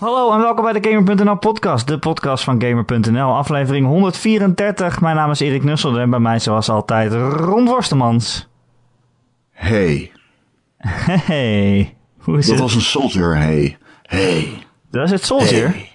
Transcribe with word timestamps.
Hallo 0.00 0.32
en 0.32 0.38
welkom 0.40 0.64
bij 0.64 0.80
de 0.80 0.90
Gamer.nl 0.90 1.36
podcast, 1.36 1.86
de 1.86 1.98
podcast 1.98 2.44
van 2.44 2.62
Gamer.nl, 2.62 3.34
aflevering 3.34 3.86
134. 3.86 5.00
Mijn 5.00 5.16
naam 5.16 5.30
is 5.30 5.40
Erik 5.40 5.64
Nusselde 5.64 6.00
en 6.00 6.10
bij 6.10 6.18
mij 6.18 6.38
zoals 6.38 6.68
altijd 6.68 7.12
Ron 7.12 7.64
Worstemans. 7.66 8.48
Hey. 9.50 10.12
Hey, 10.76 11.96
hoe 12.18 12.38
is 12.38 12.44
Dat 12.46 12.54
het? 12.54 12.62
was 12.62 12.74
een 12.74 12.80
soldier, 12.80 13.36
hey. 13.36 13.78
Hey. 14.02 14.66
Dat 14.90 15.04
is 15.04 15.10
het 15.10 15.24
Soldier. 15.24 15.68
Hey. 15.68 15.90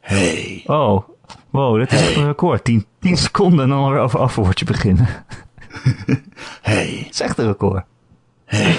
Hey. 0.00 0.62
Oh, 0.66 1.02
wow, 1.50 1.78
dit 1.78 1.92
is 1.92 2.16
een 2.16 2.24
record. 2.26 2.64
10, 2.64 2.86
10 3.00 3.16
seconden 3.16 3.60
en 3.64 3.68
dan 3.68 3.78
alweer 3.78 4.00
over 4.00 4.18
afwoordje 4.18 4.64
beginnen. 4.64 5.08
Hey. 6.62 7.00
Dat 7.02 7.12
is 7.12 7.20
echt 7.20 7.38
een 7.38 7.46
record. 7.46 7.84
Hey. 8.44 8.76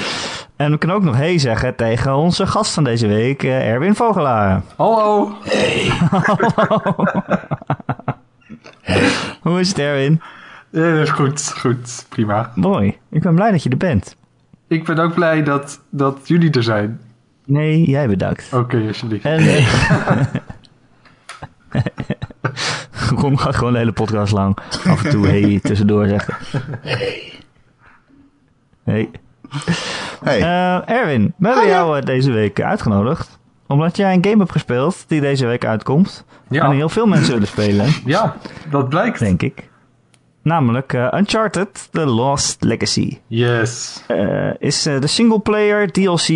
En 0.58 0.72
we 0.72 0.78
kunnen 0.78 0.98
ook 0.98 1.04
nog 1.04 1.16
hey 1.16 1.38
zeggen 1.38 1.76
tegen 1.76 2.16
onze 2.16 2.48
gast 2.48 2.74
van 2.74 2.84
deze 2.84 3.08
week, 3.08 3.44
eh, 3.44 3.70
Erwin 3.70 3.96
Vogelaar. 3.96 4.62
Hallo. 4.76 5.32
Hoe 9.42 9.60
is 9.60 9.68
het 9.68 9.80
Erwin? 9.80 10.22
Is 10.72 11.10
goed, 11.10 11.54
goed, 11.58 12.06
prima. 12.10 12.52
Mooi, 12.56 12.98
ik 13.10 13.22
ben 13.22 13.36
blij 13.36 13.52
dat 13.52 13.64
je 13.64 13.70
er 13.70 13.78
bent. 13.78 14.16
Ik 14.68 14.86
ben 14.86 15.00
ook 15.00 15.14
blij 15.14 15.44
dat, 15.44 15.80
dat 15.90 16.20
jullie 16.24 16.52
er 16.52 16.64
zijn. 16.64 17.00
Nee, 17.46 17.90
jij 17.90 18.08
bedankt. 18.08 18.54
Oké, 18.54 18.84
alsjeblieft. 18.88 19.26
En, 19.26 19.40
eh, 19.40 20.26
Ron 23.22 23.40
gaat 23.40 23.56
gewoon 23.56 23.74
de 23.74 23.80
hele 23.80 23.92
podcast 23.92 24.34
lang 24.34 24.58
af 24.88 25.04
en 25.04 25.10
toe 25.10 25.28
hey 25.28 25.60
tussendoor 25.64 26.08
zeggen. 26.08 26.34
Hey. 26.82 27.34
Hey. 28.84 29.10
Eh, 30.24 30.90
Erwin, 30.90 31.34
we 31.38 31.48
hebben 31.48 31.68
jou 31.68 31.98
eh, 31.98 32.06
deze 32.06 32.32
week 32.32 32.62
uitgenodigd. 32.62 33.40
Omdat 33.68 33.98
jij 33.98 34.14
een 34.14 34.24
game 34.26 34.38
hebt 34.38 34.52
gespeeld 34.52 35.04
die 35.08 35.22
deze 35.22 35.46
week 35.46 35.66
uitkomt. 35.66 36.26
Ja. 36.50 36.64
En 36.66 36.72
heel 36.72 36.90
veel 36.90 37.06
mensen 37.06 37.34
willen 37.34 37.48
spelen, 37.48 37.86
Ja, 38.06 38.36
dat 38.70 38.90
blijkt. 38.90 39.20
denk 39.20 39.42
ik. 39.42 39.70
Namelijk 40.42 40.94
eh, 40.94 41.08
Uncharted 41.18 41.88
The 41.92 42.06
Lost 42.06 42.64
Legacy. 42.64 43.18
Yes. 43.28 44.04
Is 44.60 44.86
eh, 44.86 45.00
de 45.00 45.08
singleplayer 45.08 45.92
DLC 45.92 46.28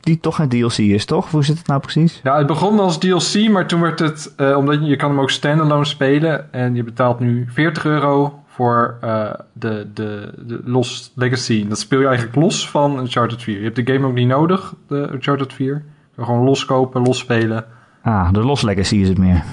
die 0.00 0.18
toch 0.20 0.38
een 0.38 0.48
DLC 0.48 0.76
is, 0.78 1.04
toch? 1.04 1.30
Hoe 1.30 1.44
zit 1.44 1.58
het 1.58 1.66
nou 1.66 1.80
precies? 1.80 2.20
Ja, 2.22 2.38
het 2.38 2.46
begon 2.46 2.80
als 2.80 2.98
DLC, 2.98 3.48
maar 3.50 3.66
toen 3.66 3.80
werd 3.80 3.98
het... 3.98 4.32
eh, 4.36 4.56
omdat 4.56 4.74
je, 4.80 4.86
je 4.86 4.96
kan 4.96 5.10
hem 5.10 5.20
ook 5.20 5.30
standalone 5.30 5.84
spelen. 5.84 6.52
En 6.52 6.74
je 6.74 6.84
betaalt 6.84 7.20
nu 7.20 7.48
40 7.52 7.84
euro 7.84 8.42
voor 8.60 8.96
eh, 9.00 9.30
de, 9.52 9.86
de, 9.94 10.32
de 10.36 10.60
Lost 10.64 11.12
Legacy. 11.14 11.68
Dat 11.68 11.78
speel 11.78 12.00
je 12.00 12.06
eigenlijk 12.06 12.36
los 12.36 12.70
van 12.70 12.98
Uncharted 12.98 13.42
4. 13.42 13.58
Je 13.58 13.64
hebt 13.64 13.76
de 13.76 13.92
game 13.92 14.06
ook 14.06 14.14
niet 14.14 14.28
nodig, 14.28 14.74
de 14.88 15.08
Uncharted 15.12 15.52
4. 15.52 15.74
Je 15.74 15.82
kan 16.16 16.24
gewoon 16.24 16.44
loskopen, 16.44 17.02
losspelen. 17.02 17.64
Ah, 18.02 18.32
de 18.32 18.40
Lost 18.40 18.62
Legacy 18.62 18.96
is 18.96 19.08
het 19.08 19.18
meer. 19.18 19.44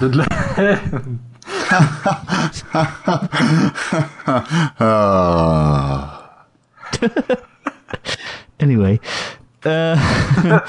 Anyway. 8.64 9.00
Eh 9.60 10.00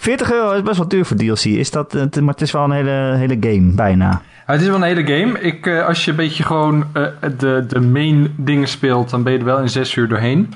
40 0.00 0.32
euro 0.32 0.52
is 0.52 0.62
best 0.62 0.76
wel 0.76 0.88
duur 0.88 1.04
voor 1.04 1.16
DLC. 1.16 1.44
Is 1.44 1.70
dat, 1.70 1.94
maar 1.94 2.32
het 2.32 2.40
is 2.40 2.52
wel 2.52 2.64
een 2.64 2.70
hele, 2.70 3.14
hele 3.16 3.36
game, 3.40 3.72
bijna. 3.74 4.22
Het 4.50 4.60
is 4.60 4.66
wel 4.66 4.76
een 4.76 4.82
hele 4.82 5.06
game. 5.18 5.40
Ik, 5.40 5.66
eh, 5.66 5.86
als 5.86 6.04
je 6.04 6.10
een 6.10 6.16
beetje 6.16 6.42
gewoon 6.42 6.84
eh, 6.92 7.02
de, 7.38 7.64
de 7.68 7.80
main 7.80 8.34
dingen 8.36 8.68
speelt, 8.68 9.10
dan 9.10 9.22
ben 9.22 9.32
je 9.32 9.38
er 9.38 9.44
wel 9.44 9.58
in 9.58 9.68
6 9.68 9.94
uur 9.94 10.08
doorheen. 10.08 10.52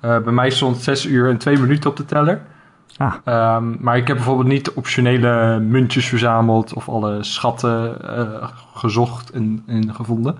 Eh, 0.00 0.18
bij 0.18 0.32
mij 0.32 0.50
stond 0.50 0.76
6 0.76 1.06
uur 1.06 1.28
en 1.30 1.38
2 1.38 1.58
minuten 1.58 1.90
op 1.90 1.96
de 1.96 2.04
teller. 2.04 2.40
Ah, 2.96 3.14
Ehm, 3.24 3.64
maar 3.80 3.96
ik 3.96 4.06
heb 4.06 4.16
bijvoorbeeld 4.16 4.48
niet 4.48 4.64
de 4.64 4.74
optionele 4.74 5.58
muntjes 5.60 6.06
verzameld 6.06 6.74
of 6.74 6.88
alle 6.88 7.22
schatten 7.24 8.00
eh, 8.16 8.48
gezocht 8.74 9.30
en, 9.30 9.62
en 9.66 9.94
gevonden. 9.94 10.36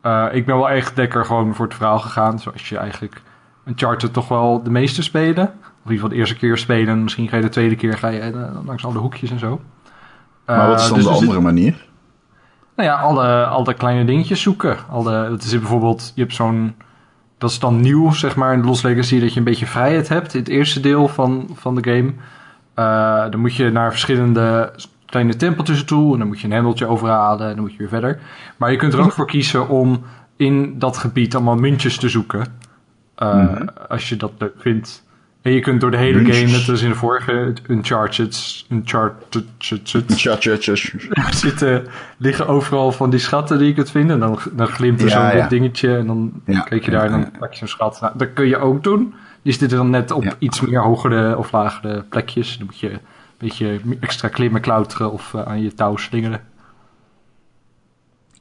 Eh, 0.00 0.26
ik 0.32 0.46
ben 0.46 0.56
wel 0.56 0.70
echt 0.70 0.96
lekker 0.96 1.24
gewoon 1.24 1.54
voor 1.54 1.64
het 1.66 1.74
verhaal 1.74 1.98
gegaan. 1.98 2.38
Zoals 2.38 2.68
je 2.68 2.76
eigenlijk 2.78 3.22
Uncharted 3.66 4.12
toch 4.12 4.28
wel 4.28 4.62
de 4.62 4.70
meeste 4.70 5.02
spelen. 5.02 5.44
Of 5.44 5.50
in 5.50 5.70
ieder 5.82 5.94
geval 5.94 6.08
de 6.08 6.14
eerste 6.14 6.36
keer 6.36 6.58
spelen. 6.58 6.88
En 6.94 7.02
misschien 7.02 7.28
ga 7.28 7.36
je 7.36 7.42
de 7.42 7.48
tweede 7.48 7.76
keer 7.76 7.98
ga 7.98 8.08
je, 8.08 8.48
langs 8.66 8.84
alle 8.84 8.98
hoekjes 8.98 9.30
en 9.30 9.38
zo. 9.38 9.60
Maar 10.46 10.68
wat 10.68 10.80
is 10.80 10.86
dan 10.88 10.94
dus 10.94 11.04
de 11.04 11.10
er 11.10 11.16
zit- 11.16 11.24
andere 11.28 11.44
manier? 11.44 11.90
Nou 12.76 12.88
ja, 12.88 12.94
alle, 12.94 13.44
alle 13.46 13.74
kleine 13.74 14.04
dingetjes 14.04 14.42
zoeken. 14.42 14.76
Alle, 14.90 15.30
het 15.30 15.42
is 15.42 15.50
bijvoorbeeld, 15.58 16.12
je 16.14 16.20
hebt 16.20 16.34
zo'n. 16.34 16.74
Dat 17.38 17.50
is 17.50 17.58
dan 17.58 17.80
nieuw, 17.80 18.10
zeg 18.10 18.36
maar, 18.36 18.52
in 18.52 18.60
de 18.60 18.66
Lost 18.66 18.82
Legacy, 18.84 19.20
dat 19.20 19.32
je 19.32 19.38
een 19.38 19.44
beetje 19.44 19.66
vrijheid 19.66 20.08
hebt 20.08 20.34
in 20.34 20.40
het 20.40 20.48
eerste 20.48 20.80
deel 20.80 21.08
van, 21.08 21.48
van 21.54 21.74
de 21.74 21.90
game. 21.90 22.12
Eh, 22.74 23.30
dan 23.30 23.40
moet 23.40 23.54
je 23.54 23.70
naar 23.70 23.90
verschillende 23.90 24.72
kleine 25.06 25.36
tempeltjes 25.36 25.84
toe 25.84 26.12
en 26.12 26.18
dan 26.18 26.28
moet 26.28 26.40
je 26.40 26.46
een 26.46 26.52
hendeltje 26.52 26.86
overhalen 26.86 27.48
en 27.48 27.52
dan 27.54 27.60
moet 27.60 27.72
je 27.72 27.78
weer 27.78 27.88
verder. 27.88 28.20
Maar 28.56 28.70
je 28.70 28.76
kunt 28.76 28.92
er 28.92 29.00
ook 29.00 29.12
voor 29.12 29.26
kiezen 29.26 29.68
om 29.68 30.02
in 30.36 30.78
dat 30.78 30.96
gebied 30.96 31.34
allemaal 31.34 31.56
muntjes 31.56 31.96
te 31.98 32.08
zoeken. 32.08 32.46
Eh, 33.14 33.34
Mhm. 33.34 33.66
Als 33.88 34.08
je 34.08 34.16
dat 34.16 34.32
leuk 34.38 34.54
vindt. 34.58 35.04
En 35.42 35.52
je 35.52 35.60
kunt 35.60 35.80
door 35.80 35.90
de 35.90 35.96
hele 35.96 36.32
game, 36.32 36.50
net 36.50 36.68
als 36.68 36.82
in 36.82 36.88
de 36.88 36.94
vorige 36.94 37.52
Uncharted, 37.68 38.64
Uncharted, 38.68 39.44
zitten, 41.30 41.86
liggen 42.16 42.46
overal 42.46 42.92
van 42.92 43.10
die 43.10 43.18
schatten 43.18 43.58
die 43.58 43.66
je 43.66 43.74
kunt 43.74 43.90
vinden. 43.90 44.14
En 44.14 44.20
dan, 44.20 44.38
dan 44.52 44.66
glimt 44.66 45.00
er 45.00 45.08
Ja, 45.08 45.30
zo'n 45.30 45.38
ja. 45.38 45.48
dingetje. 45.48 45.96
En 45.96 46.06
dan 46.06 46.32
Ja, 46.44 46.60
kijk 46.60 46.84
je 46.84 46.90
daar 46.90 47.04
en 47.04 47.10
dan 47.10 47.30
pak 47.38 47.52
je 47.52 47.58
zo'n 47.58 47.68
schat. 47.68 48.00
Nou, 48.00 48.18
dat 48.18 48.32
kun 48.32 48.46
je 48.46 48.56
ook 48.56 48.82
doen. 48.82 49.14
Die 49.42 49.52
zitten 49.52 49.78
dan 49.78 49.90
net 49.90 50.10
op 50.10 50.36
iets 50.38 50.60
meer 50.60 50.82
hogere 50.82 51.38
of 51.38 51.52
lagere 51.52 52.04
plekjes. 52.08 52.58
Dan 52.58 52.66
moet 52.66 52.78
je 52.78 52.90
een 52.90 53.00
beetje 53.38 53.80
extra 54.00 54.28
klimmen, 54.28 54.60
klauteren 54.60 55.12
of 55.12 55.34
eh, 55.34 55.42
aan 55.42 55.62
je 55.62 55.74
touw 55.74 55.96
slingeren. 55.96 56.40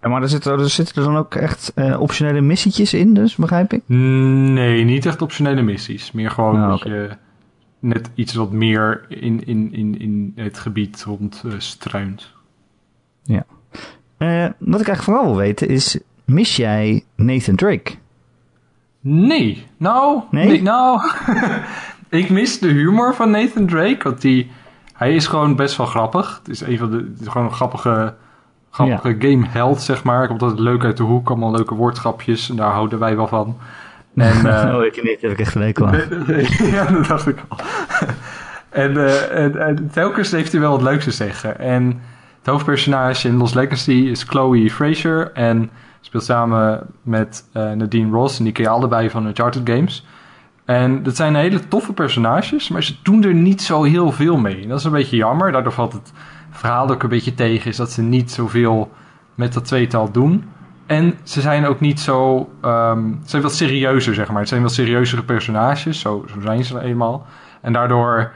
Ja, 0.02 0.10
maar 0.10 0.22
er 0.22 0.30
zitten, 0.30 0.60
er 0.60 0.70
zitten 0.70 0.96
er 0.96 1.04
dan 1.04 1.18
ook 1.18 1.36
echt 1.36 1.72
eh, 1.76 2.02
optionele 2.02 2.42
missietjes 2.42 2.94
in, 2.94 3.14
dus 3.14 3.36
begrijp 3.36 3.74
ik? 3.74 3.82
Nee, 3.86 4.84
niet 4.84 5.06
echt 5.06 5.22
optionele 5.22 5.62
missies. 5.62 6.12
Meer 6.12 6.32
gewoon 6.32 6.70
dat 6.70 6.80
oké. 6.80 6.94
je 6.94 7.10
net 7.80 8.10
iets 8.16 8.34
wat 8.34 8.52
meer 8.52 9.06
in, 9.08 9.46
in, 9.46 9.74
in, 9.74 10.00
in 10.00 10.32
het 10.36 10.60
gebied 10.60 11.04
rond 11.04 11.44
eh, 11.46 11.54
struint. 11.58 12.32
Eh, 14.18 14.44
wat 14.58 14.82
ik 14.82 14.88
eigenlijk 14.88 15.02
vooral 15.02 15.26
wil 15.26 15.36
weten 15.36 15.68
is, 15.68 16.00
mis 16.26 16.56
jij 16.56 17.04
Nathan 17.16 17.56
Drake? 17.56 17.92
Nee, 19.00 19.66
nou, 19.78 20.22
Nee? 20.32 20.62
nou, 20.62 21.02
ik 22.10 22.30
mis 22.30 22.60
de 22.60 22.68
humor 22.68 23.16
van 23.16 23.32
Nathan 23.32 23.66
Drake, 23.68 24.04
want 24.04 24.22
die, 24.22 24.52
hij 24.94 25.16
is 25.16 25.28
gewoon 25.28 25.56
best 25.56 25.78
wel 25.78 25.86
grappig. 25.86 26.38
Het 26.38 26.50
is 26.50 26.62
een 26.62 26.78
van 26.78 26.92
de, 26.92 26.98
het 26.98 27.22
is 27.22 27.28
gewoon 27.28 27.48
een 27.48 27.54
grappige, 27.54 28.16
grappige 28.72 29.16
gameheld, 29.20 29.82
zeg 29.82 30.04
maar. 30.04 30.28
Komt 30.28 30.42
altijd 30.42 30.60
leuk 30.60 30.84
uit 30.84 30.98
de 30.98 31.04
hoek, 31.04 31.30
allemaal 31.30 31.52
leuke 31.52 31.76
woordgrapjes, 31.76 32.50
en 32.50 32.56
daar 32.56 32.72
houden 32.72 33.00
wij 33.00 33.16
wel 33.16 33.28
van. 33.28 33.58
En, 34.16 34.46
eh, 34.66 34.76
oh, 34.76 34.86
ik 34.86 35.04
niet, 35.04 35.22
heb 35.22 35.32
ik 35.32 35.40
echt 35.40 35.54
hekel 35.54 35.88
aan. 35.88 36.02
ja, 36.72 36.86
dat 36.86 37.08
dacht 37.08 37.28
ik 37.28 37.38
al. 37.48 37.58
en, 38.84 38.98
eh, 38.98 39.44
en, 39.44 39.58
en 39.58 39.90
telkens 39.92 40.32
heeft 40.32 40.52
hij 40.52 40.62
wel 40.62 40.72
het 40.72 40.82
leukste 40.82 41.10
te 41.10 41.16
zeggen. 41.16 41.60
En 41.60 42.02
het 42.38 42.48
hoofdpersonage 42.48 43.28
in 43.28 43.38
Lost 43.38 43.56
Legacy 43.56 43.92
is 43.92 44.24
Chloe 44.24 44.70
Fraser. 44.70 45.32
En 45.32 45.70
speelt 46.02 46.24
samen 46.24 46.88
met 47.02 47.50
eh, 47.54 47.72
Nadine 47.72 48.12
Ross. 48.12 48.38
En 48.38 48.44
die 48.44 48.54
ken 48.54 48.64
je 48.64 48.70
allebei 48.70 49.10
van 49.10 49.26
Uncharted 49.26 49.70
games. 49.70 50.06
En 50.66 51.04
dat 51.04 51.16
zijn 51.16 51.36
hele 51.36 51.68
toffe 51.68 51.94
personages. 51.94 52.70
Maar 52.70 52.84
ze 52.84 52.96
doen 53.04 53.24
er 53.24 53.34
niet 53.34 53.62
zo 53.62 53.84
heel 53.84 54.12
veel 54.12 54.38
mee. 54.38 54.62
En 54.62 54.70
dat 54.70 54.80
is 54.80 54.86
een 54.86 54.92
beetje 54.92 55.16
jammer. 55.16 55.52
Daardoor 55.52 55.72
valt 55.72 55.94
het 55.94 56.14
verhaal 56.52 56.90
ook 56.90 57.04
een 57.04 57.10
beetje 57.10 57.34
tegen. 57.34 57.70
Is 57.70 57.78
dat 57.78 57.92
ze 57.92 58.02
niet 58.02 58.32
zoveel 58.32 58.92
met 59.36 59.54
dat 59.54 59.66
tweetal 59.66 60.12
doen. 60.12 60.44
En 60.86 61.14
ze 61.24 61.42
zijn 61.42 61.66
ook 61.66 61.80
niet 61.80 62.00
zo. 62.00 62.50
ehm, 62.62 63.10
ze 63.24 63.30
zijn 63.30 63.42
wat 63.42 63.56
serieuzer, 63.56 64.14
zeg 64.14 64.30
maar. 64.30 64.40
Het 64.40 64.50
zijn 64.50 64.62
wat 64.62 64.74
serieuzere 64.74 65.24
personages. 65.24 66.00
Zo, 66.00 66.26
zo 66.34 66.42
zijn 66.42 66.64
ze 66.64 66.82
eenmaal. 66.82 67.26
En 67.62 67.74
daardoor 67.74 68.32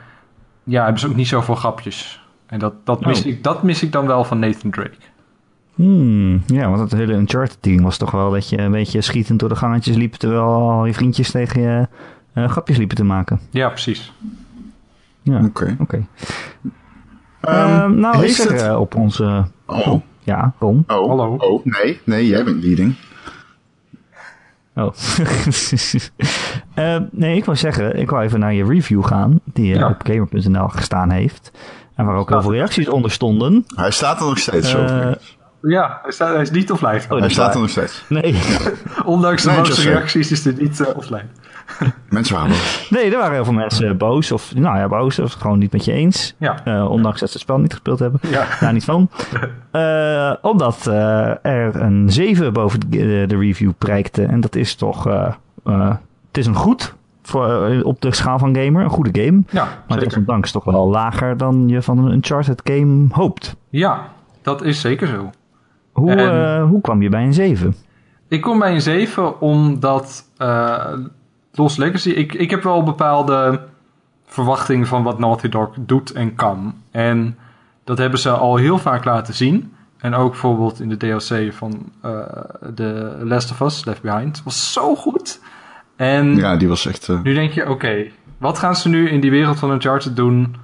ja, 0.64 0.82
hebben 0.84 1.00
ze 1.02 1.08
ook 1.08 1.16
niet 1.16 1.28
zoveel 1.28 1.56
grapjes. 1.56 2.24
En 2.46 2.60
dat, 2.60 2.74
dat, 2.84 3.06
mis 3.06 3.20
Oh. 3.20 3.26
ik, 3.26 3.44
dat 3.44 3.64
mis 3.64 3.84
ik 3.84 3.92
dan 3.92 4.08
wel 4.08 4.24
van 4.24 4.40
Nathan 4.40 4.72
Drake. 4.72 4.96
Hmm, 5.76 6.44
ja, 6.46 6.68
want 6.70 6.80
het 6.80 6.92
hele 7.00 7.14
Uncharted-team 7.14 7.82
was 7.84 7.98
toch 7.98 8.12
wel 8.12 8.32
dat 8.32 8.50
je 8.50 8.58
een 8.58 8.72
beetje 8.72 9.02
schietend 9.02 9.40
door 9.40 9.50
de 9.50 9.56
gangetjes 9.56 9.96
liep... 9.96 10.14
terwijl 10.14 10.42
al 10.44 10.86
je 10.86 10.94
vriendjes 10.94 11.32
tegen 11.32 11.62
je 11.62 11.88
eh, 12.34 12.50
grapjes 12.50 12.78
liepen 12.78 12.96
te 12.96 13.04
maken. 13.04 13.40
Ja, 13.50 13.70
precies. 13.70 14.14
Ja, 15.22 15.44
Oké. 15.46 15.76
oké. 15.80 16.06
Ehm, 17.46 18.00
nou, 18.00 18.24
ik 18.26 18.32
zeg 18.32 18.52
het- 18.52 18.62
eh, 18.62 18.80
op 18.80 18.96
onze... 18.96 19.46
Oh, 19.66 20.02
Ja, 20.24 20.54
Ron. 20.60 20.84
oh, 20.88 21.08
Hallo. 21.08 21.36
oh, 21.38 21.66
nee, 21.66 22.00
nee, 22.04 22.28
jij 22.28 22.44
bent 22.44 22.64
leading. 22.64 22.96
Oh. 24.76 24.94
Eh, 26.74 26.98
nee, 27.12 27.38
ik 27.38 27.46
wou 27.46 27.58
zeggen, 27.58 28.00
ik 28.00 28.10
wou 28.10 28.24
even 28.24 28.40
naar 28.40 28.54
je 28.54 28.66
review 28.66 29.06
gaan... 29.06 29.40
die 29.54 29.74
eh, 29.74 29.80
Ja. 29.80 29.88
op 29.88 30.02
gamer.nl 30.04 30.68
gestaan 30.68 31.12
heeft. 31.12 31.52
En 31.96 32.06
waar 32.06 32.16
ook 32.16 32.30
heel 32.30 32.42
veel 32.42 32.52
reacties 32.54 32.90
onder 32.90 33.12
stonden. 33.12 33.64
Hij 33.76 33.92
staat 33.92 34.20
er 34.20 34.26
nog 34.26 34.38
steeds 34.38 34.76
over. 34.76 35.18
Ja, 35.62 36.00
hij, 36.02 36.12
staat, 36.12 36.34
hij 36.34 36.42
is 36.42 36.52
niet 36.52 36.72
offline. 36.72 37.02
Oh, 37.10 37.20
Hij 37.20 37.30
staat 37.30 37.54
er 37.54 37.60
nog 37.62 37.70
steeds. 37.70 38.04
Nee. 38.10 38.36
Ondanks 39.06 39.44
de 39.44 39.50
Nee, 39.52 39.62
reacties 39.94 40.32
is 40.32 40.44
hij 40.44 40.54
niet 40.58 40.94
offline. 40.96 41.30
Mensen 42.10 42.36
waren 42.36 42.50
boos. 42.50 42.88
nee, 42.90 43.12
er 43.12 43.18
waren 43.18 43.34
heel 43.34 43.44
veel 43.44 43.54
mensen 43.54 43.98
boos. 43.98 44.32
Of, 44.32 44.56
nou 44.56 44.78
ja, 44.78 44.88
boos. 44.88 45.20
Of 45.20 45.34
gewoon 45.34 45.60
niet 45.60 45.72
met 45.72 45.86
je 45.86 45.92
eens. 45.92 46.36
Ja. 46.38 46.66
Eh, 46.66 46.90
ondanks 46.92 47.20
dat 47.20 47.28
ze 47.30 47.34
het 47.34 47.44
spel 47.44 47.58
niet 47.60 47.72
gespeeld 47.72 48.00
hebben. 48.00 48.20
Ja. 48.30 48.46
Daar 48.60 48.74
niet 48.74 48.84
van. 48.86 49.10
Eh, 49.72 50.34
omdat 50.42 50.88
eh, 50.88 51.46
er 51.46 51.82
een 51.82 52.10
7 52.10 52.54
boven 52.54 52.80
de, 52.90 53.24
de 53.28 53.38
review 53.38 53.72
prijkte. 53.78 54.24
En 54.26 54.40
dat 54.42 54.56
is 54.56 54.76
toch... 54.76 55.08
eh, 55.08 55.34
eh, 55.66 55.90
het 56.28 56.38
is 56.38 56.46
een 56.46 56.56
goed... 56.56 56.96
Voor, 57.22 57.66
eh, 57.66 57.86
op 57.86 58.02
de 58.02 58.16
schaal 58.16 58.40
van 58.40 58.56
gamer. 58.56 58.84
Een 58.84 58.90
goede 58.90 59.22
game. 59.24 59.42
Ja, 59.50 59.64
Maar 59.64 59.74
zeker. 59.88 60.04
desondanks 60.08 60.52
toch 60.52 60.64
wel 60.64 60.88
lager 60.90 61.38
dan 61.38 61.68
je 61.68 61.82
van 61.82 61.98
een 61.98 62.12
Uncharted 62.12 62.62
game 62.64 63.08
hoopt. 63.12 63.56
Ja, 63.70 64.08
dat 64.42 64.62
is 64.64 64.82
zeker 64.82 65.08
zo. 65.08 65.30
Hoe, 65.92 66.12
En- 66.12 66.58
eh, 66.58 66.64
hoe 66.68 66.82
kwam 66.82 67.02
je 67.02 67.10
bij 67.10 67.24
een 67.24 67.34
7? 67.34 67.76
Ik 68.28 68.42
kom 68.42 68.60
bij 68.60 68.72
een 68.74 68.82
7 68.82 69.42
omdat 69.42 70.24
eh, 70.38 70.86
Lost 71.58 71.78
Legacy... 71.78 72.10
Ik, 72.10 72.34
ik 72.34 72.50
heb 72.50 72.64
wel 72.64 72.84
bepaalde 72.84 73.62
verwachtingen 74.26 74.88
van 74.88 75.04
wat 75.04 75.20
Naughty 75.20 75.50
Dog 75.50 75.70
doet 75.80 76.12
en 76.12 76.36
kan. 76.36 76.76
En 76.92 77.38
dat 77.84 77.98
hebben 77.98 78.20
ze 78.20 78.30
al 78.30 78.56
heel 78.56 78.78
vaak 78.78 79.06
laten 79.06 79.34
zien. 79.34 79.74
En 79.98 80.14
ook 80.14 80.32
bijvoorbeeld 80.32 80.80
in 80.80 80.90
de 80.90 80.98
DLC 80.98 81.54
van 81.54 81.92
eh 82.02 82.22
The 82.76 83.18
Last 83.24 83.52
of 83.52 83.60
Us, 83.60 83.86
Left 83.86 84.02
Behind. 84.02 84.44
was 84.44 84.74
zo 84.74 84.96
goed. 84.96 85.40
En 85.96 86.36
Ja, 86.36 86.56
die 86.58 86.68
was 86.68 86.86
echt... 86.86 87.10
eh, 87.10 87.22
nu 87.22 87.34
denk 87.34 87.52
je, 87.52 87.70
oké, 87.70 88.06
wat 88.38 88.60
gaan 88.60 88.76
ze 88.76 88.90
nu 88.90 89.10
in 89.10 89.20
die 89.20 89.32
wereld 89.32 89.60
van 89.60 89.72
Uncharted 89.72 90.16
doen? 90.16 90.56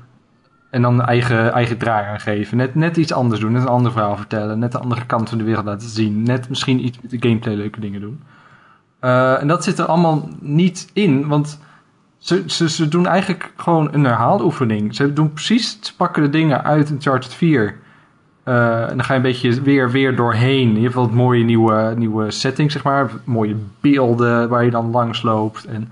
En 0.70 0.82
dan 0.82 1.02
eigen, 1.02 1.52
eigen 1.54 1.78
draai 1.78 2.06
aan 2.08 2.20
geven. 2.20 2.58
Net, 2.58 2.76
net 2.76 2.98
iets 2.98 3.14
anders 3.14 3.42
doen, 3.42 3.52
net 3.52 3.62
een 3.62 3.68
ander 3.68 3.92
verhaal 3.92 4.18
vertellen. 4.18 4.60
Net 4.60 4.72
de 4.72 4.80
andere 4.80 5.06
kant 5.06 5.30
van 5.30 5.38
de 5.38 5.44
wereld 5.44 5.66
laten 5.66 5.90
zien. 5.90 6.24
Net 6.24 6.50
misschien 6.50 6.86
iets 6.86 6.98
met 7.02 7.12
de 7.12 7.28
gameplay 7.28 7.56
leuke 7.56 7.80
dingen 7.80 8.02
doen. 8.02 8.22
Eh, 9.02 9.42
en 9.42 9.48
dat 9.48 9.64
zit 9.64 9.80
er 9.80 9.86
allemaal 9.86 10.30
niet 10.40 10.90
in, 10.94 11.28
want 11.28 11.60
ze, 12.18 12.44
ze, 12.46 12.70
ze 12.70 12.88
doen 12.88 13.08
eigenlijk 13.08 13.54
gewoon 13.56 13.90
een 13.94 14.04
herhaaloefening. 14.04 14.96
Ze 14.96 15.14
doen 15.14 15.34
precies, 15.34 15.78
ze 15.82 15.96
pakken 15.96 16.24
de 16.24 16.30
dingen 16.30 16.64
uit 16.64 16.90
Uncharted 16.90 17.34
4. 17.34 17.76
Eh, 18.44 18.82
en 18.90 18.96
dan 18.98 19.04
ga 19.04 19.14
je 19.14 19.20
een 19.20 19.26
beetje 19.26 19.62
weer, 19.62 19.92
weer 19.92 20.16
doorheen. 20.16 20.76
Je 20.76 20.82
hebt 20.82 20.94
wat 20.94 21.12
mooie 21.12 21.44
nieuwe, 21.44 21.94
nieuwe 21.98 22.32
settings, 22.32 22.74
zeg 22.74 22.84
maar. 22.84 23.12
Mooie 23.24 23.56
beelden 23.80 24.50
waar 24.50 24.64
je 24.66 24.72
dan 24.72 24.92
langs 24.92 25.22
loopt. 25.22 25.66
En 25.66 25.90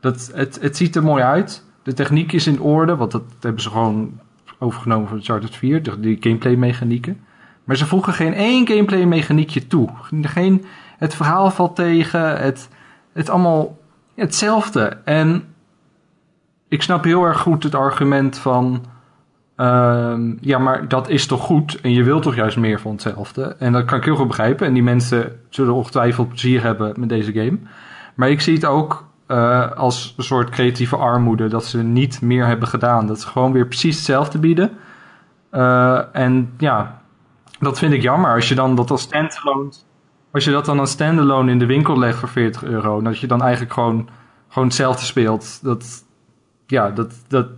dat, 0.00 0.30
het, 0.34 0.58
het 0.60 0.76
ziet 0.76 0.96
er 0.96 1.02
mooi 1.02 1.22
uit. 1.22 1.64
De 1.82 1.92
techniek 1.92 2.32
is 2.32 2.46
in 2.46 2.60
orde, 2.60 2.96
want 2.96 3.10
dat 3.10 3.22
hebben 3.40 3.62
ze 3.62 3.70
gewoon 3.70 4.10
overgenomen 4.58 5.08
van 5.08 5.16
Uncharted 5.16 5.56
4. 5.56 5.82
de- 5.82 6.00
Die 6.00 6.16
gameplay 6.20 6.54
mechanieken. 6.56 7.20
Maar 7.64 7.76
ze 7.76 7.86
voegen 7.86 8.12
geen 8.12 8.34
één 8.34 8.66
gameplay 8.68 9.04
mechaniekje 9.04 9.66
toe. 9.66 9.88
Geen, 10.22 10.64
het 10.98 11.14
verhaal 11.14 11.50
valt 11.50 11.76
tegen. 11.76 12.40
Het, 12.40 12.68
het 13.12 13.30
allemaal 13.30 13.76
hetzelfde. 14.14 14.96
En 15.04 15.54
ik 16.68 16.82
snap 16.82 17.04
heel 17.04 17.24
erg 17.24 17.40
goed 17.40 17.62
het 17.62 17.74
argument 17.74 18.38
van... 18.38 18.84
ehm, 19.56 20.34
ja, 20.40 20.58
maar 20.58 20.88
dat 20.88 21.08
is 21.08 21.26
toch 21.26 21.40
goed? 21.40 21.80
En 21.80 21.92
je 21.92 22.02
wilt 22.02 22.22
toch 22.22 22.34
juist 22.34 22.56
meer 22.56 22.80
van 22.80 22.92
hetzelfde? 22.92 23.56
En 23.58 23.72
dat 23.72 23.84
kan 23.84 23.98
ik 23.98 24.04
heel 24.04 24.16
goed 24.16 24.28
begrijpen. 24.28 24.66
En 24.66 24.72
die 24.72 24.82
mensen 24.82 25.40
zullen 25.48 25.74
ongetwijfeld 25.74 26.28
plezier 26.28 26.62
hebben 26.62 26.94
met 26.96 27.08
deze 27.08 27.32
game. 27.32 27.58
Maar 28.14 28.30
ik 28.30 28.40
zie 28.40 28.54
het 28.54 28.64
ook 28.64 29.06
eh, 29.26 29.70
als 29.70 30.14
een 30.16 30.24
soort 30.24 30.50
creatieve 30.50 30.96
armoede. 30.96 31.48
Dat 31.48 31.64
ze 31.64 31.82
niet 31.82 32.20
meer 32.20 32.46
hebben 32.46 32.68
gedaan. 32.68 33.06
Dat 33.06 33.20
ze 33.20 33.26
gewoon 33.26 33.52
weer 33.52 33.66
precies 33.66 33.96
hetzelfde 33.96 34.38
bieden. 34.38 34.70
Eh, 35.50 36.00
en 36.12 36.52
ja, 36.58 37.00
dat 37.58 37.78
vind 37.78 37.92
ik 37.92 38.02
jammer. 38.02 38.34
Als 38.34 38.48
je 38.48 38.54
dan 38.54 38.74
dat 38.74 38.90
als 38.90 39.02
standalone... 39.02 39.70
Als 40.32 40.44
je 40.44 40.50
dat 40.50 40.64
dan 40.64 40.78
als 40.78 40.90
standalone 40.90 41.50
in 41.50 41.58
de 41.58 41.66
winkel 41.66 41.98
legt 41.98 42.18
voor 42.18 42.28
40 42.28 42.64
euro... 42.64 43.02
dat 43.02 43.18
je 43.18 43.26
dan 43.26 43.42
eigenlijk 43.42 43.72
gewoon, 43.72 44.08
gewoon 44.48 44.68
hetzelfde 44.68 45.04
speelt. 45.04 45.58
Dat, 45.62 46.04
ja, 46.66 46.90
dat, 46.90 47.12
dat, 47.28 47.48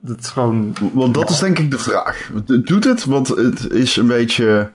dat 0.00 0.18
is 0.18 0.28
gewoon... 0.28 0.74
Want 0.92 1.14
dat 1.14 1.30
is 1.30 1.38
denk 1.38 1.58
ik 1.58 1.70
de 1.70 1.78
vraag. 1.78 2.30
Doet 2.44 2.84
het? 2.84 3.04
Want 3.04 3.28
het 3.28 3.70
is 3.70 3.96
een 3.96 4.06
beetje... 4.06 4.70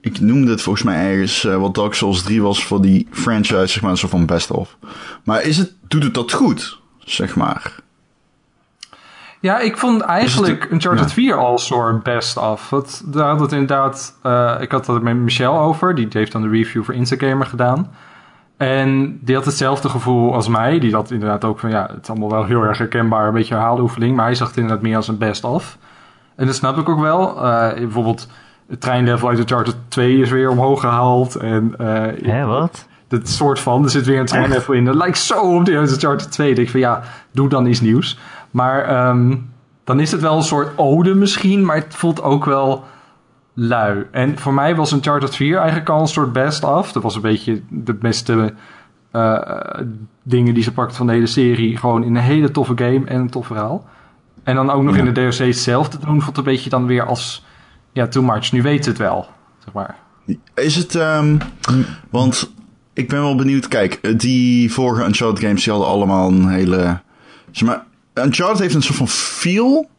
Ik 0.00 0.20
noemde 0.20 0.50
het 0.50 0.62
volgens 0.62 0.84
mij 0.84 1.10
ergens 1.10 1.44
eh, 1.44 1.56
wat 1.56 1.74
Dark 1.74 1.94
Souls 1.94 2.22
3 2.22 2.42
was 2.42 2.64
voor 2.64 2.82
die 2.82 3.06
franchise, 3.10 3.66
zeg 3.66 3.82
maar, 3.82 3.98
soort 3.98 4.10
van 4.10 4.26
best-of. 4.26 4.76
Maar 5.24 5.42
is 5.42 5.56
het, 5.58 5.74
doet 5.88 6.02
het 6.02 6.14
dat 6.14 6.32
goed, 6.32 6.80
zeg 6.98 7.36
maar? 7.36 7.82
Ja, 9.42 9.58
ik 9.58 9.76
vond 9.76 10.00
eigenlijk 10.00 10.62
het- 10.62 10.72
Uncharted 10.72 11.04
ja. 11.08 11.12
4 11.14 11.34
al 11.36 11.58
soort 11.58 12.02
best 12.02 12.38
af. 12.38 12.70
Want 12.70 13.02
daar 13.14 13.28
had 13.28 13.40
het 13.40 13.52
inderdaad... 13.52 14.18
eh, 14.22 14.54
ik 14.60 14.70
had 14.70 14.86
het 14.86 15.02
met 15.02 15.16
Michelle 15.16 15.58
over. 15.58 15.94
Die 15.94 16.06
heeft 16.10 16.32
dan 16.32 16.42
de 16.42 16.48
review 16.48 16.84
voor 16.84 16.94
Instagamer 16.94 17.46
gedaan. 17.46 17.90
En 18.56 19.18
die 19.20 19.34
had 19.34 19.44
hetzelfde 19.44 19.88
gevoel 19.88 20.34
als 20.34 20.48
mij. 20.48 20.78
Die 20.78 20.94
had 20.94 21.10
inderdaad 21.10 21.44
ook 21.44 21.58
van... 21.58 21.70
Ja, 21.70 21.86
het 21.90 22.02
is 22.02 22.10
allemaal 22.10 22.30
wel 22.30 22.44
heel 22.44 22.62
erg 22.62 22.78
herkenbaar. 22.78 23.26
Een 23.26 23.32
beetje 23.34 23.54
herhaaloefening. 23.54 24.16
Maar 24.16 24.24
hij 24.24 24.34
zag 24.34 24.48
het 24.48 24.56
inderdaad 24.56 24.82
meer 24.82 24.96
als 24.96 25.08
een 25.08 25.18
best 25.18 25.44
of. 25.44 25.78
En 26.36 26.46
dat 26.46 26.54
snap 26.54 26.78
ik 26.78 26.88
ook 26.88 27.00
wel. 27.00 27.36
Eh, 27.44 27.74
bijvoorbeeld... 27.74 28.28
Het 28.68 28.80
treinlevel 28.80 29.28
uit 29.28 29.38
Uncharted 29.38 29.74
2 29.88 30.16
is 30.18 30.30
weer 30.30 30.50
omhoog 30.50 30.80
gehaald. 30.80 31.34
En 31.36 31.74
eh, 31.78 32.30
Hè, 32.32 32.44
wat? 32.44 32.86
dat 33.08 33.28
soort 33.28 33.58
van, 33.60 33.84
er 33.84 33.90
zit 33.90 34.06
weer 34.06 34.18
een 34.20 34.26
treinlevel 34.26 34.74
in. 34.74 34.84
Dat 34.84 34.94
lijkt 34.94 35.18
zo 35.18 35.40
op 35.40 35.64
de 35.64 35.72
Uncharted 35.72 36.30
2. 36.32 36.50
Ik 36.50 36.56
denk 36.56 36.68
van 36.68 36.80
ja, 36.80 37.02
doe 37.32 37.48
dan 37.48 37.66
iets 37.66 37.80
nieuws. 37.80 38.18
Maar 38.52 38.84
ehm, 38.84 39.36
dan 39.84 40.00
is 40.00 40.12
het 40.12 40.20
wel 40.20 40.36
een 40.36 40.42
soort 40.42 40.72
ode 40.76 41.14
misschien, 41.14 41.64
maar 41.64 41.76
het 41.76 41.94
voelt 41.94 42.22
ook 42.22 42.44
wel 42.44 42.84
lui. 43.54 44.06
En 44.10 44.38
voor 44.38 44.54
mij 44.54 44.76
was 44.76 44.92
Uncharted 44.92 45.36
4 45.36 45.56
eigenlijk 45.58 45.88
al 45.88 46.00
een 46.00 46.06
soort 46.08 46.32
best 46.32 46.64
af. 46.64 46.92
Dat 46.92 47.02
was 47.02 47.14
een 47.14 47.20
beetje 47.20 47.62
de 47.68 47.94
beste 47.94 48.54
eh, 49.10 49.38
dingen 50.22 50.54
die 50.54 50.62
ze 50.62 50.72
pakt 50.72 50.96
van 50.96 51.06
de 51.06 51.12
hele 51.12 51.26
serie. 51.26 51.76
Gewoon 51.76 52.04
in 52.04 52.14
een 52.16 52.22
hele 52.22 52.50
toffe 52.50 52.72
game 52.76 53.04
en 53.06 53.20
een 53.20 53.30
tof 53.30 53.46
verhaal. 53.46 53.84
En 54.42 54.54
dan 54.54 54.70
ook 54.70 54.82
nog 54.82 54.94
Ja. 54.96 55.04
in 55.04 55.12
de 55.14 55.28
DLC 55.30 55.54
zelf 55.54 55.88
te 55.88 55.98
doen, 55.98 56.22
voelt 56.22 56.36
een 56.36 56.44
beetje 56.44 56.70
dan 56.70 56.86
weer 56.86 57.06
als 57.06 57.44
ja, 57.92 58.06
too 58.08 58.22
much. 58.22 58.52
Nu 58.52 58.62
weet 58.62 58.86
het 58.86 58.98
wel, 58.98 59.26
zeg 59.58 59.74
maar. 59.74 59.96
Is 60.54 60.76
het, 60.76 60.94
ehm, 60.94 61.36
want 62.10 62.52
ik 62.92 63.08
ben 63.08 63.20
wel 63.20 63.36
benieuwd. 63.36 63.68
Kijk, 63.68 63.98
eh, 64.02 64.18
die 64.18 64.72
vorige 64.72 65.04
Uncharted 65.04 65.44
games 65.44 65.64
die 65.64 65.72
hadden 65.72 65.90
allemaal 65.90 66.28
een 66.28 66.48
hele, 66.48 67.00
zeg 67.50 67.68
maar, 67.68 67.84
Uncharted 68.14 68.58
heeft 68.58 68.74
een 68.74 68.82
soort 68.82 68.96
van 68.98 69.08
feel. 69.08 69.90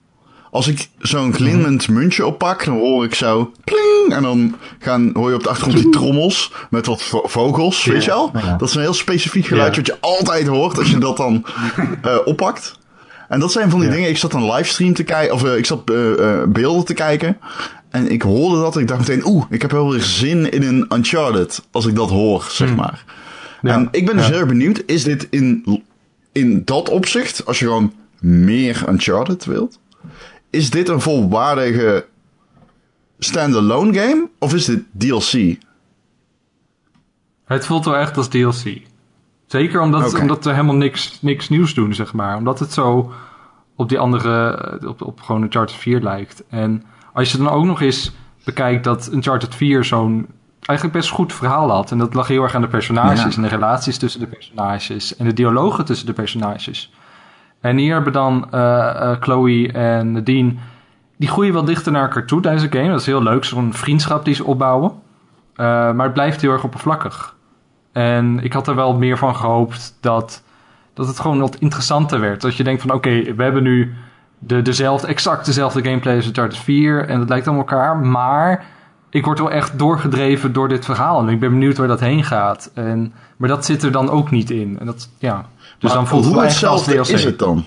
Als 0.52 0.68
ik 0.68 0.90
zo'n 1.00 1.34
glimmend 1.34 1.90
muntje 1.90 2.26
oppak, 2.26 2.66
dan 2.66 2.78
hoor 2.78 3.04
ik 3.06 3.16
zo 3.16 3.52
pling. 3.64 4.14
En 4.16 4.22
dan 4.24 4.56
gaan, 4.80 5.10
hoor 5.14 5.30
je 5.30 5.36
op 5.36 5.44
de 5.44 5.50
achtergrond 5.50 5.82
die 5.84 5.92
trommels 5.92 6.52
met 6.70 6.86
wat 6.86 7.02
vo- 7.04 7.28
vogels, 7.28 7.86
weet 7.86 8.04
je 8.04 8.10
wel? 8.12 8.32
Dat 8.58 8.70
is 8.70 8.76
een 8.76 8.82
heel 8.82 8.94
specifiek 8.94 9.46
geluidje 9.46 9.82
wat 9.82 9.88
je 9.90 9.98
altijd 10.02 10.48
hoort 10.48 10.78
als 10.78 10.90
je 10.90 10.98
dat 10.98 11.18
dan 11.18 11.46
eh, 12.02 12.18
oppakt. 12.26 12.80
En 13.30 13.40
dat 13.40 13.52
zijn 13.52 13.70
van 13.70 13.80
die 13.80 13.90
Ja. 13.90 13.96
dingen. 13.96 14.10
Ik 14.10 14.18
zat 14.18 14.34
een 14.34 14.52
livestream 14.52 14.94
te 14.94 15.04
kijken, 15.04 15.34
of 15.34 15.44
eh, 15.44 15.58
ik 15.58 15.66
zat 15.66 15.90
eh, 15.90 16.44
beelden 16.48 16.86
te 16.86 16.94
kijken. 16.94 17.38
En 17.90 18.12
ik 18.12 18.22
hoorde 18.22 18.62
dat 18.62 18.76
en 18.76 18.82
ik 18.82 18.88
dacht 18.88 19.00
meteen, 19.00 19.26
oeh, 19.28 19.46
ik 19.50 19.62
heb 19.62 19.72
wel 19.72 19.90
weer 19.92 20.02
zin 20.02 20.52
in 20.52 20.64
een 20.64 20.86
Uncharted. 20.96 21.62
Als 21.72 21.86
ik 21.86 21.96
dat 21.96 22.10
hoor, 22.10 22.46
zeg 22.50 22.76
maar. 22.76 23.04
Ja. 23.62 23.74
En 23.74 23.88
ik 23.92 24.06
ben 24.06 24.16
dus 24.16 24.26
Ja. 24.26 24.32
heel 24.32 24.40
erg 24.40 24.48
benieuwd, 24.50 24.84
is 24.86 25.04
dit 25.04 25.28
in, 25.30 25.82
in 26.32 26.62
dat 26.66 26.90
opzicht, 26.90 27.46
als 27.46 27.60
je 27.60 27.66
gewoon 27.66 27.94
meer 28.24 28.90
Uncharted 28.90 29.46
wilt, 29.46 29.80
is 30.50 30.70
dit 30.70 30.90
een 30.90 31.02
volwaardige 31.02 32.06
standalone 33.20 33.94
game? 34.00 34.30
Of 34.40 34.54
is 34.54 34.66
dit 34.66 34.84
DLC? 34.98 35.58
Het 37.46 37.66
voelt 37.66 37.86
wel 37.86 37.98
echt 37.98 38.18
als 38.18 38.28
DLC. 38.28 38.82
Zeker 39.46 39.82
omdat, 39.82 40.44
we 40.44 40.50
helemaal 40.50 40.76
niks, 40.76 41.18
niks 41.22 41.50
nieuws 41.50 41.74
doen, 41.74 41.94
zeg 41.94 42.14
maar. 42.14 42.38
Omdat 42.38 42.60
het 42.60 42.74
zo 42.74 43.14
op 43.76 43.90
die 43.90 44.00
andere, 44.00 44.50
eh, 44.82 44.88
op, 44.90 45.02
op 45.02 45.22
gewoon 45.22 45.42
Uncharted 45.44 45.76
4 45.76 46.02
lijkt. 46.02 46.44
En 46.50 46.84
als 47.14 47.32
je 47.32 47.38
dan 47.38 47.50
ook 47.50 47.66
nog 47.66 47.82
eens 47.82 48.12
bekijkt 48.44 48.84
dat 48.84 49.10
Uncharted 49.12 49.56
4 49.56 49.84
zo'n 49.84 50.28
eigenlijk 50.60 50.98
best 51.00 51.10
goed 51.14 51.34
verhaal 51.34 51.70
had. 51.70 51.92
En 51.92 51.98
dat 51.98 52.14
lag 52.14 52.28
heel 52.28 52.44
erg 52.44 52.56
aan 52.56 52.62
de 52.62 52.68
personages 52.68 53.20
Ja. 53.20 53.36
en 53.36 53.42
de 53.42 53.48
relaties 53.48 53.98
tussen 53.98 54.20
de 54.20 54.28
personages. 54.28 55.16
En 55.16 55.26
de 55.26 55.34
dialogen 55.34 55.86
tussen 55.86 56.06
de 56.06 56.14
personages. 56.14 56.92
En 57.64 57.78
hier 57.78 57.94
hebben 57.94 58.14
dan 58.14 58.48
eh, 58.52 58.90
eh, 58.90 59.18
Chloe 59.20 59.72
en 59.72 60.12
Nadine... 60.12 60.54
Die 61.18 61.30
groeien 61.30 61.54
wel 61.54 61.66
dichter 61.66 61.92
naar 61.92 62.02
elkaar 62.02 62.26
toe 62.26 62.42
tijdens 62.42 62.70
de 62.70 62.78
game. 62.78 62.90
Dat 62.90 63.00
is 63.00 63.06
heel 63.06 63.24
leuk, 63.24 63.44
zo'n 63.44 63.74
vriendschap 63.74 64.26
die 64.26 64.34
ze 64.34 64.44
opbouwen. 64.44 64.92
Eh, 65.56 65.66
maar 65.66 66.04
het 66.04 66.14
blijft 66.14 66.42
heel 66.42 66.52
erg 66.52 66.64
oppervlakkig. 66.64 67.36
En 67.92 68.40
ik 68.44 68.54
had 68.54 68.68
er 68.68 68.76
wel 68.76 68.98
meer 68.98 69.18
van 69.18 69.36
gehoopt 69.36 69.98
dat, 70.00 70.44
dat 70.94 71.08
het 71.08 71.20
gewoon 71.20 71.40
wat 71.40 71.56
interessanter 71.56 72.20
werd. 72.20 72.42
Dat 72.42 72.56
je 72.56 72.64
denkt 72.64 72.82
van 72.82 72.92
oké, 72.92 73.34
we 73.36 73.44
hebben 73.44 73.64
nu 73.64 73.94
de, 74.40 74.62
dezelfde, 74.62 75.08
exact 75.08 75.46
dezelfde 75.46 75.84
gameplay 75.84 76.16
als 76.16 76.28
Uncharted 76.28 76.58
4 76.58 77.08
en 77.08 77.20
dat 77.20 77.30
lijkt 77.30 77.48
aan 77.48 77.58
elkaar. 77.58 77.98
Maar 77.98 78.66
ik 79.10 79.26
word 79.26 79.40
wel 79.40 79.52
echt 79.52 79.80
doorgedreven 79.80 80.54
door 80.54 80.68
dit 80.68 80.86
verhaal 80.86 81.22
en 81.22 81.30
ik 81.30 81.40
ben 81.40 81.50
benieuwd 81.50 81.78
waar 81.78 81.88
dat 81.88 82.00
heen 82.00 82.24
gaat. 82.24 82.72
En, 82.74 83.14
maar 83.38 83.50
dat 83.50 83.66
zit 83.66 83.84
er 83.84 83.92
dan 83.92 84.10
ook 84.10 84.32
niet 84.32 84.50
in. 84.50 84.80
En 84.80 84.86
dat, 84.86 85.10
ja. 85.18 85.46
Dus 85.84 85.92
Maar 85.92 86.02
dan 86.02 86.08
voelt 86.08 86.26
het 86.26 86.34
hoe 86.34 86.44
hetzelfde 86.44 86.92
DLC. 86.94 87.08
is 87.08 87.24
het 87.24 87.40
dan? 87.40 87.66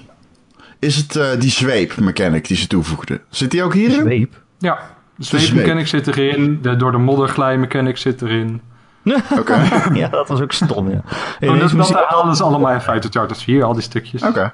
Is 0.78 0.96
het 0.96 1.16
eh, 1.16 1.26
die 1.38 1.50
zweep 1.50 1.96
mechanic 1.96 2.46
die 2.46 2.56
ze 2.56 2.66
toevoegden? 2.66 3.20
Zit 3.28 3.50
die 3.50 3.62
ook 3.62 3.74
hierin? 3.74 4.00
Zweep. 4.00 4.42
Ja, 4.58 4.78
De 5.16 5.24
zweepmechanic 5.24 5.86
zit 5.86 6.06
erin, 6.06 6.58
de 6.62 6.76
door 6.76 6.92
de 6.92 6.98
modder 6.98 7.28
glijden 7.28 7.60
mechanic 7.60 7.96
zit 7.96 8.22
erin. 8.22 8.60
Oké. 9.40 9.68
ja, 10.00 10.08
dat 10.08 10.28
was 10.28 10.40
ook 10.40 10.52
stom, 10.52 10.90
ja. 10.90 11.00
Hey, 11.38 11.48
Oh, 11.48 11.60
deze 11.60 11.76
dat, 11.76 11.88
dat 11.88 12.04
haalden 12.04 12.36
ze 12.36 12.42
allemaal 12.42 12.74
even 12.74 12.92
uit 12.92 13.02
de 13.02 13.08
Charters 13.10 13.42
4, 13.44 13.64
al 13.64 13.72
die 13.72 13.82
stukjes. 13.82 14.22
Oké. 14.22 14.52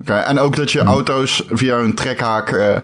Oké, 0.00 0.12
en 0.14 0.38
ook 0.38 0.56
dat 0.56 0.72
je 0.72 0.80
auto's 0.80 1.44
via 1.48 1.76
een 1.76 1.94
trekhaak... 1.94 2.50
eh 2.50 2.76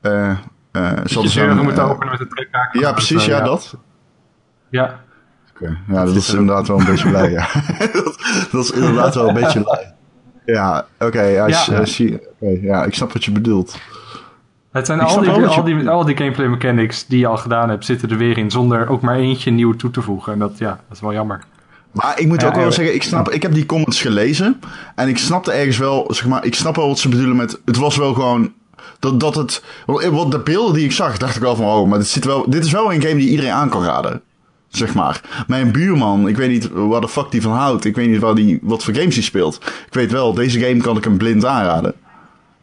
eh 0.00 0.30
eh 0.72 0.92
Dat 1.12 1.32
je 1.32 1.58
moet 1.62 1.78
openen 1.78 2.10
met 2.10 2.20
een 2.20 2.28
trekhaak. 2.28 2.74
Ja, 2.74 2.92
precies, 2.92 3.24
ja, 3.24 3.36
ja. 3.36 3.44
dat. 3.44 3.76
Ja, 4.70 5.00
Oké, 5.60 5.76
Ja, 5.88 6.04
dat 6.04 6.14
is 6.14 6.30
inderdaad 6.34 6.68
wel 6.68 6.78
een 6.80 6.84
beetje 6.86 7.08
blij, 7.08 7.30
ja. 7.30 7.48
dat, 7.92 8.16
dat 8.52 8.64
is 8.64 8.70
inderdaad 8.70 9.14
wel 9.14 9.28
een 9.28 9.34
beetje 9.42 9.60
blij. 9.60 9.94
Ja, 10.44 10.86
oké, 10.98 11.22
ja, 11.22 11.46
Ja. 11.46 11.56
s- 11.58 11.68
eh, 11.68 11.84
zie- 11.84 12.18
oké, 12.40 12.58
ja, 12.62 12.84
ik 12.84 12.94
snap 12.94 13.12
wat 13.12 13.24
je 13.24 13.30
bedoelt. 13.32 13.76
het 14.72 14.86
zijn 14.86 15.00
al 15.00 15.20
die, 15.20 15.30
je- 15.30 15.46
al, 15.46 15.64
die, 15.64 15.88
al 15.88 16.04
die 16.04 16.16
gameplay 16.16 16.46
mechanics 16.48 17.06
die 17.06 17.18
je 17.18 17.26
al 17.26 17.36
gedaan 17.36 17.68
hebt, 17.68 17.84
zitten 17.84 18.10
er 18.10 18.16
weer 18.16 18.38
in, 18.38 18.50
zonder 18.50 18.88
ook 18.88 19.00
maar 19.00 19.16
eentje 19.16 19.50
nieuw 19.50 19.72
toe 19.76 19.90
te 19.90 20.02
voegen. 20.02 20.32
En 20.32 20.38
dat, 20.38 20.58
ja, 20.58 20.68
dat 20.70 20.96
is 20.96 21.00
wel 21.00 21.12
jammer. 21.12 21.42
Maar 21.92 22.20
ik 22.20 22.26
moet 22.26 22.40
Ja, 22.40 22.46
ook 22.48 22.54
wel 22.54 22.64
ja. 22.64 22.70
zeggen, 22.70 22.94
ik, 22.94 23.02
snap, 23.02 23.30
ik 23.30 23.42
heb 23.42 23.52
die 23.52 23.66
comments 23.66 24.00
gelezen. 24.00 24.60
En 24.94 25.08
ik 25.08 25.18
snapte 25.18 25.52
ergens 25.52 25.78
wel, 25.78 26.06
zeg 26.14 26.26
maar, 26.26 26.44
ik 26.44 26.54
snap 26.54 26.76
wel 26.76 26.88
wat 26.88 26.98
ze 26.98 27.08
bedoelen 27.08 27.36
met. 27.36 27.60
Het 27.64 27.76
was 27.76 27.96
wel 27.96 28.14
gewoon. 28.14 28.52
Dat, 28.98 29.20
dat 29.20 29.34
het. 29.34 29.64
Wat 29.86 30.30
de 30.30 30.38
beelden 30.44 30.74
die 30.74 30.84
ik 30.84 30.92
zag, 30.92 31.16
dacht 31.18 31.36
ik 31.36 31.42
wel 31.42 31.56
van, 31.56 31.66
oh, 31.66 31.88
maar 31.88 31.98
dit, 31.98 32.08
zit 32.08 32.24
wel, 32.24 32.50
dit 32.50 32.64
is 32.64 32.72
wel 32.72 32.92
een 32.92 33.02
game 33.02 33.14
die 33.16 33.28
iedereen 33.28 33.52
aan 33.52 33.68
kan 33.68 33.84
raden. 33.84 34.22
Zeg 34.76 34.94
maar. 34.94 35.44
Mijn 35.46 35.72
buurman, 35.72 36.28
ik 36.28 36.36
weet 36.36 36.50
niet 36.50 36.68
waar 36.72 37.00
de 37.00 37.08
fuck 37.08 37.30
die 37.30 37.42
van 37.42 37.52
houdt. 37.52 37.84
Ik 37.84 37.94
weet 37.94 38.08
niet 38.08 38.20
waar 38.20 38.34
die, 38.34 38.58
wat 38.62 38.84
voor 38.84 38.94
games 38.94 39.14
die 39.14 39.22
speelt. 39.22 39.56
Ik 39.86 39.94
weet 39.94 40.12
wel, 40.12 40.34
deze 40.34 40.60
game 40.60 40.76
kan 40.76 40.96
ik 40.96 41.04
hem 41.04 41.16
blind 41.16 41.44
aanraden. 41.44 41.94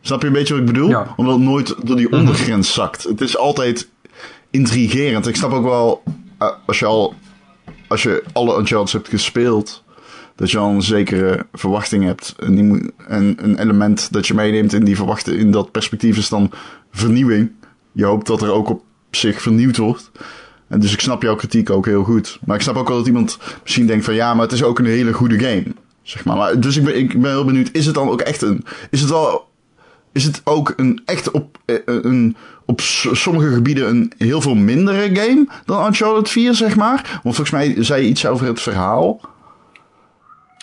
Snap 0.02 0.22
je 0.22 0.28
een 0.28 0.34
beetje 0.34 0.54
wat 0.54 0.62
ik 0.62 0.74
bedoel? 0.74 0.90
Ja. 0.90 1.14
Omdat 1.16 1.34
het 1.36 1.44
nooit 1.44 1.76
door 1.84 1.96
die 1.96 2.12
ondergrens 2.12 2.74
zakt. 2.74 3.04
Het 3.04 3.22
is 3.22 3.38
altijd 3.38 3.90
intrigerend. 4.50 5.28
Ik 5.28 5.36
snap 5.36 5.52
ook 5.52 5.64
wel, 5.64 6.04
eh, 6.38 6.48
als 6.66 6.80
je 6.80 6.86
al 6.86 7.16
als 7.94 8.04
je 8.04 8.24
alle 8.34 8.58
Uncharted 8.58 8.92
hebt 8.92 9.10
gespeeld, 9.10 9.84
dat 10.36 10.52
je 10.52 10.58
al 10.58 10.70
een 10.70 10.82
zekere 10.82 11.46
verwachting 11.54 12.04
hebt. 12.04 12.36
En, 12.40 12.56
die 12.56 12.64
moet, 12.64 12.92
en 13.08 13.36
een 13.38 13.60
element 13.60 14.12
dat 14.12 14.28
je 14.28 14.34
meeneemt 14.34 14.74
in 14.74 14.84
die 14.84 14.96
verwachting, 14.96 15.38
in 15.38 15.52
dat 15.52 15.72
perspectief 15.72 16.18
is 16.18 16.30
dan 16.30 16.52
vernieuwing. 16.92 17.52
Je 17.92 18.06
hoopt 18.06 18.28
dat 18.28 18.42
er 18.42 18.52
ook 18.52 18.70
op 18.70 18.84
zich 19.12 19.42
vernieuwd 19.42 19.78
wordt. 19.78 20.12
En 20.68 20.80
dus 20.80 20.94
ik 20.94 21.00
snap 21.00 21.22
jouw 21.22 21.36
kritiek 21.36 21.70
ook 21.70 21.86
heel 21.86 22.04
goed. 22.04 22.40
Maar 22.46 22.56
ik 22.56 22.62
snap 22.62 22.76
ook 22.76 22.88
wel 22.88 22.98
dat 22.98 23.08
iemand 23.08 23.38
misschien 23.62 23.88
denkt 23.88 24.06
van 24.06 24.14
ja, 24.14 24.34
maar 24.34 24.44
het 24.44 24.52
is 24.52 24.64
ook 24.64 24.80
een 24.80 24.86
hele 24.86 25.14
goede 25.14 25.40
game. 25.40 25.64
Zeg 26.02 26.26
maar. 26.26 26.38
maar 26.38 26.60
dus 26.60 26.78
ik 26.78 26.84
ben, 26.84 26.98
ik 26.98 27.22
ben 27.22 27.32
heel 27.32 27.46
benieuwd, 27.46 27.70
is 27.72 27.86
het 27.86 27.96
dan 27.96 28.10
ook 28.10 28.22
echt 28.22 28.42
een. 28.42 28.66
Is 28.90 29.02
het 29.02 29.10
wel. 29.10 29.52
Is 30.12 30.24
het 30.24 30.42
ook 30.44 30.74
een 30.76 31.02
echt 31.06 31.32
op, 31.32 31.58
eh, 31.66 31.76
een, 31.86 32.36
op 32.66 32.82
sommige 32.82 33.54
gebieden 33.54 33.90
een 33.90 34.14
heel 34.18 34.42
veel 34.42 34.56
mindere 34.56 35.16
game 35.16 35.48
dan 35.66 35.86
Uncharted 35.86 36.30
4, 36.30 36.54
zeg 36.54 36.76
maar? 36.76 37.20
Want 37.24 37.36
volgens 37.36 37.52
mij 37.52 37.76
zei 37.84 38.04
je 38.04 38.10
iets 38.10 38.26
over 38.26 38.46
het 38.46 38.62
verhaal. 38.62 39.22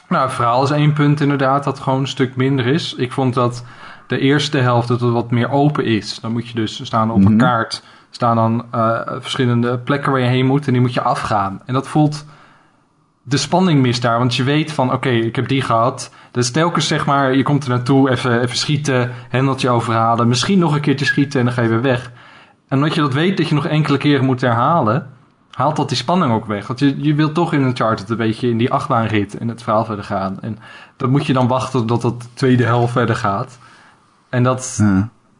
Nou, 0.08 0.24
het 0.24 0.34
verhaal 0.34 0.62
is 0.62 0.70
één 0.70 0.92
punt 0.92 1.20
inderdaad 1.20 1.64
dat 1.64 1.78
gewoon 1.78 2.00
een 2.00 2.08
stuk 2.08 2.36
minder 2.36 2.66
is. 2.66 2.94
Ik 2.94 3.12
vond 3.12 3.34
dat 3.34 3.64
de 4.06 4.18
eerste 4.18 4.58
helft 4.58 4.88
dat 4.88 5.00
het 5.00 5.12
wat 5.12 5.30
meer 5.30 5.50
open 5.50 5.84
is. 5.84 6.18
Dan 6.20 6.32
moet 6.32 6.48
je 6.48 6.54
dus 6.54 6.80
staan 6.84 7.10
op 7.10 7.24
een 7.24 7.36
kaart. 7.36 7.82
Staan 8.10 8.36
dan 8.36 8.64
eh, 8.70 9.00
verschillende 9.06 9.78
plekken 9.78 10.12
waar 10.12 10.20
je 10.20 10.26
heen 10.26 10.46
moet 10.46 10.66
en 10.66 10.72
die 10.72 10.82
moet 10.82 10.94
je 10.94 11.02
afgaan. 11.02 11.60
En 11.64 11.74
dat 11.74 11.88
voelt... 11.88 12.24
De 13.22 13.36
spanning 13.36 13.80
mist 13.80 14.02
daar, 14.02 14.18
want 14.18 14.34
je 14.34 14.42
weet 14.42 14.72
van 14.72 14.92
oké, 14.92 15.08
ik 15.08 15.36
heb 15.36 15.48
die 15.48 15.62
gehad. 15.62 16.10
Dus 16.30 16.50
telkens 16.50 16.86
zeg 16.86 17.06
maar, 17.06 17.36
je 17.36 17.42
komt 17.42 17.64
er 17.64 17.70
naartoe, 17.70 18.10
even, 18.10 18.40
even 18.40 18.56
schieten, 18.56 19.10
hendeltje 19.28 19.70
overhalen. 19.70 20.28
Misschien 20.28 20.58
nog 20.58 20.74
een 20.74 20.80
keertje 20.80 21.04
schieten 21.04 21.38
en 21.40 21.46
dan 21.46 21.54
ga 21.54 21.62
je 21.62 21.68
weer 21.68 21.82
weg. 21.82 22.12
En 22.68 22.76
omdat 22.76 22.94
je 22.94 23.00
dat 23.00 23.14
weet 23.14 23.36
dat 23.36 23.48
je 23.48 23.54
nog 23.54 23.66
enkele 23.66 23.98
keren 23.98 24.24
moet 24.24 24.40
herhalen, 24.40 25.10
haalt 25.50 25.76
dat 25.76 25.88
die 25.88 25.96
spanning 25.96 26.32
ook 26.32 26.46
weg. 26.46 26.66
Want 26.66 26.78
je, 26.78 27.02
je 27.02 27.14
wilt 27.14 27.34
toch 27.34 27.52
in 27.52 27.62
een 27.62 27.76
chart 27.76 28.10
een 28.10 28.16
beetje 28.16 28.50
in 28.50 28.58
die 28.58 28.72
achtbaanrit 28.72 29.38
en 29.38 29.48
het 29.48 29.62
verhaal 29.62 29.84
verder 29.84 30.04
gaan. 30.04 30.38
En 30.40 30.58
dan 30.96 31.10
moet 31.10 31.26
je 31.26 31.32
dan 31.32 31.48
wachten 31.48 31.86
tot 31.86 32.02
dat 32.02 32.22
de 32.22 32.28
tweede 32.34 32.64
helft 32.64 32.92
verder 32.92 33.16
gaat. 33.16 33.58
En 34.28 34.42
dat. 34.42 34.82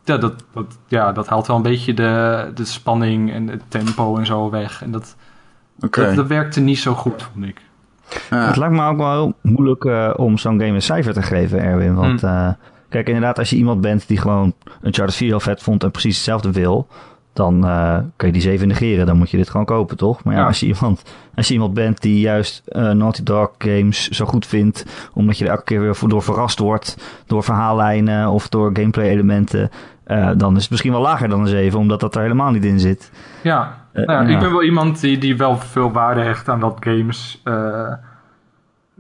Ja, 0.05 0.17
dat, 0.17 0.45
dat, 0.53 0.79
ja, 0.89 1.13
dat 1.13 1.29
haalt 1.29 1.47
wel 1.47 1.57
een 1.57 1.63
beetje 1.63 1.95
de, 1.95 2.51
de 2.55 2.65
spanning 2.65 3.33
en 3.33 3.49
het 3.49 3.63
tempo 3.69 4.17
en 4.17 4.27
zo 4.27 4.51
weg. 4.51 4.83
En 4.83 4.91
dat, 4.91 5.17
Oké. 5.81 6.05
dat, 6.05 6.15
dat 6.15 6.27
werkte 6.27 6.61
niet 6.61 6.79
zo 6.79 6.95
goed, 6.95 7.23
vond 7.23 7.47
ik. 7.47 7.61
Ja. 8.31 8.47
Het 8.47 8.57
lijkt 8.57 8.75
me 8.75 8.89
ook 8.89 8.97
wel 8.97 9.13
heel 9.13 9.35
moeilijk 9.43 9.85
eh, 9.85 10.11
om 10.17 10.39
zo'n 10.39 10.61
game 10.61 10.75
een 10.75 10.83
cijfer 10.83 11.13
te 11.13 11.23
geven, 11.23 11.61
Erwin. 11.61 11.95
Want 11.95 12.23
eh, 12.23 12.49
kijk, 12.89 13.07
inderdaad, 13.07 13.39
als 13.39 13.51
je 13.51 13.57
iemand 13.57 13.81
bent 13.81 14.09
die 14.09 14.19
gewoon 14.19 14.55
een 14.81 14.95
Charter 14.95 15.17
4 15.17 15.29
heel 15.29 15.41
vet 15.41 15.63
vond 15.63 15.85
en 15.85 15.91
precies 15.91 16.15
hetzelfde 16.15 16.53
wil, 16.53 16.87
dan 17.33 17.67
eh, 17.67 17.99
kun 18.17 18.27
je 18.27 18.33
die 18.33 18.43
7 18.43 18.69
negeren. 18.69 19.07
Dan 19.07 19.17
moet 19.17 19.31
je 19.31 19.37
dit 19.37 19.51
gewoon 19.51 19.67
kopen, 19.67 19.97
toch? 19.97 20.25
Maar 20.25 20.35
ja, 20.35 20.41
Ja. 20.41 20.47
Als, 20.47 20.61
je 20.61 20.67
iemand, 20.67 21.03
als 21.35 21.49
je 21.49 21.55
iemand 21.55 21.75
bent 21.75 22.03
die 22.03 22.21
juist 22.21 22.63
eh, 22.67 22.91
Naughty 22.91 23.23
Dog 23.23 23.51
games 23.59 24.09
zo 24.09 24.25
goed 24.25 24.47
vindt, 24.47 25.11
omdat 25.15 25.39
je 25.39 25.45
er 25.45 25.51
elke 25.51 25.65
keer 25.65 25.81
weer 25.81 25.97
door 26.07 26.23
verrast 26.23 26.59
wordt, 26.59 26.97
door 27.27 27.43
verhaallijnen 27.43 28.29
of 28.29 28.49
door 28.49 28.71
gameplay 28.73 29.09
elementen, 29.09 29.71
eh, 30.05 30.31
dan 30.37 30.57
is 30.57 30.63
het 30.63 30.71
misschien 30.71 30.93
wel 30.93 31.01
lager 31.01 31.29
dan 31.29 31.41
een 31.41 31.47
7, 31.47 31.79
omdat 31.79 32.01
dat 32.01 32.15
er 32.15 32.23
helemaal 32.23 32.51
niet 32.51 32.65
in 32.65 32.81
zit. 32.81 33.11
Ja, 33.43 33.79
nou, 33.93 34.13
ja, 34.13 34.21
ik 34.21 34.39
ben 34.39 34.51
wel 34.51 34.63
iemand 34.63 35.01
die, 35.01 35.19
die 35.19 35.37
wel 35.37 35.57
veel 35.57 35.93
waarde 35.93 36.21
hecht 36.21 36.49
aan 36.49 36.61
dat 36.61 36.77
games 36.81 37.43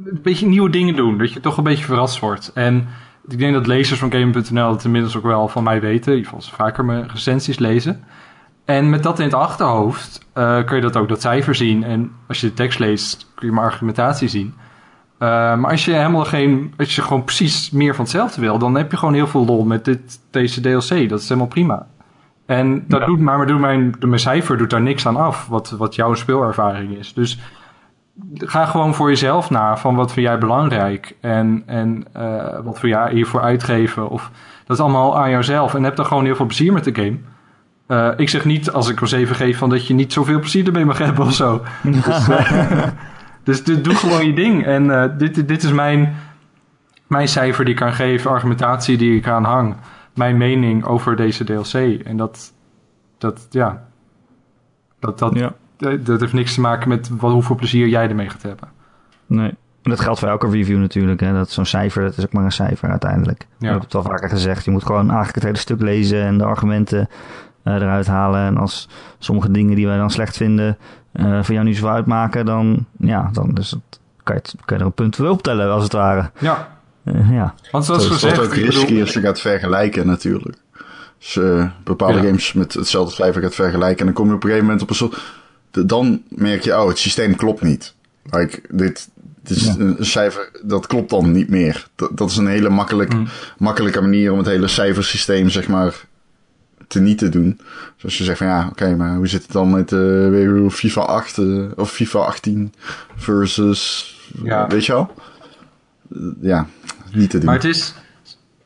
een 0.04 0.20
beetje 0.22 0.46
nieuwe 0.46 0.70
dingen 0.70 0.96
doen. 0.96 1.18
Dat 1.18 1.32
je 1.32 1.40
toch 1.40 1.56
een 1.56 1.64
beetje 1.64 1.84
verrast 1.84 2.18
wordt. 2.18 2.50
En 2.54 2.88
ik 3.28 3.38
denk 3.38 3.52
dat 3.54 3.66
lezers 3.66 3.98
van 4.00 4.12
Game.nl 4.12 4.70
het 4.72 4.84
inmiddels 4.84 5.16
ook 5.16 5.22
wel 5.22 5.48
van 5.48 5.62
mij 5.62 5.80
weten. 5.80 6.12
In 6.12 6.18
ieder 6.18 6.30
geval 6.32 6.48
ze 6.48 6.54
vaker 6.54 6.84
mijn 6.84 7.08
recensies 7.08 7.58
lezen. 7.58 8.04
En 8.64 8.90
met 8.90 9.02
dat 9.02 9.18
in 9.18 9.24
het 9.24 9.34
achterhoofd 9.34 10.26
eh, 10.32 10.64
kun 10.64 10.76
je 10.76 10.82
dat 10.82 10.96
ook 10.96 11.08
dat 11.08 11.20
cijfer 11.20 11.54
zien. 11.54 11.84
En 11.84 12.12
als 12.28 12.40
je 12.40 12.46
de 12.46 12.54
tekst 12.54 12.78
leest 12.78 13.30
kun 13.34 13.46
je 13.48 13.54
mijn 13.54 13.66
argumentatie 13.66 14.28
zien. 14.28 14.54
Eh, 15.18 15.28
maar 15.28 15.70
als 15.70 15.84
je 15.84 15.92
helemaal 15.92 16.24
geen, 16.24 16.74
als 16.78 16.94
je 16.94 17.02
gewoon 17.02 17.24
precies 17.24 17.70
meer 17.70 17.94
van 17.94 18.04
hetzelfde 18.04 18.40
wil, 18.40 18.58
dan 18.58 18.74
heb 18.74 18.90
je 18.90 18.96
gewoon 18.96 19.14
heel 19.14 19.26
veel 19.26 19.44
lol 19.44 19.64
met 19.64 19.84
dit, 19.84 20.20
deze 20.30 20.60
DLC. 20.60 21.08
Dat 21.08 21.20
is 21.20 21.28
helemaal 21.28 21.48
prima. 21.48 21.86
En 22.46 22.84
dat 22.88 23.00
Ja. 23.00 23.06
doet 23.06 23.20
maar, 23.20 23.36
maar 23.36 23.46
doet 23.46 23.60
mijn, 23.60 23.94
mijn 24.00 24.20
cijfer 24.20 24.58
doet 24.58 24.70
daar 24.70 24.80
niks 24.82 25.06
aan 25.06 25.16
af, 25.16 25.46
wat, 25.46 25.70
wat 25.70 25.94
jouw 25.94 26.14
speelervaring 26.14 26.96
is. 26.98 27.12
Dus 27.14 27.38
ga 28.34 28.66
gewoon 28.66 28.94
voor 28.94 29.08
jezelf 29.08 29.50
na 29.50 29.76
van 29.76 29.94
wat 29.94 30.12
vind 30.12 30.26
jij 30.26 30.38
belangrijk 30.38 31.16
en, 31.20 31.62
en 31.66 32.04
eh, 32.12 32.58
wat 32.62 32.80
wil 32.80 32.90
jij 32.90 33.12
hiervoor 33.12 33.40
uitgeven. 33.40 34.08
Of, 34.08 34.30
dat 34.66 34.76
is 34.76 34.82
allemaal 34.82 35.18
aan 35.18 35.30
jouzelf 35.30 35.74
en 35.74 35.82
heb 35.82 35.96
dan 35.96 36.06
gewoon 36.06 36.24
heel 36.24 36.36
veel 36.36 36.46
plezier 36.46 36.72
met 36.72 36.84
de 36.84 36.94
game. 36.94 37.18
Eh, 37.86 38.18
ik 38.18 38.28
zeg 38.28 38.44
niet 38.44 38.70
als 38.70 38.88
ik 38.88 39.00
een 39.00 39.08
7 39.08 39.36
geef 39.36 39.58
van 39.58 39.70
dat 39.70 39.86
je 39.86 39.94
niet 39.94 40.12
zoveel 40.12 40.38
plezier 40.38 40.66
ermee 40.66 40.84
mag 40.84 40.98
hebben 40.98 41.24
of 41.24 41.34
zo. 41.34 41.62
Dus, 42.04 42.28
eh, 42.28 42.88
dus 43.44 43.64
doe 43.64 43.94
gewoon 43.94 44.26
je 44.26 44.34
ding. 44.34 44.64
En 44.64 45.14
dit, 45.18 45.48
dit 45.48 45.62
is 45.62 45.72
mijn, 45.72 46.16
mijn 47.06 47.28
cijfer 47.28 47.64
die 47.64 47.74
ik 47.74 47.80
kan 47.80 47.92
geven, 47.92 48.30
argumentatie 48.30 48.96
die 48.96 49.16
ik 49.16 49.28
aan 49.28 49.44
hang. 49.44 49.76
Mijn 50.14 50.36
mening 50.36 50.84
over 50.84 51.16
deze 51.16 51.44
DLC. 51.44 52.00
En 52.04 52.16
dat, 52.16 52.52
dat 53.18 53.46
ja, 53.50 53.86
dat, 54.98 55.18
dat, 55.18 55.34
Ja. 55.34 55.52
Dat, 55.80 56.06
dat 56.06 56.20
heeft 56.20 56.32
niks 56.32 56.54
te 56.54 56.60
maken 56.60 56.88
met 56.88 57.08
wat, 57.16 57.32
hoeveel 57.32 57.56
plezier 57.56 57.88
jij 57.88 58.08
ermee 58.08 58.28
gaat 58.28 58.42
hebben. 58.42 58.68
Nee. 59.26 59.54
En 59.82 59.90
dat 59.90 60.00
geldt 60.00 60.18
voor 60.18 60.28
elke 60.28 60.50
review 60.50 60.78
natuurlijk. 60.78 61.20
Hè. 61.20 61.32
Dat 61.32 61.50
zo'n 61.50 61.66
cijfer, 61.66 62.02
dat 62.02 62.16
is 62.16 62.24
ook 62.24 62.32
maar 62.32 62.44
een 62.44 62.52
cijfer 62.52 62.90
uiteindelijk. 62.90 63.46
Ja. 63.58 63.66
Ik 63.66 63.72
heb 63.72 63.82
het 63.82 63.94
al 63.94 64.02
vaker 64.02 64.28
gezegd. 64.28 64.64
Je 64.64 64.70
moet 64.70 64.84
gewoon 64.84 65.04
eigenlijk 65.06 65.34
het 65.34 65.44
hele 65.44 65.56
stuk 65.56 65.80
lezen 65.80 66.22
en 66.22 66.38
de 66.38 66.44
argumenten 66.44 67.08
eh, 67.62 67.74
eruit 67.74 68.06
halen. 68.06 68.40
En 68.46 68.56
als 68.56 68.88
sommige 69.18 69.50
dingen 69.50 69.74
die 69.74 69.86
wij 69.86 69.96
dan 69.96 70.10
slecht 70.10 70.36
vinden 70.36 70.78
eh 71.12 71.42
voor 71.42 71.54
jou 71.54 71.66
niet 71.66 71.76
zoveel 71.76 71.90
uitmaken, 71.94 72.44
dan, 72.46 72.86
ja, 72.98 73.30
dan 73.32 73.50
dus 73.54 73.70
het, 73.70 74.00
kan, 74.22 74.34
je 74.34 74.40
het, 74.42 74.54
kan 74.64 74.76
je 74.76 74.82
er 74.82 74.88
een 74.88 74.94
punt 74.94 75.16
voor 75.16 75.28
optellen 75.28 75.70
als 75.72 75.82
het 75.82 75.92
ware. 75.92 76.30
Ja, 76.38 76.68
Eh, 77.04 77.30
ja. 77.30 77.54
want 77.70 77.84
zoals 77.84 78.04
Het 78.04 78.12
gezegd... 78.12 78.36
wordt 78.36 78.50
ook 78.50 78.56
bedoel- 78.58 78.70
risky 78.70 79.00
als 79.00 79.12
je 79.12 79.20
gaat 79.20 79.40
vergelijken 79.40 80.06
natuurlijk. 80.06 80.56
Als 81.18 81.34
je 81.34 81.68
bepaalde 81.84 82.18
Ja. 82.18 82.24
games 82.24 82.52
met 82.52 82.72
hetzelfde 82.74 83.14
cijfer 83.14 83.42
gaat 83.42 83.54
vergelijken... 83.54 83.98
en 83.98 84.04
dan 84.04 84.14
kom 84.14 84.28
je 84.28 84.34
op 84.34 84.42
een 84.42 84.48
gegeven 84.48 84.64
moment 84.66 84.82
op 84.82 84.90
een 84.90 84.96
soort... 84.96 85.38
de- 85.70 85.86
Dan 85.86 86.22
merk 86.28 86.62
je, 86.62 86.80
oh, 86.80 86.88
het 86.88 86.98
systeem 86.98 87.36
klopt 87.36 87.62
niet. 87.62 87.94
Like, 88.30 88.60
dit, 88.70 89.08
dit 89.42 89.56
is 89.56 89.64
Ja. 89.64 89.74
een 89.78 89.96
cijfer, 90.00 90.50
dat 90.62 90.86
klopt 90.86 91.10
dan 91.10 91.32
niet 91.32 91.48
meer. 91.48 91.88
Dat, 91.94 92.16
dat 92.16 92.30
is 92.30 92.36
een 92.36 92.46
hele 92.46 92.68
makkelijk, 92.68 93.12
Mm. 93.14 93.28
makkelijke 93.58 94.00
manier 94.00 94.32
om 94.32 94.38
het 94.38 94.46
hele 94.46 94.68
cijfersysteem, 94.68 95.48
zeg 95.50 95.68
maar, 95.68 96.04
te 96.88 97.00
niet 97.00 97.18
te 97.18 97.28
doen. 97.28 97.60
Zoals 97.96 98.18
je 98.18 98.24
zegt 98.24 98.38
van, 98.38 98.46
ja, 98.46 98.66
oké, 98.70 98.96
maar 98.96 99.16
hoe 99.16 99.26
zit 99.26 99.42
het 99.42 99.52
dan 99.52 99.70
met 99.70 99.92
eh, 99.92 99.98
weer 100.28 100.70
FIFA 100.70 101.00
8 101.00 101.38
eh, 101.38 101.64
of 101.76 101.90
FIFA 101.92 102.18
18 102.18 102.72
versus... 103.16 104.14
Ja. 104.42 104.66
Weet 104.66 104.86
je 104.86 104.92
wel? 104.92 105.10
Ja, 106.40 106.66
niet 107.12 107.30
te 107.30 107.36
doen. 107.36 107.46
Maar 107.46 107.54
het 107.54 107.64
is 107.64 107.94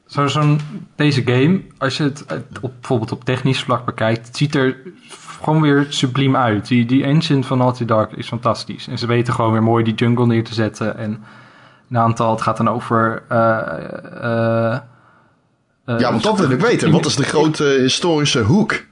zo- 0.06 0.26
zo'n 0.26 0.60
deze 0.96 1.22
game, 1.24 1.60
als 1.78 1.96
je 1.96 2.02
het 2.02 2.24
op, 2.60 2.72
bijvoorbeeld 2.80 3.12
op 3.12 3.24
technisch 3.24 3.62
vlak 3.62 3.84
bekijkt, 3.84 4.26
het 4.26 4.36
ziet 4.36 4.54
er 4.54 4.76
gewoon 5.44 5.60
weer 5.60 5.86
subliem 5.88 6.36
uit. 6.36 6.68
Die, 6.68 6.86
die 6.86 7.04
engine 7.04 7.42
van 7.44 7.58
Naughty 7.58 7.84
Dog 7.84 8.06
is 8.06 8.26
fantastisch. 8.28 8.88
En 8.88 8.98
ze 8.98 9.06
weten 9.06 9.34
gewoon 9.34 9.52
weer 9.52 9.62
mooi 9.62 9.84
die 9.84 9.94
jungle 9.94 10.26
neer 10.26 10.44
te 10.44 10.54
zetten. 10.54 10.96
En 10.98 11.22
een 11.90 11.98
aantal, 11.98 12.30
het 12.30 12.42
gaat 12.42 12.56
dan 12.56 12.68
over. 12.68 13.22
eh, 13.28 13.38
eh, 14.22 14.72
eh, 15.84 15.98
Ja, 15.98 16.10
want 16.10 16.22
dat 16.22 16.38
wil 16.38 16.50
ik 16.50 16.60
weten. 16.60 16.90
Wat 16.90 17.06
is 17.06 17.16
de 17.16 17.22
grote 17.24 17.64
historische 17.64 18.40
hoek? 18.40 18.84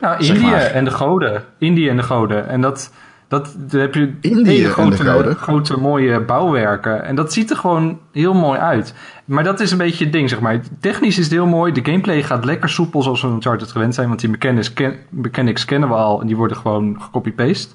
Nou, 0.00 0.24
Indië 0.24 0.40
maar. 0.40 0.60
en 0.60 0.84
de 0.84 0.90
goden. 0.90 1.44
Indië 1.58 1.88
en 1.88 1.96
de 1.96 2.02
goden. 2.02 2.48
En 2.48 2.60
dat, 2.60 2.92
dat 3.28 3.54
daar 3.58 3.80
heb 3.80 3.94
je 3.94 4.14
Indië 4.20 4.50
hele 4.50 4.68
grote, 4.70 5.34
grote 5.34 5.76
mooie 5.76 6.20
bouwwerken. 6.20 7.04
En 7.04 7.14
dat 7.14 7.32
ziet 7.32 7.50
er 7.50 7.56
gewoon 7.56 8.00
heel 8.12 8.34
mooi 8.34 8.58
uit. 8.58 8.94
Maar 9.32 9.44
dat 9.44 9.60
is 9.60 9.70
een 9.70 9.78
beetje 9.78 10.04
het 10.04 10.12
ding, 10.12 10.28
zeg 10.28 10.40
maar. 10.40 10.60
Technisch 10.80 11.18
is 11.18 11.24
het 11.24 11.32
heel 11.32 11.46
mooi. 11.46 11.72
De 11.72 11.84
gameplay 11.84 12.22
gaat 12.22 12.44
lekker 12.44 12.68
soepel 12.68 13.02
zoals 13.02 13.22
we 13.22 13.28
Uncharted 13.28 13.72
gewend 13.72 13.94
zijn. 13.94 14.08
Want 14.08 14.20
die 14.20 14.30
mechanics, 14.30 14.72
ken- 14.72 14.96
mechanics 15.08 15.64
kennen 15.64 15.88
we 15.88 15.94
al. 15.94 16.20
En 16.20 16.26
die 16.26 16.36
worden 16.36 16.56
gewoon 16.56 16.96
gecopy-paste. 17.02 17.74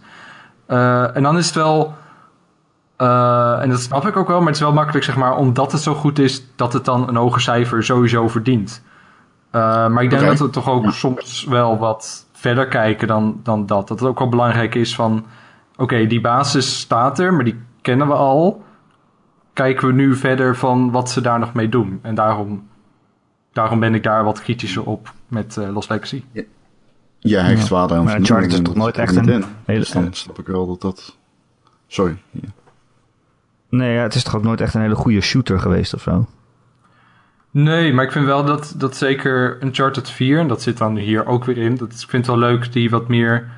Eh, 0.65 1.15
en 1.15 1.23
dan 1.23 1.37
is 1.37 1.45
het 1.45 1.55
wel... 1.55 1.93
eh, 2.97 3.61
en 3.61 3.69
dat 3.69 3.79
snap 3.79 4.07
ik 4.07 4.15
ook 4.17 4.27
wel. 4.27 4.37
Maar 4.37 4.47
het 4.47 4.55
is 4.55 4.61
wel 4.61 4.73
makkelijk, 4.73 5.05
zeg 5.05 5.15
maar. 5.17 5.35
Omdat 5.37 5.71
het 5.71 5.81
zo 5.81 5.93
goed 5.93 6.19
is, 6.19 6.45
dat 6.55 6.73
het 6.73 6.85
dan 6.85 7.07
een 7.07 7.15
hoger 7.15 7.41
cijfer 7.41 7.83
sowieso 7.83 8.27
verdient. 8.27 8.83
Eh, 9.51 9.87
maar 9.87 10.03
ik 10.03 10.09
denk 10.09 10.25
dat 10.25 10.39
we 10.39 10.49
toch 10.49 10.69
ook 10.69 10.91
soms 10.91 11.45
wel 11.49 11.77
wat 11.77 12.25
verder 12.33 12.67
kijken 12.67 13.07
dan, 13.07 13.39
dan 13.43 13.65
dat. 13.65 13.87
Dat 13.87 13.99
het 13.99 14.09
ook 14.09 14.19
wel 14.19 14.29
belangrijk 14.29 14.75
is 14.75 14.95
van... 14.95 15.25
Oké, 15.77 16.07
die 16.07 16.21
basis 16.21 16.79
staat 16.79 17.19
er, 17.19 17.33
maar 17.33 17.43
die 17.43 17.59
kennen 17.81 18.07
we 18.07 18.13
al. 18.13 18.65
Kijken 19.57 19.87
we 19.87 19.93
nu 19.93 20.15
verder 20.15 20.55
van 20.55 20.91
wat 20.91 21.09
ze 21.09 21.21
daar 21.21 21.39
nog 21.39 21.53
mee 21.53 21.69
doen. 21.69 21.99
En 22.01 22.15
daarom, 22.15 22.67
daarom 23.53 23.79
ben 23.79 23.93
ik 23.95 24.03
daar 24.03 24.23
wat 24.23 24.41
kritischer 24.41 24.83
op 24.85 25.13
met 25.27 25.57
eh, 25.57 25.69
Lost 25.73 25.89
Legacy. 25.89 26.23
Je 27.19 27.37
hecht 27.37 27.67
Ja. 27.67 27.73
waarde 27.75 27.93
aan 27.93 28.03
Maar 28.03 28.13
voldoening 28.15 28.19
Uncharted 28.19 28.51
is 28.51 28.59
toch 28.61 28.75
nooit 28.75 28.97
echt 28.97 29.15
een 29.15 29.29
in. 29.29 29.43
hele- 29.65 29.79
Dus 29.79 29.89
dan 29.91 30.13
snap 30.13 30.39
ik 30.39 30.47
wel 30.47 30.67
dat 30.67 30.81
dat... 30.81 31.17
Sorry. 31.87 32.17
Ja. 32.31 32.47
Nee, 33.69 33.93
ja, 33.93 34.01
het 34.01 34.15
is 34.15 34.23
toch 34.23 34.35
ook 34.35 34.43
nooit 34.43 34.61
echt 34.61 34.73
een 34.73 34.81
hele 34.81 34.95
goede 34.95 35.21
shooter 35.21 35.59
geweest 35.59 35.93
of 35.93 36.01
zo? 36.01 36.27
Nee, 37.51 37.93
maar 37.93 38.05
ik 38.05 38.11
vind 38.11 38.25
wel 38.25 38.45
dat, 38.45 38.73
dat 38.77 38.95
zeker 38.95 39.63
Uncharted 39.63 40.09
4, 40.09 40.39
en 40.39 40.47
dat 40.47 40.61
zit 40.61 40.77
dan 40.77 40.95
hier 40.97 41.25
ook 41.25 41.45
weer 41.45 41.57
in. 41.57 41.75
Dat, 41.75 41.91
ik 41.91 41.97
vind 42.09 42.11
het 42.27 42.35
wel 42.35 42.49
leuk 42.49 42.71
die 42.71 42.89
wat 42.89 43.07
meer, 43.07 43.49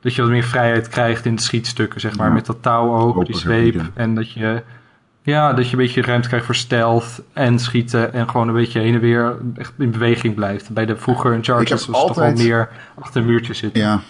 dat 0.00 0.14
je 0.14 0.22
wat 0.22 0.30
meer 0.30 0.42
vrijheid 0.44 0.88
krijgt 0.88 1.24
in 1.24 1.34
de 1.34 1.42
schietstukken, 1.42 2.00
zeg 2.00 2.16
maar. 2.16 2.28
Ja. 2.28 2.32
Met 2.34 2.46
dat 2.46 2.62
touw 2.62 2.94
ook, 2.96 3.26
die 3.26 3.36
zweep. 3.36 3.80
En 3.94 4.14
dat 4.14 4.32
je, 4.32 4.62
ja, 5.26 5.52
dat 5.52 5.64
je 5.66 5.72
een 5.72 5.78
beetje 5.78 6.02
ruimte 6.02 6.28
krijgt 6.28 6.46
voor 6.46 6.54
stealth 6.54 7.22
en 7.32 7.58
schieten. 7.58 8.12
En 8.12 8.30
gewoon 8.30 8.48
een 8.48 8.54
beetje 8.54 8.80
heen 8.80 8.94
en 8.94 9.00
weer 9.00 9.36
echt 9.56 9.72
in 9.78 9.90
beweging 9.90 10.34
blijft. 10.34 10.70
Bij 10.70 10.86
de 10.86 10.96
vroeger 10.96 11.34
Ik 11.34 11.46
heb 11.46 11.68
was 11.68 11.68
het 11.70 11.80
toch 11.80 11.94
wel 11.94 12.00
altijd- 12.06 12.38
meer 12.38 12.68
achter 12.98 13.20
een 13.20 13.26
muurtje 13.26 13.54
zitten. 13.54 13.82
Ja. 13.82 14.00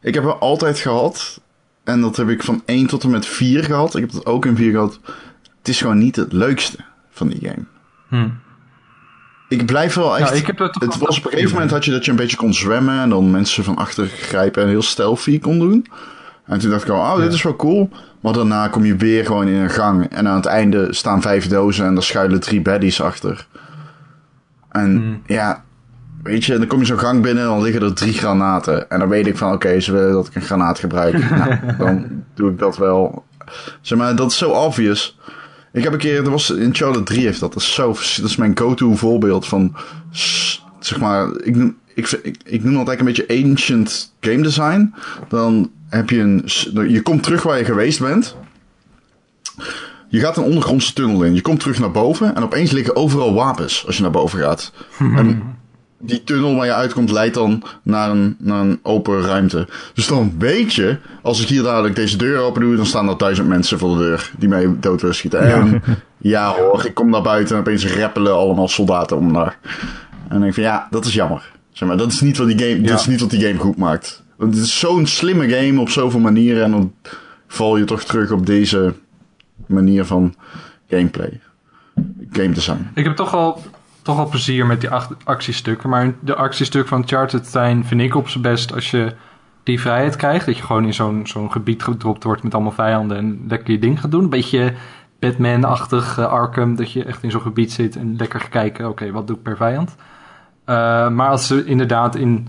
Ik 0.00 0.14
heb 0.14 0.24
er 0.24 0.38
altijd 0.38 0.78
gehad. 0.78 1.40
En 1.84 2.00
dat 2.00 2.16
heb 2.16 2.28
ik 2.28 2.42
van 2.42 2.62
1 2.64 2.86
tot 2.86 3.02
en 3.02 3.10
met 3.10 3.26
4 3.26 3.64
gehad. 3.64 3.94
Ik 3.94 4.00
heb 4.00 4.12
dat 4.12 4.26
ook 4.26 4.46
in 4.46 4.56
4 4.56 4.70
gehad. 4.70 5.00
Het 5.58 5.68
is 5.68 5.80
gewoon 5.80 5.98
niet 5.98 6.16
het 6.16 6.32
leukste 6.32 6.76
van 7.10 7.28
die 7.28 7.48
game. 7.48 7.64
Hm. 8.08 8.28
Ik 9.48 9.66
blijf 9.66 9.94
wel 9.94 10.18
echt... 10.18 10.28
Ja, 10.28 10.34
ik 10.34 10.46
heb 10.46 10.58
het 10.58 10.78
wel- 10.78 10.98
was 10.98 11.18
op 11.18 11.24
een 11.24 11.30
gegeven 11.30 11.52
moment 11.52 11.70
had 11.70 11.84
je 11.84 11.90
dat 11.90 12.04
je 12.04 12.10
een 12.10 12.16
beetje 12.16 12.36
kon 12.36 12.54
zwemmen. 12.54 13.00
En 13.00 13.08
dan 13.08 13.30
mensen 13.30 13.64
van 13.64 13.76
achter 13.76 14.06
grijpen 14.06 14.62
en 14.62 14.68
heel 14.68 14.82
stealthy 14.82 15.38
kon 15.38 15.58
doen. 15.58 15.86
En 16.50 16.58
toen 16.58 16.70
dacht 16.70 16.84
ik 16.84 16.90
al, 16.90 17.14
oh, 17.14 17.16
dit 17.16 17.32
is 17.32 17.42
wel 17.42 17.56
cool. 17.56 17.88
Maar 18.20 18.32
daarna 18.32 18.68
kom 18.68 18.84
je 18.84 18.96
weer 18.96 19.26
gewoon 19.26 19.48
in 19.48 19.54
een 19.54 19.70
gang. 19.70 20.04
En 20.04 20.28
aan 20.28 20.36
het 20.36 20.46
einde 20.46 20.94
staan 20.94 21.22
vijf 21.22 21.48
dozen 21.48 21.86
en 21.86 21.94
daar 21.94 22.02
schuilen 22.02 22.40
drie 22.40 22.60
baddies 22.60 23.00
achter. 23.00 23.46
En 24.68 24.96
Hmm. 24.96 25.22
ja, 25.26 25.64
weet 26.22 26.44
je, 26.44 26.58
dan 26.58 26.66
kom 26.66 26.78
je 26.78 26.84
zo'n 26.84 26.98
gang 26.98 27.22
binnen 27.22 27.42
en 27.42 27.48
dan 27.48 27.62
liggen 27.62 27.82
er 27.82 27.94
drie 27.94 28.12
granaten. 28.12 28.90
En 28.90 28.98
dan 28.98 29.08
weet 29.08 29.26
ik 29.26 29.36
van, 29.36 29.52
oké, 29.52 29.80
ze 29.80 29.92
willen 29.92 30.12
dat 30.12 30.26
ik 30.26 30.34
een 30.34 30.42
granaat 30.42 30.78
gebruik. 30.78 31.30
nou, 31.30 31.56
dan 31.78 32.24
doe 32.34 32.50
ik 32.50 32.58
dat 32.58 32.76
wel. 32.76 33.24
Zeg 33.80 33.98
maar, 33.98 34.16
dat 34.16 34.30
is 34.30 34.38
zo 34.38 34.50
obvious. 34.50 35.18
Ik 35.72 35.82
heb 35.82 35.92
een 35.92 35.98
keer, 35.98 36.24
er 36.24 36.30
was 36.30 36.50
in 36.50 36.74
Charlotte 36.74 37.02
3 37.02 37.24
heeft 37.24 37.40
dat. 37.40 37.52
Dat 37.52 37.62
is, 37.62 37.74
zo, 37.74 37.86
dat 37.86 38.30
is 38.30 38.36
mijn 38.36 38.58
go-to 38.58 38.94
voorbeeld 38.94 39.46
van, 39.46 39.76
zeg 40.78 41.00
maar, 41.00 41.28
ik 41.42 41.56
noem, 41.56 41.76
ik, 41.94 42.10
ik, 42.10 42.36
ik 42.44 42.64
noem 42.64 42.74
dat 42.74 42.88
eigenlijk 42.88 43.00
een 43.00 43.26
beetje 43.26 43.48
ancient 43.48 44.14
game 44.20 44.42
design. 44.42 44.94
Dan 45.28 45.70
heb 45.90 46.10
je 46.10 46.18
een, 46.20 46.42
s- 46.44 46.70
je 46.88 47.00
komt 47.02 47.22
terug 47.22 47.42
waar 47.42 47.58
je 47.58 47.64
geweest 47.64 48.00
bent. 48.00 48.36
Je 50.08 50.20
gaat 50.20 50.36
een 50.36 50.42
ondergrondse 50.44 50.92
tunnel 50.92 51.22
in. 51.22 51.34
Je 51.34 51.40
komt 51.40 51.60
terug 51.60 51.78
naar 51.78 51.90
boven 51.90 52.34
en 52.36 52.42
opeens 52.42 52.70
liggen 52.70 52.96
overal 52.96 53.34
wapens 53.34 53.86
als 53.86 53.96
je 53.96 54.02
naar 54.02 54.10
boven 54.10 54.38
gaat. 54.38 54.72
En 55.16 55.42
die 56.02 56.24
tunnel 56.24 56.54
waar 56.54 56.66
je 56.66 56.74
uitkomt 56.74 57.10
leidt 57.10 57.34
dan 57.34 57.62
naar 57.82 58.10
een, 58.10 58.36
naar 58.38 58.60
een 58.60 58.78
open 58.82 59.20
ruimte. 59.22 59.68
Dus 59.94 60.06
dan 60.06 60.34
weet 60.38 60.74
je, 60.74 60.96
als 61.22 61.42
ik 61.42 61.48
hier 61.48 61.62
dadelijk 61.62 61.94
deze 61.96 62.16
deur 62.16 62.38
open 62.38 62.60
doe, 62.60 62.76
dan 62.76 62.86
staan 62.86 63.08
er 63.08 63.18
duizend 63.18 63.48
mensen 63.48 63.78
voor 63.78 63.98
de 63.98 64.04
deur 64.04 64.30
die 64.38 64.48
mij 64.48 64.68
dood 64.80 65.00
willen 65.00 65.16
schieten. 65.16 65.40
En 65.52 65.82
ja 66.18 66.54
hoor, 66.54 66.84
ik 66.84 66.94
kom 66.94 67.10
naar 67.10 67.22
buiten 67.22 67.54
en 67.54 67.60
opeens 67.60 67.86
rappelen 67.86 68.34
allemaal 68.34 68.68
soldaten 68.68 69.16
om 69.16 69.32
daar. 69.32 69.58
En 69.62 70.28
dan 70.28 70.38
denk 70.38 70.44
ik 70.48 70.54
van 70.54 70.62
ja, 70.62 70.86
dat 70.90 71.04
is 71.04 71.14
jammer. 71.14 71.50
Zeg 71.72 71.88
maar, 71.88 71.96
dat 71.96 72.12
is 72.12 72.20
niet 72.20 72.36
wat 72.38 72.46
die 72.48 72.58
game, 72.58 72.80
Ja. 72.80 72.86
dit 72.86 73.00
is 73.00 73.06
niet 73.06 73.20
wat 73.20 73.30
die 73.30 73.40
game 73.46 73.58
goed 73.58 73.76
maakt. 73.76 74.22
Het 74.40 74.56
is 74.56 74.78
zo'n 74.78 75.06
slimme 75.06 75.48
game 75.48 75.80
op 75.80 75.88
zoveel 75.88 76.20
manieren 76.20 76.64
en 76.64 76.70
dan 76.70 76.92
val 77.46 77.76
je 77.76 77.84
toch 77.84 78.02
terug 78.02 78.30
op 78.30 78.46
deze 78.46 78.94
manier 79.66 80.04
van 80.04 80.34
gameplay. 80.88 81.40
Game 82.30 82.50
design. 82.50 82.90
Ik 82.94 83.04
heb 83.04 83.16
toch 83.16 83.34
al, 83.34 83.62
toch 84.02 84.18
al 84.18 84.28
plezier 84.28 84.66
met 84.66 84.80
die 84.80 84.90
actiestukken. 85.24 85.88
Maar 85.88 86.14
de 86.20 86.34
actiestukken 86.34 86.88
van 86.88 87.00
Uncharted 87.00 87.46
zijn, 87.46 87.84
vind 87.84 88.00
ik 88.00 88.14
op 88.14 88.28
zijn 88.28 88.42
best, 88.42 88.74
als 88.74 88.90
je 88.90 89.12
die 89.62 89.80
vrijheid 89.80 90.16
krijgt. 90.16 90.46
Dat 90.46 90.56
je 90.56 90.62
gewoon 90.62 90.84
in 90.84 90.94
zo'n 90.94 91.26
zo'n 91.26 91.52
gebied 91.52 91.82
gedropt 91.82 92.24
wordt 92.24 92.42
met 92.42 92.54
allemaal 92.54 92.72
vijanden 92.72 93.16
en 93.16 93.44
lekker 93.48 93.72
je 93.72 93.78
ding 93.78 94.00
gaat 94.00 94.10
doen. 94.10 94.22
Een 94.22 94.30
beetje 94.30 94.74
Batman-achtig 95.18 96.18
eh, 96.18 96.26
Arkham. 96.26 96.76
Dat 96.76 96.92
je 96.92 97.04
echt 97.04 97.22
in 97.22 97.30
zo'n 97.30 97.40
gebied 97.40 97.72
zit 97.72 97.96
en 97.96 98.16
lekker 98.16 98.40
gaat 98.40 98.48
kijken, 98.48 98.88
oké, 98.88 99.10
wat 99.10 99.26
doe 99.26 99.36
ik 99.36 99.42
per 99.42 99.56
vijand? 99.56 99.96
Eh, 100.64 101.08
maar 101.08 101.28
als 101.28 101.46
ze 101.46 101.64
inderdaad 101.64 102.16
in, 102.16 102.48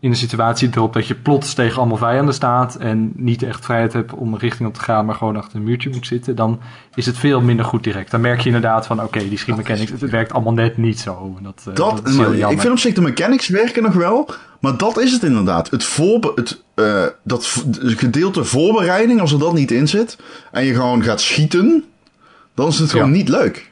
in 0.00 0.10
een 0.10 0.16
situatie 0.16 0.68
dropt 0.70 0.94
dat 0.94 1.06
je 1.06 1.14
plots 1.14 1.54
tegen 1.54 1.78
allemaal 1.78 1.96
vijanden 1.96 2.34
staat 2.34 2.74
en 2.74 3.12
niet 3.16 3.42
echt 3.42 3.64
vrijheid 3.64 3.92
hebt 3.92 4.12
om 4.12 4.32
een 4.32 4.38
richting 4.38 4.68
op 4.68 4.74
te 4.74 4.80
gaan, 4.80 5.06
maar 5.06 5.14
gewoon 5.14 5.36
achter 5.36 5.56
een 5.56 5.64
muurtje 5.64 5.90
moet 5.90 6.06
zitten, 6.06 6.36
dan 6.36 6.60
is 6.94 7.06
het 7.06 7.18
veel 7.18 7.40
minder 7.40 7.64
goed 7.64 7.84
direct. 7.84 8.10
Dan 8.10 8.20
merk 8.20 8.40
je 8.40 8.46
inderdaad 8.46 8.86
van, 8.86 9.02
oké, 9.02 9.18
die 9.28 9.38
schietmechanics, 9.38 9.90
het 10.00 10.10
werkt 10.10 10.32
allemaal 10.32 10.52
net 10.52 10.76
niet 10.76 11.00
zo. 11.00 11.34
En 11.38 11.42
Dat, 11.42 11.62
eh, 11.68 11.74
Dat, 11.74 12.00
is 12.08 12.10
heel 12.14 12.22
maar 12.22 12.32
ik 12.32 12.38
jammer. 12.38 12.60
vind 12.60 12.72
op 12.72 12.78
zich 12.78 12.94
de 12.94 13.00
mechanics 13.00 13.48
werken 13.48 13.82
nog 13.82 13.94
wel. 13.94 14.28
Maar 14.60 14.76
dat 14.76 14.98
is 15.00 15.12
het 15.12 15.22
inderdaad. 15.22 15.70
Het, 15.70 15.84
voorbe 15.84 16.32
het 16.34 16.62
eh, 16.74 17.04
dat 17.24 17.64
gedeelte 17.74 18.44
voorbereiding, 18.44 19.20
als 19.20 19.32
er 19.32 19.38
dat 19.38 19.52
niet 19.54 19.70
in 19.70 19.88
zit. 19.88 20.18
En 20.52 20.64
je 20.64 20.74
gewoon 20.74 21.02
gaat 21.02 21.20
schieten. 21.20 21.84
Dan 22.54 22.68
is 22.68 22.78
het 22.78 22.90
gewoon 22.90 23.10
Ja. 23.10 23.16
niet 23.16 23.28
leuk. 23.28 23.69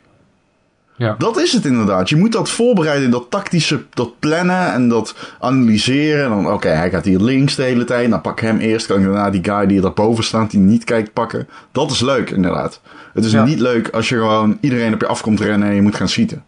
Ja. 0.98 1.14
Dat 1.18 1.38
is 1.38 1.52
het 1.52 1.64
inderdaad. 1.64 2.08
Je 2.08 2.16
moet 2.16 2.32
dat 2.32 2.50
voorbereiden, 2.50 3.10
dat 3.10 3.30
tactische, 3.30 3.84
dat 3.90 4.18
plannen 4.18 4.72
en 4.72 4.88
dat 4.88 5.34
analyseren. 5.40 6.24
En 6.24 6.30
dan, 6.30 6.52
oké, 6.52 6.68
hij 6.68 6.90
gaat 6.90 7.04
hier 7.04 7.20
links 7.20 7.54
de 7.54 7.62
hele 7.62 7.84
tijd. 7.84 8.10
Dan 8.10 8.20
pak 8.20 8.32
ik 8.40 8.46
hem 8.46 8.58
eerst. 8.58 8.86
Kan 8.86 8.98
ik 8.98 9.04
daarna 9.04 9.30
die 9.30 9.44
guy 9.44 9.66
die 9.66 9.82
erboven 9.82 10.24
staat, 10.24 10.50
die 10.50 10.60
niet 10.60 10.84
kijkt, 10.84 11.12
pakken. 11.12 11.48
Dat 11.72 11.90
is 11.90 12.00
leuk, 12.00 12.30
inderdaad. 12.30 12.80
Het 13.12 13.24
is 13.24 13.32
Ja. 13.32 13.44
niet 13.44 13.60
leuk 13.60 13.88
als 13.88 14.08
je 14.08 14.14
gewoon 14.14 14.58
iedereen 14.60 14.94
op 14.94 15.00
je 15.00 15.06
afkomt 15.06 15.40
rennen 15.40 15.68
en 15.68 15.74
je 15.74 15.82
moet 15.82 15.96
gaan 15.96 16.08
schieten. 16.08 16.44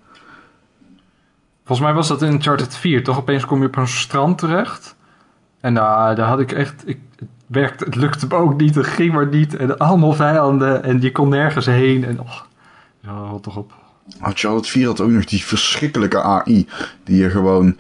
Volgens 1.65 1.89
mij 1.89 1.97
was 1.97 2.09
dat 2.09 2.23
in 2.23 2.33
Uncharted 2.33 2.77
4, 2.77 3.05
toch? 3.05 3.19
Opeens 3.19 3.45
kom 3.45 3.61
je 3.61 3.67
op 3.67 3.77
een 3.77 3.89
strand 3.89 4.39
terecht. 4.39 4.97
En 5.61 5.75
daar, 5.75 6.15
daar 6.17 6.29
had 6.29 6.41
ik 6.41 6.53
echt... 6.53 6.83
Ik, 6.87 6.99
het 7.17 7.29
werkte, 7.47 7.85
het 7.85 7.95
lukte 7.95 8.27
me 8.27 8.35
ook 8.35 8.61
niet, 8.61 8.75
het 8.75 8.87
ging 8.87 9.13
maar 9.13 9.27
niet. 9.27 9.57
En 9.57 9.79
allemaal 9.79 10.13
vijanden 10.13 10.83
en 10.83 11.01
je 11.01 11.13
kon 11.13 11.29
nergens 11.29 11.67
heen. 11.67 12.05
En, 12.05 12.21
oh, 12.21 12.37
ja, 13.03 13.31
wat 13.31 13.43
toch 13.43 13.57
op. 13.57 13.73
Maar 14.19 14.33
Charlotte 14.35 14.69
4 14.69 14.87
had 14.87 15.01
ook 15.01 15.11
nog 15.11 15.25
die 15.25 15.45
verschrikkelijke 15.45 16.23
AI. 16.23 16.67
Die 17.05 17.17
je 17.17 17.31
gewoon 17.31 17.77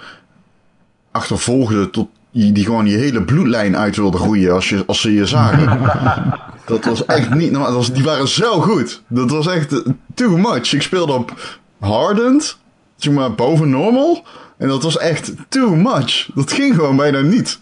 achtervolgde 1.10 1.90
tot 1.90 2.08
die, 2.32 2.52
die 2.52 2.64
gewoon 2.64 2.86
je 2.86 2.96
hele 2.96 3.22
bloedlijn 3.22 3.76
uit 3.76 3.96
wilde 3.96 4.18
groeien 4.18 4.52
als, 4.52 4.68
je, 4.68 4.84
als 4.86 5.00
ze 5.00 5.14
je 5.14 5.26
zagen. 5.26 5.90
dat 6.64 6.84
was 6.84 7.04
echt 7.04 7.34
niet 7.34 7.50
normaal. 7.50 7.72
Was, 7.72 7.92
die 7.92 8.04
waren 8.04 8.28
zo 8.28 8.60
goed. 8.60 9.02
Dat 9.08 9.30
was 9.30 9.46
echt 9.46 9.72
eh, 9.72 9.92
too 10.14 10.36
much. 10.36 10.72
Ik 10.72 10.82
speelde 10.82 11.12
op 11.12 11.58
hardened, 11.78 12.58
zeg 12.96 13.14
maar 13.14 13.34
boven 13.34 13.70
normal. 13.70 14.24
En 14.56 14.68
dat 14.68 14.82
was 14.82 14.98
echt 14.98 15.32
too 15.48 15.74
much. 15.74 16.30
Dat 16.34 16.52
ging 16.52 16.74
gewoon 16.74 16.96
bijna 16.96 17.20
niet. 17.20 17.58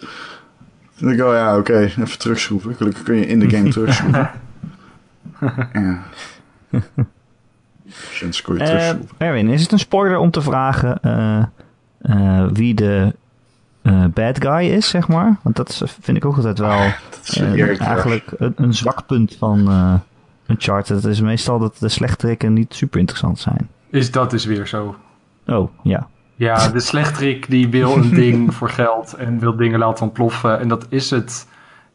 Toen 0.96 1.08
dacht 1.08 1.18
ik, 1.18 1.24
oh 1.24 1.32
ja, 1.32 1.58
oké, 1.58 1.78
even 1.78 2.18
terugschroeven. 2.18 2.74
Gelukkig 2.74 3.02
kun 3.02 3.16
je 3.16 3.26
in 3.26 3.38
de 3.38 3.50
game 3.50 3.68
terugschroeven. 3.78 4.30
ja. 5.72 6.02
Eh. 8.58 8.90
Erwin, 9.18 9.48
is 9.48 9.62
het 9.62 9.72
een 9.72 9.78
spoiler 9.78 10.18
om 10.18 10.30
te 10.30 10.42
vragen 10.42 11.02
eh, 11.02 11.42
eh, 11.98 12.46
wie 12.52 12.74
de 12.74 13.14
eh, 13.82 14.04
bad 14.14 14.42
guy 14.42 14.70
is, 14.70 14.88
zeg 14.88 15.08
maar? 15.08 15.36
Want 15.42 15.56
dat 15.56 15.68
is, 15.68 15.82
vind 16.00 16.16
ik 16.16 16.24
ook 16.24 16.36
altijd 16.36 16.58
wel 16.58 16.78
eh, 17.34 17.52
eerlijk 17.52 17.80
eigenlijk 17.80 18.32
een, 18.38 18.52
een 18.56 18.74
zwak 18.74 19.06
punt 19.06 19.36
van 19.38 19.68
eh 19.68 19.94
een 20.48 20.56
chart. 20.58 20.88
Het 20.88 21.04
is 21.04 21.20
meestal 21.20 21.58
dat 21.58 21.76
de 21.78 21.88
slechterikken 21.88 22.52
niet 22.52 22.74
super 22.74 23.00
interessant 23.00 23.38
zijn. 23.38 23.68
Is 23.90 24.10
dat 24.10 24.32
is 24.32 24.44
weer 24.44 24.66
zo. 24.66 24.96
Oh, 25.46 25.70
ja. 25.82 26.08
Ja, 26.34 26.68
de 26.68 26.80
slechterik 26.80 27.50
die 27.50 27.68
wil 27.68 27.96
een 27.96 28.14
ding 28.24 28.54
voor 28.54 28.70
geld 28.70 29.12
en 29.12 29.38
wil 29.38 29.56
dingen 29.56 29.78
laten 29.78 30.04
ontploffen. 30.04 30.60
En 30.60 30.68
dat 30.68 30.86
is 30.88 31.10
het. 31.10 31.46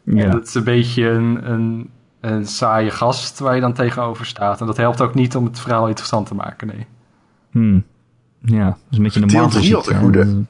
En 0.06 0.16
ja. 0.16 0.30
dat 0.30 0.48
is 0.48 0.54
een 0.54 0.64
beetje 0.64 1.10
een, 1.10 1.52
een, 1.52 1.90
een 2.24 2.46
saaie 2.46 2.90
gast 2.90 3.40
waar 3.40 3.56
je 3.56 3.62
dan 3.62 3.74
tegenover 3.74 4.26
staat. 4.26 4.60
En 4.60 4.66
dat 4.66 4.78
helpt 4.78 5.02
ook 5.02 5.14
niet 5.14 5.36
om 5.36 5.46
het 5.46 5.60
verhaal 5.60 5.88
interessant 5.88 6.28
te 6.28 6.36
maken, 6.36 6.68
nee. 6.68 6.86
Hmm. 7.52 7.84
Ja, 8.42 8.66
dat 8.66 8.78
is 8.90 8.98
een 8.98 9.04
beetje 9.04 9.40
had 9.40 9.54
ziekte. 9.54 9.94
een 9.94 10.00
goede. 10.00 10.44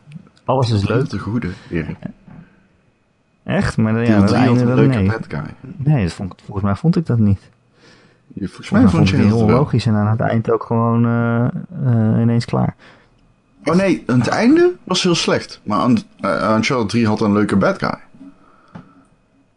Alles 0.45 0.71
is 0.71 0.88
leuk. 0.88 1.09
De 1.09 1.19
goede, 1.19 1.49
Erik. 1.69 1.97
Echt? 3.43 3.77
Maar 3.77 4.05
ja, 4.05 4.19
dat 4.19 4.31
einde 4.31 4.65
dan 4.65 4.75
leuke 4.75 4.95
nee. 4.95 5.07
bad 5.07 5.25
guy. 5.27 5.43
Nee, 5.62 6.03
dat 6.03 6.13
vond 6.13 6.33
ik, 6.33 6.39
volgens 6.45 6.65
mij 6.65 6.75
vond 6.75 6.95
ik 6.95 7.05
dat 7.05 7.17
niet. 7.17 7.49
Ja, 8.27 8.47
Volgens 8.47 8.69
mij 8.69 8.88
vond 8.88 9.09
je 9.09 9.15
het 9.15 9.25
heel 9.25 9.45
logisch 9.45 9.86
en 9.86 9.93
aan 9.93 10.07
het 10.07 10.19
eind 10.19 10.51
ook 10.51 10.63
gewoon 10.63 11.05
eh, 11.05 11.45
eh, 11.45 12.21
ineens 12.21 12.45
klaar. 12.45 12.75
Oh 13.63 13.75
nee, 13.75 14.03
aan 14.05 14.19
het 14.19 14.27
einde 14.27 14.71
was 14.83 15.03
heel 15.03 15.15
slecht. 15.15 15.62
Maar 15.63 15.79
aan, 15.79 15.97
uh, 16.21 16.53
Uncharted 16.55 16.89
3 16.89 17.07
had 17.07 17.21
een 17.21 17.33
leuke 17.33 17.55
bad 17.55 17.77
guy. 17.79 17.99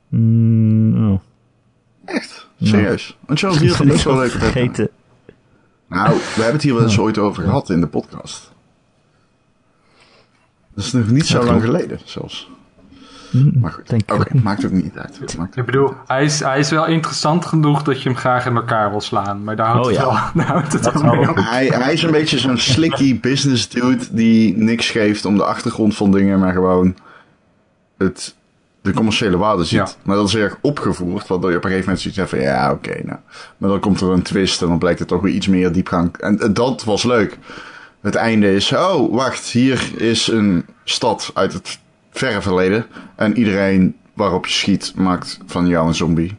Mm, 0.09 1.11
oh. 1.11 1.21
Echt? 2.07 2.49
Serieus? 2.63 3.17
Uncharted 3.29 3.59
3 3.59 3.71
had 3.71 3.81
een 3.81 3.89
best 3.89 4.05
wel 4.05 4.17
leuke. 4.17 4.39
Vergeten. 4.39 4.89
Nou, 5.89 6.09
we 6.15 6.23
hebben 6.35 6.53
het 6.53 6.63
hier 6.63 6.75
wel 6.75 6.83
eens 6.83 6.99
ooit 6.99 7.19
over 7.19 7.43
gehad 7.43 7.71
in 7.71 7.81
de 7.81 7.87
podcast. 7.87 8.53
Dat 10.75 10.85
is 10.85 10.93
nog 10.93 11.09
niet 11.11 11.27
zo 11.27 11.45
lang 11.45 11.63
geleden, 11.63 12.01
zelfs. 12.05 12.51
Mm, 13.33 13.53
Maar 13.61 13.73
goed, 13.73 13.89
Denk 13.89 14.03
ik 14.03 14.13
oké, 14.15 14.37
maakt 14.43 14.65
ook 14.65 14.71
niet 14.71 14.97
uit. 14.99 15.37
Maakt 15.39 15.57
Ik 15.57 15.65
bedoel, 15.67 15.95
hij 16.07 16.25
is, 16.25 16.41
hij 16.41 16.59
is 16.59 16.71
wel 16.71 16.87
interessant 16.87 17.45
genoeg 17.45 17.83
dat 17.83 18.03
je 18.03 18.09
hem 18.09 18.19
graag 18.19 18.47
in 18.47 18.57
elkaar 18.57 18.91
wil 18.91 19.01
slaan. 19.01 19.45
Maar 19.45 19.57
daar 19.57 19.67
houdt 19.67 19.87
Oh, 19.87 19.93
het 19.93 20.01
ja. 20.01 20.05
wel, 20.07 20.15
daar 20.45 20.53
houdt 20.53 20.73
het 20.73 20.83
Dat 20.83 21.03
wel 21.03 21.29
op. 21.29 21.37
Hij, 21.37 21.67
hij 21.67 21.93
is 21.93 22.03
een 22.03 22.11
beetje 22.11 22.39
zo'n 22.39 22.59
slicky 22.59 23.21
business 23.21 23.69
dude 23.69 24.05
die 24.11 24.57
niks 24.57 24.91
geeft 24.91 25.25
om 25.25 25.37
de 25.37 25.45
achtergrond 25.45 25.97
van 25.97 26.11
dingen, 26.11 26.39
maar 26.39 26.53
gewoon 26.53 26.97
het, 27.99 28.36
de 28.87 28.93
commerciële 28.95 29.37
waarde 29.37 29.65
ziet. 29.65 29.79
Ja. 29.79 29.89
Maar 30.03 30.17
dat 30.17 30.29
is 30.29 30.35
erg 30.35 30.57
opgevoerd, 30.61 31.27
waardoor 31.27 31.51
je 31.51 31.57
op 31.57 31.65
een 31.65 31.71
gegeven 31.71 31.93
moment 31.93 32.01
zoiets 32.01 32.19
hebt 32.19 32.31
van 32.31 32.41
ja, 32.41 32.73
oké, 32.73 33.01
nou. 33.05 33.19
Maar 33.57 33.71
dan 33.71 33.81
komt 33.81 34.01
er 34.01 34.11
een 34.11 34.23
twist 34.23 34.63
en 34.63 34.69
dan 34.69 34.79
blijkt 34.79 34.99
het 34.99 35.09
toch 35.09 35.21
weer 35.21 35.35
iets 35.35 35.47
meer 35.49 35.73
diepgang. 35.73 36.17
En, 36.17 36.41
en 36.41 36.55
dat 36.55 36.85
was 36.85 37.03
leuk. 37.03 37.39
Het 38.01 38.15
einde 38.15 38.55
is, 38.55 38.73
oh, 38.73 39.15
wacht, 39.15 39.45
hier 39.45 39.91
is 39.97 40.27
een 40.29 40.67
stad 40.85 41.31
uit 41.35 41.53
het 41.53 41.79
verre 42.11 42.43
verleden. 42.43 42.87
En 43.17 43.39
iedereen 43.39 43.97
waarop 44.15 44.47
je 44.47 44.53
schiet 44.53 44.93
maakt 44.97 45.39
van 45.47 45.67
jou 45.67 45.87
een 45.89 45.95
zombie. 45.95 46.37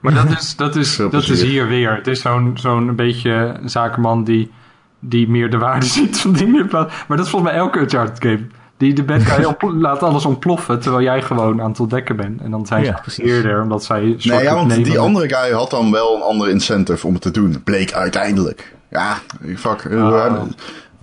Maar 0.00 0.14
dat 0.14 0.30
is, 0.30 0.56
dat 0.56 0.76
is, 0.76 0.96
dat 0.96 1.28
is 1.28 1.42
hier 1.42 1.66
weer. 1.68 1.94
Het 1.94 2.06
is 2.06 2.20
zo'n 2.20 2.50
zo'n 2.54 2.94
beetje 2.96 3.30
een 3.62 3.70
zakenman 3.70 4.24
die, 4.24 4.50
die 4.98 5.28
meer 5.28 5.50
de 5.50 5.58
waarde 5.58 5.86
ziet 5.96 6.20
van 6.20 6.32
dingen. 6.32 6.60
in 6.60 6.68
plaats- 6.68 6.94
Maar 7.08 7.16
dat 7.16 7.26
is 7.26 7.32
volgens 7.32 7.52
mij 7.52 7.60
elke 7.60 7.78
Uncharted 7.78 8.22
game. 8.22 8.46
Die 8.80 8.92
de 8.94 9.04
bad 9.04 9.22
guy 9.22 9.54
laat 9.80 10.02
alles 10.02 10.24
ontploffen 10.24 10.80
terwijl 10.80 11.02
jij 11.04 11.22
gewoon 11.22 11.62
aan 11.62 11.70
het 11.70 11.80
ontdekken 11.80 12.16
bent. 12.16 12.40
En 12.40 12.50
dan 12.50 12.66
zijn 12.66 12.84
ze 12.84 12.90
Ja, 12.90 12.98
precies. 13.00 13.24
eerder 13.24 13.62
omdat 13.62 13.84
zij 13.84 14.00
Nee, 14.22 14.42
ja, 14.42 14.54
want 14.54 14.84
die 14.84 14.98
andere 14.98 15.34
guy 15.34 15.50
had 15.52 15.70
dan 15.70 15.90
wel 15.90 16.14
een 16.16 16.22
ander 16.22 16.48
incentive 16.48 17.06
om 17.06 17.12
het 17.12 17.22
te 17.22 17.30
doen. 17.30 17.62
Bleek 17.64 17.92
uiteindelijk. 17.92 18.74
Ja, 18.90 19.18
fuck. 19.56 19.82
We, 19.82 19.96
Ah. 19.96 20.22
hebben, 20.22 20.40
we 20.48 20.54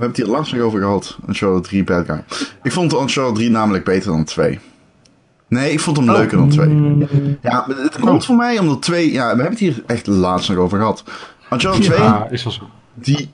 hebben 0.03 0.07
het 0.07 0.17
hier 0.17 0.25
laatst 0.25 0.53
nog 0.53 0.61
over 0.61 0.79
gehad. 0.79 1.17
Uncharted 1.27 1.63
3 1.63 1.83
Bad 1.83 2.05
Guy. 2.05 2.23
Ik 2.63 2.71
vond 2.71 2.93
Uncharted 2.93 3.35
3 3.35 3.49
namelijk 3.49 3.83
beter 3.83 4.11
dan 4.11 4.23
2. 4.23 4.59
Nee, 5.47 5.71
ik 5.71 5.79
vond 5.79 5.97
hem 5.97 6.11
leuker 6.11 6.37
dan 6.37 6.49
2. 6.49 7.37
Ja, 7.41 7.65
maar 7.67 7.77
het 7.77 7.99
komt 7.99 8.25
voor 8.25 8.35
mij 8.35 8.59
omdat 8.59 8.81
2... 8.81 9.11
Ja, 9.11 9.21
we 9.21 9.27
hebben 9.27 9.45
het 9.49 9.59
hier 9.59 9.83
echt 9.85 10.07
laatst 10.07 10.49
nog 10.49 10.57
over 10.57 10.77
gehad. 10.77 11.03
Uncharted 11.53 11.83
2, 11.83 11.99
Ja, 11.99 12.27
is 12.29 12.43
wel 12.43 12.53
zo. 12.53 12.61
die, 12.93 13.29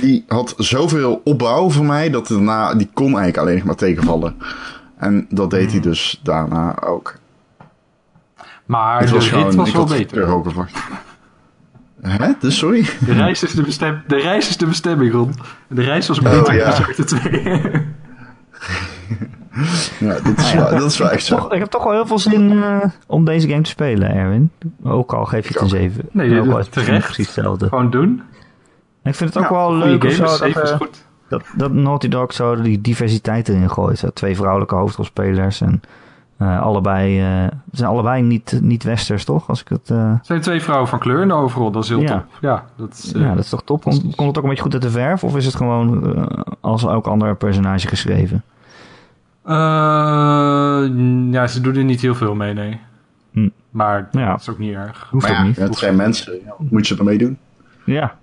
die 0.00 0.24
had 0.28 0.54
zoveel 0.56 1.20
opbouw 1.24 1.70
voor 1.70 1.84
mij... 1.84 2.10
dat 2.10 2.28
daarna, 2.28 2.74
die 2.74 2.90
kon 2.94 3.06
eigenlijk 3.06 3.36
alleen 3.38 3.54
nog 3.56 3.64
maar 3.64 3.74
tegenvallen. 3.74 4.36
En 4.98 5.26
dat 5.30 5.50
deed 5.50 5.70
hij 5.70 5.80
dus 5.80 6.20
daarna 6.22 6.82
ook. 6.82 7.14
Maar 8.66 8.98
Het 8.98 9.08
de 9.08 9.14
was 9.14 9.30
rit 9.30 9.38
gewoon, 9.38 9.56
was 9.56 9.68
ik 9.68 9.74
wel 9.74 9.88
had 9.88 9.96
beter. 9.98 10.26
verwacht. 10.42 10.78
Hè? 12.00 12.32
Dus 12.40 12.58
sorry? 12.58 12.86
De 13.06 13.12
reis 13.12 13.42
is 13.42 13.52
de, 13.52 13.62
bestem 13.62 14.02
de 14.06 14.16
reis 14.20 14.48
is 14.48 14.56
de 14.56 14.66
bestemming, 14.66 15.12
Ron. 15.12 15.34
De 15.68 15.82
reis 15.82 16.08
was 16.08 16.18
Oh, 16.18 16.24
beter 16.24 16.54
ja. 16.54 16.64
dan 16.70 16.78
Uncharted 16.78 17.06
2. 17.08 17.84
Ja, 20.00 20.20
dat 20.20 20.38
is, 20.38 20.52
wel, 20.52 20.70
dat 20.70 20.90
is 20.90 20.98
wel 20.98 21.10
echt 21.10 21.24
zo. 21.24 21.36
Toch, 21.36 21.52
ik 21.52 21.58
heb 21.58 21.68
toch 21.70 21.84
wel 21.84 21.92
heel 21.92 22.06
veel 22.06 22.18
zin 22.18 22.62
eh, 22.62 22.78
om 23.06 23.24
deze 23.24 23.48
game 23.48 23.60
te 23.62 23.70
spelen, 23.70 24.14
Erwin. 24.14 24.50
Ook 24.84 25.12
al 25.14 25.24
geef 25.24 25.46
je 25.48 25.52
het 25.52 25.62
een 25.62 25.68
7. 25.68 26.08
Nee, 26.12 26.40
ook 26.40 26.50
al 26.50 26.58
is 26.58 26.64
het 26.64 26.74
terecht. 26.74 27.04
precies 27.04 27.26
hetzelfde. 27.26 27.68
gewoon 27.68 27.90
doen. 27.90 28.22
Ik 29.06 29.14
vind 29.14 29.34
het 29.34 29.42
ook 29.44 29.50
Ja, 29.50 29.56
wel 29.56 29.74
leuk 29.76 30.10
zo 30.10 30.22
dat, 30.24 30.40
eh, 30.40 30.76
goed. 30.76 31.04
dat, 31.28 31.42
dat 31.56 31.72
Naughty 31.72 32.08
Dog 32.08 32.32
zo 32.32 32.60
die 32.62 32.80
diversiteit 32.80 33.48
erin 33.48 33.70
gooit. 33.70 33.98
Zo, 33.98 34.08
twee 34.10 34.36
vrouwelijke 34.36 34.74
hoofdrolspelers 34.74 35.60
en 35.60 35.80
eh, 36.36 36.60
allebei, 36.62 37.20
eh, 37.20 37.26
ze 37.70 37.76
zijn 37.76 37.90
allebei 37.90 38.22
niet, 38.22 38.58
niet 38.62 38.82
westers, 38.82 39.24
toch? 39.24 39.48
Als 39.48 39.60
ik 39.60 39.68
het, 39.68 39.86
zijn 40.22 40.40
twee 40.40 40.62
vrouwen 40.62 40.88
van 40.88 40.98
kleur 40.98 41.22
in 41.22 41.28
de 41.28 41.34
overal, 41.34 41.70
dat 41.70 41.82
is 41.82 41.88
heel 41.88 42.00
Ja. 42.00 42.06
top. 42.12 42.24
Ja, 42.40 42.64
dat 42.76 42.92
is, 43.04 43.12
eh, 43.12 43.20
ja, 43.22 43.34
dat 43.34 43.44
is 43.44 43.48
toch 43.50 43.62
top? 43.64 43.82
Komt, 43.82 44.00
komt 44.00 44.28
het 44.28 44.36
ook 44.38 44.42
een 44.42 44.48
beetje 44.48 44.62
goed 44.62 44.72
uit 44.72 44.82
de 44.82 44.90
verf? 44.90 45.24
Of 45.24 45.36
is 45.36 45.46
het 45.46 45.54
gewoon 45.54 46.14
als 46.60 46.82
elk 46.84 47.06
ander 47.06 47.36
personage 47.36 47.88
geschreven? 47.88 48.42
eh, 49.44 49.52
ja, 51.30 51.46
ze 51.46 51.60
doen 51.60 51.74
er 51.76 51.84
niet 51.84 52.00
heel 52.00 52.14
veel 52.14 52.34
mee, 52.34 52.52
nee. 52.54 52.80
Hm. 53.32 53.48
Maar 53.70 54.08
Ja. 54.10 54.30
dat 54.30 54.40
is 54.40 54.48
ook 54.48 54.58
niet 54.58 54.74
erg. 54.74 55.08
Hoeft 55.10 55.28
Maar 55.28 55.32
ook 55.36 55.42
ja, 55.42 55.46
niet. 55.46 55.56
het 55.56 55.76
zijn 55.76 55.96
mensen. 55.96 56.32
Moet 56.58 56.88
je 56.88 56.96
ermee 56.96 57.18
doen? 57.18 57.38
Ja, 57.84 58.14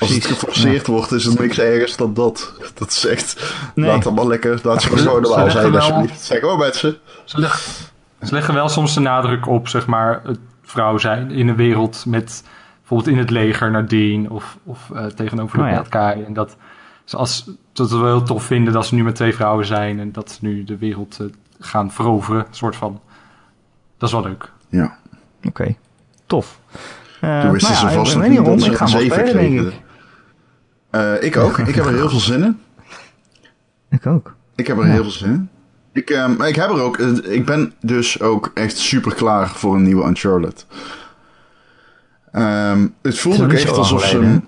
Als 0.00 0.10
het 0.14 0.24
geforceerd 0.26 0.86
wordt, 0.86 1.12
is 1.12 1.26
er 1.26 1.40
niks 1.40 1.58
ergers 1.58 1.96
dan 1.96 2.14
dat. 2.14 2.52
Dat 2.74 2.90
is 2.90 3.06
echt... 3.06 3.54
Nee. 3.74 3.88
Laat 3.90 4.04
het 4.04 4.14
maar 4.14 4.26
lekker. 4.26 4.60
Laat 4.62 4.82
ze 4.82 4.88
maar 4.88 4.98
Ze- 4.98 5.04
zo 5.04 5.14
ze 5.14 5.20
normaal 5.20 5.44
leggen 5.44 5.62
zijn, 5.62 5.74
alsjeblieft. 5.74 6.20
Zeg 6.20 6.38
gewoon 6.40 6.58
mensen. 6.58 6.96
Ze, 7.24 7.38
leg- 7.40 7.90
ze 8.22 8.34
leggen 8.34 8.54
wel 8.54 8.68
soms 8.68 8.94
de 8.94 9.00
nadruk 9.00 9.46
op, 9.46 9.68
zeg 9.68 9.86
maar, 9.86 10.20
het 10.24 10.38
vrouw 10.62 10.98
zijn 10.98 11.30
in 11.30 11.48
een 11.48 11.56
wereld 11.56 12.04
met 12.06 12.44
bijvoorbeeld 12.78 13.10
in 13.10 13.18
het 13.18 13.30
leger 13.30 13.70
Nadine 13.70 14.30
of, 14.30 14.56
of 14.64 14.90
eh, 14.94 15.06
tegenover 15.06 15.58
de 15.58 15.64
Oh 15.64 15.70
ja. 15.90 16.12
En 16.14 16.32
dat 16.32 16.56
ze 17.04 17.16
als, 17.16 17.50
dat 17.72 17.88
ze 17.88 17.98
wel 17.98 18.06
heel 18.16 18.22
tof 18.26 18.44
vinden 18.44 18.72
dat 18.72 18.86
ze 18.86 18.94
nu 18.94 19.02
met 19.04 19.14
twee 19.14 19.34
vrouwen 19.34 19.66
zijn 19.66 20.00
en 20.00 20.12
dat 20.12 20.30
ze 20.30 20.38
nu 20.40 20.64
de 20.64 20.76
wereld 20.78 21.16
eh, 21.20 21.26
gaan 21.60 21.92
veroveren, 21.92 22.46
soort 22.50 22.76
van. 22.76 23.00
Dat 23.98 24.08
is 24.08 24.14
wel 24.14 24.24
leuk. 24.24 24.50
Ja. 24.68 24.96
Oké, 25.44 25.74
tof. 26.26 26.58
Eh, 27.20 27.40
Toen 27.40 27.50
wist 27.52 27.64
nou 27.68 27.76
ze 27.78 27.86
ja, 27.86 27.92
vast 27.92 28.14
ik 28.14 28.22
ik 28.22 28.60
ze 28.60 28.74
ga 28.74 28.84
hem 28.86 28.88
7 29.00 29.16
spelen, 29.28 29.34
denk 29.34 29.60
ik. 29.72 29.80
Eh, 30.90 31.22
ik 31.22 31.36
ook. 31.36 31.58
Ik 31.58 31.74
heb 31.74 31.84
er 31.84 31.94
heel 31.94 32.08
veel 32.08 32.20
zin 32.20 32.42
in. 32.42 32.58
Ik 33.90 34.06
ook. 34.06 34.34
Ik 34.56 34.66
heb 34.66 34.78
er 34.78 34.86
heel 34.86 35.02
veel 35.02 35.10
zin 35.10 35.30
in. 35.30 35.48
Ik, 35.92 36.36
maar 36.38 36.48
ik 36.48 36.56
heb 36.56 36.70
er 36.70 36.80
ook... 36.80 36.98
eh, 36.98 37.32
ik 37.34 37.44
ben 37.46 37.72
dus 37.80 38.20
ook 38.20 38.50
echt 38.54 38.78
super 38.78 39.14
klaar 39.14 39.48
voor 39.48 39.74
een 39.74 39.82
nieuwe 39.82 40.06
Uncharted. 40.06 40.66
Ehm, 42.32 42.86
het 43.02 43.18
voelt 43.18 43.34
is 43.34 43.42
ook 43.42 43.52
echt 43.52 43.76
alsof 43.76 44.04
ze... 44.04 44.40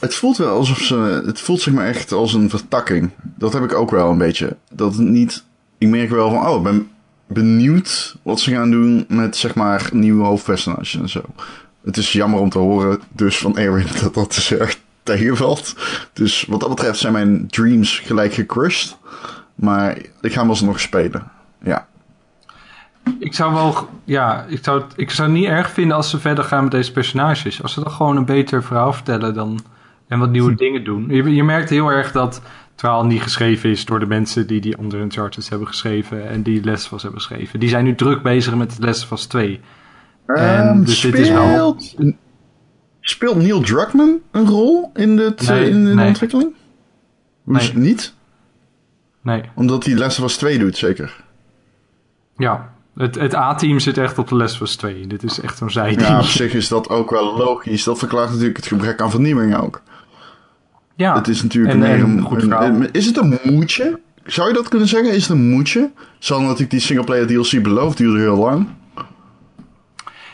Het 0.00 0.14
voelt 0.14 0.36
wel 0.36 0.56
alsof 0.56 0.78
ze... 0.78 1.22
Het 1.26 1.40
voelt 1.40 1.60
zeg 1.60 1.74
maar 1.74 1.86
echt 1.86 2.12
als 2.12 2.34
een 2.34 2.50
vertakking. 2.50 3.10
Dat 3.22 3.52
heb 3.52 3.62
ik 3.62 3.74
ook 3.74 3.90
wel 3.90 4.10
een 4.10 4.18
beetje. 4.18 4.56
Dat 4.72 4.94
het 4.96 5.06
niet... 5.06 5.44
Ik 5.78 5.88
merk 5.88 6.10
wel 6.10 6.30
van... 6.30 6.46
Oh, 6.48 6.56
ik 6.56 6.62
ben 6.62 6.90
benieuwd 7.26 8.16
wat 8.22 8.40
ze 8.40 8.50
gaan 8.50 8.70
doen 8.70 9.04
met 9.08 9.36
zeg 9.36 9.54
maar 9.54 9.90
nieuwe 9.92 10.24
hoofdpersonages 10.24 10.94
en 10.94 11.08
zo. 11.08 11.22
Het 11.84 11.96
is 11.96 12.12
jammer 12.12 12.40
om 12.40 12.48
te 12.50 12.58
horen 12.58 13.00
dus 13.12 13.38
van 13.38 13.56
Erwin 13.56 13.86
dat 14.02 14.14
dat 14.14 14.34
dus 14.34 14.52
erg 14.52 14.78
tegenvalt. 15.02 15.74
Dus 16.12 16.44
wat 16.48 16.60
dat 16.60 16.68
betreft 16.68 16.98
zijn 16.98 17.12
mijn 17.12 17.46
dreams 17.48 17.98
gelijk 17.98 18.32
gecrushed. 18.34 18.96
Maar 19.54 19.98
ik 20.20 20.32
ga 20.32 20.40
hem 20.40 20.48
alsnog 20.48 20.80
spelen. 20.80 21.30
Ja. 21.62 21.86
Ik 23.18 23.34
zou 23.34 23.54
wel, 23.54 23.88
ja, 24.04 24.44
ik 24.48 24.58
zou, 24.64 24.80
het- 24.82 24.92
ik 24.96 25.10
zou 25.10 25.28
het 25.30 25.38
niet 25.38 25.48
erg 25.48 25.70
vinden 25.70 25.96
als 25.96 26.10
ze 26.10 26.18
verder 26.18 26.44
gaan 26.44 26.62
met 26.62 26.72
deze 26.72 26.92
personages. 26.92 27.62
Als 27.62 27.72
ze 27.72 27.82
dan 27.82 27.92
gewoon 27.92 28.16
een 28.16 28.24
beter 28.24 28.62
verhaal 28.64 28.92
vertellen 28.92 29.34
dan, 29.34 29.60
en 30.08 30.18
wat 30.18 30.30
nieuwe 30.30 30.54
dingen 30.54 30.84
doen. 30.84 31.06
Je, 31.08 31.34
je 31.34 31.44
merkt 31.44 31.70
heel 31.70 31.88
erg 31.88 32.12
dat 32.12 32.34
het 32.34 32.80
verhaal 32.80 33.04
niet 33.04 33.22
geschreven 33.22 33.70
is 33.70 33.84
door 33.84 33.98
de 34.00 34.06
mensen 34.06 34.46
die 34.46 34.60
die 34.60 34.76
andere 34.76 35.02
Uncharted 35.02 35.48
hebben 35.48 35.66
geschreven 35.68 36.28
en 36.28 36.42
die 36.42 36.64
Les 36.64 36.88
was 36.88 37.02
hebben 37.02 37.20
geschreven. 37.20 37.60
Die 37.60 37.68
zijn 37.68 37.84
nu 37.84 37.94
druk 37.94 38.22
bezig 38.22 38.54
met 38.54 38.76
Les 38.78 39.08
was 39.08 39.26
2. 39.26 39.60
En 40.26 40.36
Ehm, 40.68 40.84
dus 40.84 41.00
dit 41.00 41.18
is 41.18 41.30
wel- 41.30 41.76
speelt, 43.10 43.36
Neil 43.36 43.60
Druckmann 43.60 44.20
een 44.30 44.46
rol 44.46 44.90
in 44.94 45.16
de, 45.16 45.34
Nee, 45.48 45.70
in 45.70 45.84
de 45.84 45.94
nee. 45.94 46.06
ontwikkeling? 46.06 46.52
Hoe 47.44 47.56
is 47.56 47.62
Nee. 47.62 47.72
het 47.72 47.82
niet? 47.82 48.14
Nee, 49.22 49.42
Omdat 49.54 49.84
hij 49.84 49.94
Last 49.96 50.18
of 50.18 50.24
Us 50.24 50.36
2 50.36 50.58
doet, 50.58 50.76
zeker. 50.76 51.24
ja. 52.36 52.70
Het, 52.96 53.14
het 53.14 53.34
A-team 53.34 53.78
zit 53.78 53.98
echt 53.98 54.18
op 54.18 54.28
de 54.28 54.36
Les 54.36 54.58
was 54.58 54.76
2. 54.76 55.06
Dit 55.06 55.22
is 55.22 55.40
echt 55.40 55.58
zo'n 55.58 55.66
Ja, 55.66 55.72
zijding. 55.72 56.18
op 56.18 56.22
zich 56.24 56.54
is 56.54 56.68
dat 56.68 56.88
ook 56.88 57.10
wel 57.10 57.36
logisch. 57.36 57.84
Dat 57.84 57.98
verklaart 57.98 58.28
natuurlijk 58.30 58.56
het 58.56 58.66
gebrek 58.66 59.00
aan 59.00 59.10
vernieuwing 59.10 59.56
ook. 59.56 59.82
Ja, 60.94 61.14
Het 61.14 61.28
is 61.28 61.42
natuurlijk 61.42 61.74
En- 61.74 61.82
een, 62.00 62.20
goed 62.20 62.42
een- 62.42 62.48
verhaal. 62.48 62.62
een- 62.66 62.92
Is 62.92 63.06
het 63.06 63.16
een 63.16 63.38
moedje? 63.44 64.00
Zou 64.24 64.48
je 64.48 64.54
dat 64.54 64.68
kunnen 64.68 64.88
zeggen? 64.88 65.14
Is 65.14 65.22
het 65.22 65.30
een 65.38 65.48
moedje? 65.50 65.90
Zal 66.18 66.40
natuurlijk 66.40 66.70
die 66.70 66.80
singleplayer 66.80 67.26
DLC 67.26 67.62
beloofd 67.62 67.96
duurde 67.96 68.20
heel 68.20 68.36
lang. 68.36 68.68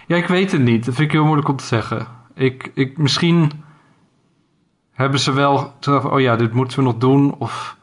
Ja, 0.06 0.16
ik 0.16 0.26
weet 0.26 0.52
het 0.52 0.62
niet. 0.62 0.84
Dat 0.84 0.94
vind 0.94 1.06
ik 1.06 1.12
heel 1.14 1.24
moeilijk 1.24 1.48
om 1.48 1.56
te 1.56 1.64
zeggen. 1.64 2.06
Ik, 2.38 2.70
ik, 2.74 2.98
misschien 2.98 3.50
hebben 4.92 5.20
ze 5.20 5.32
wel 5.32 5.74
gedacht, 5.80 6.04
oh 6.04 6.20
ja, 6.20 6.36
dit 6.36 6.52
moeten 6.52 6.78
we 6.78 6.84
nog 6.84 6.96
doen. 6.96 7.34
Of 7.38 7.76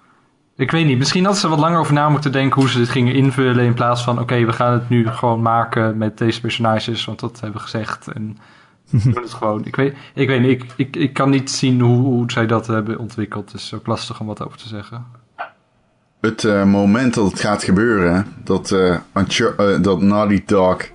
ik 0.55 0.71
weet 0.71 0.85
niet. 0.85 0.97
Misschien 0.97 1.23
hadden 1.23 1.41
ze 1.41 1.47
wat 1.47 1.59
langer 1.59 1.79
over 1.79 1.93
na 1.93 2.09
moeten 2.09 2.31
denken 2.31 2.61
hoe 2.61 2.69
ze 2.69 2.77
dit 2.77 2.89
gingen 2.89 3.13
invullen. 3.13 3.65
In 3.65 3.73
plaats 3.73 4.03
van, 4.03 4.19
oké, 4.19 4.45
we 4.45 4.53
gaan 4.53 4.73
het 4.73 4.89
nu 4.89 5.07
gewoon 5.07 5.41
maken 5.41 5.97
met 5.97 6.17
deze 6.17 6.41
personages. 6.41 7.05
Want 7.05 7.19
dat 7.19 7.39
hebben 7.39 7.57
we 7.57 7.63
gezegd. 7.63 8.07
En 8.07 8.37
we 8.89 9.11
doen 9.13 9.23
het 9.23 9.33
gewoon. 9.33 9.65
Ik 9.65 9.75
weet, 9.75 9.95
ik 10.13 10.27
weet 10.27 10.41
niet. 10.41 10.61
Ik, 10.61 10.73
ik, 10.75 10.95
ik 10.95 11.13
kan 11.13 11.29
niet 11.29 11.51
zien 11.51 11.81
hoe, 11.81 11.97
hoe 11.97 12.31
zij 12.31 12.45
dat 12.45 12.67
hebben 12.67 12.99
ontwikkeld. 12.99 13.51
Het 13.51 13.61
is 13.61 13.73
ook 13.73 13.87
lastig 13.87 14.19
om 14.19 14.27
wat 14.27 14.45
over 14.45 14.57
te 14.57 14.67
zeggen. 14.67 15.05
het 16.21 16.43
eh, 16.43 16.63
moment 16.63 17.13
dat 17.13 17.31
het 17.31 17.39
gaat 17.39 17.63
gebeuren, 17.63 18.25
dat, 18.43 18.71
eh, 18.71 18.95
eh, 19.13 19.81
dat 19.81 20.01
Naughty 20.01 20.43
Dog 20.45 20.93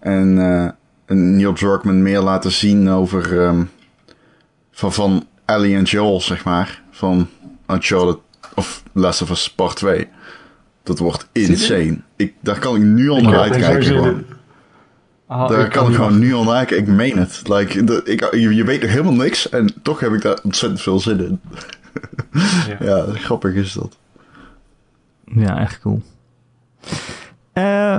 en, 0.00 0.38
eh, 0.38 0.62
en 0.64 0.78
Neil 1.14 1.52
Druckmann 1.52 2.02
meer 2.02 2.20
laten 2.20 2.52
zien 2.52 2.88
over 2.88 3.40
ehm, 3.44 3.62
van, 4.70 4.92
van 4.92 5.26
Ellie 5.44 5.76
en 5.76 5.82
Joel, 5.82 6.20
zeg 6.20 6.44
maar, 6.44 6.82
van 6.90 7.28
Uncharted 7.70 8.18
of 8.54 8.82
Last 8.92 9.22
of 9.22 9.30
Us 9.30 9.50
Part 9.54 9.76
2. 9.76 10.08
Dat 10.82 10.98
wordt 10.98 11.28
insane. 11.32 12.00
Ik, 12.16 12.34
daar 12.40 12.58
kan 12.58 12.76
ik 12.76 12.82
nu 12.82 13.08
al 13.08 13.20
naar 13.20 13.40
uitkijken. 13.40 13.82
gewoon. 13.84 14.24
Ah, 15.26 15.48
Daar 15.48 15.68
kan 15.68 15.88
ik 15.88 15.94
gewoon 15.94 16.18
nu 16.18 16.34
al 16.34 16.44
naar 16.44 16.64
kijken. 16.64 16.86
Ik 16.86 16.92
meen 16.96 17.18
het. 17.18 17.42
Like, 17.48 17.84
de, 17.84 18.00
ik, 18.04 18.34
je, 18.34 18.54
je 18.54 18.64
weet 18.64 18.80
nog 18.80 18.90
helemaal 18.90 19.12
niks 19.14 19.48
en 19.48 19.72
toch 19.82 20.00
heb 20.00 20.12
ik 20.12 20.22
daar 20.22 20.38
ontzettend 20.42 20.80
veel 20.82 21.00
zin 21.00 21.18
in. 21.24 21.40
Ja. 22.68 22.76
Ja, 22.86 23.04
grappig 23.14 23.54
is 23.54 23.72
dat. 23.72 23.98
Ja, 25.24 25.60
echt 25.60 25.80
cool. 25.80 26.02
Eh, 27.52 27.98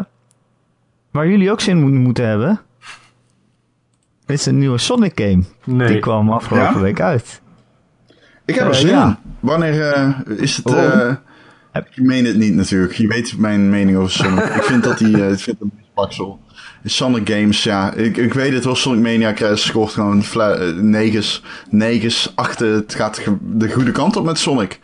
waar 1.11 1.27
jullie 1.27 1.51
ook 1.51 1.61
zin 1.61 1.77
in 1.77 1.83
mo- 1.83 1.99
moeten 1.99 2.27
hebben, 2.27 2.61
is 4.31 4.45
een 4.45 4.57
nieuwe 4.57 4.77
Sonic 4.77 5.11
game. 5.15 5.43
Nee. 5.65 5.87
Die 5.87 5.99
kwam 5.99 6.31
afgelopen 6.31 6.73
Ja? 6.75 6.81
week 6.81 7.01
uit. 7.01 7.41
Ik 8.45 8.55
heb 8.55 8.63
er 8.63 8.71
Eh, 8.71 8.77
zin 8.77 8.89
ja. 8.89 9.05
in. 9.07 9.17
Wanneer 9.39 9.81
eh, 9.91 10.09
is 10.37 10.55
het... 10.57 10.69
Waarom? 10.69 11.17
eh, 11.71 11.81
ik 11.95 12.03
meen 12.03 12.25
het 12.25 12.35
niet 12.37 12.53
natuurlijk. 12.55 12.93
Je 12.93 13.07
weet 13.07 13.37
mijn 13.37 13.69
mening 13.69 13.97
over 13.97 14.11
Sonic. 14.11 14.43
ik 14.43 14.63
vind 14.63 14.83
dat 14.83 14.97
die... 14.97 15.27
ik 15.31 15.39
vind 15.39 15.59
hem 15.59 15.71
paksel. 15.93 16.39
Sonic 16.85 17.29
Games, 17.29 17.63
ja. 17.63 17.93
Ik, 17.93 18.17
ik 18.17 18.33
weet 18.33 18.53
het 18.53 18.65
wel. 18.65 18.75
Sonic 18.75 19.01
Mania 19.01 19.31
krijgt 19.31 19.59
scoort 19.59 19.91
gewoon 19.91 20.23
negens, 20.81 21.43
negens, 21.69 22.31
achten. 22.35 22.73
Het 22.73 22.95
gaat 22.95 23.21
de 23.41 23.69
goede 23.71 23.91
kant 23.91 24.15
op 24.15 24.25
met 24.25 24.39
Sonic. 24.39 24.79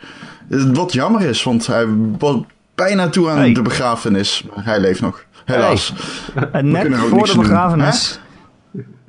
Wat 0.72 0.92
jammer 0.92 1.20
is, 1.22 1.42
want 1.42 1.66
hij 1.66 1.86
was 2.18 2.36
bijna 2.74 3.08
toe 3.08 3.28
aan 3.30 3.36
Hey. 3.38 3.52
de 3.52 3.62
begrafenis. 3.62 4.44
Maar 4.54 4.64
hij 4.64 4.80
leeft 4.80 5.00
nog. 5.00 5.24
Helaas. 5.44 5.92
En 6.52 6.70
net 6.70 6.80
kunnen 6.80 6.98
er 6.98 7.04
ook 7.04 7.10
voor 7.10 7.18
niks 7.18 7.32
de 7.32 7.38
begrafenis 7.38 8.20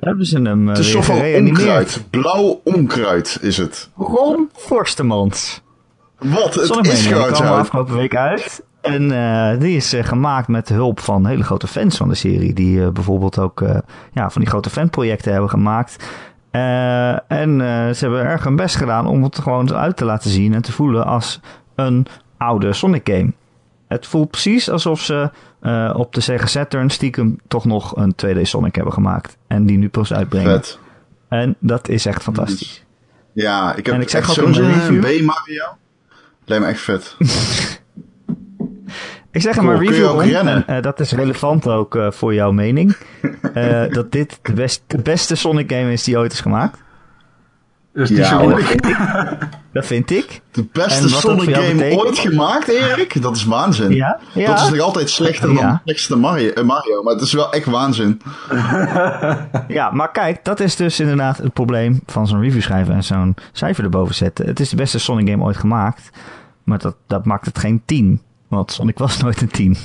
hebben 0.00 0.26
ze 0.26 0.40
hem 0.40 0.62
uh, 0.68 0.68
Het 0.68 0.78
is 0.78 0.94
gereanimeerd. 0.94 1.58
onkruid. 1.58 2.04
Blauw 2.10 2.60
onkruid 2.64 3.38
is 3.40 3.56
het. 3.56 3.90
Ron 3.96 4.50
Forstemans. 4.52 5.62
Wat? 6.18 6.54
Het 6.54 6.66
Sonic 6.66 6.92
is 6.92 7.06
gewoon 7.06 7.32
kwam 7.32 7.46
afgelopen 7.46 7.96
week 7.96 8.16
uit. 8.16 8.62
En 8.80 9.10
eh, 9.10 9.60
die 9.60 9.76
is 9.76 9.92
eh, 9.92 10.04
gemaakt 10.04 10.48
met 10.48 10.66
de 10.66 10.74
hulp 10.74 11.00
van 11.00 11.26
hele 11.26 11.42
grote 11.44 11.66
fans 11.66 11.96
van 11.96 12.08
de 12.08 12.14
serie. 12.14 12.54
Die 12.54 12.82
eh, 12.82 12.88
bijvoorbeeld 12.88 13.38
ook 13.38 13.60
eh, 13.62 13.78
ja, 14.12 14.30
van 14.30 14.40
die 14.40 14.50
grote 14.50 14.70
fanprojecten 14.70 15.32
hebben 15.32 15.50
gemaakt. 15.50 16.04
Eh, 16.50 17.10
en 17.32 17.60
eh, 17.60 17.90
ze 17.94 17.96
hebben 17.98 18.24
erg 18.24 18.44
hun 18.44 18.56
best 18.56 18.76
gedaan 18.76 19.06
om 19.06 19.22
het 19.22 19.38
gewoon 19.38 19.74
uit 19.74 19.96
te 19.96 20.04
laten 20.04 20.30
zien 20.30 20.54
en 20.54 20.62
te 20.62 20.72
voelen 20.72 21.06
als 21.06 21.40
een 21.74 22.06
oude 22.38 22.72
Sonic 22.72 23.08
game. 23.12 23.32
Het 23.90 24.06
voelt 24.06 24.30
precies 24.30 24.70
alsof 24.70 25.00
ze 25.00 25.30
eh, 25.60 25.94
op 25.96 26.14
de 26.14 26.20
Sega 26.20 26.46
Saturn 26.46 26.90
stiekem 26.90 27.38
toch 27.48 27.64
nog 27.64 27.96
een 27.96 28.14
2D 28.26 28.40
Sonic 28.42 28.74
hebben 28.74 28.92
gemaakt. 28.92 29.36
En 29.46 29.66
die 29.66 29.78
nu 29.78 29.88
pas 29.88 30.12
uitbrengen. 30.12 30.50
Vet. 30.50 30.78
En 31.28 31.56
dat 31.58 31.88
is 31.88 32.06
echt 32.06 32.22
fantastisch. 32.22 32.84
Ja, 33.32 33.74
ik 33.74 33.86
heb 33.86 33.94
En 33.94 34.00
ik 34.00 34.08
zeg 34.08 34.30
zo'n 34.30 34.52
B-Mario. 34.52 35.76
Lijkt 36.44 36.64
me 36.64 36.70
echt 36.70 36.80
vet. 36.80 37.16
Ik 39.32 39.42
zeg 39.42 39.56
Cool, 39.56 39.72
je 39.72 39.88
review, 39.88 40.08
ook 40.08 40.22
en, 40.22 40.66
eh, 40.66 40.82
dat 40.82 41.00
is 41.00 41.12
relevant 41.12 41.66
ook 41.68 41.96
eh, 41.96 42.10
voor 42.10 42.34
jouw 42.34 42.50
mening, 42.50 42.96
eh, 43.54 43.82
dat 43.90 44.12
dit 44.12 44.38
de, 44.42 44.52
best, 44.52 44.82
de 44.86 44.98
beste 44.98 45.34
Sonic 45.34 45.72
game 45.72 45.92
is 45.92 46.04
die 46.04 46.18
ooit 46.18 46.32
is 46.32 46.40
gemaakt. 46.40 46.78
Dus 47.92 48.08
die 48.08 48.18
Ja, 48.18 48.24
zo 48.24 48.36
hoor. 48.38 48.48
moeilijk. 48.50 48.86
Dat 49.72 49.86
vind 49.86 50.10
ik. 50.10 50.40
De 50.50 50.64
beste 50.72 51.00
dat 51.08 51.10
Sonic 51.10 51.54
game 51.54 51.72
betekent? 51.74 52.00
ooit 52.04 52.18
gemaakt, 52.18 52.68
Erik? 52.68 53.22
Dat 53.22 53.36
is 53.36 53.44
waanzin. 53.44 53.90
Ja, 53.94 54.20
ja. 54.34 54.46
Dat 54.46 54.60
is 54.60 54.70
nog 54.70 54.78
altijd 54.80 55.10
slechter 55.10 55.54
dan 55.54 55.66
de 55.66 55.78
slechtste 55.84 56.16
Mario, 56.16 56.50
eh, 56.50 56.64
Mario, 56.64 57.02
maar 57.02 57.12
het 57.12 57.22
is 57.22 57.32
wel 57.32 57.52
echt 57.52 57.64
waanzin. 57.66 58.20
Ja, 59.68 59.90
maar 59.90 60.10
kijk, 60.10 60.44
dat 60.44 60.60
is 60.60 60.76
dus 60.76 61.00
inderdaad 61.00 61.36
het 61.36 61.52
probleem 61.52 62.00
van 62.06 62.26
zo'n 62.26 62.40
review 62.40 62.62
schrijven 62.62 62.94
en 62.94 63.04
zo'n 63.04 63.34
cijfer 63.52 63.84
erboven 63.84 64.14
zetten. 64.14 64.46
Het 64.46 64.60
is 64.60 64.68
de 64.68 64.76
beste 64.76 64.98
Sonic 64.98 65.28
game 65.28 65.44
ooit 65.44 65.56
gemaakt, 65.56 66.10
maar 66.64 66.78
dat, 66.78 66.96
dat 67.06 67.24
maakt 67.24 67.46
het 67.46 67.58
geen 67.58 67.82
10. 67.84 68.22
Want 68.48 68.72
Sonic 68.72 68.98
was 68.98 69.18
nooit 69.22 69.40
een 69.40 69.48
10. 69.48 69.76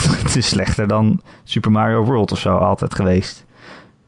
het 0.00 0.36
is 0.36 0.48
slechter 0.48 0.88
dan 0.88 1.20
Super 1.44 1.70
Mario 1.70 2.04
World 2.04 2.32
of 2.32 2.38
zo 2.38 2.56
altijd 2.56 2.94
geweest. 2.94 3.44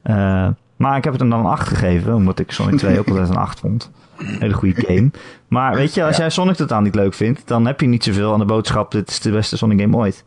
Eh, 0.03 0.49
maar 0.83 0.97
ik 0.97 1.05
heb 1.05 1.12
het 1.12 1.23
hem 1.23 1.31
dan 1.31 1.38
een 1.40 1.47
8 1.51 1.68
gegeven, 1.68 2.14
omdat 2.14 2.38
ik 2.38 2.51
Sonic 2.53 2.79
2 2.79 2.99
ook 2.99 3.09
altijd 3.09 3.29
een 3.29 3.37
8 3.37 3.61
vond. 3.61 3.90
Een 4.18 4.27
hele 4.38 4.55
goede 4.55 4.85
game. 4.87 5.11
Maar 5.49 5.75
weet 5.75 5.95
je, 5.95 6.05
als 6.05 6.16
jij 6.16 6.31
Sonic 6.31 6.55
totaal 6.57 6.81
niet 6.81 6.95
leuk 6.95 7.14
vindt, 7.14 7.42
dan 7.49 7.66
heb 7.66 7.81
je 7.81 7.87
niet 7.87 8.05
zoveel 8.05 8.33
aan 8.33 8.38
de 8.38 8.45
boodschap: 8.45 8.90
dit 8.90 9.09
is 9.11 9.21
de 9.21 9.31
beste 9.31 9.57
Sonic 9.57 9.81
game 9.81 9.97
ooit. 9.97 10.25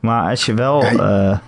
Maar 0.00 0.30
als 0.30 0.46
je 0.46 0.54
wel 0.54 0.82
eh, 0.82 1.38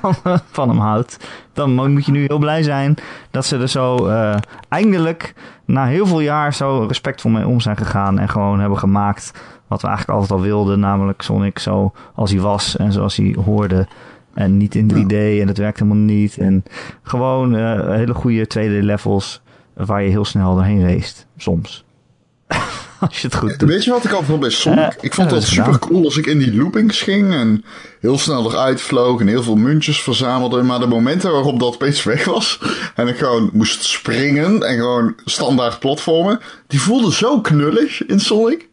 van, 0.00 0.14
van 0.50 0.68
hem 0.68 0.78
houdt, 0.78 1.26
dan 1.52 1.74
mo- 1.74 1.88
moet 1.88 2.06
je 2.06 2.12
nu 2.12 2.24
heel 2.26 2.38
blij 2.38 2.62
zijn 2.62 2.94
dat 3.30 3.46
ze 3.46 3.58
er 3.58 3.68
zo 3.68 4.06
eh, 4.06 4.34
eindelijk 4.68 5.34
na 5.64 5.86
heel 5.86 6.06
veel 6.06 6.20
jaar 6.20 6.54
zo 6.54 6.84
respectvol 6.88 7.30
mee 7.30 7.46
om 7.46 7.60
zijn 7.60 7.76
gegaan 7.76 8.18
en 8.18 8.28
gewoon 8.28 8.60
hebben 8.60 8.78
gemaakt 8.78 9.32
wat 9.66 9.80
we 9.82 9.88
eigenlijk 9.88 10.18
altijd 10.18 10.38
al 10.40 10.46
wilden, 10.46 10.80
namelijk 10.80 11.22
Sonic 11.22 11.58
zo 11.58 11.92
als 12.14 12.30
hij 12.30 12.40
was 12.40 12.76
en 12.76 12.92
zoals 12.92 13.16
hij 13.16 13.36
hoorde. 13.44 13.86
En 14.36 14.56
niet 14.56 14.74
in 14.74 14.90
3D 14.92 15.40
en 15.40 15.46
dat 15.46 15.56
werkt 15.56 15.78
helemaal 15.78 16.02
niet. 16.02 16.38
En 16.38 16.64
gewoon 17.02 17.56
eh, 17.56 17.90
hele 17.90 18.14
goede 18.14 18.44
2D 18.44 18.84
levels 18.84 19.42
waar 19.74 20.02
je 20.02 20.10
heel 20.10 20.24
snel 20.24 20.54
doorheen 20.54 20.88
race. 20.88 21.14
Soms. 21.36 21.84
als 23.00 23.20
je 23.20 23.26
het 23.26 23.36
goed 23.36 23.58
doet. 23.58 23.68
Weet 23.68 23.84
je 23.84 23.90
wat 23.90 24.04
ik 24.04 24.12
al 24.12 24.22
vond 24.22 24.40
bij 24.40 24.50
Sonic? 24.50 24.78
Eh, 24.78 24.92
ik 25.00 25.02
ja, 25.02 25.14
vond 25.14 25.30
dat 25.30 25.42
super 25.42 25.78
cool 25.78 26.04
als 26.04 26.16
ik 26.16 26.26
in 26.26 26.38
die 26.38 26.56
loopings 26.56 27.02
ging 27.02 27.32
en 27.32 27.64
heel 28.00 28.18
snel 28.18 28.50
eruit 28.50 28.80
vloog 28.80 29.20
en 29.20 29.26
heel 29.26 29.42
veel 29.42 29.56
muntjes 29.56 30.02
verzamelde. 30.02 30.62
Maar 30.62 30.80
de 30.80 30.86
momenten 30.86 31.32
waarop 31.32 31.60
dat 31.60 31.74
opeens 31.74 32.02
weg 32.02 32.24
was 32.24 32.60
en 32.94 33.08
ik 33.08 33.16
gewoon 33.16 33.50
moest 33.52 33.84
springen 33.84 34.62
en 34.62 34.76
gewoon 34.76 35.14
standaard 35.24 35.78
platformen, 35.78 36.40
die 36.66 36.80
voelden 36.80 37.12
zo 37.12 37.40
knullig 37.40 38.06
in 38.06 38.20
Sonic. 38.20 38.68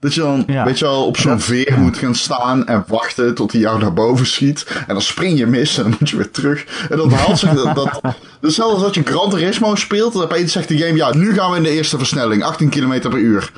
Dat 0.00 0.14
je 0.14 0.20
dan, 0.20 0.44
Ja. 0.46 0.64
weet 0.64 0.78
je 0.78 0.84
wel, 0.84 1.06
op 1.06 1.16
zo'n 1.16 1.40
veer 1.40 1.78
moet 1.78 1.96
gaan 1.96 2.14
staan 2.14 2.66
en 2.66 2.84
wachten 2.88 3.34
tot 3.34 3.52
hij 3.52 3.60
jou 3.60 3.80
naar 3.80 3.92
boven 3.92 4.26
schiet. 4.26 4.66
En 4.86 4.94
dan 4.94 5.02
spring 5.02 5.38
je 5.38 5.46
mis 5.46 5.76
en 5.76 5.82
dan 5.82 5.96
moet 5.98 6.10
je 6.10 6.16
weer 6.16 6.30
terug. 6.30 6.86
En 6.90 6.96
dat 6.96 7.12
haalt 7.12 7.38
zich, 7.38 7.52
dat, 7.62 7.74
dat, 7.74 8.00
hetzelfde 8.40 8.74
als 8.74 8.82
dat 8.82 8.94
je 8.94 9.02
Gran 9.04 9.30
Turismo 9.30 9.74
speelt. 9.74 10.14
En 10.14 10.20
opeens 10.20 10.52
zegt 10.52 10.68
de 10.68 10.78
game, 10.78 10.96
ja, 10.96 11.14
nu 11.14 11.32
gaan 11.34 11.50
we 11.50 11.56
in 11.56 11.62
de 11.62 11.70
eerste 11.70 11.98
versnelling, 11.98 12.42
18 12.42 12.68
km 12.68 13.00
per 13.00 13.18
uur. 13.18 13.52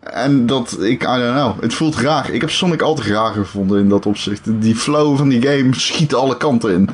En 0.00 0.46
dat, 0.46 0.76
ik, 0.80 1.02
I 1.02 1.06
don't 1.06 1.34
know, 1.34 1.62
het 1.62 1.74
voelt 1.74 1.96
raar. 1.96 2.30
Ik 2.30 2.40
heb 2.40 2.50
Sonic 2.50 2.82
altijd 2.82 3.06
raar 3.08 3.32
gevonden 3.32 3.80
in 3.80 3.88
dat 3.88 4.06
opzicht. 4.06 4.40
Die 4.44 4.76
flow 4.76 5.16
van 5.16 5.28
die 5.28 5.42
game 5.42 5.74
schiet 5.74 6.14
alle 6.14 6.36
kanten 6.36 6.72
in. 6.72 6.90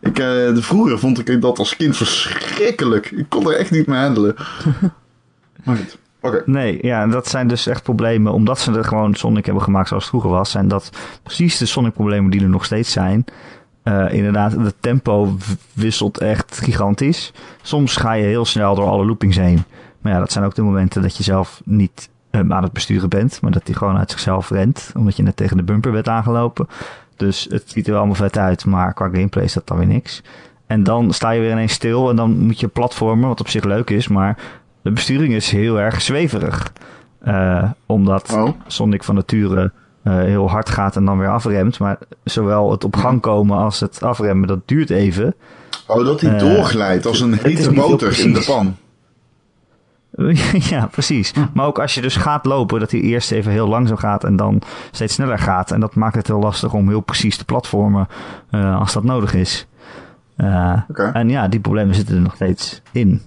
Ik, 0.00 0.18
eh, 0.18 0.26
de, 0.26 0.62
vroeger 0.62 0.98
vond 0.98 1.28
ik 1.28 1.40
dat 1.40 1.58
als 1.58 1.76
kind 1.76 1.96
verschrikkelijk. 1.96 3.10
Ik 3.10 3.26
kon 3.28 3.50
er 3.50 3.56
echt 3.56 3.70
niet 3.70 3.86
mee 3.86 4.00
handelen. 4.00 4.34
Maar 5.64 5.76
goed, 5.76 5.98
Nee, 6.46 6.78
ja, 6.82 7.06
dat 7.06 7.28
zijn 7.28 7.48
dus 7.48 7.66
echt 7.66 7.82
problemen. 7.82 8.32
Omdat 8.32 8.58
ze 8.58 8.72
er 8.72 8.84
gewoon 8.84 9.14
Sonic 9.14 9.44
hebben 9.44 9.62
gemaakt 9.62 9.88
zoals 9.88 10.02
het 10.02 10.12
vroeger 10.12 10.30
was. 10.30 10.50
Zijn 10.50 10.68
dat 10.68 10.90
precies 11.22 11.58
de 11.58 11.66
Sonic-problemen 11.66 12.30
die 12.30 12.42
er 12.42 12.48
nog 12.48 12.64
steeds 12.64 12.92
zijn. 12.92 13.24
Eh, 13.82 14.12
inderdaad, 14.12 14.52
het 14.52 14.74
tempo 14.80 15.36
wisselt 15.72 16.18
echt 16.18 16.58
gigantisch. 16.58 17.32
Soms 17.62 17.96
ga 17.96 18.12
je 18.12 18.24
heel 18.24 18.44
snel 18.44 18.74
door 18.74 18.86
alle 18.86 19.06
loopings 19.06 19.36
heen. 19.36 19.64
Maar 20.00 20.12
ja, 20.12 20.18
dat 20.18 20.32
zijn 20.32 20.44
ook 20.44 20.54
de 20.54 20.62
momenten 20.62 21.02
dat 21.02 21.16
je 21.16 21.22
zelf 21.22 21.60
niet 21.64 22.08
eh, 22.30 22.40
aan 22.48 22.62
het 22.62 22.72
besturen 22.72 23.08
bent. 23.08 23.40
Maar 23.40 23.50
dat 23.50 23.66
hij 23.66 23.74
gewoon 23.74 23.98
uit 23.98 24.10
zichzelf 24.10 24.50
rent. 24.50 24.92
Omdat 24.96 25.16
je 25.16 25.22
net 25.22 25.36
tegen 25.36 25.56
de 25.56 25.62
bumper 25.62 25.92
bent 25.92 26.08
aangelopen. 26.08 26.68
Dus 27.16 27.46
het 27.50 27.62
ziet 27.66 27.84
er 27.84 27.90
wel 27.90 28.00
allemaal 28.00 28.16
vet 28.16 28.38
uit. 28.38 28.64
Maar 28.64 28.94
qua 28.94 29.08
gameplay 29.08 29.44
is 29.44 29.52
dat 29.52 29.66
dan 29.66 29.78
weer 29.78 29.86
niks. 29.86 30.22
En 30.66 30.82
dan 30.82 31.12
sta 31.12 31.30
je 31.30 31.40
weer 31.40 31.50
ineens 31.50 31.72
stil. 31.72 32.10
En 32.10 32.16
dan 32.16 32.38
moet 32.38 32.60
je 32.60 32.68
platformen, 32.68 33.28
wat 33.28 33.40
op 33.40 33.48
zich 33.48 33.64
leuk 33.64 33.90
is. 33.90 34.08
Maar 34.08 34.36
de 34.82 34.90
besturing 34.90 35.34
is 35.34 35.50
heel 35.50 35.80
erg 35.80 36.02
zweverig. 36.02 36.72
Eh, 37.20 37.70
omdat 37.86 38.32
Oh. 38.32 38.48
Sonic 38.66 39.04
van 39.04 39.14
nature 39.14 39.72
eh, 40.02 40.14
heel 40.14 40.50
hard 40.50 40.68
gaat 40.70 40.96
en 40.96 41.04
dan 41.04 41.18
weer 41.18 41.28
afremt. 41.28 41.78
Maar 41.78 41.98
zowel 42.24 42.70
het 42.70 42.84
op 42.84 42.96
gang 42.96 43.20
komen 43.20 43.58
als 43.58 43.80
het 43.80 44.02
afremmen, 44.02 44.48
dat 44.48 44.60
duurt 44.64 44.90
even. 44.90 45.34
Oh, 45.86 46.04
dat 46.04 46.20
hij 46.20 46.32
Eh, 46.34 46.38
doorglijdt 46.38 47.06
als 47.06 47.20
een 47.20 47.38
hete 47.42 47.72
boter 47.72 48.20
in 48.20 48.32
de 48.32 48.44
pan. 48.46 48.76
ja, 50.70 50.86
precies. 50.86 51.32
Maar 51.54 51.66
ook 51.66 51.78
als 51.78 51.94
je 51.94 52.00
dus 52.00 52.16
gaat 52.16 52.44
lopen, 52.44 52.80
dat 52.80 52.90
hij 52.90 53.00
eerst 53.00 53.32
even 53.32 53.52
heel 53.52 53.68
langzaam 53.68 53.96
gaat 53.96 54.24
en 54.24 54.36
dan 54.36 54.62
steeds 54.90 55.14
sneller 55.14 55.38
gaat. 55.38 55.70
En 55.70 55.80
dat 55.80 55.94
maakt 55.94 56.14
het 56.14 56.26
heel 56.26 56.38
lastig 56.40 56.72
om 56.72 56.88
heel 56.88 57.00
precies 57.00 57.36
te 57.36 57.44
platformen 57.44 58.08
als 58.50 58.92
dat 58.92 59.04
nodig 59.04 59.34
is. 59.34 59.66
Oké. 60.88 61.10
En 61.12 61.28
ja, 61.28 61.48
die 61.48 61.60
problemen 61.60 61.94
zitten 61.94 62.14
er 62.14 62.20
nog 62.20 62.34
steeds 62.34 62.82
in. 62.92 63.22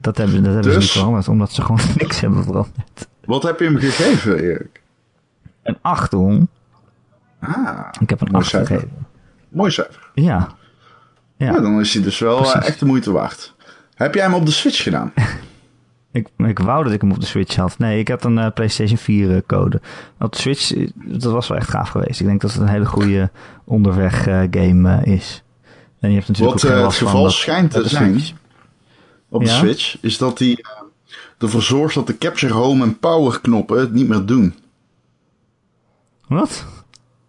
Dat 0.00 0.16
hebben, 0.16 0.42
dat 0.42 0.52
hebben 0.54 0.72
ze 0.72 0.78
Dus? 0.78 0.84
niet 0.88 0.90
veranderd, 0.98 1.28
omdat 1.28 1.52
ze 1.52 1.62
gewoon 1.62 1.80
niks 1.96 2.20
hebben 2.20 2.44
veranderd. 2.44 3.08
Wat 3.24 3.42
heb 3.42 3.58
je 3.58 3.64
hem 3.64 3.76
gegeven, 3.76 4.38
Erik? 4.42 4.82
Een 5.62 5.78
8, 5.80 6.12
Ron. 6.12 6.48
Ah, 7.40 7.88
Ik 8.00 8.10
heb 8.10 8.20
een 8.20 8.28
Mooi 8.30 8.42
8 8.42 8.50
cijfer. 8.50 8.74
gegeven. 8.74 9.06
mooi 9.48 9.70
cijfer. 9.70 10.10
Ja. 10.14 10.48
Ja. 11.36 11.60
Dan 11.60 11.80
is 11.80 11.94
hij 11.94 12.02
dus 12.02 12.18
wel 12.18 12.36
eh, 12.44 12.50
Precies. 12.50 12.68
echt 12.68 12.78
de 12.78 12.86
moeite 12.86 13.12
waard. 13.12 13.54
Heb 13.94 14.14
jij 14.14 14.22
hem 14.24 14.34
op 14.34 14.46
de 14.46 14.52
Switch 14.52 14.82
gedaan? 14.82 15.12
Ik, 16.12 16.28
ik 16.36 16.58
wou 16.58 16.84
dat 16.84 16.92
ik 16.92 17.00
hem 17.00 17.10
op 17.12 17.20
de 17.20 17.26
Switch 17.26 17.56
had. 17.56 17.78
Nee, 17.78 17.98
ik 17.98 18.08
heb 18.08 18.24
een 18.24 18.38
eh, 18.38 18.52
PlayStation 18.54 18.98
4 18.98 19.34
eh, 19.34 19.40
code. 19.46 19.80
Op 20.18 20.32
de 20.32 20.38
Switch, 20.38 20.72
dat 20.94 21.32
was 21.32 21.48
wel 21.48 21.58
echt 21.58 21.70
gaaf 21.70 21.88
geweest. 21.88 22.20
Ik 22.20 22.26
denk 22.26 22.40
dat 22.40 22.52
het 22.52 22.60
een 22.60 22.68
hele 22.68 22.86
goede 22.86 23.30
onderweg 23.64 24.22
game 24.50 25.00
is. 25.04 25.42
En 26.00 26.08
je 26.08 26.14
hebt 26.16 26.28
natuurlijk 26.28 26.62
Wat 26.62 26.72
ook 26.72 26.82
het 26.82 26.94
geval 26.94 27.30
schijnt 27.30 27.70
te 27.70 27.88
zijn 27.88 28.20
Switch- 28.20 28.32
op 29.30 29.44
de 29.44 29.50
Ja? 29.50 29.56
Switch, 29.56 29.96
is 30.00 30.18
dat 30.18 30.38
die 30.38 30.62
eh, 30.62 30.82
ervoor 31.38 31.62
zorgt 31.62 31.94
dat 31.94 32.06
de 32.06 32.18
Capture 32.18 32.52
Home 32.52 32.84
en 32.84 32.98
Power 32.98 33.40
knoppen 33.40 33.80
het 33.80 33.92
niet 33.92 34.08
meer 34.08 34.24
doen. 34.24 34.54
Wat? 36.28 36.66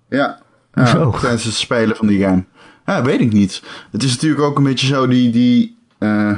Ja, 0.09 0.41
ja 0.73 1.09
tijdens 1.09 1.43
het 1.43 1.53
spelen 1.53 1.95
van 1.95 2.07
die 2.07 2.23
game. 2.23 2.43
Ja, 2.85 3.03
weet 3.03 3.21
ik 3.21 3.31
niet. 3.31 3.63
Het 3.91 4.03
is 4.03 4.11
natuurlijk 4.13 4.41
ook 4.41 4.57
een 4.57 4.63
beetje 4.63 4.87
zo 4.87 5.07
die... 5.07 5.31
die 5.31 5.77
eh, 5.97 6.37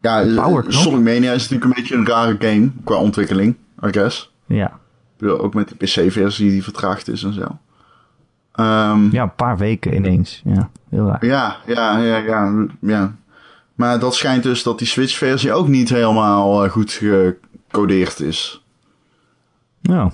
ja? 0.00 0.62
Sonic 0.68 1.00
Mania 1.00 1.32
is 1.32 1.48
natuurlijk 1.48 1.64
een 1.64 1.82
beetje 1.82 1.94
een 1.94 2.06
rare 2.06 2.36
game 2.38 2.70
qua 2.84 2.96
ontwikkeling, 2.96 3.56
I 3.84 3.88
guess. 3.92 4.32
Ja. 4.46 4.66
Ik 4.66 5.24
bedoel, 5.24 5.40
ook 5.40 5.54
met 5.54 5.68
die 5.68 5.76
PC-versie 5.76 6.50
die 6.50 6.62
vertraagd 6.62 7.08
is 7.08 7.22
en 7.22 7.32
zo. 7.32 7.58
Ehm, 8.52 9.10
ja, 9.10 9.22
een 9.22 9.34
paar 9.34 9.58
weken 9.58 9.94
ineens. 9.94 10.42
Ja, 10.44 10.70
heel 10.88 11.06
raar. 11.06 11.26
Ja, 11.26 11.56
ja, 11.66 11.98
ja, 11.98 12.16
ja, 12.16 12.66
ja. 12.80 13.14
Maar 13.78 13.98
dat 13.98 14.14
schijnt 14.14 14.42
dus 14.42 14.62
dat 14.62 14.78
die 14.78 14.86
Switch-versie 14.86 15.52
ook 15.52 15.68
niet 15.68 15.88
helemaal 15.88 16.64
eh, 16.64 16.70
goed 16.70 16.92
gecodeerd 16.92 18.20
is. 18.20 18.62
Nou, 19.80 20.10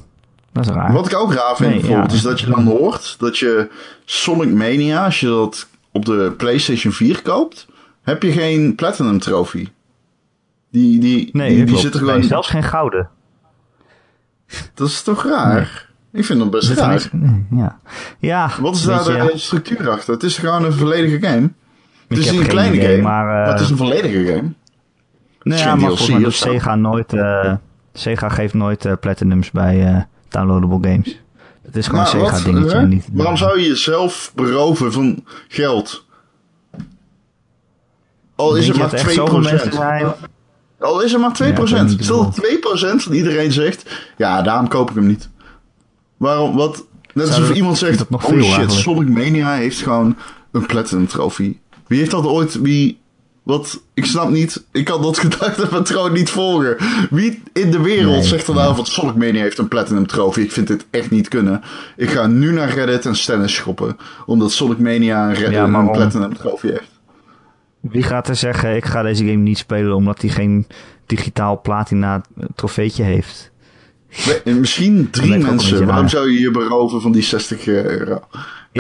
dat 0.53 0.65
is 0.67 0.71
raar. 0.73 0.93
Wat 0.93 1.07
ik 1.07 1.15
ook 1.15 1.33
raar 1.33 1.57
vind 1.57 1.71
Nee, 1.71 1.81
bijvoorbeeld, 1.81 2.11
ja. 2.11 2.17
is 2.17 2.23
dat 2.23 2.41
je 2.41 2.47
dan 2.47 2.65
hoort 2.65 3.17
dat 3.19 3.39
je 3.39 3.69
Sonic 4.05 4.55
Mania, 4.55 5.05
als 5.05 5.21
je 5.21 5.27
dat 5.27 5.69
op 5.93 6.05
de 6.05 6.35
PlayStation 6.37 6.93
4 6.93 7.23
koopt, 7.23 7.67
heb 8.03 8.23
je 8.23 8.33
geen 8.33 8.75
Platinum 8.75 9.19
Trophy. 9.19 9.69
Die, 10.71 10.99
die, 10.99 11.29
Nee, 11.33 11.65
die, 11.65 11.77
zit 11.77 11.95
er 11.95 12.01
Nee, 12.01 12.11
gewoon... 12.11 12.29
zelfs 12.29 12.49
geen 12.49 12.63
gouden. 12.65 13.09
Dat 14.75 14.89
is 14.89 15.03
toch 15.03 15.25
raar? 15.25 15.89
Ik 16.13 16.25
vind 16.25 16.39
dat 16.39 16.51
best 16.51 16.71
raar. 16.71 17.11
ja. 17.51 17.79
ja, 18.19 18.51
Wat 18.61 18.75
is 18.75 18.83
daar 18.83 19.25
je, 19.25 19.33
de 19.33 19.39
structuur 19.39 19.91
achter? 19.91 20.15
Het 20.15 20.23
is 20.23 20.39
gewoon 20.39 20.65
een 20.65 20.73
volledige 20.73 21.27
game. 21.27 21.51
Het 22.17 22.25
is 22.25 22.31
een 22.31 22.47
kleine 22.47 22.77
idee, 22.77 22.89
game, 22.91 23.03
maar, 23.03 23.25
maar, 23.25 23.45
eh, 23.47 23.53
het 23.53 23.61
is 23.61 23.71
een 23.71 23.77
volledige 23.77 24.25
game. 24.27 24.53
Nee, 25.43 25.59
ja, 25.59 25.75
maar 25.75 25.91
DLC 25.91 26.09
mij. 26.21 26.31
Sega 26.31 26.75
nooit... 26.75 27.13
eh, 27.13 27.55
Sega 27.93 28.29
geeft 28.29 28.55
nooit 28.55 28.85
eh, 28.85 28.93
platinums 29.01 29.51
bij 29.51 30.07
downloadable 30.29 30.91
games. 30.91 31.21
Het 31.63 31.77
is 31.77 31.87
gewoon 31.87 32.01
Maar 32.03 32.15
een 32.15 32.21
wat, 32.63 32.73
hè? 32.73 32.79
en 32.79 32.89
niet- 32.89 33.09
Waarom 33.13 33.37
zou 33.37 33.61
je 33.61 33.67
jezelf 33.69 34.33
beroven 34.35 34.93
van 34.93 35.25
geld? 35.49 36.05
Al 38.37 38.57
is 38.57 38.67
Denk 38.67 38.79
het 38.79 38.93
maar 38.93 39.01
er 39.01 39.41
mensen 39.41 39.71
2%. 39.71 39.75
zijn? 39.75 40.13
Al 40.79 41.03
is 41.03 41.13
het 41.13 41.21
maar 41.21 41.33
2%. 41.33 41.37
Ja, 41.37 41.47
ik 41.47 41.69
weet 41.69 41.83
niet 41.89 42.05
Stel 42.05 42.25
dat 42.25 42.37
2% 42.99 43.03
van 43.03 43.13
iedereen 43.13 43.53
zegt... 43.53 43.91
Ja, 44.17 44.43
daarom 44.43 44.69
koop 44.69 44.91
ik 44.91 44.97
hem 44.97 45.07
niet. 45.07 45.29
Waarom? 46.17 46.57
Wat? 46.57 46.87
Net 47.15 47.27
alsof 47.27 47.51
iemand 47.53 47.79
zegt... 47.79 48.11
nog 48.11 48.25
oh 48.25 48.31
shit, 48.31 48.43
eigenlijk? 48.43 48.71
Sonic 48.71 49.09
Mania 49.09 49.55
heeft 49.55 49.83
gewoon 49.83 50.17
een 50.53 50.67
platinum 50.67 51.07
trofee. 51.07 51.61
Wie 51.87 51.99
heeft 51.99 52.11
dat 52.11 52.27
ooit... 52.27 52.61
Wie... 52.61 53.03
Wat? 53.43 53.83
Ik 53.95 54.05
snap 54.05 54.31
niet. 54.31 54.65
Ik 54.73 54.85
kan 54.85 55.03
dat 55.03 55.19
gedachtepatroon 55.25 56.13
niet 56.13 56.31
volgen. 56.31 56.77
Wie 57.11 57.43
in 57.53 57.71
de 57.71 57.81
wereld 57.81 58.15
Nee, 58.15 58.23
zegt 58.23 58.47
er 58.47 58.55
nou 58.55 58.75
van 58.75 58.87
Sonic 58.87 59.15
Mania 59.15 59.43
heeft 59.43 59.59
een 59.59 59.69
platinum 59.69 60.07
trofee? 60.07 60.45
Ik 60.45 60.53
vind 60.53 60.67
dit 60.67 60.87
echt 60.91 61.11
niet 61.11 61.29
kunnen. 61.29 61.63
Ik 61.97 62.11
ga 62.11 62.27
nu 62.27 62.53
naar 62.53 62.69
Reddit 62.69 63.07
en 63.07 63.17
Stennis 63.17 63.55
schoppen. 63.55 63.97
Omdat 64.27 64.53
Sonic 64.53 64.79
Mania 64.79 65.29
een, 65.29 65.35
Reddit, 65.35 65.53
Ja, 65.53 65.65
een 65.65 65.91
platinum 65.91 66.35
trofee 66.37 66.71
heeft. 66.71 66.91
Wie 67.81 68.03
gaat 68.03 68.29
er 68.29 68.37
zeggen, 68.37 68.77
ik 68.77 68.85
ga 68.85 69.03
deze 69.03 69.25
game 69.25 69.37
niet 69.37 69.59
spelen 69.59 69.95
omdat 69.95 70.21
hij 70.21 70.31
geen 70.31 70.67
digitaal 71.07 71.61
platina 71.61 72.23
trofeetje 72.55 73.03
heeft? 73.03 73.53
Misschien 74.45 75.11
drie 75.11 75.39
mensen. 75.39 75.87
Waarom 75.87 76.09
zou 76.09 76.31
je 76.31 76.41
je 76.41 76.51
beroven 76.51 77.01
van 77.01 77.13
die 77.13 77.23
60 77.23 77.67
euro? 77.67 78.21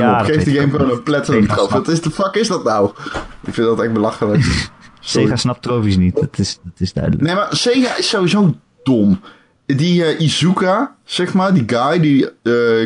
Ja, 0.03 0.21
op, 0.21 0.27
geef 0.27 0.45
die 0.45 0.59
game 0.61 0.71
gewoon 0.71 0.91
een 0.91 1.03
trofee. 1.05 1.43
snapt- 1.45 1.71
Wat 1.71 1.89
is 1.89 2.01
de 2.01 2.11
fuck 2.11 2.35
is 2.35 2.49
dat 2.49 2.65
nou? 2.65 2.91
Ik 3.45 3.55
vind 3.55 3.67
dat 3.67 3.81
echt 3.83 3.93
belachelijk. 3.93 4.43
Sega 5.01 5.37
snapt 5.37 5.63
trofies 5.63 5.97
niet, 5.97 6.15
dat 6.15 6.39
is, 6.39 6.59
dat 6.63 6.73
is 6.81 6.93
duidelijk. 6.93 7.23
Nee, 7.25 7.35
maar 7.35 7.47
Sega 7.51 7.97
is 7.97 8.09
sowieso 8.09 8.55
dom. 8.83 9.21
Die 9.67 10.05
eh, 10.05 10.21
Izuka, 10.21 10.97
zeg 11.05 11.35
maar, 11.35 11.55
die 11.55 11.63
guy 11.67 12.01
die 12.01 12.25
eh, 12.27 12.33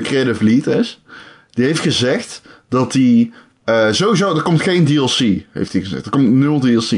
creative 0.03 0.44
lead 0.44 0.66
is, 0.66 1.03
die 1.51 1.64
heeft 1.64 1.81
gezegd 1.81 2.42
dat 2.68 2.92
hij 2.92 3.33
eh, 3.64 3.87
sowieso, 3.90 4.37
er 4.37 4.42
komt 4.42 4.62
geen 4.62 4.85
DLC, 4.85 5.18
heeft 5.53 5.73
hij 5.73 5.83
gezegd. 5.83 6.05
Er 6.05 6.11
komt 6.11 6.29
nul 6.31 6.61
DLC. 6.61 6.90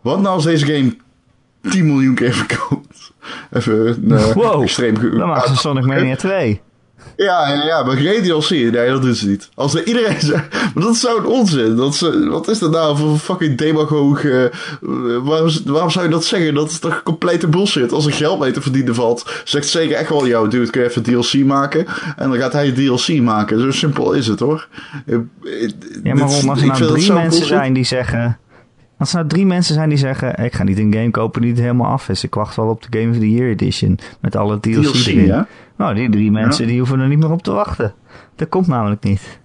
Wat 0.00 0.20
nou 0.20 0.34
als 0.34 0.44
deze 0.44 0.66
game 0.66 0.96
10 1.70 1.86
miljoen 1.86 2.14
keer 2.14 2.32
verkoopt? 2.44 3.12
Even 3.52 3.86
een 3.86 4.18
eh, 4.18 4.32
Wow, 4.32 4.62
extreem 4.62 4.94
Dan 4.94 5.28
maken 5.28 5.48
ze 5.48 5.56
Sonic 5.56 5.84
Mania 5.84 6.16
2. 6.16 6.60
Ja, 7.16 7.48
ja, 7.48 7.64
ja, 7.64 7.82
maar 7.82 7.96
geen 7.96 8.22
DLC. 8.22 8.50
Nee, 8.50 8.88
dat 8.88 9.02
doen 9.02 9.14
ze 9.14 9.28
niet. 9.28 9.48
Als 9.54 9.74
er 9.74 9.86
iedereen 9.86 10.20
zegt... 10.20 10.52
Maar 10.74 10.84
dat 10.84 10.94
is 10.94 11.00
zo'n 11.00 11.26
onzin. 11.26 11.76
Dat 11.76 11.94
ze, 11.94 12.28
wat 12.28 12.48
is 12.48 12.58
dat 12.58 12.70
nou 12.70 12.96
voor 12.96 13.18
fucking 13.18 13.58
demagoog... 13.58 14.24
eh, 14.24 14.44
waarom, 15.22 15.50
waarom 15.64 15.90
zou 15.90 16.04
je 16.04 16.10
dat 16.10 16.24
zeggen? 16.24 16.54
Dat 16.54 16.70
is 16.70 16.78
toch 16.78 17.02
complete 17.02 17.48
bullshit. 17.48 17.92
Als 17.92 18.06
er 18.06 18.12
geld 18.12 18.38
mee 18.40 18.50
te 18.50 18.60
verdienen 18.60 18.94
valt... 18.94 19.42
Zegt 19.44 19.68
zeker 19.68 19.96
echt 19.96 20.08
wel... 20.08 20.26
Yo, 20.26 20.48
dude, 20.48 20.70
kun 20.70 20.82
je 20.82 20.88
even 20.88 21.02
DLC 21.02 21.34
maken? 21.44 21.86
En 22.16 22.28
dan 22.30 22.38
gaat 22.38 22.52
hij 22.52 22.72
DLC 22.72 23.20
maken. 23.20 23.60
Zo 23.60 23.70
simpel 23.70 24.12
is 24.12 24.26
het, 24.26 24.40
hoor. 24.40 24.68
Eh, 25.06 25.14
eh, 25.14 25.70
Ja, 26.02 26.14
maar 26.14 26.28
Ron, 26.28 26.48
als 26.48 26.60
er 26.60 26.66
nou 26.66 26.78
drie 26.86 27.12
mensen 27.12 27.28
bullshit. 27.28 27.46
zijn 27.46 27.72
die 27.72 27.84
zeggen... 27.84 28.38
Als 28.98 29.10
er 29.10 29.16
nou 29.16 29.28
drie 29.28 29.46
mensen 29.46 29.74
zijn 29.74 29.88
die 29.88 29.98
zeggen... 29.98 30.44
Ik 30.44 30.54
ga 30.54 30.62
niet 30.62 30.78
een 30.78 30.92
game 30.92 31.10
kopen 31.10 31.40
die 31.40 31.50
het 31.50 31.60
helemaal 31.60 31.92
af 31.92 32.08
is. 32.08 32.24
Ik 32.24 32.34
wacht 32.34 32.56
wel 32.56 32.68
op 32.68 32.82
de 32.90 32.98
Game 32.98 33.10
of 33.10 33.18
the 33.18 33.30
Year 33.30 33.48
Edition. 33.48 33.98
Met 34.20 34.36
alle 34.36 34.60
DLC, 34.60 34.82
DLC, 34.82 35.06
erin. 35.06 35.26
ja? 35.26 35.46
Nou, 35.76 35.94
die 35.94 36.10
drie 36.10 36.30
mensen 36.30 36.66
die 36.66 36.78
hoeven 36.78 37.00
er 37.00 37.08
niet 37.08 37.18
meer 37.18 37.30
op 37.30 37.42
te 37.42 37.52
wachten. 37.52 37.94
Dat 38.36 38.48
komt 38.48 38.66
namelijk 38.66 39.02
niet. 39.02 39.38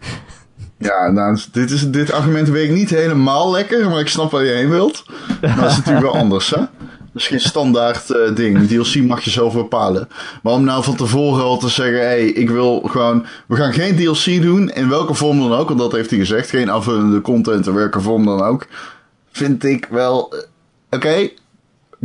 Ja, 0.78 1.12
nou, 1.12 1.40
dit, 1.52 1.72
is, 1.72 1.92
dit 1.92 2.12
argument 2.12 2.50
weet 2.50 2.70
ik 2.70 2.76
niet 2.76 2.90
helemaal 2.90 3.52
lekker, 3.52 3.90
maar 3.90 4.00
ik 4.00 4.08
snap 4.08 4.32
waar 4.32 4.44
je 4.44 4.52
heen 4.52 4.70
wilt. 4.70 5.04
Maar 5.42 5.56
dat 5.56 5.70
is 5.70 5.78
natuurlijk 5.78 6.06
wel 6.06 6.22
anders, 6.22 6.50
hè? 6.50 6.58
Dat 6.58 7.22
is 7.22 7.28
geen 7.28 7.40
standaard 7.40 8.10
eh, 8.10 8.36
ding. 8.36 8.68
DLC 8.68 8.96
mag 8.96 9.22
je 9.22 9.30
zelf 9.30 9.54
bepalen. 9.54 10.08
Maar 10.44 10.54
om 10.54 10.64
nou 10.64 10.84
van 10.84 10.96
tevoren 10.96 11.44
al 11.44 11.58
te 11.58 11.70
zeggen, 11.70 12.00
hé, 12.00 12.06
hey, 12.06 12.26
ik 12.26 12.50
wil 12.50 12.82
gewoon... 12.82 13.26
We 13.48 13.56
gaan 13.56 13.74
geen 13.74 13.96
DLC 13.96 14.42
doen, 14.42 14.70
in 14.70 14.90
welke 14.90 15.14
vorm 15.14 15.40
dan 15.40 15.54
ook, 15.54 15.68
want 15.68 15.80
dat 15.80 15.92
heeft 15.92 16.10
hij 16.10 16.20
gezegd. 16.20 16.50
Geen 16.50 16.72
aanvullende 16.72 17.22
content, 17.22 17.68
in 17.68 17.74
welke 17.74 18.02
vorm 18.02 18.26
dan 18.26 18.42
ook. 18.42 18.68
Vind 19.32 19.64
ik 19.64 19.86
wel... 19.90 20.34
eh, 20.34 20.40
Oké, 20.92 21.30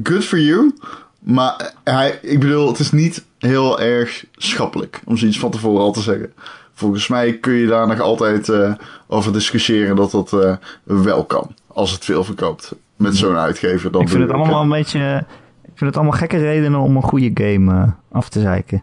good 0.02 0.24
for 0.24 0.38
you. 0.40 0.74
Maar 1.18 1.72
eh, 1.84 1.94
hij, 1.94 2.18
ik 2.22 2.40
bedoel, 2.40 2.68
het 2.68 2.78
is 2.78 2.92
niet 2.92 3.24
heel 3.38 3.80
erg 3.80 4.24
schappelijk 4.36 5.00
om 5.04 5.16
zoiets 5.16 5.38
van 5.38 5.50
tevoren 5.50 5.82
al 5.82 5.92
te 5.92 6.00
zeggen. 6.02 6.32
Volgens 6.74 7.08
mij 7.08 7.38
kun 7.38 7.52
je 7.52 7.66
daar 7.66 7.86
nog 7.86 8.00
altijd 8.00 8.48
eh, 8.48 8.72
over 9.06 9.32
discussiëren 9.32 9.96
dat 9.96 10.10
dat 10.10 10.58
wel 10.82 11.24
kan. 11.24 11.54
Als 11.66 11.90
het 11.90 12.04
veel 12.04 12.24
verkoopt 12.24 12.74
met 12.96 13.16
zo'n 13.16 13.36
uitgever. 13.36 13.90
Dan 13.92 14.00
ik 14.02 14.08
vind 14.08 14.22
het 14.22 14.32
allemaal 14.32 14.62
een 14.62 14.68
beetje... 14.68 15.24
Ik 15.62 15.80
vind 15.80 15.90
het 15.94 15.96
allemaal 15.96 16.18
gekke 16.18 16.38
redenen 16.38 16.80
om 16.80 16.96
een 16.96 17.02
goede 17.02 17.30
game 17.34 17.92
af 18.12 18.28
te 18.28 18.40
zeiken. 18.40 18.82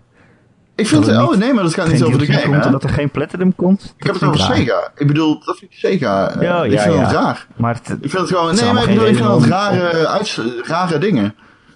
Ik 0.76 0.88
vind 0.88 1.06
het, 1.06 1.18
oh 1.18 1.36
nee, 1.36 1.54
maar 1.54 1.64
dat 1.64 1.74
gaat 1.74 1.86
Geen 1.86 1.94
niet 1.94 2.04
over 2.04 2.20
de 2.20 2.26
game. 2.26 2.42
komt 2.42 2.56
hè? 2.56 2.62
en 2.62 2.72
dat 2.72 2.84
er 2.84 2.90
geen 2.90 3.10
Platinum 3.12 3.56
komt. 3.56 3.94
Ik 3.98 4.04
heb 4.04 4.14
het 4.14 4.24
over 4.24 4.40
raar. 4.40 4.56
Sega. 4.56 4.92
Ik 4.98 5.08
bedoel, 5.08 5.42
dat 5.46 5.58
vind 5.58 5.72
ik 5.72 5.78
Sega. 5.78 6.30
eh, 6.36 6.42
Ja, 6.42 6.64
ik 6.64 6.72
ja, 6.72 6.82
vind 6.82 6.96
ja. 6.96 7.02
het 7.02 7.12
raar. 7.12 7.48
Maar 7.56 7.74
het, 7.76 7.90
Ik 8.02 8.10
vind 8.10 8.14
het 8.22 8.28
gewoon. 8.38 8.52
Is 8.52 8.62
Nee, 8.62 8.74
maar 8.74 8.84
ik 8.84 8.90
bedoel, 8.90 9.08
ik 9.08 9.16
vind 9.16 9.28
het 9.30 9.46
rare, 9.46 10.62
rare 10.64 10.98
dingen. 10.98 11.36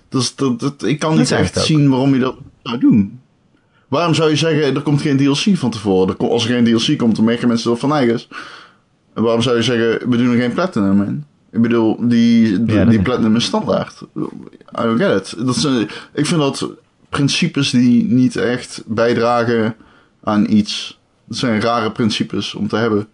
Dus 0.09 0.35
dat, 0.35 0.59
dat, 0.59 0.83
ik 0.83 0.99
kan 0.99 1.09
Dat 1.09 1.19
niet 1.19 1.31
echt 1.31 1.59
zien 1.59 1.89
waarom 1.89 2.13
je 2.13 2.19
dat 2.19 2.35
zou 2.63 2.77
doen. 2.77 3.19
Waarom 3.87 4.13
zou 4.13 4.29
je 4.29 4.35
zeggen, 4.35 4.75
er 4.75 4.81
komt 4.81 5.01
geen 5.01 5.17
DLC 5.17 5.57
van 5.57 5.69
tevoren? 5.71 6.15
Er 6.19 6.29
als 6.29 6.45
er 6.47 6.51
geen 6.53 6.63
DLC 6.77 6.97
komt, 6.97 7.15
dan 7.15 7.25
merken 7.25 7.47
mensen 7.47 7.69
dat 7.69 7.79
van 7.79 7.93
eigens. 7.93 8.27
En 9.13 9.23
waarom 9.23 9.41
zou 9.41 9.55
je 9.55 9.63
zeggen, 9.63 10.09
we 10.09 10.17
doen 10.17 10.31
er 10.31 10.39
geen 10.39 10.53
Platinum 10.53 11.01
in? 11.03 11.25
Ik 11.51 11.61
bedoel, 11.61 11.97
die, 11.99 12.63
die, 12.63 12.75
Ja, 12.75 12.79
dat 12.81 12.89
die 12.89 12.97
is- 12.97 13.03
Platinum 13.03 13.35
is 13.35 13.43
standaard. 13.45 14.01
I 14.15 14.81
don't 14.81 15.01
get 15.01 15.33
it. 15.33 15.45
Dat 15.45 15.55
zijn, 15.55 15.89
ik 16.13 16.25
vind 16.25 16.39
dat 16.39 16.69
principes 17.09 17.69
die 17.69 18.03
niet 18.05 18.35
echt 18.35 18.83
bijdragen 18.85 19.75
aan 20.23 20.45
iets. 20.49 20.99
Dat 21.27 21.37
zijn 21.37 21.61
rare 21.61 21.91
principes 21.91 22.53
om 22.55 22.67
te 22.67 22.75
hebben. 22.75 23.07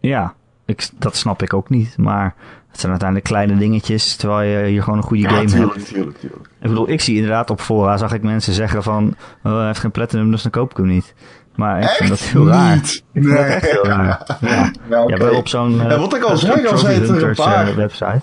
Ja, 0.00 0.34
ik, 0.66 0.88
dat 0.98 1.16
snap 1.16 1.42
ik 1.42 1.54
ook 1.54 1.68
niet. 1.70 1.96
Maar 1.98 2.34
het 2.68 2.80
zijn 2.80 2.90
uiteindelijk 2.92 3.28
kleine 3.30 3.56
dingetjes, 3.56 4.16
terwijl 4.16 4.48
je 4.48 4.66
hier 4.70 4.82
gewoon 4.82 4.98
een 4.98 5.04
goede 5.04 5.28
game 5.28 5.38
hebt. 5.40 5.50
tuurlijk, 5.52 5.78
tuurlijk, 5.84 6.18
tuurlijk. 6.18 6.46
Ik 6.60 6.68
bedoel, 6.68 6.88
ik 6.90 7.00
zie 7.00 7.14
inderdaad 7.14 7.50
op 7.50 7.60
fora, 7.60 7.96
zag 7.96 8.12
ik 8.12 8.22
mensen 8.22 8.52
zeggen 8.52 8.82
van, 8.82 9.16
oh, 9.42 9.56
hij 9.56 9.66
heeft 9.66 9.78
geen 9.80 9.90
platinum, 9.90 10.30
dus 10.30 10.42
dan 10.42 10.50
koop 10.50 10.70
ik 10.70 10.76
hem 10.76 10.86
niet. 10.86 11.14
Maar 11.54 11.80
ik 11.82 11.88
vind 11.88 12.08
dat 12.08 12.20
heel 12.20 12.46
raar. 12.46 12.74
Niet. 12.74 13.04
Ik 13.12 13.22
vind 13.22 13.36
dat 13.36 13.46
echt 13.46 13.70
heel 13.70 13.84
raar. 13.86 14.36
Ja, 14.40 14.70
Ja, 14.90 15.02
oké. 15.02 15.12
ja 15.12 15.18
wel 15.18 15.34
op 15.36 15.48
zo'n 15.48 15.80
eh, 15.80 15.88
Ja, 15.90 15.98
wat 15.98 16.14
ik 16.14 16.22
al 16.22 16.30
op 16.32 16.36
zei, 16.38 16.66
al 16.66 16.78
zei 16.78 17.00
het 17.00 17.08
een 17.22 17.34
paar. 17.34 17.68
eh, 17.68 17.74
website. 17.74 18.22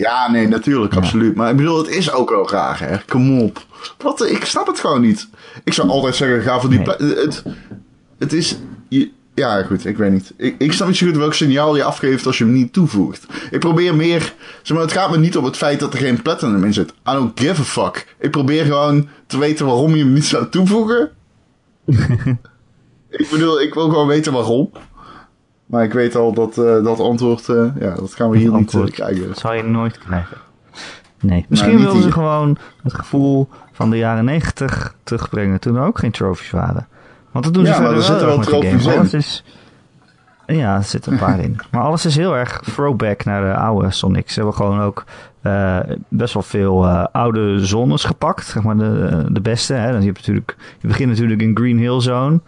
Ja, 0.00 0.30
nee, 0.30 0.48
natuurlijk, 0.48 0.94
absoluut. 0.94 1.34
Maar 1.34 1.50
ik 1.50 1.56
bedoel, 1.56 1.78
het 1.78 1.88
is 1.88 2.12
ook 2.12 2.30
wel 2.30 2.50
raar, 2.50 2.80
hè. 2.80 2.96
Kom 3.08 3.40
op. 3.40 3.66
Wat, 3.98 4.26
ik 4.26 4.44
snap 4.44 4.66
het 4.66 4.80
gewoon 4.80 5.00
niet. 5.00 5.28
Ik 5.64 5.72
zou 5.72 5.88
altijd 5.88 6.14
zeggen, 6.14 6.42
ga 6.42 6.60
voor 6.60 6.70
die... 6.70 6.78
Nee. 6.78 7.14
Het, 7.14 7.42
het 8.18 8.32
is... 8.32 8.58
Je, 8.88 9.10
ja, 9.34 9.62
goed, 9.62 9.84
ik 9.84 9.96
weet 9.96 10.12
niet. 10.12 10.32
Ik, 10.36 10.54
ik 10.58 10.72
snap 10.72 10.88
niet 10.88 10.96
zo 10.96 11.06
goed 11.06 11.16
welk 11.16 11.34
signaal 11.34 11.76
je 11.76 11.84
afgeeft 11.84 12.26
als 12.26 12.38
je 12.38 12.44
hem 12.44 12.52
niet 12.52 12.72
toevoegt. 12.72 13.26
Ik 13.50 13.60
probeer 13.60 13.94
meer... 13.94 14.34
Zeg 14.62 14.76
maar, 14.76 14.86
het 14.86 14.96
gaat 14.96 15.10
me 15.10 15.18
niet 15.18 15.36
om 15.36 15.44
het 15.44 15.56
feit 15.56 15.80
dat 15.80 15.92
er 15.92 15.98
geen 15.98 16.22
platinum 16.22 16.64
in 16.64 16.72
zit. 16.72 16.90
I 16.90 17.12
don't 17.12 17.40
give 17.40 17.60
a 17.60 17.64
fuck. 17.64 18.14
Ik 18.18 18.30
probeer 18.30 18.64
gewoon 18.64 19.08
te 19.26 19.38
weten 19.38 19.66
waarom 19.66 19.94
je 19.94 20.02
hem 20.02 20.12
niet 20.12 20.24
zou 20.24 20.48
toevoegen. 20.48 21.10
ik 23.10 23.28
bedoel, 23.30 23.60
ik 23.60 23.74
wil 23.74 23.88
gewoon 23.88 24.06
weten 24.06 24.32
waarom. 24.32 24.70
Maar 25.70 25.84
ik 25.84 25.92
weet 25.92 26.16
al 26.16 26.32
dat 26.32 26.58
eh, 26.58 26.84
dat 26.84 27.00
antwoord... 27.00 27.48
eh, 27.48 27.64
ja, 27.80 27.94
dat 27.94 28.14
gaan 28.14 28.30
we 28.30 28.36
hier 28.38 28.46
niet 28.46 28.56
Antwoord. 28.56 28.88
eh, 28.88 28.94
krijgen. 28.94 29.28
Dat 29.28 29.38
zal 29.44 29.52
je 29.54 29.62
nooit 29.62 29.98
krijgen. 29.98 30.36
Nee, 31.20 31.46
misschien 31.48 31.76
wilden 31.78 31.96
ze 31.96 32.02
hier. 32.02 32.12
gewoon 32.12 32.56
het 32.82 32.94
gevoel 32.94 33.48
van 33.72 33.90
de 33.90 33.96
jaren 33.96 34.24
90 34.24 34.94
terugbrengen 35.02 35.60
toen 35.60 35.76
er 35.76 35.82
ook 35.82 35.98
geen 35.98 36.10
trophies 36.10 36.50
waren. 36.50 36.88
Want 37.30 37.44
dat 37.44 37.54
doen 37.54 37.66
ze 37.66 37.70
Ja, 37.70 37.78
maar 37.80 37.86
verder 37.86 38.02
er 38.02 38.08
zitten 38.08 38.26
wel 38.26 38.38
trophies 38.38 38.86
in. 38.86 38.92
Alles 38.98 39.14
is... 39.14 39.44
Ja, 40.46 40.76
er 40.76 40.82
zitten 40.82 41.12
een 41.12 41.18
paar 41.18 41.38
in. 41.40 41.56
Maar 41.70 41.82
alles 41.82 42.06
is 42.06 42.16
heel 42.16 42.36
erg 42.36 42.60
throwback 42.60 43.24
naar 43.24 43.42
de 43.42 43.54
oude 43.54 43.90
Sonic. 43.90 44.30
Ze 44.30 44.34
hebben 44.34 44.54
gewoon 44.54 44.80
ook 44.80 45.04
best 46.08 46.34
wel 46.34 46.42
veel 46.42 46.88
oude 46.88 47.66
zones 47.66 48.04
gepakt. 48.04 48.46
Zeg 48.46 48.62
maar 48.62 48.76
de, 48.76 49.24
de 49.30 49.40
beste. 49.40 49.74
Hè. 49.74 49.90
Dan, 49.90 50.00
je, 50.00 50.06
hebt 50.06 50.18
natuurlijk, 50.18 50.56
je 50.80 50.88
begint 50.88 51.08
natuurlijk 51.08 51.42
in 51.42 51.56
Green 51.56 51.78
Hill 51.78 52.00
Zone. 52.00 52.40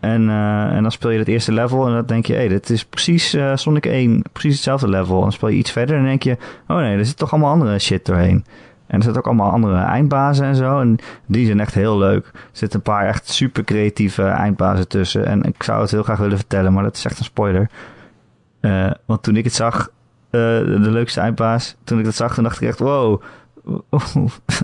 En, 0.00 0.28
eh, 0.28 0.76
en 0.76 0.82
dan 0.82 0.92
speel 0.92 1.10
je 1.10 1.18
het 1.18 1.28
eerste 1.28 1.52
level 1.52 1.86
en 1.86 1.92
dan 1.92 2.06
denk 2.06 2.26
je, 2.26 2.32
hé, 2.32 2.38
hey, 2.38 2.48
dit 2.48 2.70
is 2.70 2.84
precies 2.84 3.34
eh, 3.34 3.52
Sonic 3.54 3.86
1, 3.86 4.22
precies 4.32 4.54
hetzelfde 4.54 4.88
level. 4.88 5.16
En 5.16 5.22
dan 5.22 5.32
speel 5.32 5.48
je 5.48 5.56
iets 5.56 5.70
verder 5.70 5.96
en 5.96 6.04
denk 6.04 6.22
je, 6.22 6.36
oh 6.68 6.76
nee, 6.76 6.96
er 6.96 7.06
zit 7.06 7.16
toch 7.16 7.32
allemaal 7.32 7.52
andere 7.52 7.78
shit 7.78 8.06
doorheen. 8.06 8.44
En 8.86 8.96
er 8.96 9.02
zitten 9.02 9.22
ook 9.22 9.26
allemaal 9.26 9.50
andere 9.50 9.76
eindbazen 9.76 10.46
en 10.46 10.56
zo. 10.56 10.80
En 10.80 10.98
die 11.26 11.46
zijn 11.46 11.60
echt 11.60 11.74
heel 11.74 11.98
leuk. 11.98 12.26
Er 12.26 12.40
zitten 12.52 12.78
een 12.78 12.92
paar 12.92 13.06
echt 13.06 13.28
super 13.28 13.64
creatieve 13.64 14.22
eindbazen 14.22 14.88
tussen. 14.88 15.26
En 15.26 15.42
ik 15.42 15.62
zou 15.62 15.80
het 15.80 15.90
heel 15.90 16.02
graag 16.02 16.18
willen 16.18 16.36
vertellen, 16.36 16.72
maar 16.72 16.82
dat 16.82 16.96
is 16.96 17.04
echt 17.04 17.18
een 17.18 17.24
spoiler. 17.24 17.70
Eh, 18.60 18.90
want 19.04 19.22
toen 19.22 19.36
ik 19.36 19.44
het 19.44 19.54
zag, 19.54 19.90
de 20.30 20.78
leukste 20.78 21.20
eindbaas, 21.20 21.76
toen 21.84 21.98
ik 21.98 22.04
dat 22.04 22.14
zag, 22.14 22.34
toen 22.34 22.44
dacht 22.44 22.60
ik 22.60 22.68
echt, 22.68 22.78
wow, 22.78 23.22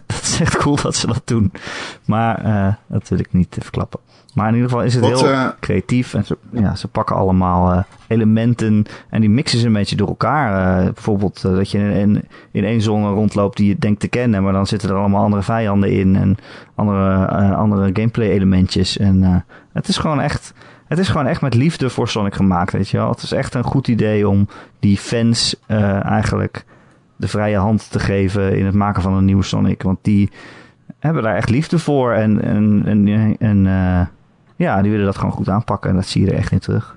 dat 0.06 0.20
is 0.22 0.40
echt 0.40 0.56
cool 0.56 0.76
dat 0.76 0.96
ze 0.96 1.06
dat 1.06 1.22
doen. 1.24 1.52
Maar 2.04 2.78
dat 2.88 3.08
wil 3.08 3.18
ik 3.18 3.32
niet 3.32 3.56
verklappen. 3.60 4.00
Maar 4.34 4.48
in 4.48 4.54
ieder 4.54 4.68
geval 4.68 4.84
is 4.84 4.94
het 4.94 5.04
Wat, 5.04 5.20
heel 5.20 5.30
eh, 5.30 5.48
creatief. 5.60 6.14
En 6.14 6.24
ze, 6.24 6.36
ja, 6.50 6.74
ze 6.74 6.88
pakken 6.88 7.16
allemaal 7.16 7.72
eh, 7.72 7.82
elementen 8.06 8.84
en 9.10 9.20
die 9.20 9.30
mixen 9.30 9.58
ze 9.58 9.66
een 9.66 9.72
beetje 9.72 9.96
door 9.96 10.08
elkaar. 10.08 10.78
Eh, 10.78 10.84
bijvoorbeeld 10.84 11.42
dat 11.42 11.70
je 11.70 11.78
in, 11.78 11.90
in, 11.90 12.24
in 12.50 12.64
één 12.64 12.80
zone 12.80 13.08
rondloopt 13.08 13.56
die 13.56 13.68
je 13.68 13.78
denkt 13.78 14.00
te 14.00 14.08
kennen, 14.08 14.42
maar 14.42 14.52
dan 14.52 14.66
zitten 14.66 14.88
er 14.88 14.96
allemaal 14.96 15.22
andere 15.22 15.42
vijanden 15.42 15.90
in 15.90 16.16
en 16.16 16.36
andere, 16.74 17.26
andere 17.54 17.90
gameplay 17.92 18.30
elementjes. 18.30 18.98
En 18.98 19.44
het 19.72 19.88
is 19.88 19.98
gewoon 19.98 20.20
echt. 20.20 20.54
Het 20.84 20.98
is 20.98 21.08
gewoon 21.08 21.26
echt 21.26 21.40
met 21.40 21.54
liefde 21.54 21.90
voor 21.90 22.08
Sonic 22.08 22.34
gemaakt, 22.34 22.72
weet 22.72 22.88
je 22.88 22.96
wel. 22.96 23.10
Het 23.10 23.22
is 23.22 23.32
echt 23.32 23.54
een 23.54 23.64
goed 23.64 23.88
idee 23.88 24.28
om 24.28 24.48
die 24.80 24.96
fans 24.96 25.56
eigenlijk 25.66 26.64
de 27.16 27.28
vrije 27.28 27.56
hand 27.56 27.90
te 27.90 27.98
geven 27.98 28.58
in 28.58 28.64
het 28.64 28.74
maken 28.74 29.02
van 29.02 29.12
een 29.12 29.24
nieuwe 29.24 29.42
Sonic. 29.42 29.82
Want 29.82 29.98
die 30.02 30.30
hebben 30.98 31.22
daar 31.22 31.36
echt 31.36 31.50
liefde 31.50 31.78
voor. 31.78 32.12
En, 32.12 32.42
en, 32.42 32.82
en, 32.86 33.36
en 33.38 33.66
ja, 34.56 34.82
die 34.82 34.90
willen 34.90 35.06
dat 35.06 35.16
gewoon 35.16 35.32
goed 35.32 35.48
aanpakken. 35.48 35.90
En 35.90 35.96
dat 35.96 36.06
zie 36.06 36.24
je 36.24 36.30
er 36.30 36.36
echt 36.36 36.52
in 36.52 36.58
terug. 36.58 36.96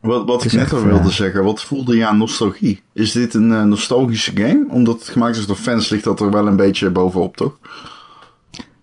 Wat, 0.00 0.26
wat 0.26 0.44
ik 0.44 0.52
net 0.52 0.72
al 0.72 0.82
wilde 0.82 0.98
eh, 0.98 1.14
zeggen, 1.14 1.44
wat 1.44 1.62
voelde 1.62 1.96
je 1.96 2.06
aan 2.06 2.18
nostalgie? 2.18 2.82
Is 2.92 3.12
dit 3.12 3.34
een 3.34 3.52
eh, 3.52 3.62
nostalgische 3.62 4.32
game? 4.34 4.66
Omdat 4.68 4.98
het 4.98 5.08
gemaakt 5.08 5.36
is 5.36 5.46
door 5.46 5.56
fans, 5.56 5.88
ligt 5.88 6.04
dat 6.04 6.20
er 6.20 6.30
wel 6.30 6.46
een 6.46 6.56
beetje 6.56 6.90
bovenop, 6.90 7.36
toch? 7.36 7.58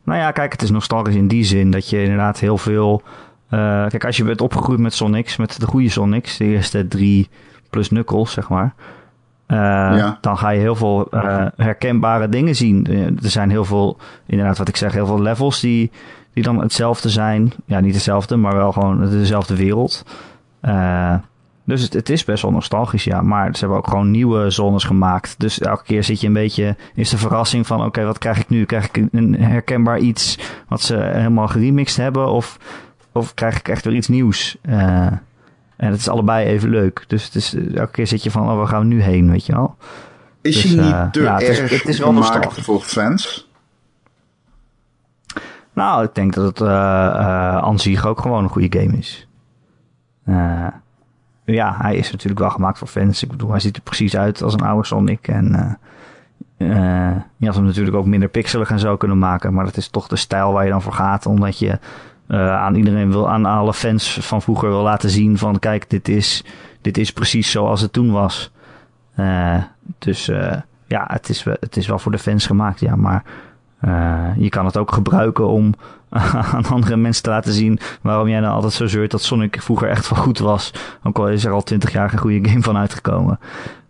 Nou 0.04 0.20
ja, 0.20 0.32
kijk, 0.32 0.52
het 0.52 0.62
is 0.62 0.70
nostalgisch 0.70 1.16
in 1.16 1.28
die 1.28 1.44
zin 1.44 1.72
dat 1.72 1.90
je 1.90 2.02
inderdaad 2.02 2.40
heel 2.40 2.58
veel... 2.58 3.02
eh, 3.50 3.88
kijk, 3.88 4.06
als 4.06 4.18
je 4.18 4.24
bent 4.24 4.42
opgegroeid 4.42 4.80
met 4.80 4.94
Sonics, 4.94 5.38
met 5.38 5.60
de 5.60 5.66
goede 5.66 5.90
Sonics, 5.90 6.38
de 6.38 6.46
eerste 6.46 6.88
drie 6.88 7.30
plus 7.70 7.88
Knuckles, 7.88 8.32
zeg 8.32 8.50
maar... 8.50 8.74
Ja. 9.48 10.18
Dan 10.22 10.38
ga 10.38 10.50
je 10.50 10.60
heel 10.60 10.76
veel 10.76 11.08
herkenbare 11.56 12.30
dingen 12.30 12.56
zien. 12.56 12.88
Er 13.24 13.30
zijn 13.30 13.50
heel 13.50 13.66
veel, 13.66 13.98
inderdaad 14.26 14.58
wat 14.58 14.68
ik 14.68 14.76
zeg, 14.76 14.94
heel 14.94 15.06
veel 15.06 15.22
levels 15.22 15.60
die, 15.60 15.92
die 16.44 16.54
dan 16.54 16.62
hetzelfde 16.62 17.10
zijn. 17.10 17.52
Ja, 17.66 17.80
niet 17.80 17.94
hetzelfde, 17.94 18.36
maar 18.36 18.56
wel 18.56 18.72
gewoon 18.72 19.10
dezelfde 19.10 19.56
wereld. 19.56 20.06
Eh, 20.62 21.16
dus 21.64 21.82
het, 21.82 21.94
het 21.94 22.10
is 22.10 22.24
best 22.24 22.42
wel 22.42 22.52
nostalgisch, 22.52 23.04
ja. 23.04 23.22
Maar 23.22 23.50
ze 23.54 23.60
hebben 23.60 23.78
ook 23.78 23.88
gewoon 23.88 24.12
nieuwe 24.12 24.50
zones 24.50 24.84
gemaakt. 24.84 25.36
Dus 25.38 25.60
elke 25.60 25.84
keer 25.84 26.04
zit 26.04 26.22
je 26.22 26.28
een 26.28 26.34
beetje... 26.34 26.76
Is 26.96 27.10
de 27.10 27.18
verrassing 27.18 27.68
van... 27.68 27.84
Oké, 27.86 28.04
wat 28.04 28.18
krijg 28.18 28.40
ik 28.40 28.50
nu? 28.50 28.66
Krijg 28.66 28.86
ik 28.92 29.04
een- 29.12 29.36
herkenbaar 29.40 30.00
iets... 30.00 30.38
wat 30.68 30.82
ze 30.82 30.96
helemaal 30.98 31.48
geremixed 31.48 31.98
hebben? 31.98 32.28
Of, 32.32 32.58
of 33.12 33.34
krijg 33.34 33.58
ik 33.60 33.68
echt 33.68 33.86
weer 33.86 33.96
iets 33.96 34.08
nieuws? 34.08 34.58
Eh, 34.62 34.78
en 35.78 35.90
het 35.92 36.00
is 36.00 36.10
allebei 36.10 36.46
even 36.48 36.70
leuk. 36.70 37.04
Dus 37.08 37.24
het 37.26 37.36
is, 37.36 37.56
elke 37.76 37.92
keer 37.92 38.08
zit 38.08 38.24
je 38.24 38.32
van... 38.32 38.50
Oh, 38.50 38.58
waar 38.58 38.68
gaan 38.68 38.80
we 38.82 38.86
nu 38.86 39.02
heen? 39.02 39.32
Weet 39.32 39.46
je 39.46 39.54
wel? 39.54 39.76
Is 40.42 40.62
Dus, 40.62 40.64
hij 40.64 40.84
niet 40.84 40.94
eh, 40.94 41.10
te 41.10 41.22
ja, 41.22 41.34
het 41.34 41.42
is- 41.42 41.60
erg 41.60 41.70
het 41.72 41.88
is 41.88 42.00
wel 42.00 42.08
gemaakt 42.08 42.34
nostalgisch. 42.34 42.64
voor 42.64 42.82
fans? 42.82 43.49
Nou, 45.80 46.04
ik 46.04 46.16
denk 46.16 46.34
dat 46.34 46.46
het 46.46 46.62
eh 46.62 46.68
eh, 46.68 47.64
aan 47.64 48.06
ook 48.06 48.22
gewoon 48.22 48.44
een 48.44 48.50
goede 48.50 48.80
game 48.80 48.98
is. 48.98 49.28
Eh, 50.26 50.68
ja, 51.46 51.76
hij 51.78 51.96
is 51.96 52.12
natuurlijk 52.12 52.40
wel 52.40 52.50
gemaakt 52.50 52.78
voor 52.78 52.88
fans. 52.88 53.24
Ik 53.24 53.30
bedoel, 53.30 53.50
hij 53.50 53.60
ziet 53.60 53.76
er 53.76 53.82
precies 53.82 54.18
uit 54.18 54.42
als 54.42 54.54
een 54.54 54.62
oude 54.62 54.88
Sonic. 54.88 55.28
En 55.28 55.78
je 57.38 57.46
had 57.46 57.56
hem 57.56 57.66
natuurlijk 57.66 57.96
ook 57.96 58.06
minder 58.06 58.30
pixelig 58.30 58.72
en 58.72 58.80
zo 58.80 58.98
kunnen 58.98 59.18
maken. 59.18 59.54
Maar 59.54 59.66
dat 59.66 59.78
is 59.78 59.88
toch 59.88 60.08
de 60.08 60.16
stijl 60.16 60.52
waar 60.52 60.64
je 60.64 60.72
dan 60.72 60.82
voor 60.82 60.94
gaat. 60.94 61.26
Omdat 61.26 61.60
je 61.60 61.80
aan 62.28 62.76
iedereen 62.76 63.12
wil, 63.12 63.30
aan 63.30 63.46
alle 63.46 63.74
fans 63.74 64.18
van 64.22 64.42
vroeger 64.42 64.70
wil 64.70 64.82
laten 64.82 65.10
zien 65.10 65.38
van... 65.38 65.60
Kijk, 65.60 65.90
dit 65.90 66.08
is, 66.08 66.44
dit 66.82 66.98
is 66.98 67.14
precies 67.14 67.52
zoals 67.52 67.82
het 67.82 67.94
toen 67.94 68.12
was. 68.12 68.52
Dus 69.98 70.26
ja, 70.88 71.06
het 71.08 71.30
is, 71.30 71.44
het 71.44 71.78
is 71.78 71.88
wel 71.88 72.00
voor 72.00 72.12
de 72.12 72.20
fans 72.20 72.46
gemaakt, 72.46 72.80
ja. 72.80 72.96
Maar 72.96 73.24
eh, 73.80 74.28
je 74.38 74.50
kan 74.50 74.66
het 74.66 74.78
ook 74.78 74.92
gebruiken 74.92 75.48
om 75.48 75.74
aan 76.54 76.66
andere 76.66 76.98
mensen 76.98 77.24
te 77.24 77.30
laten 77.30 77.54
zien 77.54 77.80
waarom 78.02 78.28
jij 78.28 78.40
nou 78.40 78.54
altijd 78.54 78.74
zo 78.74 78.88
zeurt 78.88 79.12
dat 79.12 79.22
Sonic 79.22 79.62
vroeger 79.62 79.90
echt 79.90 80.10
wel 80.10 80.20
goed 80.20 80.40
was. 80.40 80.74
Ook 81.04 81.18
al 81.18 81.30
is 81.30 81.46
er 81.46 81.52
al 81.52 81.64
twintig 81.64 81.92
jaar 81.92 82.10
geen 82.10 82.20
goede 82.20 82.50
game 82.50 82.62
van 82.62 82.78
uitgekomen. 82.78 83.40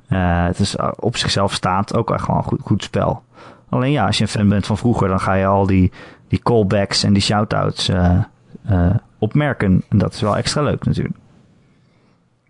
Eh, 0.08 0.46
het 0.46 0.60
is 0.60 0.76
eh, 0.76 0.92
op 0.96 1.18
zichzelf 1.18 1.54
staand 1.54 1.96
ook 1.96 2.12
echt 2.12 2.24
gewoon 2.24 2.40
een 2.40 2.46
goed, 2.46 2.62
goed 2.62 2.84
spel. 2.84 3.24
Alleen 3.70 3.92
ja, 3.92 4.06
als 4.06 4.18
je 4.18 4.24
een 4.24 4.30
fan 4.30 4.50
bent 4.50 4.66
van 4.66 4.78
vroeger, 4.78 5.08
dan 5.08 5.20
ga 5.20 5.34
je 5.34 5.46
al 5.46 5.66
die, 5.66 5.92
die 6.28 6.40
callbacks 6.44 7.04
en 7.04 7.14
die 7.14 7.22
shoutouts 7.22 7.90
eh 7.90 8.18
eh 8.66 8.96
opmerken. 9.20 9.84
En 9.90 9.98
dat 9.98 10.14
is 10.14 10.22
wel 10.22 10.38
extra 10.38 10.62
leuk 10.62 10.86
natuurlijk. 10.86 11.18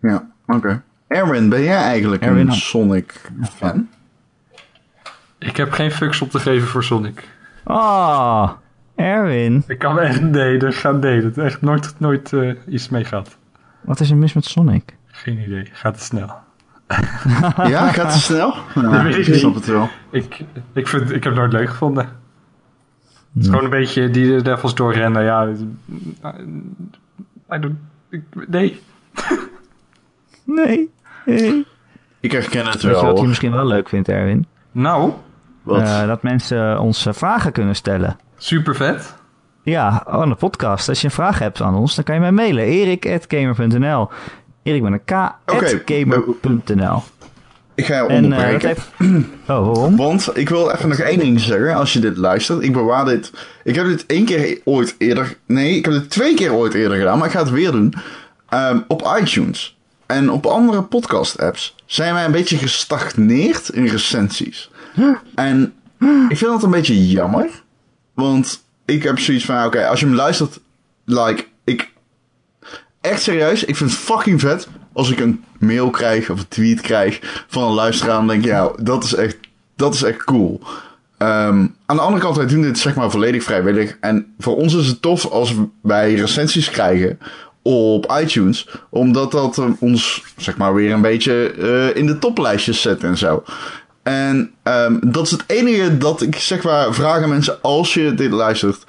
Ja, 0.00 0.26
oké. 0.46 0.82
Erwin, 1.06 1.48
ben 1.48 1.62
jij 1.62 1.82
eigenlijk 1.82 2.22
Erwin, 2.22 2.40
een 2.40 2.46
nou. 2.46 2.58
Sonic-fan? 2.58 3.88
Ik 5.40 5.56
heb 5.56 5.72
geen 5.72 5.90
fucks 5.90 6.20
op 6.22 6.30
te 6.30 6.38
geven 6.38 6.68
voor 6.68 6.84
Sonic. 6.84 7.28
Ah, 7.64 8.50
Erwin, 8.94 9.64
Ik 9.66 9.78
kan 9.78 9.94
me 9.94 10.00
echt... 10.00 10.20
Nee, 10.20 10.58
er 10.58 10.72
gaat 10.72 11.00
nee. 11.00 11.20
Dat 11.22 11.38
echt 11.38 11.60
nooit, 11.62 11.94
nooit 11.98 12.32
eh, 12.32 12.52
iets 12.68 12.88
mee 12.88 13.04
gaat. 13.04 13.36
wat 13.80 14.00
is 14.00 14.10
er 14.10 14.16
mis 14.16 14.32
met 14.32 14.44
Sonic? 14.44 14.96
Geen 15.06 15.38
idee. 15.38 15.68
Gaat 15.72 15.98
te 15.98 16.04
snel. 16.04 16.30
Ja, 17.68 17.88
gaat 17.92 18.12
het 18.12 18.22
snel? 18.22 18.54
Ja, 18.74 18.80
Dat 18.82 19.02
weet 19.02 19.16
ik 19.16 19.26
ik 19.26 19.34
snap 19.34 19.54
niet. 19.54 19.64
het 19.64 19.74
wel. 19.74 19.88
Ik, 20.10 20.40
ik, 20.72 20.86
vind, 20.88 21.02
ik 21.10 21.24
heb 21.24 21.32
het 21.32 21.34
nooit 21.34 21.52
leuk 21.52 21.68
gevonden. 21.70 22.04
Het 23.34 23.42
is 23.42 23.48
gewoon 23.48 23.64
een 23.64 23.70
beetje 23.70 24.10
die 24.10 24.40
levels 24.42 24.74
doorrennen. 24.74 25.22
Ja, 25.22 25.48
I 27.54 27.58
don't, 27.60 27.76
ik, 28.08 28.22
nee. 28.48 28.80
Nee. 30.44 30.90
nee. 31.26 31.66
Ik 32.20 32.32
herken 32.32 32.66
het 32.66 32.72
Weet 32.82 32.82
je 32.82 32.88
wel. 33.02 33.04
wat 33.04 33.20
je 33.20 33.26
misschien 33.26 33.52
wel 33.52 33.66
leuk 33.66 33.88
vindt, 33.88 34.08
Erwin? 34.08 34.46
Nou, 34.72 35.12
Wat? 35.70 35.82
Eh, 35.82 36.06
dat 36.06 36.22
mensen 36.22 36.80
ons 36.80 37.06
eh, 37.06 37.12
vragen 37.12 37.52
kunnen 37.52 37.76
stellen. 37.76 38.18
super 38.36 38.74
vet. 38.74 39.14
Ja, 39.62 40.04
aan 40.06 40.28
de 40.28 40.34
podcast. 40.34 40.88
Als 40.88 41.00
je 41.00 41.06
een 41.06 41.12
vraag 41.12 41.38
hebt 41.38 41.60
aan 41.60 41.74
ons, 41.74 41.94
dan 41.94 42.04
kan 42.04 42.14
je 42.14 42.20
mij 42.20 42.32
mailen. 42.32 42.64
erik.gamer.nl 42.64 44.08
Erik 44.62 44.82
met 44.82 44.92
een 44.92 45.04
k. 45.04 45.34
Gamer.nl 45.84 47.02
ik 47.80 47.86
ga 47.86 47.94
je 47.94 48.00
En 48.00 48.08
eh, 48.08 48.22
onderbreken. 48.22 48.68
heeft... 48.68 48.88
Oh, 49.48 49.66
waarom? 49.66 49.96
Want 49.96 50.30
ik 50.36 50.48
wil 50.48 50.70
even 50.70 50.88
nog 50.88 50.98
één 50.98 51.18
ding 51.18 51.40
zeggen 51.40 51.74
als 51.74 51.92
je 51.92 51.98
dit 51.98 52.16
luistert. 52.16 52.62
Ik 52.62 52.72
bewaar 52.72 53.04
dit. 53.04 53.30
Ik 53.64 53.74
heb 53.74 53.86
dit 53.86 54.06
één 54.06 54.24
keer 54.24 54.60
ooit 54.64 54.94
eerder. 54.98 55.36
Nee, 55.46 55.76
ik 55.76 55.84
heb 55.84 55.94
dit 55.94 56.10
twee 56.10 56.34
keer 56.34 56.52
ooit 56.52 56.74
eerder 56.74 56.98
gedaan, 56.98 57.18
maar 57.18 57.26
ik 57.26 57.32
ga 57.32 57.40
het 57.40 57.50
weer 57.50 57.70
doen. 57.72 57.94
Ehm, 58.48 58.78
op 58.88 59.16
iTunes 59.20 59.78
en 60.06 60.30
op 60.30 60.46
andere 60.46 60.82
podcast-apps 60.82 61.74
zijn 61.86 62.14
wij 62.14 62.24
een 62.24 62.32
beetje 62.32 62.56
gestagneerd 62.56 63.68
in 63.68 63.86
recensies. 63.86 64.69
En 65.34 65.74
ik 66.28 66.36
vind 66.36 66.50
dat 66.50 66.62
een 66.62 66.70
beetje 66.70 67.08
jammer. 67.08 67.62
Want 68.14 68.64
ik 68.84 69.02
heb 69.02 69.18
zoiets 69.18 69.44
van: 69.44 69.64
oké, 69.64 69.86
als 69.86 70.00
je 70.00 70.06
hem 70.06 70.14
luistert, 70.14 70.60
like, 71.04 71.44
ik. 71.64 71.92
Echt 73.00 73.22
serieus, 73.22 73.64
ik 73.64 73.76
vind 73.76 73.90
het 73.90 73.98
fucking 73.98 74.40
vet 74.40 74.68
als 74.92 75.10
ik 75.10 75.20
een 75.20 75.44
mail 75.58 75.90
krijg 75.90 76.30
of 76.30 76.38
een 76.38 76.48
tweet 76.48 76.80
krijg 76.80 77.44
van 77.48 77.62
een 77.62 77.74
luisteraar. 77.74 78.16
Dan 78.16 78.26
denk 78.26 78.44
ik, 78.44 78.48
ja, 78.48 78.70
dat 78.82 79.04
is 79.04 79.14
echt, 79.14 79.36
dat 79.76 79.94
is 79.94 80.02
echt 80.02 80.24
cool. 80.24 80.60
Ehm, 81.18 81.66
aan 81.86 81.96
de 81.96 82.02
andere 82.02 82.22
kant, 82.22 82.36
wij 82.36 82.46
doen 82.46 82.62
dit 82.62 82.78
zeg 82.78 82.94
maar 82.94 83.10
volledig 83.10 83.42
vrijwillig. 83.42 83.96
En 84.00 84.34
voor 84.38 84.56
ons 84.56 84.74
is 84.74 84.86
het 84.86 85.02
tof 85.02 85.26
als 85.26 85.54
wij 85.82 86.14
recensies 86.14 86.70
krijgen 86.70 87.18
op 87.62 88.14
iTunes. 88.20 88.68
Omdat 88.90 89.30
dat 89.30 89.58
eh, 89.58 89.70
ons, 89.78 90.24
zeg 90.36 90.56
maar, 90.56 90.74
weer 90.74 90.92
een 90.92 91.00
beetje 91.00 91.52
eh, 91.52 91.96
in 91.96 92.06
de 92.06 92.18
toplijstjes 92.18 92.80
zet 92.80 93.02
en 93.02 93.18
zo. 93.18 93.42
En 94.02 94.50
ehm, 94.62 94.98
dat 95.00 95.24
is 95.24 95.30
het 95.30 95.44
enige 95.46 95.98
dat 95.98 96.22
ik 96.22 96.36
zeg 96.36 96.62
maar 96.62 96.94
vraag 96.94 97.22
aan 97.22 97.28
mensen 97.28 97.62
als 97.62 97.94
je 97.94 98.14
dit 98.14 98.30
luistert 98.30 98.84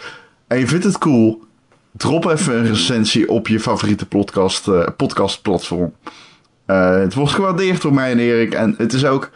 en 0.48 0.60
je 0.60 0.68
vindt 0.68 0.84
het 0.84 0.98
cool. 0.98 1.44
Drop 1.92 2.26
even 2.26 2.58
een 2.58 2.68
recensie 2.68 3.30
op 3.30 3.48
je 3.48 3.60
favoriete 3.60 4.06
podcast, 4.06 4.68
eh, 4.68 4.88
podcastplatform. 4.98 5.94
Eh, 6.66 7.00
het 7.00 7.14
wordt 7.14 7.32
gewaardeerd 7.32 7.82
door 7.82 7.94
mij 7.94 8.12
en 8.12 8.20
Erik. 8.20 8.54
En 8.54 8.76
het 8.78 8.94
is 8.94 9.06
ook 9.06 9.30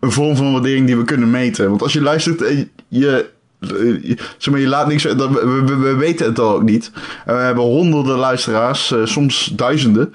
een 0.00 0.12
vorm 0.12 0.36
van 0.36 0.52
waardering 0.52 0.86
die 0.86 0.96
we 0.96 1.04
kunnen 1.04 1.30
meten. 1.30 1.68
Want 1.68 1.82
als 1.82 1.92
je 1.92 2.02
luistert 2.02 2.42
en 2.42 2.70
je, 2.88 3.30
eh, 3.60 4.02
je, 4.02 4.16
zeg 4.38 4.52
maar, 4.52 4.62
je 4.62 4.68
laat 4.68 4.86
niks... 4.86 5.02
We, 5.02 5.30
we, 5.64 5.76
we 5.76 5.94
weten 5.94 6.26
het 6.26 6.38
al 6.38 6.54
ook 6.54 6.62
niet. 6.62 6.90
En 7.24 7.36
we 7.36 7.40
hebben 7.40 7.64
honderden 7.64 8.16
luisteraars, 8.16 8.92
eh, 8.92 9.04
soms 9.04 9.52
duizenden. 9.56 10.12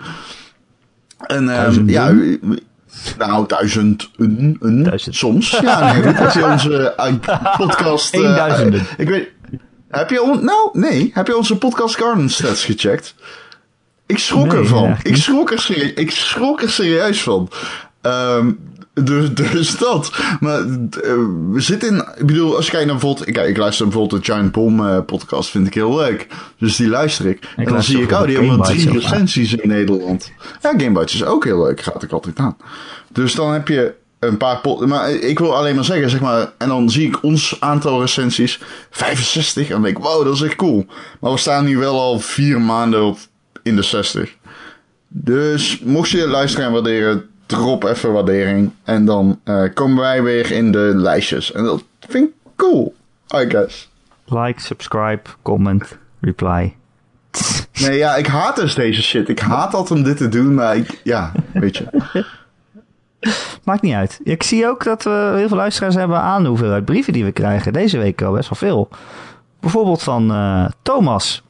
En 1.18 1.50
ehm, 1.50 1.90
ja, 1.90 2.14
nou, 3.18 3.48
duizend, 3.48 4.10
een, 4.18 4.58
een, 4.60 4.84
Duizend. 4.84 5.16
soms. 5.16 5.50
Ja, 5.62 5.94
nee, 5.94 6.16
als 6.26 6.34
je 6.34 6.46
onze 6.46 6.94
eh, 6.96 7.14
podcast... 7.58 8.14
eh, 8.14 8.20
Eenduizenden. 8.22 8.86
ik 8.98 9.08
weet... 9.10 9.28
Heb 9.90 10.10
je, 10.10 10.22
on- 10.22 10.44
nou, 10.46 10.70
nee. 10.74 11.12
Heb 11.14 11.28
je 11.28 11.38
onze 11.38 11.58
podcast 11.58 11.96
Garden 11.98 12.30
Stats 12.30 12.66
gecheckt? 12.66 13.16
Ik 14.06 14.18
schrok 14.18 14.52
Nee, 14.52 14.58
ervan. 14.62 14.98
Ik 15.04 15.16
schrok 15.16 15.52
er, 15.52 15.60
serie- 15.60 15.94
ik 15.94 16.12
schrok 16.12 16.62
er 16.62 16.70
serieus 16.70 17.22
van. 17.24 17.50
Ehm, 18.02 18.52
dus, 19.04 19.34
dus 19.34 19.78
dat. 19.78 20.12
Maar 20.40 20.60
eh, 20.60 20.66
we 21.52 21.62
zitten 21.62 21.90
in... 21.90 22.06
Ik 22.18 22.26
bedoel, 22.26 22.56
als 22.56 22.66
je 22.66 22.72
kijkt 22.72 22.86
naar 22.86 22.96
bijvoorbeeld... 22.96 23.28
Ik, 23.28 23.38
ik 23.38 23.58
luister 23.58 23.88
bijvoorbeeld 23.88 24.26
de 24.26 24.32
Giant 24.32 24.52
Bomb 24.52 24.82
eh, 24.82 24.98
podcast. 25.06 25.50
Vind 25.50 25.68
ik 25.68 25.74
heel 25.74 25.96
leuk. 25.96 26.28
Dus 26.58 26.76
die 26.76 26.88
luister 26.88 27.26
ik. 27.26 27.54
en 27.56 27.66
dan 27.66 27.84
zie 27.84 28.02
ik... 28.02 28.12
ook 28.12 28.20
Oh, 28.20 28.26
die 28.26 28.38
hebben 28.38 28.62
drie 28.62 28.92
recensies 28.92 29.56
in 29.56 29.70
Nederland. 29.70 30.32
Ja, 30.62 30.74
Gamebites 30.78 31.14
is 31.14 31.24
ook 31.24 31.44
heel 31.44 31.64
leuk. 31.64 31.82
Gaat 31.82 32.04
ik 32.04 32.12
altijd 32.12 32.40
aan. 32.40 32.58
Dus 33.12 33.36
dan 33.36 33.54
heb 33.54 33.68
je 33.68 33.94
een 34.20 34.38
paar... 34.38 34.62
Maar 34.88 35.12
ik 35.12 35.40
wil 35.40 35.56
alleen 35.56 35.76
maar 35.76 35.84
zeggen, 35.84 36.10
zeg 36.10 36.22
maar... 36.22 36.52
En 36.58 36.68
dan 36.68 36.90
zie 36.90 37.08
ik 37.08 37.24
ons 37.24 37.58
aantal 37.60 38.02
recensies. 38.02 38.60
65. 38.90 39.66
En 39.68 39.74
dan 39.74 39.82
denk 39.82 39.98
ik, 39.98 40.04
wow, 40.04 40.24
dat 40.24 40.36
is 40.36 40.42
echt 40.42 40.56
cool. 40.56 40.86
Maar 41.20 41.32
we 41.32 41.38
staan 41.38 41.66
nu 41.66 41.78
wel 41.78 42.00
al 42.00 42.20
vier 42.20 42.62
maanden 42.62 43.04
op, 43.04 43.18
in 43.64 43.76
de 43.76 43.82
60. 43.82 44.38
Dus 45.12 45.80
mocht 45.80 46.10
je 46.10 46.28
luisteren 46.28 46.66
en 46.66 46.72
waarderen, 46.72 47.29
drop 47.50 47.84
even 47.84 48.12
waardering. 48.12 48.72
En 48.84 49.06
dan 49.06 49.40
eh, 49.44 49.64
komen 49.74 49.98
wij 49.98 50.24
weer 50.24 50.52
in 50.52 50.72
de 50.72 50.92
lijstjes. 50.96 51.52
En 51.52 51.64
dat 51.64 51.84
vind 52.00 52.28
ik 52.28 52.34
cool, 52.56 52.96
I 53.36 53.50
guess. 53.50 53.90
Like, 54.26 54.62
subscribe, 54.62 55.22
comment, 55.42 55.98
reply. 56.20 56.76
Nee, 57.82 57.98
ja, 57.98 58.16
ik 58.16 58.28
haat 58.28 58.56
dus 58.56 58.76
deze 58.76 59.02
shit. 59.02 59.30
Ik 59.30 59.40
haat 59.40 59.74
altijd 59.74 60.00
om 60.00 60.06
dit 60.06 60.18
te 60.18 60.28
doen, 60.28 60.54
maar 60.54 60.76
ik, 60.76 61.02
ja, 61.04 61.32
weet 61.54 61.78
je. 61.78 61.86
Maakt 63.64 63.82
niet 63.82 63.94
uit. 63.94 64.20
Ik 64.24 64.44
zie 64.44 64.68
ook 64.68 64.84
dat 64.84 65.04
we 65.04 65.34
heel 65.36 65.48
veel 65.48 65.58
luisteraars 65.58 65.96
hebben 65.96 66.20
aan 66.20 66.44
de 66.44 66.50
hoeveelheid 66.50 66.86
brieven 66.86 67.14
die 67.14 67.26
we 67.26 67.32
krijgen. 67.32 67.74
Deze 67.74 67.98
week 67.98 68.22
al 68.22 68.34
best 68.34 68.50
wel 68.50 68.70
veel. 68.70 68.90
Bijvoorbeeld 69.60 70.04
van 70.04 70.32
eh, 70.32 70.66
Thomas. 70.82 71.44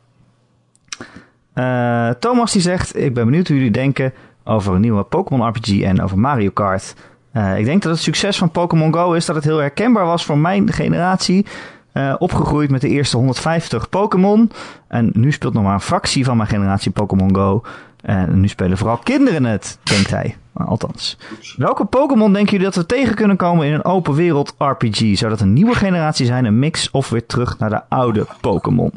Eh, 1.53 2.09
Thomas 2.09 2.51
die 2.51 2.61
zegt, 2.61 2.97
ik 2.97 3.13
ben 3.13 3.25
benieuwd 3.25 3.47
hoe 3.47 3.55
jullie 3.55 3.71
denken 3.71 4.13
over 4.49 4.75
een 4.75 4.81
nieuwe 4.81 5.03
Pokémon 5.03 5.47
RPG 5.47 5.81
en 5.81 6.01
over 6.01 6.19
Mario 6.19 6.49
Kart. 6.49 6.93
Eh, 7.31 7.57
ik 7.57 7.65
denk 7.65 7.81
dat 7.81 7.91
het 7.91 8.01
succes 8.01 8.37
van 8.37 8.51
Pokémon 8.51 8.93
Go 8.93 9.13
is 9.13 9.25
dat 9.25 9.35
het 9.35 9.43
heel 9.43 9.57
herkenbaar 9.57 10.05
was 10.05 10.25
voor 10.25 10.37
mijn 10.37 10.71
generatie. 10.71 11.45
Eh, 11.91 12.15
opgegroeid 12.17 12.69
met 12.69 12.81
de 12.81 12.87
eerste 12.87 13.17
150 13.17 13.89
Pokémon. 13.89 14.51
En 14.87 15.11
nu 15.13 15.31
speelt 15.31 15.53
nog 15.53 15.63
maar 15.63 15.73
een 15.73 15.81
fractie 15.81 16.25
van 16.25 16.37
mijn 16.37 16.49
generatie 16.49 16.91
Pokémon 16.91 17.35
Go. 17.35 17.63
En 18.01 18.39
nu 18.39 18.47
spelen 18.47 18.77
vooral 18.77 18.97
kinderen 18.97 19.43
het, 19.43 19.79
denkt 19.83 20.09
hij. 20.09 20.35
Althans. 20.53 21.17
Welke 21.57 21.85
Pokémon 21.85 22.33
denken 22.33 22.51
jullie 22.51 22.65
dat 22.65 22.75
we 22.75 22.85
tegen 22.85 23.15
kunnen 23.15 23.37
komen 23.37 23.67
in 23.67 23.73
een 23.73 23.85
open 23.85 24.13
wereld 24.13 24.55
RPG? 24.57 25.17
Zou 25.17 25.31
dat 25.31 25.41
een 25.41 25.53
nieuwe 25.53 25.75
generatie 25.75 26.25
zijn, 26.25 26.45
een 26.45 26.59
mix 26.59 26.91
of 26.91 27.09
weer 27.09 27.25
terug 27.25 27.59
naar 27.59 27.69
de 27.69 27.81
oude 27.89 28.25
Pokémon? 28.41 28.91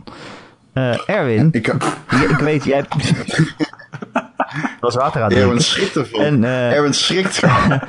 Eh, 0.72 1.08
Erwin, 1.08 1.48
Ik, 1.52 1.66
ik, 1.66 1.82
ik 2.10 2.36
weet, 2.36 2.64
jij 2.64 2.84
was 4.80 4.94
water 4.94 5.22
aan 5.22 5.28
het 5.30 5.38
Erwin 5.38 5.60
schrikt 5.60 5.96
ervan. 5.96 6.20
En, 6.20 6.44
eh, 6.44 6.72
Erwin 6.72 6.94
schrikt 6.94 7.38
gewoon. 7.38 7.80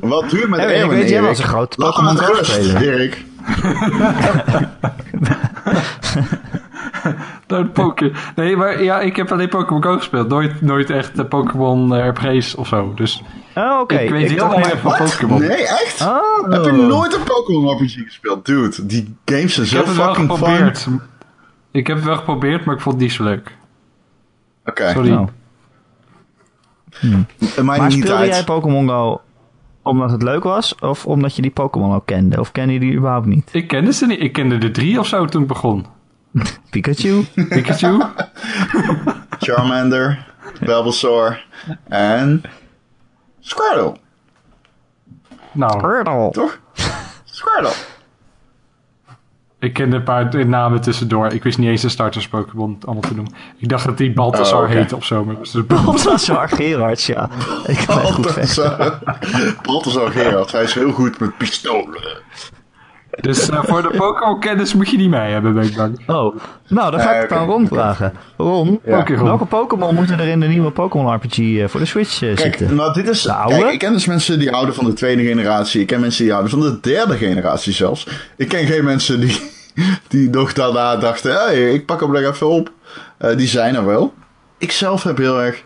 Wat 0.00 0.30
je 0.30 0.46
met 0.48 0.60
Erwin, 0.60 0.82
ik 0.84 0.90
weet, 0.90 1.08
jij 1.08 1.22
was 1.22 1.38
een 1.38 1.44
groot 1.44 1.76
Pokémon 1.76 2.16
Go 2.18 2.42
speler. 2.42 2.82
Erik. 2.82 3.24
De 7.46 7.66
Poké- 7.66 8.10
Nee, 8.34 8.56
maar 8.56 8.82
ja, 8.82 9.00
ik 9.00 9.16
heb 9.16 9.32
alleen 9.32 9.48
Pokémon 9.48 9.82
Go 9.82 9.96
gespeeld. 9.96 10.28
Nooit, 10.28 10.60
nooit 10.60 10.90
echt 10.90 11.16
de 11.16 11.24
Pokémon 11.24 11.94
eh, 11.96 12.06
RPG's 12.08 12.54
of 12.54 12.68
zo. 12.68 12.92
Dus 12.94 13.22
Oh, 13.54 13.78
oké. 13.80 13.94
ik 13.96 14.10
weet 14.10 14.30
heel 14.30 14.48
weinig 14.48 14.82
maar- 14.82 14.96
van 14.96 15.06
Pokémon. 15.06 15.40
Nee, 15.40 15.66
echt? 15.66 16.00
Oh. 16.00 16.50
Heb 16.50 16.64
je 16.64 16.72
nooit 16.72 17.14
een 17.14 17.22
Pokémon 17.22 17.74
RPG 17.74 17.94
gespeeld? 18.04 18.46
Dude, 18.46 18.86
die 18.86 19.16
games 19.24 19.54
zijn 19.54 19.66
Ik 19.66 19.72
zo 19.72 19.76
heb 19.76 19.86
het 19.86 19.96
wel 19.96 20.14
fucking 20.14 20.38
fun. 20.38 21.00
Ik 21.70 21.86
heb 21.86 21.96
het 21.96 22.04
wel 22.06 22.16
geprobeerd, 22.16 22.64
maar 22.64 22.74
ik 22.74 22.80
vond 22.80 22.94
het 22.94 23.04
niet 23.04 23.12
zo 23.12 23.24
leuk. 23.24 23.56
Oké, 24.64 24.90
Sorry. 24.90 25.10
Nou, 25.10 25.28
maakt 27.00 27.64
Maar 27.64 27.80
niet 27.80 27.92
speelde 27.92 28.14
uit. 28.14 28.28
jij 28.30 28.44
Pokémon 28.44 28.88
Go 28.88 29.20
omdat 29.82 30.10
het 30.10 30.22
leuk 30.22 30.42
was 30.42 30.74
of 30.74 31.06
omdat 31.06 31.36
je 31.36 31.42
die 31.42 31.50
Pokémon 31.50 31.94
ook 31.94 32.06
kende? 32.06 32.40
Of 32.40 32.52
ken 32.52 32.70
je 32.70 32.80
die 32.80 32.92
überhaupt 32.94 33.26
niet? 33.26 33.48
Ik 33.52 33.68
kende 33.68 33.92
ze 33.92 34.06
niet. 34.06 34.20
Ik 34.20 34.32
kende 34.32 34.58
de 34.58 34.70
drie 34.70 34.98
of 34.98 35.06
zo 35.06 35.24
toen 35.24 35.42
ik 35.42 35.48
begon. 35.48 35.86
Pikachu? 36.70 37.24
Pikachu, 37.48 38.02
Charmander, 39.40 40.26
Bulbasaur 40.60 41.44
en 41.88 42.42
Squirtle, 43.40 43.96
nou, 45.52 45.78
Squirtle. 45.78 46.30
toch? 46.30 46.58
Squirtle. 47.24 47.72
Ik 49.62 49.72
kende 49.72 49.96
een 49.96 50.02
paar 50.02 50.46
namen 50.46 50.80
tussendoor. 50.80 51.32
Ik 51.32 51.42
wist 51.42 51.58
niet 51.58 51.68
eens 51.68 51.80
de 51.82 51.88
starters 51.88 52.28
Pokémon 52.28 52.78
allemaal 52.84 53.02
te 53.02 53.14
noemen. 53.14 53.34
Ik 53.56 53.68
dacht 53.68 53.84
dat 53.84 53.98
die 53.98 54.12
Balthasar 54.12 54.62
Oh, 54.62 54.68
heette 54.68 54.96
of 54.96 55.04
zo. 55.04 55.24
Maar 55.24 55.34
dat 55.34 55.44
is 55.44 55.50
dus 55.50 55.66
Balthasar 55.66 56.48
Gerards, 56.48 57.06
ja. 57.06 57.30
Ik. 57.66 57.84
Balthasar, 57.86 58.98
Balthasar 59.62 60.10
Gerard, 60.10 60.52
hij 60.52 60.62
is 60.62 60.74
heel 60.74 60.92
goed 60.92 61.18
met 61.18 61.36
pistolen. 61.36 62.22
Dus 63.20 63.48
eh, 63.50 63.64
voor 63.64 63.82
de 63.82 63.90
Pokémon 63.96 64.40
kennis 64.40 64.74
moet 64.74 64.90
je 64.90 64.96
die 64.96 65.08
mee 65.08 65.32
hebben, 65.32 65.54
ben 65.54 65.64
ik 65.64 65.76
bang. 65.76 66.02
Oh, 66.06 66.36
nou 66.68 66.90
dan 66.90 67.00
ga 67.00 67.12
ik 67.14 67.20
het 67.20 67.28
dan 67.28 67.38
oké, 67.42 67.50
Ron 67.52 67.64
oké. 67.64 67.74
vragen. 67.74 68.12
Ron, 68.36 68.80
Ja. 68.84 68.98
Oké, 68.98 69.14
Ron. 69.14 69.24
welke 69.24 69.44
Pokémon 69.44 69.94
moeten 69.94 70.18
er 70.20 70.26
in 70.28 70.40
de 70.40 70.46
nieuwe 70.46 70.70
Pokémon 70.70 71.14
RPG 71.14 71.38
eh, 71.38 71.68
voor 71.68 71.80
de 71.80 71.86
Switch 71.86 72.22
eh, 72.22 72.34
Kijk, 72.34 72.56
zitten? 72.56 72.76
nou 72.76 72.92
dit 72.92 73.08
is... 73.08 73.22
De 73.22 73.32
oude? 73.32 73.58
Kijk, 73.58 73.72
ik 73.72 73.78
ken 73.78 73.92
dus 73.92 74.06
mensen 74.06 74.38
die 74.38 74.50
houden 74.50 74.74
van 74.74 74.84
de 74.84 74.92
tweede 74.92 75.22
generatie. 75.24 75.80
Ik 75.80 75.86
ken 75.86 76.00
mensen 76.00 76.22
die 76.22 76.32
houden 76.32 76.52
van 76.52 76.60
de 76.60 76.80
derde 76.80 77.16
generatie 77.16 77.72
zelfs. 77.72 78.06
Ik 78.36 78.48
ken 78.48 78.66
geen 78.66 78.84
mensen 78.84 79.20
die, 79.20 79.40
die 80.08 80.30
nog 80.30 80.52
daarna 80.52 80.96
dachten... 80.96 81.32
Hey, 81.32 81.72
ik 81.74 81.86
pak 81.86 82.00
hem 82.00 82.12
nog 82.12 82.22
even 82.22 82.48
op. 82.48 82.72
Eh, 83.18 83.36
die 83.36 83.46
zijn 83.48 83.74
er 83.74 83.86
wel. 83.86 84.14
Ik 84.58 84.72
zelf 84.72 85.02
heb 85.02 85.16
heel 85.16 85.42
erg... 85.42 85.62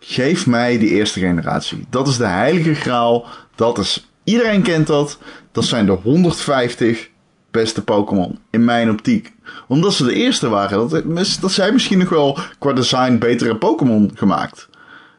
Geef 0.00 0.46
mij 0.46 0.78
die 0.78 0.88
eerste 0.90 1.20
generatie. 1.20 1.86
Dat 1.90 2.08
is 2.08 2.16
de 2.16 2.26
heilige 2.26 2.74
graal. 2.74 3.26
Dat 3.54 3.78
is... 3.78 4.10
Iedereen 4.24 4.62
kent 4.62 4.86
dat. 4.86 5.18
Dat 5.56 5.64
zijn 5.64 5.86
de 5.86 5.92
150 5.92 7.08
beste 7.50 7.84
Pokémon. 7.84 8.38
In 8.50 8.64
mijn 8.64 8.90
optiek. 8.90 9.32
Omdat 9.68 9.94
ze 9.94 10.04
de 10.04 10.14
eerste 10.14 10.48
waren. 10.48 10.88
Dat, 10.88 11.38
dat 11.40 11.52
zijn 11.52 11.72
misschien 11.72 11.98
nog 11.98 12.08
wel 12.08 12.38
qua 12.58 12.72
design 12.72 13.18
betere 13.18 13.56
Pokémon 13.56 14.10
gemaakt. 14.14 14.68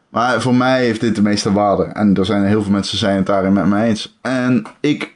Maar 0.08 0.40
voor 0.40 0.54
mij 0.54 0.84
heeft 0.84 1.00
dit 1.00 1.14
de 1.14 1.22
meeste 1.22 1.52
waarde. 1.52 1.82
En 1.82 2.14
er 2.14 2.26
zijn 2.26 2.44
heel 2.44 2.62
veel 2.62 2.72
mensen 2.72 2.98
zijn 2.98 3.16
het 3.16 3.26
daarin 3.26 3.52
met 3.52 3.66
mij 3.66 3.88
eens. 3.88 4.18
En 4.20 4.66
ik 4.80 5.14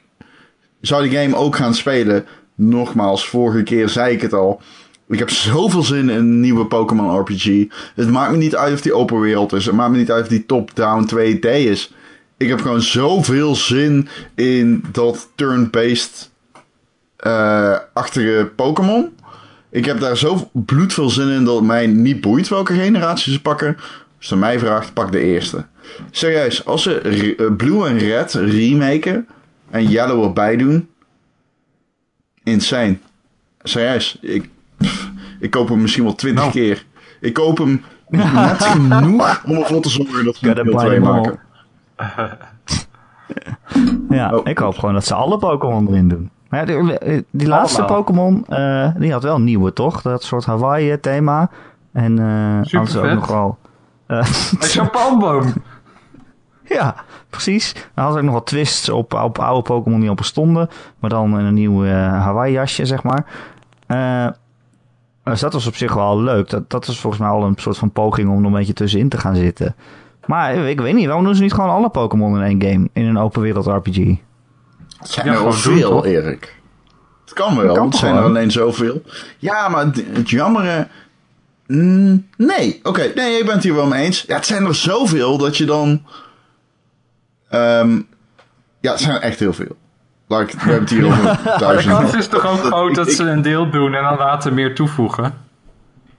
zou 0.81 1.09
die 1.09 1.19
game 1.19 1.35
ook 1.35 1.55
gaan 1.55 1.73
spelen. 1.73 2.25
Nogmaals, 2.55 3.27
vorige 3.27 3.63
keer 3.63 3.89
zei 3.89 4.13
ik 4.13 4.21
het 4.21 4.33
al. 4.33 4.61
Ik 5.07 5.19
heb 5.19 5.29
zoveel 5.29 5.83
zin 5.83 6.09
in 6.09 6.17
een 6.17 6.39
nieuwe 6.39 6.65
Pokémon 6.65 7.19
RPG. 7.19 7.65
Het 7.95 8.09
maakt 8.09 8.31
me 8.31 8.37
niet 8.37 8.55
uit 8.55 8.73
of 8.73 8.81
die 8.81 8.93
open 8.93 9.19
wereld 9.19 9.53
is. 9.53 9.65
Het 9.65 9.75
maakt 9.75 9.91
me 9.91 9.97
niet 9.97 10.11
uit 10.11 10.23
of 10.23 10.29
die 10.29 10.45
top-down 10.45 11.09
2D 11.15 11.49
is. 11.49 11.93
Ik 12.37 12.47
heb 12.49 12.61
gewoon 12.61 12.81
zoveel 12.81 13.55
zin 13.55 14.07
in 14.35 14.83
dat 14.91 15.29
turn-based 15.35 16.31
eh 17.17 17.77
achtige 17.93 18.51
Pokémon. 18.55 19.15
Ik 19.69 19.85
heb 19.85 19.99
daar 19.99 20.17
zo 20.17 20.49
bloedveel 20.51 21.09
zin 21.09 21.29
in 21.29 21.43
dat 21.45 21.55
het 21.55 21.63
mij 21.65 21.87
niet 21.87 22.21
boeit 22.21 22.47
welke 22.47 22.73
generatie 22.73 23.33
ze 23.33 23.41
pakken. 23.41 23.77
Als 24.17 24.29
je 24.29 24.35
mij 24.35 24.59
vraagt, 24.59 24.93
pak 24.93 25.11
de 25.11 25.19
eerste. 25.19 25.65
Serieus, 26.11 26.65
als 26.65 26.83
ze 26.83 26.93
re- 26.97 27.35
eh, 27.45 27.55
Blue 27.57 27.87
en 27.87 27.97
Red 27.97 28.33
remaken 28.33 29.27
en 29.69 29.87
Yellow 29.89 30.23
erbij 30.23 30.57
doen. 30.57 30.87
Insane. 32.43 32.97
Serieus, 33.63 34.17
ik, 34.21 34.49
pff, 34.77 35.09
ik 35.39 35.51
koop 35.51 35.69
hem 35.69 35.81
misschien 35.81 36.03
wel 36.03 36.15
twintig 36.15 36.41
Nou. 36.43 36.53
keer. 36.55 36.85
Ik 37.21 37.33
koop 37.33 37.57
hem 37.57 37.83
net 38.33 38.63
genoeg 38.63 39.43
om 39.45 39.57
ervoor 39.57 39.81
te 39.81 39.89
zorgen 39.89 40.25
dat 40.25 40.39
we 40.39 40.49
er 40.53 40.63
deel 40.63 40.73
buy 40.75 40.85
2 40.85 40.93
them 40.99 41.07
all. 41.07 41.15
maken. 41.15 41.39
Ja, 44.09 44.35
Oh. 44.35 44.39
ik 44.47 44.57
hoop 44.57 44.77
gewoon 44.77 44.93
dat 44.93 45.05
ze 45.05 45.13
alle 45.13 45.37
Pokémon 45.37 45.87
erin 45.87 46.07
doen. 46.07 46.29
Maar 46.49 46.67
ja, 46.69 46.81
die, 46.97 47.25
die 47.31 47.47
laatste. 47.47 47.83
Pokémon, 47.83 48.45
eh, 48.47 48.89
die 48.97 49.11
had 49.11 49.23
wel 49.23 49.35
een 49.35 49.43
nieuwe, 49.43 49.73
toch? 49.73 50.01
Dat 50.01 50.23
soort 50.23 50.45
Hawaii-thema. 50.45 51.49
En 51.91 52.19
eh 52.19 52.25
Super 52.61 52.77
hadden 52.77 52.87
ze 52.87 52.99
ook 52.99 53.13
nog 53.15 53.27
wel... 53.27 53.57
eh, 54.05 54.17
Een 54.51 54.57
champagneboom. 54.59 55.53
ja, 56.77 56.95
precies. 57.29 57.73
Dan 57.73 57.83
hadden 57.93 58.13
ze 58.13 58.19
ook 58.19 58.25
nog 58.25 58.33
wat 58.33 58.45
twists 58.45 58.89
op, 58.89 59.13
op 59.13 59.39
oude 59.39 59.61
Pokémon 59.61 59.99
die 59.99 60.09
al 60.09 60.15
bestonden. 60.15 60.69
Maar 60.99 61.09
dan 61.09 61.39
in 61.39 61.45
een 61.45 61.53
nieuw 61.53 61.83
eh, 61.85 61.91
Hawaii 62.21 62.53
jasje, 62.53 62.85
zeg 62.85 63.03
maar. 63.03 63.25
Eh, 63.87 64.27
dus 65.23 65.39
dat 65.39 65.53
was 65.53 65.67
op 65.67 65.75
zich 65.75 65.93
wel 65.93 66.21
leuk. 66.21 66.49
Dat, 66.49 66.69
dat 66.69 66.87
is 66.87 66.99
volgens 66.99 67.21
mij 67.21 67.31
al 67.31 67.43
een 67.43 67.55
soort 67.57 67.77
van 67.77 67.91
poging 67.91 68.29
om 68.29 68.39
er 68.39 68.45
een 68.45 68.51
beetje 68.51 68.73
tussenin 68.73 69.09
te 69.09 69.17
gaan 69.17 69.35
zitten. 69.35 69.75
Maar 70.25 70.55
ik 70.55 70.79
weet 70.79 70.93
niet, 70.93 71.05
waarom 71.05 71.23
doen 71.23 71.35
ze 71.35 71.41
niet 71.41 71.53
gewoon 71.53 71.69
alle 71.69 71.89
Pokémon 71.89 72.35
in 72.37 72.43
één 72.43 72.61
game? 72.71 72.89
In 72.93 73.05
een 73.05 73.17
open 73.17 73.41
wereld 73.41 73.65
RPG? 73.65 73.97
Het 74.97 75.09
zijn 75.09 75.25
Ja, 75.25 75.33
er 75.33 75.39
doen, 75.39 75.53
veel? 75.53 76.05
Erik. 76.05 76.61
Het 77.25 77.33
kan 77.33 77.57
wel, 77.57 77.73
kan 77.73 77.83
het 77.83 77.91
toch 77.91 77.99
zijn 77.99 78.15
er 78.15 78.23
alleen 78.23 78.51
zoveel. 78.51 79.01
Ja, 79.37 79.69
maar 79.69 79.85
het, 79.85 80.03
het 80.13 80.29
jammere... 80.29 80.87
Mm, 81.67 82.27
nee, 82.37 82.79
oké, 82.83 83.11
nee, 83.15 83.31
je 83.37 83.43
bent 83.43 83.53
het 83.53 83.63
hier 83.63 83.75
wel 83.75 83.85
mee 83.87 84.05
eens. 84.05 84.23
Ja, 84.27 84.35
het 84.35 84.45
zijn 84.45 84.65
er 84.65 84.75
zoveel 84.75 85.37
dat 85.37 85.57
je 85.57 85.65
dan... 85.65 86.03
ehm, 87.49 88.01
ja, 88.79 88.91
het 88.91 88.99
zijn 88.99 89.15
er 89.15 89.21
echt 89.21 89.39
heel 89.39 89.53
veel. 89.53 89.75
Like, 90.27 90.51
we 90.51 90.59
hebben 90.59 90.79
het 90.79 90.89
hier 90.89 91.05
over 91.11 91.23
Maar 91.23 91.77
de 91.77 91.83
kans 91.87 92.13
is 92.13 92.27
toch 92.27 92.45
ook 92.47 92.59
groot 92.63 92.95
dat 92.95 93.11
ze 93.11 93.23
een 93.23 93.41
deel 93.41 93.69
doen 93.69 93.93
en 93.93 94.03
dan 94.03 94.17
later 94.17 94.53
meer 94.53 94.75
toevoegen? 94.75 95.33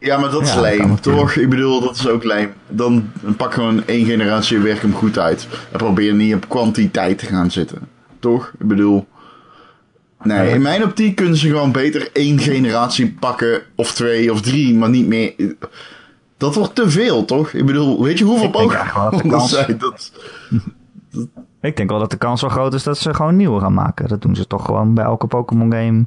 Ja, 0.04 0.18
maar 0.18 0.30
dat 0.30 0.42
is 0.42 0.48
Ja, 0.48 0.54
dat 0.54 0.64
leem, 0.64 1.00
toch? 1.00 1.34
Ik 1.34 1.48
bedoel, 1.48 1.80
dat 1.80 1.96
is 1.96 2.08
ook 2.08 2.24
leem. 2.24 2.52
Dan 2.68 3.10
pak 3.36 3.54
gewoon 3.54 3.84
één 3.86 4.06
generatie 4.06 4.56
en 4.56 4.62
werk 4.62 4.80
hem 4.82 4.94
goed 4.94 5.18
uit. 5.18 5.48
En 5.72 5.78
probeer 5.78 6.14
niet 6.14 6.34
op 6.34 6.48
kwantiteit 6.48 7.18
te 7.18 7.26
gaan 7.26 7.50
zitten. 7.50 7.78
Toch? 8.18 8.52
Ik 8.58 8.66
bedoel... 8.68 9.06
Nee, 10.22 10.50
in 10.50 10.62
mijn 10.62 10.84
optiek 10.84 11.16
kunnen 11.16 11.36
ze 11.36 11.48
gewoon 11.48 11.72
beter 11.72 12.08
één 12.12 12.38
generatie 12.38 13.12
pakken, 13.20 13.62
of 13.74 13.92
twee, 13.92 14.32
of 14.32 14.40
drie, 14.40 14.74
maar 14.74 14.88
niet 14.90 15.06
meer. 15.06 15.34
Dat 16.36 16.54
wordt 16.54 16.74
te 16.74 16.90
veel, 16.90 17.24
toch? 17.24 17.52
Ik 17.52 17.66
bedoel, 17.66 18.02
weet 18.02 18.18
je 18.18 18.24
hoeveel 18.24 18.50
dat 18.50 19.10
Pokémon 19.10 19.40
zijn? 19.48 19.78
Dat, 19.78 20.12
Ik 21.60 21.76
denk 21.76 21.90
wel 21.90 21.98
dat 21.98 22.10
de 22.10 22.16
kans 22.16 22.40
wel 22.40 22.50
groot 22.50 22.74
is 22.74 22.82
dat 22.82 22.98
ze 22.98 23.14
gewoon 23.14 23.36
nieuwe 23.36 23.60
gaan 23.60 23.74
maken. 23.74 24.08
Dat 24.08 24.22
doen 24.22 24.36
ze 24.36 24.46
toch 24.46 24.64
gewoon 24.64 24.94
bij 24.94 25.04
elke 25.04 25.26
Pokémon 25.26 25.72
game. 25.72 25.86
Een 25.86 26.06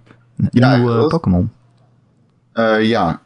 Ja, 0.51 0.75
nieuwe 0.75 0.93
dat- 0.93 1.07
Pokémon. 1.09 1.51
eh, 2.53 2.83
ja, 2.83 3.21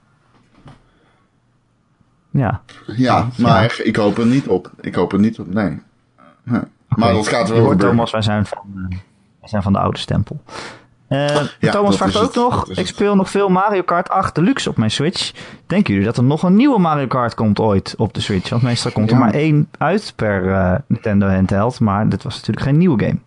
Ja. 2.32 2.62
ja, 2.96 3.28
maar 3.38 3.80
ik 3.84 3.96
hoop 3.96 4.18
er 4.18 4.26
niet 4.26 4.48
op. 4.48 4.72
Ik 4.82 4.96
hoop 4.96 5.14
er 5.14 5.20
niet 5.20 5.40
op, 5.40 5.54
nee. 5.54 5.80
Nee. 6.44 6.62
Maar 6.88 7.14
dat 7.14 7.28
gaat 7.28 7.48
Je 7.48 7.54
wel 7.54 7.64
gebeuren. 7.64 7.90
Thomas, 7.90 8.12
wij 8.12 8.22
zijn 8.22 8.46
van, 8.46 8.58
eh, 8.76 8.98
wij 9.40 9.50
zijn 9.50 9.64
van 9.64 9.74
de 9.74 9.80
oude 9.80 9.98
stempel. 9.98 10.42
Eh, 11.08 11.42
Ja, 11.60 11.72
Thomas 11.72 11.98
vraagt 11.98 12.16
ook 12.18 12.24
het, 12.24 12.36
nog, 12.36 12.70
ik 12.70 12.76
het. 12.76 12.88
speel 12.88 13.16
nog 13.16 13.30
veel 13.30 13.50
Mario 13.50 13.82
Kart 13.82 14.10
8 14.10 14.36
Deluxe 14.36 14.70
op 14.70 14.78
mijn 14.78 14.92
Switch. 14.92 15.32
Denken 15.68 15.94
jullie 15.94 16.08
dat 16.08 16.18
er 16.18 16.24
nog 16.24 16.44
een 16.44 16.56
nieuwe 16.56 16.80
Mario 16.80 17.08
Kart 17.08 17.34
komt 17.36 17.60
ooit 17.60 17.94
op 17.98 18.14
de 18.14 18.22
Switch? 18.22 18.50
Want 18.50 18.62
meestal 18.62 18.92
komt 18.92 19.10
er 19.12 19.16
Ja. 19.18 19.22
maar 19.24 19.34
één 19.34 19.68
uit 19.78 20.14
per 20.16 20.52
eh, 20.54 20.76
Nintendo 20.88 21.28
handheld, 21.28 21.80
maar 21.80 22.10
dit 22.10 22.24
was 22.24 22.36
natuurlijk 22.36 22.66
geen 22.66 22.78
nieuwe 22.78 23.04
game. 23.04 23.20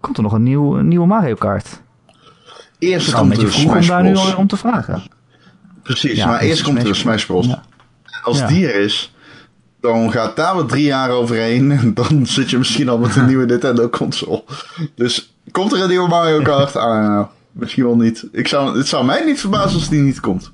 Komt 0.00 0.16
er 0.16 0.22
nog 0.22 0.32
een, 0.32 0.42
nieuw, 0.42 0.76
een 0.78 0.88
nieuwe 0.88 1.06
Mario 1.06 1.34
Kart? 1.34 1.80
Eerst 2.78 3.06
is 3.06 3.14
al 3.14 3.22
een 3.22 3.28
komt 3.28 3.40
beetje 3.40 3.58
vroeg 3.60 3.74
om 3.76 3.86
daar 3.86 4.02
nu 4.02 4.16
om 4.36 4.46
te 4.46 4.56
vragen. 4.56 5.02
Precies, 5.82 6.16
Ja, 6.18 6.26
maar 6.26 6.40
eerst 6.40 6.62
komt 6.62 6.78
er 6.78 6.84
de 6.84 6.94
Smash 6.94 7.22
Smash 7.22 7.26
Bros. 7.26 7.56
Als 8.24 8.38
Ja. 8.38 8.46
die 8.46 8.68
er 8.72 8.80
is, 8.80 9.14
dan 9.80 10.12
gaat 10.12 10.36
daar 10.36 10.54
wat 10.54 10.68
drie 10.68 10.84
jaar 10.84 11.10
overheen. 11.10 11.70
En 11.70 11.94
dan 11.94 12.26
zit 12.36 12.50
je 12.50 12.58
misschien 12.58 12.88
al 12.88 12.98
met 12.98 13.16
een 13.16 13.26
nieuwe 13.26 13.44
Nintendo 13.46 13.88
console. 13.88 14.42
Dus 14.94 15.34
komt 15.50 15.72
er 15.72 15.82
een 15.82 15.88
nieuwe 15.88 16.08
Mario 16.08 16.42
Kart? 16.42 16.76
Ah, 16.76 17.02
nou, 17.08 17.26
misschien 17.52 17.84
wel 17.84 17.96
niet. 17.96 18.28
Ik 18.32 18.48
zou, 18.48 18.76
het 18.78 18.86
zou 18.88 19.04
mij 19.04 19.24
niet 19.24 19.40
verbazen 19.40 19.74
als 19.78 19.88
die 19.88 20.00
niet 20.00 20.20
komt. 20.20 20.52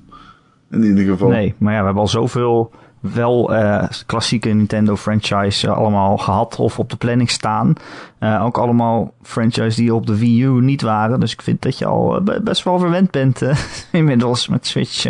In 0.71 0.85
ieder 0.85 1.05
geval. 1.05 1.29
Nee, 1.29 1.55
maar 1.59 1.73
ja, 1.73 1.79
we 1.79 1.85
hebben 1.85 2.03
al 2.03 2.09
zoveel 2.09 2.71
wel 3.01 3.55
eh, 3.55 3.89
klassieke 4.07 4.49
Nintendo 4.49 4.97
franchise 4.97 5.67
eh, 5.67 5.77
allemaal 5.77 6.17
gehad 6.17 6.57
of 6.57 6.79
op 6.79 6.91
de 6.91 6.97
planning 6.97 7.31
staan. 7.31 7.73
Eh, 8.19 8.45
ook 8.45 8.59
allemaal 8.59 9.15
franchise 9.23 9.81
die 9.81 9.95
op 9.95 10.07
de 10.07 10.19
Wii 10.19 10.43
U 10.45 10.61
niet 10.61 10.83
waren. 10.83 11.21
Dus 11.21 11.33
ik 11.33 11.43
vind 11.43 11.63
dat 11.63 11.79
je 11.79 11.87
al 11.87 12.21
be- 12.23 12.41
best 12.45 12.63
wel 12.65 12.79
verwend 12.79 13.11
bent 13.11 13.43
inmiddels 13.93 14.49
met 14.49 14.67
Switch 14.67 15.07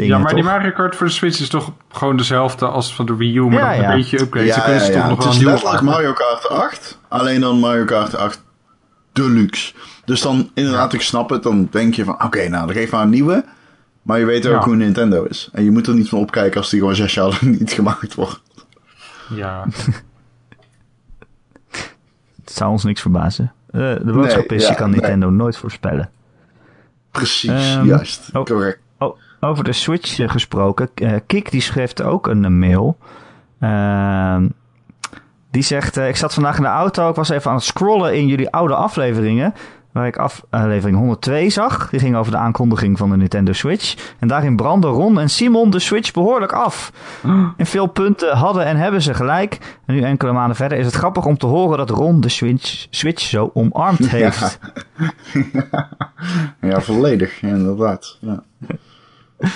dingen. 0.00 0.16
Ja, 0.16 0.22
maar 0.22 0.34
die? 0.34 0.44
Mario 0.44 0.70
Kart 0.70 0.96
voor 0.96 1.06
de 1.06 1.12
Switch 1.12 1.40
is 1.40 1.48
toch 1.48 1.72
gewoon 1.88 2.16
dezelfde 2.16 2.66
als 2.66 2.94
van 2.94 3.06
de 3.06 3.16
Wii 3.16 3.36
U, 3.36 3.42
maar 3.42 3.52
Ja, 3.52 3.68
dan 3.70 3.80
ja. 3.82 3.90
een 3.90 3.96
beetje 3.96 4.20
upgrade. 4.20 4.46
ja, 4.46 4.54
Ze 4.54 4.60
kunnen 4.60 4.80
ja, 4.80 4.86
ze 4.86 4.92
ja. 4.92 4.98
toch 4.98 5.08
nog 5.08 5.16
Het 5.16 5.26
wel 5.26 5.34
is 5.34 5.42
letterlijk. 5.62 5.82
Mario 5.82 6.12
Kart 6.12 6.48
8. 6.48 6.98
Alleen 7.08 7.40
dan 7.40 7.58
Mario 7.58 7.84
Kart 7.84 8.16
8 8.16 8.42
Deluxe. 9.12 9.72
Dus 10.04 10.22
dan 10.22 10.50
inderdaad, 10.54 10.92
ik 10.92 11.00
snap 11.00 11.30
het. 11.30 11.42
Dan 11.42 11.68
denk 11.70 11.94
je 11.94 12.04
van, 12.04 12.24
oké, 12.24 12.48
nou, 12.48 12.66
dan 12.66 12.74
geef 12.76 12.90
maar 12.90 13.02
een 13.02 13.10
nieuwe. 13.10 13.44
Maar 14.02 14.18
je 14.18 14.24
weet 14.24 14.46
ook 14.46 14.52
Ja. 14.52 14.64
hoe 14.64 14.76
Nintendo 14.76 15.24
is. 15.24 15.48
En 15.52 15.64
je 15.64 15.70
moet 15.70 15.86
er 15.86 15.94
niet 15.94 16.08
van 16.08 16.18
opkijken 16.18 16.60
als 16.60 16.70
die 16.70 16.78
gewoon 16.80 16.94
zes 16.94 17.14
jaar 17.14 17.26
lang 17.28 17.40
niet 17.58 17.72
gemaakt 17.72 18.14
wordt. 18.14 18.42
Ja, 19.34 19.64
Het 22.44 22.52
zou 22.58 22.70
ons 22.70 22.84
niks 22.84 23.00
verbazen. 23.00 23.52
Eh, 23.70 23.80
de 23.80 24.12
boodschap 24.12 24.48
Nee, 24.48 24.58
is, 24.58 24.64
ja, 24.64 24.70
je 24.70 24.76
kan 24.76 24.90
nee. 24.90 25.00
Nintendo 25.00 25.30
nooit 25.30 25.56
voorspellen. 25.56 26.10
Precies, 27.10 27.50
Ehm, 27.50 27.86
juist. 27.86 28.28
oh. 28.32 28.44
Correct. 28.44 28.78
Over 29.40 29.64
de 29.64 29.72
Switch 29.72 30.18
eh, 30.18 30.28
gesproken. 30.28 30.88
eh, 30.94 31.12
Kik 31.26 31.50
die 31.50 31.60
schreef 31.60 32.00
ook 32.00 32.26
een 32.26 32.44
eh, 32.44 32.50
mail. 32.50 32.98
Ehm, 33.60 34.48
die 35.50 35.62
zegt, 35.62 35.96
ik 35.96 36.16
zat 36.16 36.34
vandaag 36.34 36.56
in 36.56 36.62
de 36.62 36.68
auto. 36.68 37.08
Ik 37.08 37.14
was 37.14 37.28
even 37.28 37.50
aan 37.50 37.56
het 37.56 37.64
scrollen 37.64 38.16
in 38.16 38.26
jullie 38.26 38.50
oude 38.50 38.74
afleveringen. 38.74 39.54
Waar 39.92 40.06
ik 40.06 40.16
af, 40.16 40.44
aflevering 40.50 40.98
102 40.98 41.50
zag. 41.50 41.90
Die 41.90 42.00
ging 42.00 42.16
over 42.16 42.32
de 42.32 42.38
aankondiging 42.38 42.98
van 42.98 43.10
de 43.10 43.16
Nintendo 43.16 43.52
Switch. 43.52 44.14
En 44.18 44.28
daarin 44.28 44.56
brandden 44.56 44.90
Ron 44.90 45.20
en 45.20 45.30
Simon 45.30 45.70
de 45.70 45.78
Switch 45.78 46.12
behoorlijk 46.12 46.52
af. 46.52 46.92
In 47.56 47.66
veel 47.66 47.86
punten 47.86 48.36
hadden 48.36 48.64
en 48.64 48.76
hebben 48.76 49.02
ze 49.02 49.14
gelijk. 49.14 49.58
En 49.86 49.94
nu 49.94 50.02
enkele 50.02 50.32
maanden 50.32 50.56
verder 50.56 50.78
is 50.78 50.86
het 50.86 50.94
grappig 50.94 51.24
om 51.26 51.36
te 51.38 51.46
horen 51.46 51.78
dat 51.78 51.90
Ron 51.90 52.20
de 52.20 52.28
Switch, 52.28 52.86
Switch 52.90 53.22
zo 53.22 53.50
omarmd 53.54 54.08
heeft. 54.16 54.58
Ja, 56.60 56.80
volledig, 56.80 57.40
ja, 57.40 57.48
inderdaad. 57.48 58.16
Ja. 58.20 58.42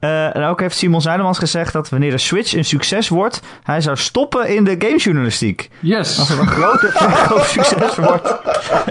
Eh, 0.00 0.36
en 0.36 0.42
ook 0.42 0.60
heeft 0.60 0.76
Simon 0.76 1.00
Zuidemans 1.00 1.38
gezegd 1.38 1.72
dat 1.72 1.88
wanneer 1.88 2.10
de 2.10 2.18
Switch 2.18 2.54
een 2.54 2.64
succes 2.64 3.08
wordt, 3.08 3.40
hij 3.62 3.80
zou 3.80 3.96
stoppen 3.96 4.48
in 4.54 4.64
de 4.64 4.74
gamejournalistiek. 4.78 5.60
Als 5.70 5.78
yes. 5.80 6.16
het 6.28 6.38
een 6.38 6.46
grote, 6.46 6.86
groot 7.26 7.44
succes 7.46 7.96
wordt. 7.96 8.34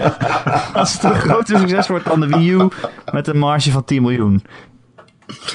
Als 0.74 0.92
het 0.92 1.02
een 1.02 1.14
groter 1.14 1.58
succes 1.58 1.86
wordt 1.88 2.04
dan 2.04 2.20
de 2.20 2.26
Wii 2.26 2.50
U 2.52 2.68
met 3.12 3.26
een 3.26 3.38
marge 3.38 3.70
van 3.70 3.84
10 3.84 4.02
miljoen. 4.02 4.44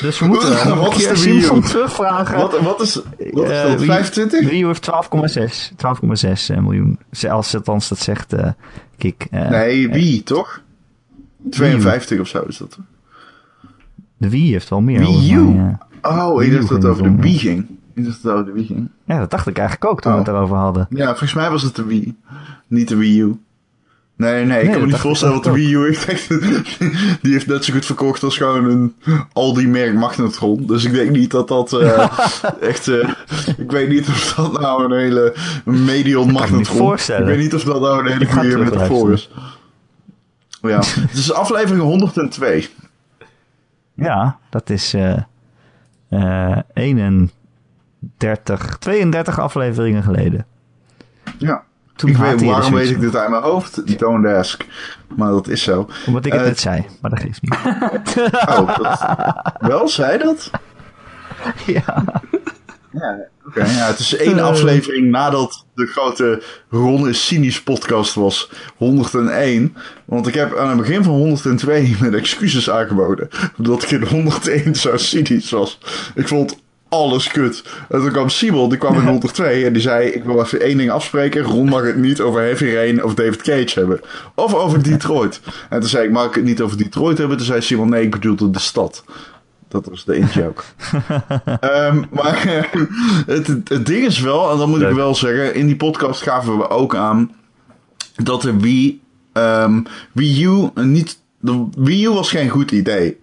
Dus 0.01 0.19
we 0.19 0.25
moeten 0.25 0.49
nog 0.67 0.79
Wat 0.79 0.91
een 0.93 0.97
keer? 0.97 1.17
Simon 1.17 1.61
terugvragen. 1.61 2.37
Wat, 2.37 2.59
wat 2.59 2.81
is, 2.81 2.95
wat 3.31 3.49
is 3.49 3.57
Eh, 3.57 3.63
dat, 3.63 3.79
Wii- 3.79 3.85
25? 3.85 4.49
Wii 4.49 4.61
U 4.61 4.65
heeft 4.67 4.89
12,6 4.91 5.71
12,6 5.75 6.49
eh, 6.55 6.57
miljoen. 6.61 6.99
Als 7.29 7.55
althans 7.55 7.87
dat 7.87 7.99
zegt 7.99 8.33
eh 8.33 8.47
Kik. 8.97 9.27
eh, 9.31 9.49
Nee, 9.49 9.89
wie, 9.89 10.23
toch? 10.23 10.61
52 11.49 12.19
of 12.19 12.27
zo 12.27 12.43
is 12.47 12.57
dat. 12.57 12.77
De 14.17 14.29
Wii 14.29 14.51
heeft 14.51 14.69
wel 14.69 14.81
meer. 14.81 14.99
Wii 14.99 15.33
U? 15.33 15.41
mij. 15.41 15.77
Oh, 16.01 16.43
ik 16.43 16.51
dacht 16.51 16.69
dat 16.69 16.77
het 16.83 16.91
over 16.91 17.03
de 17.03 17.21
Wii 17.21 17.37
ging. 17.37 17.65
Ik 17.93 18.05
dacht 18.05 18.23
dat 18.23 18.31
het 18.31 18.41
over 18.41 18.45
de 18.45 18.51
Wii 18.51 18.65
ging. 18.65 18.89
ja, 19.05 19.19
dat 19.19 19.29
dacht 19.31 19.47
ik 19.47 19.57
eigenlijk 19.57 19.91
ook 19.91 20.01
toen 20.01 20.11
we 20.11 20.17
Oh. 20.19 20.25
het 20.25 20.33
erover 20.33 20.55
hadden. 20.57 20.87
Ja, 20.89 21.05
volgens 21.07 21.33
mij 21.33 21.49
was 21.49 21.61
het 21.63 21.75
de 21.75 21.83
Wii. 21.85 22.15
Niet 22.67 22.87
de 22.87 22.95
Wii 22.95 23.19
U. 23.21 23.39
Nee, 24.17 24.45
nee, 24.45 24.63
ik 24.63 24.71
kan 24.71 24.79
me 24.79 24.85
niet 24.85 24.95
ik 24.95 25.01
voorstellen 25.01 25.33
dat 25.33 25.43
de. 25.43 25.51
Wii 25.51 25.73
U 25.73 25.85
heeft 25.85 26.27
die 27.21 27.31
heeft 27.33 27.47
net 27.47 27.65
zo 27.65 27.73
goed 27.73 27.85
verkocht 27.85 28.23
als 28.23 28.37
gewoon 28.37 28.65
een 28.69 28.95
Aldi-merk 29.33 29.93
magnetron. 29.93 30.63
Dus 30.67 30.83
ik 30.83 30.93
denk 30.93 31.09
niet 31.11 31.31
dat 31.31 31.47
dat 31.47 31.73
eh, 31.73 32.07
echt... 32.61 32.87
eh, 32.87 33.09
ik 33.57 33.71
weet 33.71 33.89
niet 33.89 34.07
of 34.07 34.33
dat 34.37 34.59
nou 34.61 34.83
een 34.83 34.99
hele 34.99 35.35
medion 35.63 36.25
me 36.27 36.31
magnetron... 36.33 36.57
niet 36.57 36.67
voorstellen. 36.67 37.21
Ik 37.21 37.27
weet 37.27 37.43
niet 37.43 37.53
of 37.53 37.63
dat 37.63 37.81
nou 37.81 37.99
een 37.99 38.11
hele 38.11 38.23
Ik 38.23 38.29
goede 38.31 38.57
metafoor 38.57 39.11
is. 39.11 39.29
Ja, 40.61 40.77
het 41.09 41.13
is 41.17 41.31
aflevering 41.33 41.81
102. 41.83 42.69
Ja, 43.95 44.37
dat 44.49 44.69
is 44.69 44.93
eh 44.93 45.17
eh 46.09 46.57
31, 46.73 48.77
32 48.79 49.39
afleveringen 49.39 50.03
geleden. 50.03 50.45
Ja. 51.37 51.63
Toen 51.95 52.09
ik 52.09 52.17
weet, 52.17 52.43
waarom 52.43 52.73
weet 52.73 52.89
ik 52.89 52.99
dit 52.99 53.15
uit 53.15 53.29
mijn 53.29 53.43
hoofd? 53.43 53.99
Don't 53.99 54.25
ask. 54.27 54.65
Maar 55.15 55.29
dat 55.29 55.47
is 55.47 55.63
zo. 55.63 55.89
Omdat 56.07 56.25
ik 56.25 56.31
het 56.31 56.41
Eh, 56.41 56.47
net 56.47 56.59
zei, 56.59 56.85
maar 57.01 57.11
dat 57.11 57.19
geeft 57.19 57.41
niet. 57.41 57.55
Oh, 58.59 58.77
dat... 58.77 59.05
Wel, 59.59 59.87
zei 59.87 60.17
dat? 60.17 60.51
ja. 61.65 62.03
Ja, 62.99 63.27
ja, 63.53 63.87
het 63.87 63.99
is 63.99 64.15
één 64.15 64.39
aflevering 64.39 65.09
nadat 65.11 65.65
de 65.75 65.85
grote 65.85 66.41
Ron 66.69 67.09
is 67.09 67.25
cynisch 67.25 67.63
podcast 67.63 68.13
was. 68.13 68.49
101. 68.77 69.75
Want 70.05 70.27
ik 70.27 70.33
heb 70.33 70.57
aan 70.57 70.69
het 70.69 70.77
begin 70.77 71.03
van 71.03 71.13
102 71.13 71.95
mijn 71.99 72.13
excuses 72.15 72.69
aangeboden. 72.69 73.29
Omdat 73.57 73.83
ik 73.83 73.91
in 73.91 74.03
101 74.03 74.75
zo 74.75 74.97
cynisch 74.97 75.49
was. 75.49 75.79
Ik 76.15 76.27
vond 76.27 76.63
alles 76.89 77.27
kut. 77.27 77.63
En 77.89 77.99
toen 77.99 78.11
kwam 78.11 78.29
Simon, 78.29 78.69
die 78.69 78.77
kwam 78.77 78.95
in 78.95 79.07
102 79.13 79.65
en 79.65 79.73
die 79.73 79.81
zei... 79.81 80.07
Ik 80.07 80.23
wil 80.23 80.39
even 80.39 80.61
één 80.61 80.77
ding 80.77 80.91
afspreken. 80.91 81.41
Ron 81.41 81.69
mag 81.69 81.83
het 81.83 81.97
niet 81.97 82.21
over 82.21 82.41
Heavy 82.41 82.73
Rain 82.73 83.03
of 83.03 83.13
David 83.13 83.41
Cage 83.41 83.79
hebben. 83.79 83.99
Of 84.35 84.53
over 84.53 84.83
Detroit. 84.89 85.39
En 85.69 85.79
toen 85.79 85.89
zei 85.89 86.05
ik, 86.05 86.11
mag 86.11 86.25
ik 86.27 86.35
het 86.35 86.43
niet 86.43 86.61
over 86.61 86.77
Detroit 86.77 87.17
hebben? 87.17 87.37
Toen 87.37 87.45
zei 87.45 87.61
Simon, 87.61 87.89
nee, 87.89 88.03
ik 88.03 88.11
bedoelde 88.11 88.49
de 88.49 88.59
stad. 88.59 89.03
Dat 89.75 89.85
was 89.85 90.05
de 90.05 90.17
in-joke. 90.17 90.63
Ehm, 91.59 92.03
maar 92.11 92.43
het, 93.35 93.47
het 93.47 93.85
ding 93.85 94.05
is 94.05 94.19
wel, 94.19 94.51
en 94.51 94.57
dat 94.57 94.67
moet 94.67 94.81
ik 94.81 94.93
wel 94.93 95.15
zeggen, 95.15 95.55
in 95.55 95.67
die 95.67 95.75
podcast 95.75 96.21
gaven 96.21 96.57
we 96.57 96.69
ook 96.69 96.95
aan 96.95 97.31
dat 98.15 98.41
de 98.41 98.59
Wii, 98.59 99.01
ehm, 99.33 99.81
Wii 100.11 100.45
U 100.45 100.69
niet, 100.73 101.19
de 101.39 101.67
Wii 101.77 102.05
U 102.05 102.09
was 102.09 102.29
geen 102.29 102.49
goed 102.49 102.71
idee. 102.71 103.19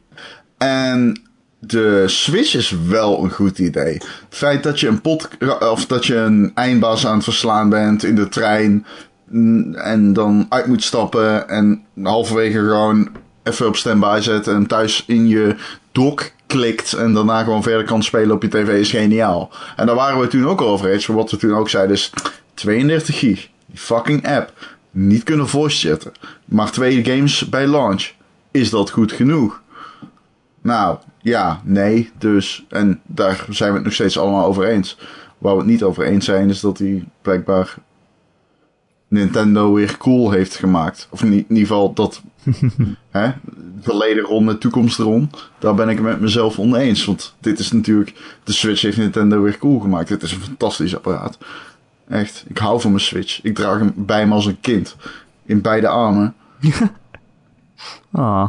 En 0.58 1.22
de 1.58 2.04
Switch 2.06 2.54
is 2.54 2.76
wel 2.88 3.24
een 3.24 3.30
goed 3.30 3.58
idee. 3.58 3.92
Het 3.92 4.04
feit 4.28 4.62
dat 4.62 4.80
je 4.80 4.88
een 4.88 5.00
pot, 5.00 5.28
of 5.60 5.86
dat 5.86 6.06
je 6.06 6.16
een 6.16 6.52
eindbaas 6.54 7.06
aan 7.06 7.14
het 7.14 7.24
verslaan 7.24 7.68
bent 7.68 8.04
in 8.04 8.14
de 8.14 8.28
trein 8.28 8.86
mm, 9.28 9.74
en 9.74 10.12
dan 10.12 10.46
uit 10.48 10.66
moet 10.66 10.82
stappen 10.82 11.48
en 11.48 11.82
halverwege 12.02 12.58
gewoon 12.58 13.10
even 13.42 13.66
op 13.66 13.76
standby 13.76 14.18
zetten 14.20 14.54
en 14.54 14.66
thuis 14.66 15.04
in 15.06 15.28
je 15.28 15.56
dock 15.92 16.32
klikt 16.52 16.92
en 16.92 17.14
daarna 17.14 17.42
gewoon 17.42 17.62
verder 17.62 17.84
kan 17.84 18.02
spelen 18.02 18.34
op 18.34 18.42
je 18.42 18.48
tv 18.48 18.68
is 18.68 18.90
geniaal. 18.90 19.50
En 19.76 19.86
daar 19.86 19.94
waren 19.94 20.20
we 20.20 20.26
toen 20.26 20.48
ook 20.48 20.60
over 20.60 20.90
eens. 20.90 21.06
Wat 21.06 21.30
we 21.30 21.36
toen 21.36 21.54
ook 21.54 21.68
zeiden 21.68 21.96
is 21.96 22.12
32 22.54 23.18
gig. 23.18 23.48
Die 23.66 23.78
fucking 23.78 24.28
app. 24.28 24.52
Niet 24.90 25.22
kunnen 25.22 25.48
voice 25.48 25.88
chatten. 25.88 26.12
Maar 26.44 26.70
twee 26.70 27.04
games 27.04 27.48
bij 27.48 27.66
launch. 27.66 28.10
Is 28.50 28.70
dat 28.70 28.90
goed 28.90 29.12
genoeg? 29.12 29.62
Nou, 30.62 30.98
ja, 31.18 31.60
nee, 31.64 32.10
dus. 32.18 32.64
En 32.68 33.00
daar 33.06 33.46
zijn 33.48 33.70
we 33.70 33.76
het 33.76 33.84
nog 33.84 33.94
steeds 33.94 34.18
allemaal 34.18 34.44
over 34.44 34.66
eens. 34.66 34.98
Waar 35.38 35.52
we 35.52 35.58
het 35.58 35.68
niet 35.68 35.82
over 35.82 36.04
eens 36.04 36.24
zijn, 36.24 36.48
is 36.48 36.60
dat 36.60 36.78
hij 36.78 37.04
blijkbaar 37.22 37.74
Nintendo 39.08 39.72
weer 39.72 39.96
cool 39.96 40.30
heeft 40.30 40.56
gemaakt. 40.56 41.08
Of 41.10 41.22
in 41.22 41.32
ieder 41.32 41.56
geval 41.56 41.92
dat. 41.92 42.22
hè, 43.10 43.30
verleden 43.80 44.24
rond 44.24 44.46
met 44.46 44.60
toekomst 44.60 44.98
rond. 44.98 45.50
Daar 45.58 45.74
ben 45.74 45.88
ik 45.88 45.96
het 45.96 46.04
met 46.04 46.20
mezelf 46.20 46.58
oneens. 46.58 47.04
Want 47.04 47.34
dit 47.40 47.58
is 47.58 47.72
natuurlijk. 47.72 48.38
De 48.44 48.52
Switch 48.52 48.82
heeft 48.82 48.96
Nintendo 48.96 49.42
weer 49.42 49.58
cool 49.58 49.80
gemaakt. 49.80 50.08
Dit 50.08 50.22
is 50.22 50.32
een 50.32 50.40
fantastisch 50.40 50.96
apparaat. 50.96 51.38
Echt, 52.08 52.44
ik 52.48 52.58
hou 52.58 52.80
van 52.80 52.90
mijn 52.90 53.02
Switch. 53.02 53.42
Ik 53.42 53.54
draag 53.54 53.78
hem 53.78 53.92
bij 53.96 54.26
me 54.26 54.34
als 54.34 54.46
een 54.46 54.60
kind. 54.60 54.96
In 55.44 55.60
beide 55.60 55.88
armen. 55.88 56.34
Ah, 58.12 58.48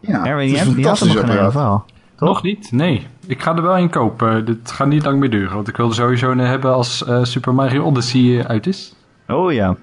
Ja, 0.00 0.26
Erwin, 0.26 0.48
het 0.48 0.56
je 0.56 0.62
is 0.62 0.66
een 0.66 0.74
fantastisch 0.74 1.16
apparaat. 1.16 1.82
Nog 2.18 2.42
niet? 2.42 2.72
Nee. 2.72 3.06
Ik 3.26 3.42
ga 3.42 3.56
er 3.56 3.62
wel 3.62 3.76
in 3.76 3.90
kopen. 3.90 4.44
Dit 4.44 4.70
gaat 4.70 4.86
niet 4.86 5.04
lang 5.04 5.18
meer 5.18 5.30
duren. 5.30 5.54
Want 5.54 5.68
ik 5.68 5.76
wilde 5.76 5.94
sowieso 5.94 6.30
een 6.30 6.38
hebben 6.38 6.72
als 6.72 7.04
eh, 7.04 7.24
Super 7.24 7.54
Mario 7.54 7.82
Odyssey 7.84 8.38
eh, 8.38 8.44
uit 8.44 8.66
is. 8.66 8.94
Oh 9.28 9.52
ja. 9.52 9.76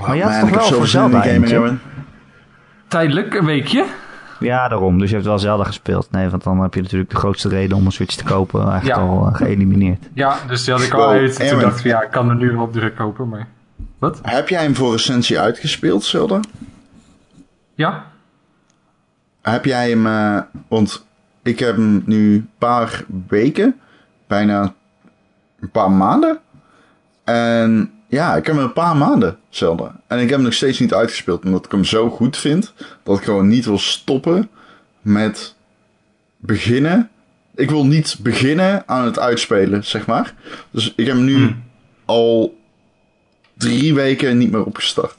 Maar 0.00 0.16
je 0.16 0.22
had 0.22 0.30
Man, 0.30 0.40
toch 0.40 0.48
ik 0.48 0.54
heb 0.54 0.68
wel 0.68 0.78
voor 0.78 0.86
Zelda? 0.86 1.24
Erwin. 1.24 1.80
Tijdelijk, 2.94 3.34
een 3.34 3.44
weekje. 3.44 3.86
Ja, 4.40 4.68
daarom. 4.68 4.98
Dus 4.98 5.08
je 5.08 5.14
hebt 5.14 5.26
wel 5.26 5.38
Zelda 5.38 5.64
gespeeld. 5.64 6.10
Nee, 6.10 6.28
want 6.28 6.44
dan 6.44 6.60
heb 6.60 6.74
je 6.74 6.82
natuurlijk 6.82 7.10
de 7.10 7.16
grootste 7.16 7.48
reden 7.48 7.76
om 7.76 7.86
een 7.86 7.92
Switch 7.92 8.16
te 8.16 8.24
kopen 8.24 8.68
eigenlijk 8.70 9.00
Ja. 9.00 9.06
al 9.06 9.26
eh, 9.26 9.34
geëlimineerd. 9.34 10.08
Ja, 10.12 10.36
dus 10.48 10.64
die 10.64 10.74
had 10.74 10.82
ik 10.82 10.92
al 10.92 11.00
Wow, 11.00 11.10
uit. 11.10 11.48
Toen 11.48 11.60
dacht 11.60 11.78
ik, 11.78 11.84
ja, 11.84 12.02
ik 12.02 12.10
kan 12.10 12.28
er 12.28 12.34
nu 12.34 12.52
wel 12.52 12.62
op 12.62 12.72
druk 12.72 12.96
kopen. 12.96 13.28
Maar... 13.28 13.46
Wat? 13.98 14.18
Heb 14.22 14.48
jij 14.48 14.62
hem 14.62 14.74
voor 14.74 14.94
essentie 14.94 15.40
uitgespeeld, 15.40 16.04
Zelda? 16.04 16.40
Ja? 17.74 18.04
Heb 19.42 19.64
jij 19.64 19.90
hem, 19.90 20.06
eh, 20.06 20.40
want 20.68 21.06
ik 21.42 21.58
heb 21.58 21.76
hem 21.76 22.02
nu 22.06 22.34
een 22.34 22.50
paar 22.58 23.04
weken, 23.28 23.80
bijna 24.26 24.74
een 25.60 25.70
paar 25.70 25.90
maanden. 25.90 26.38
En 27.24 27.92
ja, 28.14 28.36
ik 28.36 28.46
heb 28.46 28.54
hem 28.54 28.64
een 28.64 28.72
paar 28.72 28.96
maanden, 28.96 29.36
Zelda. 29.48 30.00
En 30.06 30.16
ik 30.18 30.22
heb 30.24 30.34
hem 30.34 30.42
nog 30.42 30.52
steeds 30.54 30.78
niet 30.78 30.94
uitgespeeld, 30.94 31.44
omdat 31.44 31.64
ik 31.64 31.70
hem 31.70 31.84
zo 31.84 32.10
goed 32.10 32.36
vind, 32.36 32.72
dat 33.02 33.18
ik 33.18 33.24
gewoon 33.24 33.48
niet 33.48 33.64
wil 33.64 33.78
stoppen 33.78 34.48
met 35.00 35.54
beginnen. 36.36 37.08
Ik 37.54 37.70
wil 37.70 37.86
niet 37.86 38.16
beginnen 38.20 38.82
aan 38.86 39.04
het 39.04 39.18
uitspelen, 39.18 39.84
zeg 39.84 40.06
maar. 40.06 40.34
Dus 40.70 40.92
ik 40.96 41.06
heb 41.06 41.14
hem 41.16 41.24
nu 41.24 41.36
Hmm. 41.36 41.62
al 42.04 42.58
drie 43.54 43.94
weken 43.94 44.38
niet 44.38 44.50
meer 44.50 44.64
opgestart. 44.64 45.14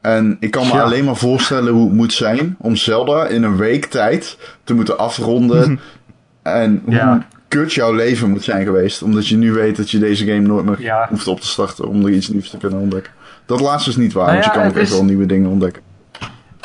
En 0.00 0.36
ik 0.40 0.50
kan 0.50 0.66
me 0.66 0.72
Ja. 0.72 0.82
alleen 0.82 1.04
maar 1.04 1.16
voorstellen 1.16 1.72
hoe 1.72 1.84
het 1.84 1.94
moet 1.96 2.12
zijn 2.12 2.56
om 2.58 2.76
Zelda 2.76 3.26
in 3.26 3.42
een 3.42 3.56
week 3.56 3.84
tijd 3.84 4.38
te 4.64 4.74
moeten 4.74 4.98
afronden. 4.98 5.80
en 6.42 6.82
hoe 6.84 6.94
Ja. 6.94 7.26
Kut 7.48 7.72
jouw 7.72 7.92
leven 7.92 8.30
moet 8.30 8.42
zijn 8.44 8.64
geweest. 8.64 9.02
Omdat 9.02 9.28
je 9.28 9.36
nu 9.36 9.52
weet 9.52 9.76
dat 9.76 9.90
je 9.90 9.98
deze 9.98 10.26
game 10.26 10.40
nooit 10.40 10.64
meer 10.64 10.80
Ja. 10.80 11.06
hoeft 11.10 11.26
op 11.28 11.40
te 11.40 11.46
starten 11.46 11.88
om 11.88 12.04
er 12.04 12.10
iets 12.12 12.28
nieuws 12.28 12.50
te 12.50 12.56
kunnen 12.56 12.78
ontdekken. 12.78 13.12
Dat 13.46 13.60
laatste 13.60 13.90
is 13.90 13.96
niet 13.96 14.12
waar, 14.12 14.24
Nou 14.26 14.34
want 14.40 14.44
je 14.44 14.50
kan 14.50 14.60
ook 14.60 14.66
het 14.68 14.76
echt 14.76 14.90
is- 14.90 14.96
wel 14.96 15.04
nieuwe 15.04 15.26
dingen 15.26 15.50
ontdekken. 15.50 15.82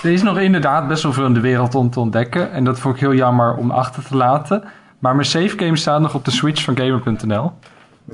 Er 0.03 0.11
is 0.11 0.21
nog 0.23 0.39
inderdaad 0.39 0.87
best 0.87 1.03
wel 1.03 1.13
veel 1.13 1.25
in 1.25 1.33
de 1.33 1.39
wereld 1.39 1.75
om 1.75 1.89
te 1.89 1.99
ontdekken. 1.99 2.51
En 2.51 2.63
dat 2.63 2.79
vond 2.79 2.95
ik 2.95 3.01
heel 3.01 3.13
jammer 3.13 3.55
om 3.55 3.71
achter 3.71 4.03
te 4.03 4.15
laten. 4.17 4.63
Maar 4.99 5.15
mijn 5.15 5.27
save 5.27 5.57
game 5.57 5.77
staat 5.77 6.01
nog 6.01 6.13
op 6.13 6.25
de 6.25 6.31
Switch 6.31 6.63
van 6.63 6.77
Gamer.nl. 6.77 7.51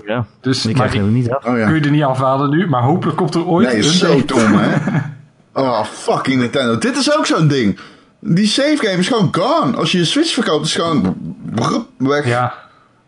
Ja. 0.05 0.25
Dus 0.41 0.61
Die 0.61 0.75
maar 0.75 0.87
krijg 0.87 0.93
je 1.03 1.07
er 1.07 1.13
niet 1.15 1.31
af. 1.31 1.45
Oh 1.45 1.57
ja. 1.57 1.65
kun 1.65 1.75
je 1.75 1.81
er 1.81 1.91
niet 1.91 2.03
afhalen 2.03 2.49
nu. 2.49 2.67
Maar 2.67 2.81
hopelijk 2.81 3.17
komt 3.17 3.35
er 3.35 3.45
ooit 3.45 3.67
Nee, 3.67 3.75
een 3.75 3.83
is 3.83 3.97
zo 3.99 4.05
save. 4.05 4.25
dom, 4.25 4.39
hè? 4.53 4.75
Oh, 5.63 5.83
fucking 5.83 6.39
Nintendo. 6.41 6.77
Dit 6.77 6.95
is 6.97 7.17
ook 7.17 7.25
zo'n 7.25 7.47
ding. 7.47 7.79
Die 8.19 8.47
save 8.47 8.77
game 8.77 8.97
is 8.97 9.07
gewoon 9.07 9.27
gone. 9.35 9.77
Als 9.77 9.91
je 9.91 9.97
je 9.97 10.05
Switch 10.05 10.33
verkoopt, 10.33 10.65
is 10.65 10.75
gewoon 10.75 11.15
brup, 11.53 11.87
weg. 11.97 12.25
Ja, 12.27 12.53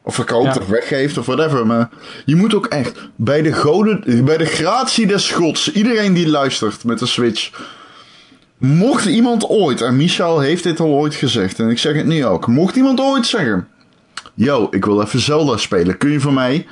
Of 0.03 0.15
verkoopt 0.15 0.53
Ja. 0.55 0.61
of 0.61 0.67
weggeeft 0.67 1.17
of 1.17 1.25
whatever. 1.25 1.65
Maar 1.67 1.89
je 2.25 2.35
moet 2.35 2.53
ook 2.53 2.65
echt 2.65 3.09
bij 3.15 3.41
de 3.41 3.53
goden, 3.53 4.25
bij 4.25 4.37
de 4.37 4.45
gratie 4.45 5.07
des 5.07 5.31
gods, 5.31 5.71
iedereen 5.71 6.13
die 6.13 6.29
luistert 6.29 6.83
met 6.83 6.99
de 6.99 7.05
Switch. 7.05 7.51
Mocht 8.57 9.05
iemand 9.05 9.45
ooit, 9.49 9.81
en 9.81 9.95
Michel 9.97 10.39
heeft 10.39 10.63
dit 10.63 10.79
al 10.79 10.87
ooit 10.87 11.15
gezegd, 11.15 11.59
en 11.59 11.69
ik 11.69 11.77
zeg 11.77 11.95
het 11.95 12.05
nu 12.05 12.25
ook. 12.25 12.47
Mocht 12.47 12.75
iemand 12.75 12.99
ooit 12.99 13.25
zeggen: 13.27 13.67
Yo, 14.33 14.67
ik 14.71 14.85
wil 14.85 15.01
even 15.01 15.19
Zelda 15.19 15.57
spelen. 15.57 15.97
Kun 15.97 16.11
je 16.11 16.19
voor 16.19 16.33
mij 16.33 16.67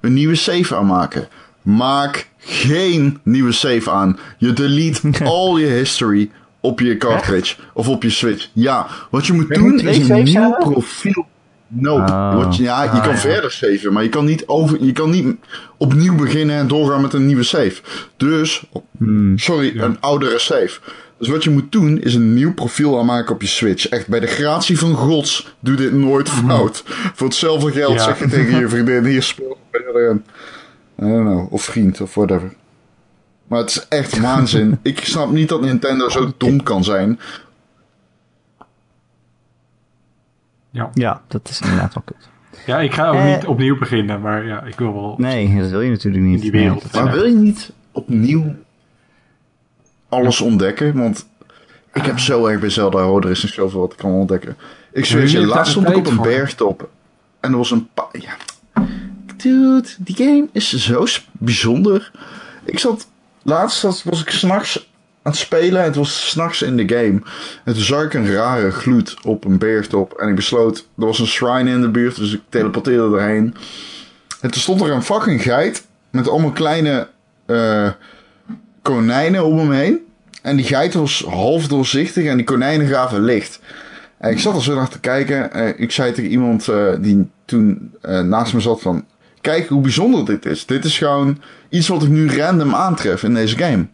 een 0.00 0.12
nieuwe 0.12 0.34
save 0.34 0.76
aanmaken? 0.76 1.28
Maak 1.62 2.28
geen 2.38 3.18
nieuwe 3.22 3.52
save 3.52 3.90
aan. 3.90 4.18
Je 4.38 4.52
delete 4.52 5.10
al 5.24 5.56
je 5.58 5.66
history 5.66 6.30
op 6.60 6.80
je 6.80 6.96
cartridge 6.96 7.56
of 7.74 7.88
op 7.88 8.02
je 8.02 8.10
Switch. 8.10 8.48
Ja, 8.52 8.86
wat 9.10 9.26
je 9.26 9.32
moet 9.32 9.48
doen 9.54 9.78
is 9.80 10.08
een 10.08 10.22
nieuw 10.24 10.40
hebben? 10.40 10.58
profiel. 10.70 11.26
Nope. 11.72 12.12
Ah. 12.12 12.34
Wat 12.44 12.56
je- 12.56 12.62
ja, 12.62 12.82
je 12.82 12.88
Ah, 12.88 13.02
kan 13.02 13.12
ja. 13.12 13.18
verder 13.18 13.50
saven, 13.50 13.92
maar 13.92 14.02
je 14.02 14.08
kan, 14.08 14.24
niet 14.24 14.46
over, 14.46 14.82
je 14.84 14.92
kan 14.92 15.10
niet 15.10 15.36
opnieuw 15.76 16.14
beginnen 16.14 16.56
en 16.56 16.68
doorgaan 16.68 17.00
met 17.02 17.12
een 17.12 17.26
nieuwe 17.26 17.42
save. 17.42 17.72
Dus, 18.16 18.64
sorry, 19.34 19.74
Ja. 19.74 19.82
een 19.84 20.00
oudere 20.00 20.38
save. 20.38 20.78
Dus 21.18 21.28
wat 21.28 21.44
je 21.44 21.50
moet 21.50 21.72
doen 21.72 22.00
is 22.02 22.14
een 22.14 22.34
nieuw 22.34 22.54
profiel 22.54 22.98
aanmaken 22.98 23.34
op 23.34 23.40
je 23.42 23.48
Switch. 23.48 23.88
Echt, 23.88 24.08
bij 24.08 24.20
de 24.20 24.26
gratie 24.26 24.78
van 24.78 24.94
gods, 24.94 25.54
doe 25.60 25.76
dit 25.76 25.92
nooit 25.92 26.28
fout. 26.28 26.82
Voor 27.14 27.26
hetzelfde 27.26 27.72
geld 27.72 27.92
Ja. 27.92 27.98
zeg 28.04 28.18
je 28.18 28.28
tegen 28.28 28.58
je 28.58 28.68
vriendin, 28.68 29.04
hier 29.04 29.22
speel 29.22 29.58
verder 29.72 30.10
in. 30.10 30.24
I 31.06 31.10
don't 31.10 31.26
know, 31.26 31.52
of 31.52 31.62
vriend, 31.62 32.00
of 32.00 32.14
whatever. 32.14 32.52
Maar 33.50 33.58
het 33.58 33.70
is 33.70 33.88
echt 33.88 34.18
waanzin. 34.18 34.78
Ik 34.82 35.04
snap 35.04 35.30
niet 35.30 35.48
dat 35.48 35.60
Nintendo 35.60 36.08
zo 36.08 36.32
dom 36.36 36.62
kan 36.62 36.84
zijn. 36.84 37.18
ja. 40.70 40.90
Ja, 40.94 41.22
dat 41.28 41.48
is 41.48 41.60
inderdaad 41.60 41.94
wel 41.94 42.02
kut. 42.06 42.28
ja, 42.66 42.78
ik 42.80 42.94
ga 42.94 43.08
ook 43.08 43.14
Eh. 43.14 43.34
niet 43.34 43.46
opnieuw 43.46 43.78
beginnen. 43.78 44.20
Maar 44.20 44.46
ja, 44.46 44.62
ik 44.62 44.78
wil 44.78 44.92
wel... 44.92 45.14
Nee, 45.18 45.58
dat 45.60 45.70
wil 45.70 45.80
je 45.80 45.90
natuurlijk 45.90 46.24
niet. 46.24 46.34
In 46.34 46.40
die 46.40 46.50
wereld. 46.50 46.92
Nee, 46.92 47.02
Maar 47.02 47.12
wil 47.12 47.24
je 47.24 47.34
niet 47.34 47.72
opnieuw 47.92 48.54
alles 50.08 50.40
ontdekken? 50.40 50.96
Want 50.98 51.26
ik 51.92 52.04
heb 52.04 52.18
zo 52.18 52.46
erg 52.46 52.60
bij 52.60 52.70
Zelda, 52.70 53.08
oh, 53.10 53.24
er 53.24 53.30
is 53.30 53.42
nog 53.42 53.52
zoveel 53.52 53.80
wat 53.80 53.92
ik 53.92 53.98
kan 53.98 54.10
ontdekken. 54.10 54.56
Ik 54.92 55.04
zweer 55.04 55.28
je, 55.28 55.46
laatst 55.46 55.70
stond 55.72 55.88
ik 55.88 55.96
op 55.96 56.06
een 56.06 56.12
voor? 56.14 56.24
bergtop. 56.24 56.88
En 57.40 57.50
er 57.50 57.56
was 57.56 57.70
een 57.70 57.88
pa... 57.94 58.08
Ja. 58.12 58.36
Dude, 59.36 59.88
die 59.98 60.16
game 60.16 60.48
is 60.52 60.68
zo 60.76 61.04
bijzonder. 61.32 62.10
Ik 62.64 62.78
zat... 62.78 63.08
Laatst 63.42 63.82
was 63.82 64.20
ik 64.20 64.30
s'nachts 64.30 64.90
aan 65.22 65.32
het 65.32 65.40
spelen. 65.40 65.80
En 65.80 65.84
het 65.84 65.96
was 65.96 66.28
s'nachts 66.28 66.62
in 66.62 66.76
de 66.76 66.88
game. 66.88 67.20
En 67.64 67.74
toen 67.74 67.82
zag 67.82 68.02
ik 68.02 68.14
een 68.14 68.32
rare 68.32 68.70
gloed 68.70 69.16
op 69.22 69.44
een 69.44 69.58
bergtop. 69.58 70.12
En 70.12 70.28
ik 70.28 70.34
besloot... 70.34 70.78
Er 70.78 71.06
was 71.06 71.18
een 71.18 71.26
shrine 71.26 71.70
in 71.70 71.80
de 71.80 71.88
buurt, 71.88 72.16
dus 72.16 72.32
ik 72.32 72.40
teleporteerde 72.48 73.16
erheen. 73.16 73.54
En 74.40 74.50
toen 74.50 74.60
stond 74.60 74.80
er 74.80 74.90
een 74.90 75.02
fucking 75.02 75.42
geit 75.42 75.86
met 76.10 76.28
allemaal 76.28 76.50
kleine 76.50 77.08
eh, 77.46 77.88
konijnen 78.82 79.44
om 79.44 79.58
hem 79.58 79.72
heen. 79.72 79.98
En 80.42 80.56
die 80.56 80.64
geit 80.64 80.94
was 80.94 81.24
half 81.28 81.68
doorzichtig 81.68 82.24
en 82.24 82.36
die 82.36 82.46
konijnen 82.46 82.86
gaven 82.86 83.22
licht. 83.22 83.60
En 84.18 84.30
ik 84.30 84.38
zat 84.38 84.54
er 84.54 84.62
zo 84.62 84.74
naar 84.74 84.88
te 84.88 85.00
kijken. 85.00 85.52
En 85.52 85.78
ik 85.78 85.92
zei 85.92 86.12
tegen 86.12 86.30
iemand 86.30 86.68
eh, 86.68 86.92
die 86.98 87.30
toen 87.44 87.94
eh, 88.00 88.20
naast 88.20 88.54
me 88.54 88.60
zat 88.60 88.80
van... 88.80 89.04
Kijk 89.40 89.68
hoe 89.68 89.80
bijzonder 89.80 90.24
dit 90.24 90.46
is. 90.46 90.66
Dit 90.66 90.84
is 90.84 90.98
gewoon 90.98 91.42
iets 91.70 91.88
wat 91.88 92.02
ik 92.02 92.08
nu 92.08 92.36
random 92.36 92.74
aantref 92.74 93.22
in 93.22 93.34
deze 93.34 93.56
game. 93.56 93.86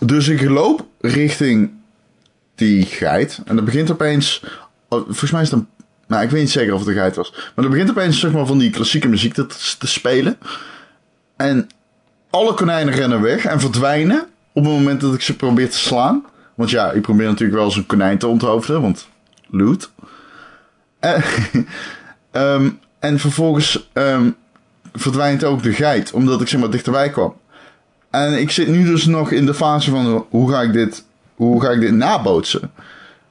Dus 0.00 0.28
ik 0.28 0.48
loop 0.48 0.86
richting 1.00 1.70
die 2.54 2.84
geit. 2.84 3.40
En 3.44 3.56
dat 3.56 3.64
begint 3.64 3.90
opeens... 3.90 4.44
oh, 4.88 5.04
Volgens 5.04 5.30
mij 5.30 5.42
is 5.42 5.50
het 5.50 5.58
een... 5.58 5.68
Nou, 6.06 6.22
ik 6.22 6.30
weet 6.30 6.40
niet 6.40 6.50
zeker 6.50 6.74
of 6.74 6.78
het 6.80 6.88
een 6.88 6.94
geit 6.94 7.16
was. 7.16 7.32
Maar 7.54 7.64
er 7.64 7.70
begint 7.70 7.90
opeens 7.90 8.20
zeg 8.20 8.32
maar, 8.32 8.46
van 8.46 8.58
die 8.58 8.70
klassieke 8.70 9.08
muziek 9.08 9.34
te, 9.34 9.46
te 9.78 9.86
spelen. 9.86 10.38
En 11.36 11.68
alle 12.30 12.54
konijnen 12.54 12.94
rennen 12.94 13.20
weg 13.20 13.44
en 13.44 13.60
verdwijnen 13.60 14.26
op 14.52 14.64
het 14.64 14.72
moment 14.72 15.00
dat 15.00 15.14
ik 15.14 15.20
ze 15.20 15.36
probeer 15.36 15.70
te 15.70 15.78
slaan. 15.78 16.24
Want 16.54 16.70
ja, 16.70 16.90
ik 16.90 17.02
probeer 17.02 17.26
natuurlijk 17.26 17.58
wel 17.58 17.70
zo'n 17.70 17.86
konijn 17.86 18.18
te 18.18 18.26
onthoofden, 18.26 18.80
want 18.80 19.08
loot. 19.50 19.90
Eh, 20.98 21.24
ehm, 22.30 22.70
en 22.98 23.18
vervolgens 23.18 23.88
ehm, 23.92 24.30
verdwijnt 24.92 25.44
ook 25.44 25.62
de 25.62 25.72
geit, 25.72 26.12
omdat 26.12 26.40
ik 26.40 26.48
zeg 26.48 26.60
maar 26.60 26.70
dichterbij 26.70 27.10
kwam. 27.10 27.34
En 28.10 28.40
ik 28.40 28.50
zit 28.50 28.68
nu 28.68 28.84
dus 28.84 29.06
nog 29.06 29.30
in 29.30 29.46
de 29.46 29.54
fase 29.54 29.90
van 29.90 30.26
hoe 30.28 30.50
ga 30.50 30.62
ik 30.62 30.72
dit, 30.72 31.04
hoe 31.34 31.62
ga 31.62 31.70
ik 31.70 31.80
dit 31.80 31.92
nabootsen. 31.92 32.70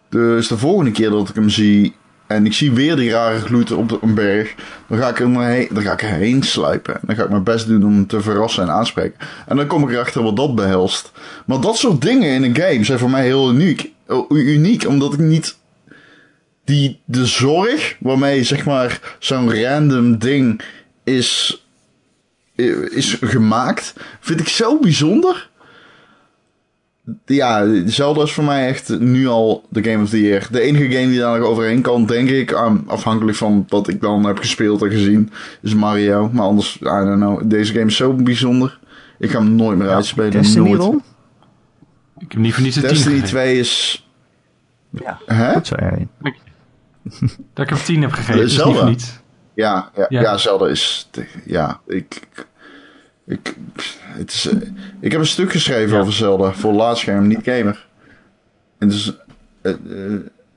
Dus 0.09 0.47
de 0.47 0.57
volgende 0.57 0.91
keer 0.91 1.09
dat 1.09 1.29
ik 1.29 1.35
hem 1.35 1.49
zie 1.49 1.95
en 2.27 2.45
ik 2.45 2.53
zie 2.53 2.71
weer 2.71 2.95
die 2.95 3.11
rare 3.11 3.39
gloed 3.39 3.71
op 3.71 4.01
een 4.01 4.13
berg, 4.13 4.55
dan 4.87 4.97
ga 4.97 5.09
ik 5.09 5.17
heen, 5.17 5.67
dan 5.71 5.83
ga 5.83 5.91
ik 5.91 6.01
erheen 6.01 6.43
sluipen. 6.43 6.99
Dan 7.01 7.15
ga 7.15 7.23
ik 7.23 7.29
mijn 7.29 7.43
best 7.43 7.67
doen 7.67 7.83
om 7.83 7.93
hem 7.93 8.07
te 8.07 8.21
verrassen 8.21 8.63
en 8.63 8.69
aanspreken. 8.69 9.19
En 9.47 9.55
dan 9.55 9.67
kom 9.67 9.83
ik 9.83 9.89
erachter 9.89 10.23
wat 10.23 10.35
dat 10.35 10.55
behelst. 10.55 11.11
Maar 11.45 11.61
dat 11.61 11.77
soort 11.77 12.01
dingen 12.01 12.29
in 12.29 12.43
een 12.43 12.55
game 12.55 12.83
zijn 12.83 12.99
voor 12.99 13.09
mij 13.09 13.23
heel 13.23 13.51
uniek. 13.51 13.91
Uniek, 14.29 14.87
omdat 14.87 15.13
ik 15.13 15.19
niet 15.19 15.57
die, 16.65 17.01
de 17.05 17.25
zorg 17.25 17.95
waarmee 17.99 18.43
zeg 18.43 18.65
maar 18.65 19.15
zo'n 19.19 19.63
random 19.63 20.17
ding 20.17 20.61
is, 21.07 21.61
is 22.89 23.17
gemaakt, 23.21 23.93
vind 24.19 24.39
ik 24.39 24.47
zo 24.47 24.79
bijzonder. 24.79 25.49
Ja, 27.25 27.67
Zelda 27.85 28.21
is 28.23 28.31
voor 28.31 28.43
mij 28.43 28.67
echt 28.67 28.99
nu 28.99 29.27
al 29.27 29.65
de 29.69 29.83
Game 29.83 30.03
of 30.03 30.09
the 30.09 30.21
Year. 30.21 30.47
De 30.51 30.61
enige 30.61 30.91
game 30.91 31.07
die 31.07 31.19
daar 31.19 31.39
nog 31.39 31.47
overheen 31.47 31.81
kan, 31.81 32.05
denk 32.05 32.29
ik, 32.29 32.51
um, 32.51 32.83
afhankelijk 32.87 33.37
van 33.37 33.65
wat 33.67 33.87
ik 33.87 34.01
dan 34.01 34.25
heb 34.25 34.37
gespeeld 34.37 34.81
en 34.81 34.89
gezien, 34.91 35.31
is 35.61 35.73
Mario. 35.73 36.29
Maar 36.33 36.45
anders, 36.45 36.75
I 36.75 36.83
don't 36.83 37.15
know. 37.21 37.41
Deze 37.49 37.73
game 37.73 37.85
is 37.85 37.95
zo 37.95 38.13
bijzonder. 38.13 38.79
Ik 39.19 39.29
ga 39.31 39.39
hem 39.39 39.55
nooit 39.55 39.77
meer 39.77 39.89
uitspelen. 39.89 40.31
Destiny 40.31 40.67
nooit. 40.69 40.81
Ron? 40.81 41.03
Ik 42.19 42.31
heb 42.31 42.41
niet 42.41 42.53
voor 42.53 42.63
niets 42.63 42.75
10 42.79 42.87
Destiny 42.87 43.13
gegeven. 43.13 43.29
2 43.29 43.59
is... 43.59 44.05
Ja, 44.89 45.19
Hè? 45.25 45.51
Erin. 45.53 46.09
Dat 47.53 47.63
ik 47.65 47.69
hem 47.69 47.83
10 47.85 48.01
heb 48.01 48.11
gegeven, 48.11 48.33
Eh, 48.33 48.39
is 48.45 48.51
niet 48.51 48.59
Zelda. 48.61 48.79
voor 48.79 48.89
niets. 48.89 49.19
Ja, 49.57 49.89
ja, 49.95 50.05
Ja. 50.09 50.21
ja. 50.21 50.37
Zelda 50.37 50.67
is. 50.67 51.09
Ja, 51.45 51.79
ik. 51.87 52.27
Ik, 53.25 53.55
het 54.01 54.31
is, 54.33 54.47
eh, 54.47 54.57
ik 54.99 55.11
heb 55.11 55.21
een 55.21 55.27
stuk 55.27 55.51
geschreven 55.51 55.95
Ja. 55.95 56.01
over 56.01 56.13
Zelda 56.13 56.51
voor 56.51 56.73
laadscherm, 56.73 57.27
niet 57.27 57.39
gamer. 57.43 57.85
En 58.77 58.87
dus 58.87 59.17
eh, 59.61 59.73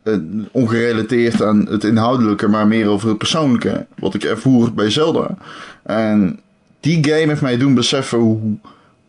eh, 0.02 0.18
ongerelateerd 0.52 1.42
aan 1.42 1.66
het 1.68 1.84
inhoudelijke, 1.84 2.48
maar 2.48 2.66
meer 2.66 2.88
over 2.88 3.08
het 3.08 3.18
persoonlijke. 3.18 3.86
Wat 3.98 4.14
ik 4.14 4.24
ervoer 4.24 4.74
bij 4.74 4.90
Zelda. 4.90 5.36
En 5.82 6.40
die 6.80 7.04
game 7.04 7.26
heeft 7.26 7.40
mij 7.42 7.56
doen 7.56 7.74
beseffen 7.74 8.18
hoe 8.18 8.56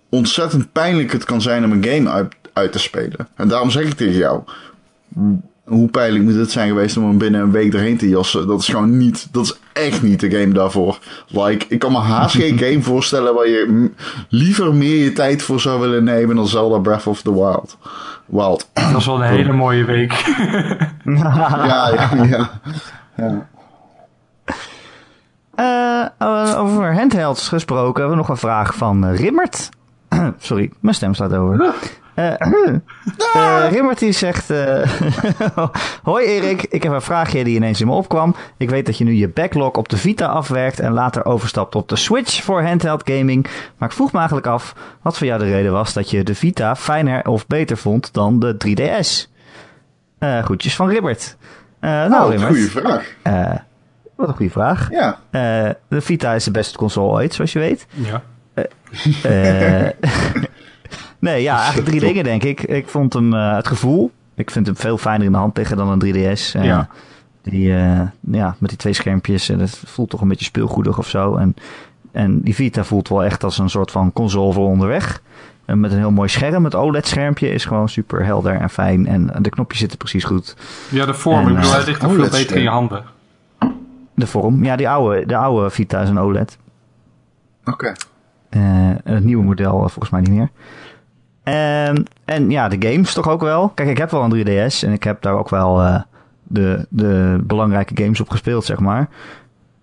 ontzettend 0.09 0.71
pijnlijk 0.71 1.11
het 1.11 1.23
kan 1.23 1.41
zijn 1.41 1.65
om 1.65 1.71
een 1.71 1.85
game 1.85 2.09
uit, 2.09 2.33
uit 2.53 2.71
te 2.71 2.79
spelen. 2.79 3.27
En 3.35 3.47
daarom 3.47 3.69
zeg 3.69 3.85
ik 3.85 3.93
tegen 3.93 4.17
jou. 4.17 4.41
Hoe 5.71 5.89
pijnlijk 5.89 6.23
moet 6.23 6.35
het 6.35 6.51
zijn 6.51 6.67
geweest 6.67 6.97
om 6.97 7.07
hem 7.07 7.17
binnen 7.17 7.41
een 7.41 7.51
week 7.51 7.73
erheen 7.73 7.97
te 7.97 8.09
jassen? 8.09 8.47
Dat 8.47 8.59
is 8.59 8.67
gewoon 8.67 8.97
niet, 8.97 9.27
dat 9.31 9.45
is 9.45 9.59
echt 9.73 10.01
niet 10.01 10.19
de 10.19 10.31
game 10.31 10.53
daarvoor. 10.53 10.99
Like, 11.27 11.65
ik 11.69 11.79
kan 11.79 11.91
me 11.91 11.97
haast 11.97 12.35
geen 12.35 12.57
game 12.63 12.81
voorstellen 12.81 13.33
waar 13.33 13.47
je 13.47 13.89
liever 14.29 14.73
meer 14.73 15.03
je 15.03 15.13
tijd 15.13 15.41
voor 15.41 15.59
zou 15.59 15.79
willen 15.79 16.03
nemen 16.03 16.35
dan 16.35 16.47
Zelda 16.47 16.77
Breath 16.77 17.07
of 17.07 17.21
the 17.21 17.33
Wild. 17.33 17.77
Wild. 18.25 18.69
Dat 18.73 18.91
was 18.91 19.05
wel 19.05 19.23
een 19.23 19.29
hele 19.29 19.53
mooie 19.53 19.85
week. 19.85 20.13
Ja, 21.03 21.91
ja, 21.93 22.09
ja. 22.23 22.49
ja. 23.17 23.47
Eh, 25.55 26.05
eh, 26.17 26.59
over 26.59 26.95
handhelds 26.95 27.47
gesproken 27.47 27.99
hebben 27.99 28.09
we 28.09 28.23
nog 28.23 28.29
een 28.29 28.37
vraag 28.37 28.75
van 28.75 29.11
Rimmert. 29.11 29.69
Sorry, 30.37 30.71
mijn 30.79 30.95
stem 30.95 31.13
staat 31.13 31.33
over. 31.33 31.73
Eh, 32.21 32.73
eh, 33.65 33.71
Rimmert 33.71 33.99
die 33.99 34.11
zegt... 34.11 34.49
eh, 34.49 34.89
Hoi 36.03 36.25
Erik, 36.25 36.63
ik 36.63 36.83
heb 36.83 36.91
een 36.91 37.01
vraagje 37.01 37.43
die 37.43 37.55
ineens 37.55 37.81
in 37.81 37.87
me 37.87 37.93
opkwam. 37.93 38.35
Ik 38.57 38.69
weet 38.69 38.85
dat 38.85 38.97
je 38.97 39.03
nu 39.03 39.13
je 39.13 39.27
backlog 39.29 39.73
op 39.73 39.89
de 39.89 39.97
Vita 39.97 40.25
afwerkt 40.25 40.79
en 40.79 40.91
later 40.91 41.25
overstapt 41.25 41.75
op 41.75 41.89
de 41.89 41.95
Switch 41.95 42.43
voor 42.43 42.63
handheld 42.63 43.01
gaming. 43.11 43.47
Maar 43.77 43.89
ik 43.89 43.95
vroeg 43.95 44.11
me 44.11 44.17
eigenlijk 44.17 44.47
af 44.47 44.75
wat 45.01 45.17
voor 45.17 45.27
jou 45.27 45.39
de 45.39 45.45
reden 45.51 45.71
was 45.71 45.93
dat 45.93 46.09
je 46.09 46.23
de 46.23 46.35
Vita 46.35 46.75
fijner 46.75 47.27
of 47.27 47.47
beter 47.47 47.77
vond 47.77 48.13
dan 48.13 48.39
de 48.39 48.55
3DS. 48.67 49.29
Eh 50.19 50.43
groetjes 50.43 50.75
van 50.75 50.89
Rimmert. 50.89 51.37
Eh, 51.79 51.89
nou, 51.89 52.23
een 52.23 52.29
Rimmert. 52.29 52.51
goede 52.53 52.69
vraag. 52.69 53.13
eh, 53.21 53.59
wat 54.15 54.27
een 54.27 54.35
goede 54.35 54.51
vraag. 54.51 54.87
Ja. 54.91 55.19
Eh, 55.29 55.69
de 55.87 56.01
Vita 56.01 56.33
is 56.33 56.43
de 56.43 56.51
beste 56.51 56.77
console 56.77 57.11
ooit, 57.11 57.33
zoals 57.33 57.53
je 57.53 57.59
weet. 57.59 57.85
Ja. 57.89 58.21
Nee, 61.21 61.41
ja, 61.41 61.55
eigenlijk 61.57 61.87
drie 61.87 61.99
dingen 61.99 62.23
denk 62.23 62.43
ik. 62.43 62.61
Ik 62.61 62.87
vond 62.87 63.13
hem 63.13 63.33
eh, 63.33 63.55
het 63.55 63.67
gevoel. 63.67 64.11
Ik 64.35 64.51
vind 64.51 64.65
hem 64.65 64.75
veel 64.75 64.97
fijner 64.97 65.25
in 65.25 65.31
de 65.31 65.37
hand 65.37 65.57
liggen 65.57 65.77
dan 65.77 65.89
een 65.89 65.99
3DS. 65.99 66.55
Eh, 66.55 66.63
Ja. 66.63 66.87
Die, 67.41 67.75
eh, 67.75 68.01
ja, 68.31 68.55
met 68.59 68.69
die 68.69 68.77
twee 68.79 68.93
schermpjes. 68.93 69.49
eh, 69.49 69.57
dat 69.57 69.81
voelt 69.85 70.09
toch 70.09 70.21
een 70.21 70.27
beetje 70.27 70.45
speelgoedig 70.45 70.97
of 70.97 71.07
zo. 71.07 71.35
En, 71.35 71.55
en 72.11 72.41
die 72.41 72.55
Vita 72.55 72.83
voelt 72.83 73.09
wel 73.09 73.23
echt 73.23 73.43
als 73.43 73.57
een 73.57 73.69
soort 73.69 73.91
van 73.91 74.13
console 74.13 74.53
voor 74.53 74.67
onderweg. 74.67 75.21
En 75.65 75.79
met 75.79 75.91
een 75.91 75.97
heel 75.97 76.11
mooi 76.11 76.29
scherm. 76.29 76.63
Het 76.63 76.75
OLED-schermpje 76.75 77.49
is 77.49 77.65
gewoon 77.65 77.89
super 77.89 78.25
helder 78.25 78.53
en 78.55 78.69
fijn. 78.69 79.07
En 79.07 79.33
de 79.41 79.49
knopjes 79.49 79.79
zitten 79.79 79.97
precies 79.97 80.23
goed. 80.23 80.55
Ja, 80.89 81.05
de 81.05 81.13
vorm. 81.13 81.45
En, 81.45 81.49
ik 81.49 81.55
bedoel, 81.55 81.71
hij 81.71 81.85
ligt 81.85 82.03
oh, 82.03 82.11
veel 82.11 82.23
is 82.23 82.29
beter 82.29 82.55
in 82.55 82.61
je 82.61 82.69
handen. 82.69 83.03
De 84.15 84.27
vorm. 84.27 84.63
Ja, 84.63 84.75
die 84.75 84.89
oude, 84.89 85.25
de 85.25 85.35
oude 85.35 85.69
Vita 85.69 86.01
is 86.01 86.09
een 86.09 86.19
OLED. 86.19 86.57
Oké. 87.65 87.91
Eh, 88.49 88.61
het 89.03 89.23
nieuwe 89.23 89.43
model 89.43 89.77
volgens 89.79 90.09
mij 90.09 90.21
niet 90.21 90.29
meer. 90.31 90.49
En, 91.43 92.05
en 92.25 92.49
ja, 92.49 92.67
de 92.67 92.89
games 92.89 93.13
toch 93.13 93.29
ook 93.29 93.41
wel. 93.41 93.69
Kijk, 93.69 93.89
ik 93.89 93.97
heb 93.97 94.11
wel 94.11 94.23
een 94.23 94.45
3DS 94.45 94.83
en 94.85 94.91
ik 94.91 95.03
heb 95.03 95.21
daar 95.21 95.37
ook 95.37 95.49
wel 95.49 95.81
eh, 95.81 96.01
de, 96.43 96.85
de 96.89 97.39
belangrijke 97.43 98.03
games 98.03 98.19
op 98.19 98.29
gespeeld, 98.29 98.65
zeg 98.65 98.79
maar. 98.79 99.09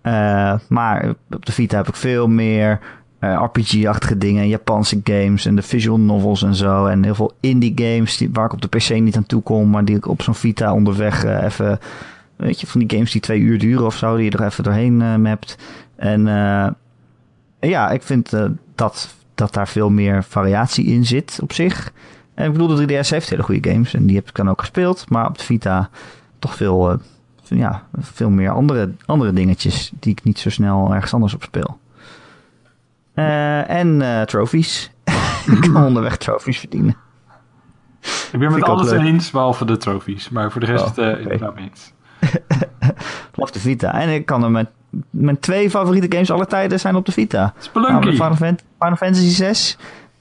Eh, 0.01 0.53
maar 0.69 1.13
op 1.31 1.45
de 1.45 1.51
Vita 1.51 1.77
heb 1.77 1.87
ik 1.87 1.95
veel 1.95 2.27
meer 2.27 2.79
eh, 3.19 3.41
RPG-achtige 3.43 4.17
dingen, 4.17 4.47
Japanse 4.47 5.01
games 5.03 5.45
en 5.45 5.55
de 5.55 5.61
visual 5.61 5.99
novels 5.99 6.43
en 6.43 6.55
zo. 6.55 6.85
En 6.85 7.03
heel 7.03 7.15
veel 7.15 7.33
indie 7.39 7.73
games 7.75 8.17
die, 8.17 8.29
waar 8.33 8.45
ik 8.45 8.53
op 8.53 8.61
de 8.61 8.77
PC 8.77 8.89
niet 8.89 9.15
aan 9.15 9.25
toe 9.25 9.41
kom, 9.41 9.69
maar 9.69 9.85
die 9.85 9.95
ik 9.95 10.07
op 10.07 10.21
zo'n 10.21 10.35
Vita 10.35 10.73
onderweg 10.73 11.25
even... 11.25 11.79
Weet 12.35 12.61
je, 12.61 12.67
van 12.67 12.79
die 12.79 12.97
games 12.97 13.11
die 13.11 13.21
twee 13.21 13.39
uur 13.39 13.59
duren 13.59 13.85
of 13.85 13.95
zo, 13.95 14.15
die 14.15 14.25
je 14.25 14.37
er 14.37 14.45
even 14.45 14.63
doorheen 14.63 15.21
mapt. 15.21 15.57
En 15.95 16.25
ja, 17.59 17.89
ik 17.89 18.03
vind 18.03 18.33
dat, 18.75 19.15
dat 19.39 19.53
daar 19.53 19.67
veel 19.67 19.89
meer 19.89 20.23
variatie 20.23 20.85
in 20.85 21.05
zit 21.05 21.39
op 21.41 21.53
zich. 21.53 21.91
En 22.33 22.45
ik 22.45 22.51
bedoel, 22.51 22.67
de 22.67 23.03
3DS 23.03 23.09
heeft 23.09 23.29
hele 23.29 23.43
goede 23.43 23.69
games 23.69 23.93
en 23.93 24.05
die 24.05 24.15
heb 24.15 24.27
ik 24.27 24.35
dan 24.35 24.49
ook 24.49 24.59
gespeeld. 24.59 25.09
Maar 25.09 25.27
op 25.27 25.37
de 25.37 25.43
Vita 25.43 25.89
toch 26.39 26.55
veel, 26.55 26.91
eh, 26.91 26.97
ja, 27.57 27.83
veel 27.99 28.29
meer 28.29 28.49
andere, 28.49 28.93
andere 29.05 29.33
dingetjes 29.33 29.91
die 29.99 30.11
ik 30.11 30.23
niet 30.23 30.39
zo 30.39 30.49
snel 30.49 30.93
ergens 30.93 31.13
anders 31.13 31.33
op 31.33 31.43
speel. 31.43 31.79
Eh, 33.13 33.69
en 33.69 34.25
trophies. 34.27 34.91
ik 35.55 35.61
kan 35.61 35.85
onderweg 35.85 36.17
trophies 36.17 36.59
verdienen. 36.59 36.95
Ik 38.01 38.39
ben 38.39 38.41
ik 38.41 38.49
met 38.49 38.63
ook 38.63 38.67
alles 38.67 38.91
eens, 38.91 39.31
behalve 39.31 39.65
de 39.65 39.77
trofies. 39.77 40.29
Maar 40.29 40.51
voor 40.51 40.61
de 40.61 40.67
rest 40.67 40.97
Oh, 40.97 41.07
oké. 41.07 41.19
inderdaad 41.19 41.55
mee 41.55 41.69
eens. 41.69 41.93
De 43.51 43.59
Vita. 43.59 43.93
En 44.01 44.09
ik 44.09 44.25
kan 44.25 44.43
er 44.43 44.51
met 44.51 44.69
mijn 45.09 45.39
twee 45.39 45.69
favoriete 45.69 46.07
games 46.15 46.31
aller 46.31 46.47
tijden 46.47 46.79
zijn 46.79 46.95
op 46.95 47.05
de 47.05 47.11
Vita. 47.11 47.53
Spelunky. 47.57 48.11
Final, 48.11 48.35
Fan- 48.35 48.59
Final 48.79 48.95
Fantasy 48.95 49.29
6 49.29 49.77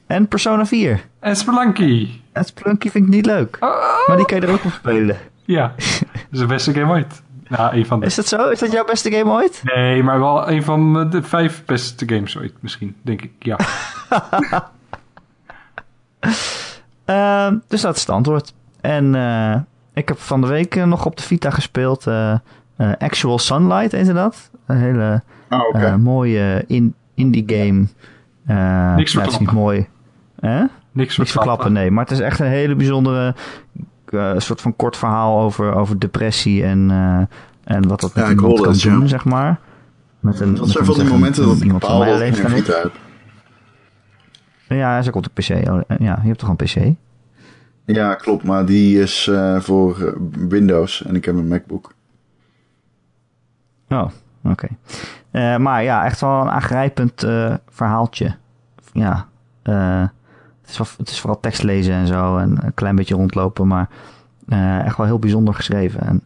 en 0.06 0.28
Persona 0.28 0.66
4. 0.66 1.00
En 1.20 1.36
Spelunky. 1.36 2.08
En 2.32 2.44
Splunky 2.44 2.90
vind 2.90 3.04
ik 3.06 3.10
niet 3.10 3.26
leuk. 3.26 3.56
Oh, 3.60 4.06
Maar 4.06 4.16
die 4.16 4.26
kan 4.26 4.40
je 4.40 4.46
er 4.46 4.52
ook 4.52 4.64
op 4.64 4.72
spelen. 4.72 5.16
Ja, 5.44 5.72
dat 5.76 6.06
is 6.30 6.38
de 6.38 6.46
beste 6.46 6.72
game 6.74 6.92
ooit. 6.92 7.22
Nou, 7.48 7.76
een 7.76 7.86
van 7.86 8.00
de... 8.00 8.06
Is 8.06 8.14
dat 8.14 8.26
zo? 8.26 8.48
Is 8.48 8.58
dat 8.58 8.72
jouw 8.72 8.84
beste 8.84 9.10
game 9.12 9.30
ooit? 9.30 9.60
Nee, 9.64 10.02
maar 10.02 10.18
wel 10.20 10.50
een 10.50 10.62
van 10.62 11.10
de 11.10 11.22
vijf 11.22 11.62
beste 11.64 12.08
games 12.08 12.38
ooit 12.38 12.52
misschien, 12.60 12.96
denk 13.02 13.22
ik. 13.22 13.30
Ja. 13.38 13.56
Ehm, 17.04 17.56
dus 17.68 17.80
dat 17.80 17.94
is 17.94 18.00
het 18.00 18.10
antwoord. 18.10 18.54
En 18.80 19.14
eh, 19.14 19.54
ik 19.94 20.08
heb 20.08 20.18
van 20.18 20.40
de 20.40 20.46
week 20.46 20.76
eh, 20.76 20.84
nog 20.84 21.06
op 21.06 21.16
de 21.16 21.22
Vita 21.22 21.50
gespeeld. 21.50 22.06
eh, 22.06 22.34
Actual 22.98 23.38
Sunlight, 23.38 23.92
is 23.92 24.06
dat? 24.08 24.50
Een 24.68 24.76
hele 24.76 25.22
Oh, 25.50 25.68
oké. 25.68 25.78
eh, 25.78 25.94
mooie 25.96 26.64
in, 26.66 26.94
indie 27.14 27.44
game. 27.46 27.86
Eh, 28.46 28.94
Niks 28.96 29.12
ja, 29.12 29.20
het 29.20 29.30
is 29.30 29.38
niet 29.38 29.48
verklappen. 29.48 29.54
mooi. 29.54 29.86
Hè? 30.40 30.64
Niks 30.92 31.16
Niks 31.18 31.30
verklappen, 31.32 31.72
nee. 31.72 31.90
Maar 31.90 32.04
het 32.04 32.12
is 32.12 32.20
echt 32.20 32.38
een 32.40 32.46
hele 32.46 32.74
bijzondere 32.74 33.34
eh, 34.04 34.32
soort 34.36 34.60
van 34.60 34.76
kort 34.76 34.96
verhaal 34.96 35.40
over, 35.40 35.74
over 35.74 35.98
depressie 35.98 36.64
en, 36.64 36.90
eh, 36.90 37.76
en 37.76 37.88
wat 37.88 38.00
dat 38.00 38.14
met 38.14 38.24
Ja, 38.24 38.30
ik 38.30 38.36
iemand 38.40 38.60
kan 38.60 38.72
het, 38.72 38.82
ja. 38.82 38.90
doen, 38.92 39.08
zeg 39.08 39.24
maar. 39.24 39.58
Met 40.20 40.40
een, 40.40 40.54
Dat 40.54 40.60
met 40.60 40.70
zijn 40.70 40.84
van 40.84 40.94
die 40.94 41.04
momenten 41.08 41.44
dat 41.46 41.56
ik 41.56 41.62
iemand 41.64 41.84
van 41.84 41.98
mijn 41.98 42.18
leeftijd. 42.18 42.66
heb. 42.66 42.92
Ja, 44.68 45.02
ze 45.02 45.10
komt 45.10 45.26
op 45.28 45.34
PC. 45.34 45.48
Oh, 45.70 45.80
Ja, 45.98 46.18
je 46.22 46.26
hebt 46.26 46.38
toch 46.38 46.48
een 46.48 46.56
PC? 46.56 46.94
Ja, 47.84 48.14
klopt. 48.14 48.44
Maar 48.44 48.64
die 48.66 49.00
is 49.00 49.26
eh, 49.26 49.60
voor 49.60 50.14
Windows 50.48 51.04
en 51.04 51.14
ik 51.14 51.24
heb 51.24 51.34
een 51.34 51.48
MacBook. 51.48 51.94
Oh, 53.88 54.08
oké. 54.42 54.68
Eh, 55.30 55.56
maar 55.56 55.82
ja, 55.82 56.04
echt 56.04 56.20
wel 56.20 56.40
een 56.40 56.50
aangrijpend 56.50 57.22
eh, 57.22 57.54
verhaaltje. 57.68 58.36
Ja, 58.92 59.26
eh, 59.62 60.00
het, 60.60 60.70
is 60.70 60.78
wel, 60.78 60.86
het 60.96 61.08
is 61.08 61.20
vooral 61.20 61.40
tekst 61.40 61.62
lezen 61.62 61.94
en 61.94 62.06
zo 62.06 62.36
en 62.36 62.58
een 62.64 62.74
klein 62.74 62.96
beetje 62.96 63.14
rondlopen, 63.14 63.66
maar 63.66 63.88
echt 64.84 64.96
wel 64.96 65.06
heel 65.06 65.18
bijzonder 65.18 65.54
geschreven. 65.54 66.00
En 66.00 66.22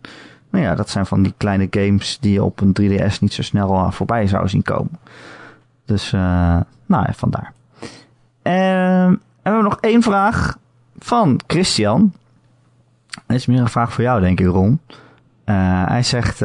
nou 0.50 0.64
ja, 0.64 0.74
dat 0.74 0.90
zijn 0.90 1.06
van 1.06 1.22
die 1.22 1.34
kleine 1.36 1.66
games 1.70 2.18
die 2.20 2.32
je 2.32 2.44
op 2.44 2.60
een 2.60 2.76
3DS 2.80 3.18
niet 3.20 3.32
zo 3.32 3.42
snel 3.42 3.92
voorbij 3.92 4.26
zou 4.26 4.48
zien 4.48 4.62
komen. 4.62 4.98
Dus, 5.84 6.10
nou 6.10 6.64
ja, 6.86 7.12
vandaar. 7.12 7.52
En 8.42 9.10
we 9.10 9.18
hebben 9.42 9.62
nog 9.62 9.78
één 9.80 10.02
vraag 10.02 10.56
van 10.98 11.40
Christian. 11.46 12.12
Dat 13.26 13.36
is 13.36 13.46
meer 13.46 13.60
een 13.60 13.68
vraag 13.68 13.92
voor 13.92 14.04
jou, 14.04 14.20
denk 14.20 14.40
ik, 14.40 14.46
Ron. 14.46 14.80
Hij 15.44 16.02
zegt 16.02 16.40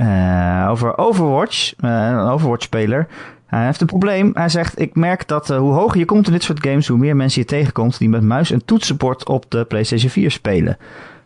uh, 0.00 0.06
uh, 0.06 0.66
over 0.70 0.98
Overwatch, 0.98 1.72
een 1.76 2.18
Overwatch-speler. 2.18 3.06
Hij 3.46 3.64
heeft 3.64 3.80
een 3.80 3.86
probleem. 3.86 4.30
Hij 4.34 4.48
zegt: 4.48 4.80
Ik 4.80 4.94
merk 4.94 5.28
dat 5.28 5.48
hoe 5.48 5.72
hoger 5.72 5.98
je 5.98 6.04
komt 6.04 6.26
in 6.26 6.32
dit 6.32 6.42
soort 6.42 6.66
games, 6.66 6.88
hoe 6.88 6.98
meer 6.98 7.16
mensen 7.16 7.40
je 7.40 7.46
tegenkomt 7.46 7.98
die 7.98 8.08
met 8.08 8.22
muis 8.22 8.50
en 8.50 8.64
toetsenbord 8.64 9.28
op 9.28 9.44
de 9.48 9.64
PlayStation 9.64 10.10
4 10.10 10.30
spelen. 10.30 10.76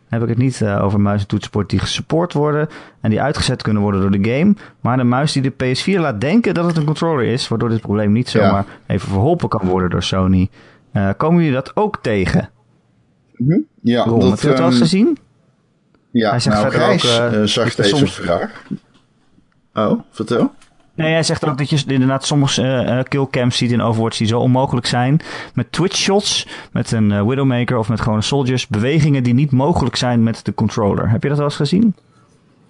Dan 0.09 0.21
heb 0.21 0.23
ik 0.23 0.29
het 0.29 0.39
niet 0.39 0.65
over 0.65 1.01
muis 1.01 1.21
en 1.21 1.27
toetsenbord 1.27 1.71
die 1.71 1.79
gesupport 1.79 2.33
worden 2.33 2.69
en 3.01 3.11
die 3.11 3.21
uitgezet 3.21 3.63
kunnen 3.63 3.83
worden 3.83 4.01
door 4.01 4.11
de 4.11 4.31
game, 4.31 4.55
maar 4.81 4.97
de 4.97 5.05
muis 5.05 5.33
die 5.33 5.43
de 5.43 5.53
PS4 5.53 6.01
laat 6.01 6.21
denken 6.21 6.55
dat 6.55 6.67
het 6.67 6.77
een 6.77 6.85
controller 6.85 7.25
is, 7.25 7.49
waardoor 7.49 7.69
dit 7.69 7.81
probleem 7.81 8.13
niet 8.13 8.29
zomaar 8.29 8.65
even 8.87 9.09
verholpen 9.09 9.49
kan 9.49 9.67
worden 9.67 9.91
door 9.91 10.03
Sony. 10.03 10.49
komen 11.17 11.39
jullie 11.39 11.53
dat 11.53 11.77
ook 11.77 11.99
tegen? 12.03 12.51
Mm 13.37 13.65
Ja, 13.81 14.05
Ron, 14.05 14.21
dat, 14.21 14.31
heb 14.31 14.41
je 14.41 14.49
dat 14.49 14.59
wel 14.59 14.67
eens 14.67 14.77
um, 14.77 14.83
gezien? 14.83 15.19
Ja, 16.15 16.31
Hij 16.31 16.41
zegt 16.41 16.57
nou, 16.57 16.71
verder 16.71 16.89
ook, 16.89 17.03
eh, 17.03 17.41
eh, 17.43 17.47
zag 17.47 17.75
deze 17.75 17.97
soms- 17.97 18.15
vraag. 18.15 18.63
Oh, 19.75 20.01
vertel. 20.11 20.53
Nee, 20.95 21.13
hij 21.13 21.23
zegt 21.23 21.45
ook 21.45 21.59
dat 21.59 21.71
je 21.71 21.83
inderdaad 21.87 22.25
sommige 22.27 22.63
eh, 22.63 23.03
killcams 23.03 23.57
ziet 23.57 23.71
in 23.73 23.81
Overwatch 23.81 24.17
die 24.17 24.27
zo 24.27 24.41
onmogelijk 24.41 24.87
zijn. 24.87 25.21
Met 25.55 25.73
twitch 25.73 25.97
shots, 25.97 26.47
met 26.73 26.93
een 26.93 27.27
Widowmaker 27.27 27.77
of 27.79 27.89
met 27.89 28.01
gewone 28.01 28.23
soldiers. 28.23 28.67
Bewegingen 28.67 29.23
die 29.23 29.35
niet 29.35 29.51
mogelijk 29.51 29.97
zijn 29.97 30.23
met 30.23 30.45
de 30.45 30.55
controller. 30.55 31.11
Heb 31.11 31.23
je 31.23 31.29
dat 31.29 31.37
wel 31.39 31.47
eens 31.47 31.57
gezien? 31.57 31.95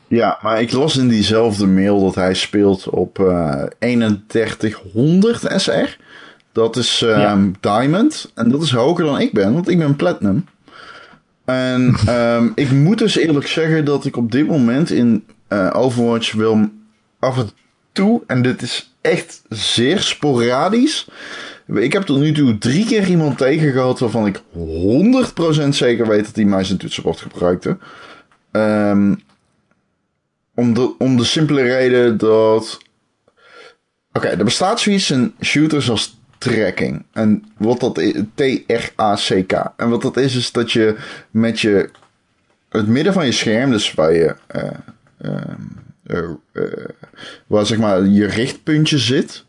Ja, 0.09 0.39
maar 0.43 0.61
ik 0.61 0.73
las 0.73 0.97
in 0.97 1.09
diezelfde 1.09 1.67
mail 1.67 2.01
dat 2.05 2.15
hij 2.15 2.35
speelt 2.35 2.89
op 2.89 3.19
eh 3.19 3.63
3100 3.79 5.61
SR. 5.61 5.97
Dat 6.53 6.77
is 6.77 7.03
ehm, 7.03 7.21
Ja. 7.21 7.51
Diamond. 7.61 8.33
En 8.35 8.51
dat 8.51 8.63
is 8.63 8.73
hoger 8.73 9.05
dan 9.05 9.21
ik 9.21 9.33
ben, 9.33 9.53
want 9.53 9.69
ik 9.69 9.79
ben 9.79 9.97
Platinum. 9.97 10.45
En 11.45 11.95
ehm, 12.07 12.49
ik 12.55 12.71
moet 12.71 12.99
dus 12.99 13.17
eerlijk 13.17 13.47
zeggen 13.47 13.85
dat 13.85 14.05
ik 14.05 14.17
op 14.17 14.33
dit 14.33 14.47
moment 14.47 14.91
in 14.91 15.25
eh, 15.49 15.71
Overwatch 15.73 16.33
wil 16.33 16.69
af 17.19 17.39
en 17.39 17.51
toe, 17.93 18.23
en 18.27 18.43
dit 18.43 18.63
is 18.63 18.95
echt 19.01 19.43
zeer 19.49 20.01
sporadisch. 20.01 21.09
Ik 21.67 21.93
heb 21.93 22.03
tot 22.03 22.19
nu 22.19 22.33
toe 22.33 22.59
drie 22.59 22.87
keer 22.87 23.09
iemand 23.09 23.39
tegen 23.39 23.73
gehad 23.73 23.99
waarvan 23.99 24.27
ik 24.27 24.41
100% 25.65 25.69
zeker 25.69 26.07
weet 26.07 26.25
dat 26.25 26.37
hij 26.37 26.45
muis 26.45 26.71
en 26.71 26.77
toetsenbord 26.77 27.21
gebruikte. 27.21 27.79
Ehm, 28.51 29.15
om, 30.55 30.75
de, 30.75 30.99
om 30.99 31.17
de 31.17 31.25
simpele 31.25 31.63
reden 31.63 32.19
dat. 32.19 32.79
Oké, 34.13 34.27
er 34.27 34.45
bestaat 34.45 34.81
zoiets 34.81 35.11
in 35.11 35.35
shooters 35.41 35.91
als 35.91 36.17
tracking. 36.51 37.05
En 37.13 37.45
wat 37.57 37.81
dat 37.81 37.99
is, 37.99 38.13
T-R-A-C-K. 38.35 39.53
En 39.77 39.89
wat 39.89 40.03
dat 40.03 40.17
is, 40.17 40.37
is 40.37 40.53
dat 40.53 40.73
je 40.73 40.97
met 41.31 41.61
je. 41.61 41.91
Het 42.69 42.87
midden 42.87 43.13
van 43.13 43.27
je 43.27 43.33
scherm, 43.33 43.71
dus 43.71 43.95
waar 43.95 44.13
je. 44.13 44.35
eh, 44.47 44.71
eh, 46.07 46.31
eh, 46.53 46.89
waar 47.47 47.67
zeg 47.67 47.79
maar 47.79 48.07
je 48.07 48.27
richtpuntje 48.27 48.99
zit. 48.99 49.45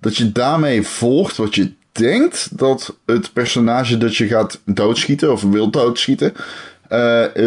Dat 0.00 0.16
je 0.16 0.32
daarmee 0.32 0.82
volgt 0.82 1.36
wat 1.36 1.54
je 1.54 1.72
denkt 1.92 2.58
dat 2.58 2.96
het 3.06 3.32
personage 3.32 3.98
dat 3.98 4.16
je 4.16 4.26
gaat 4.26 4.60
doodschieten 4.64 5.32
of 5.32 5.42
wil 5.42 5.70
doodschieten. 5.70 6.32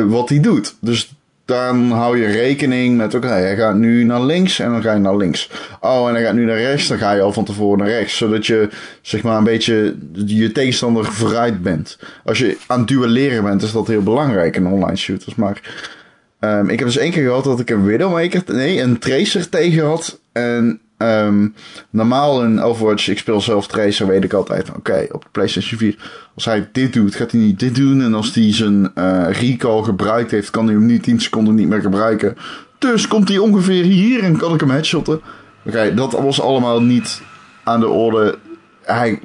wat 0.08 0.30
hij 0.30 0.40
doet. 0.40 0.76
Dus 0.80 1.14
dan 1.52 1.92
hou 1.92 2.18
je 2.18 2.28
rekening 2.28 2.98
met, 2.98 3.14
oké, 3.14 3.28
hij 3.28 3.56
gaat 3.56 3.76
nu 3.76 4.04
naar 4.04 4.22
links 4.22 4.60
en 4.60 4.72
dan 4.72 4.82
ga 4.82 4.94
je 4.94 5.00
naar 5.00 5.18
links. 5.18 5.50
Oh, 5.80 6.08
en 6.08 6.14
hij 6.14 6.24
gaat 6.24 6.34
nu 6.34 6.46
naar 6.46 6.58
rechts, 6.58 6.88
dan 6.88 6.98
ga 6.98 7.12
je 7.12 7.22
al 7.22 7.34
van 7.34 7.46
tevoren 7.46 7.78
naar 7.78 7.88
rechts. 7.88 8.18
Zodat 8.18 8.46
je, 8.46 8.70
zeg 9.02 9.24
maar, 9.24 9.38
een 9.38 9.44
beetje 9.44 9.96
je 10.26 10.52
tegenstander 10.52 11.06
vooruit 11.06 11.62
bent. 11.62 11.98
Als 12.24 12.38
je 12.38 12.58
aan 12.68 12.80
het 12.80 12.88
duelleren 12.88 13.44
bent, 13.44 13.62
is 13.62 13.72
dat 13.72 13.88
heel 13.88 14.04
belangrijk 14.04 14.56
in 14.56 14.68
online 14.68 14.98
shooters. 14.98 15.36
Maar 15.36 15.62
ehm, 16.40 16.70
ik 16.70 16.80
heb 16.80 16.88
dus 16.88 16.98
één 16.98 17.12
keer 17.12 17.24
gehad 17.24 17.44
dat 17.44 17.60
ik 17.60 17.70
een 17.70 17.86
Widowmaker, 17.86 18.44
nee, 18.46 18.82
een 18.82 19.00
Tracer 19.00 19.50
tegen 19.50 19.86
had. 19.86 20.20
En 20.32 20.82
ehm, 21.02 21.48
normaal 21.90 22.44
in 22.44 22.62
Overwatch, 22.62 23.08
ik 23.08 23.18
speel 23.18 23.42
zelf 23.42 23.68
Tracer, 23.68 24.08
weet 24.08 24.24
ik 24.24 24.34
altijd, 24.34 24.70
oké, 24.76 25.08
op 25.12 25.22
de 25.22 25.30
PlayStation 25.32 25.80
4, 25.80 25.96
als 26.36 26.46
hij 26.46 26.70
dit 26.72 26.94
doet, 26.94 27.16
gaat 27.16 27.32
hij 27.32 27.40
niet 27.40 27.60
dit 27.60 27.76
doen. 27.76 28.02
En 28.02 28.14
als 28.14 28.34
hij 28.34 28.54
zijn 28.54 28.92
eh, 28.96 29.26
recall 29.30 29.84
gebruikt 29.84 30.32
heeft, 30.32 30.50
kan 30.50 30.66
hij 30.66 30.76
hem 30.76 30.86
nu 30.86 31.00
10 31.00 31.20
seconden 31.20 31.56
niet 31.56 31.68
meer 31.68 31.82
gebruiken. 31.82 32.38
Dus 32.78 33.08
komt 33.08 33.28
hij 33.28 33.38
ongeveer 33.38 33.84
hier 33.84 34.24
en 34.24 34.38
kan 34.38 34.54
ik 34.54 34.60
hem 34.60 34.70
headshotten. 34.70 35.22
Oké, 35.66 35.94
dat 35.94 36.12
was 36.12 36.42
allemaal 36.42 36.82
niet 36.82 37.22
aan 37.64 37.80
de 37.80 37.88
orde. 37.88 38.38
Hij, 38.82 39.20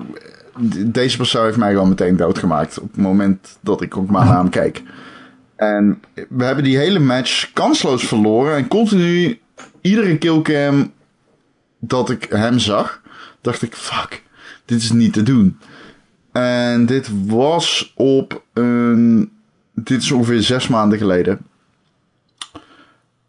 deze 0.87 1.17
persoon 1.17 1.45
heeft 1.45 1.57
mij 1.57 1.73
gewoon 1.73 1.89
meteen 1.89 2.17
doodgemaakt 2.17 2.79
op 2.79 2.91
het 2.93 3.03
moment 3.03 3.59
dat 3.61 3.83
ik 3.83 3.97
ook 3.97 4.11
maar 4.11 4.25
naar 4.25 4.39
hem 4.39 4.49
keek. 4.49 4.83
En 5.57 6.01
we 6.29 6.45
hebben 6.45 6.65
die 6.65 6.79
hele 6.79 6.99
match 6.99 7.53
kansloos 7.53 8.07
verloren. 8.07 8.57
En 8.57 8.69
continu, 8.69 9.39
iedere 9.81 10.19
killcam 10.19 10.93
dat 11.89 12.11
ik 12.11 12.27
hem 12.31 12.59
zag, 12.59 13.01
dacht 13.41 13.63
ik, 13.63 13.75
fuck, 13.75 14.23
dit 14.65 14.83
is 14.83 14.93
niet 14.93 15.13
te 15.13 15.23
doen. 15.23 15.59
En 16.33 16.87
dit 16.87 17.11
was 17.27 17.93
op 17.97 18.43
een. 18.53 19.31
Dit 19.75 20.03
is 20.03 20.11
ongeveer 20.11 20.43
zes 20.43 20.69
maanden 20.69 20.99
geleden. 20.99 21.39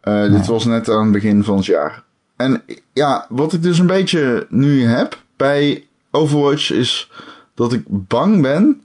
Eh, 0.00 0.30
Dit 0.30 0.46
was 0.46 0.64
net 0.64 0.88
aan 0.88 1.02
het 1.02 1.12
begin 1.12 1.44
van 1.44 1.56
het 1.56 1.64
jaar. 1.66 2.02
En 2.36 2.62
ja, 2.92 3.26
wat 3.28 3.52
ik 3.52 3.62
dus 3.62 3.78
een 3.78 3.86
beetje 3.86 4.46
nu 4.50 4.84
heb 4.84 5.22
bij 5.36 5.86
Overwatch 6.10 6.70
is 6.72 7.10
dat 7.54 7.72
ik 7.72 7.82
bang 7.86 8.42
ben 8.42 8.82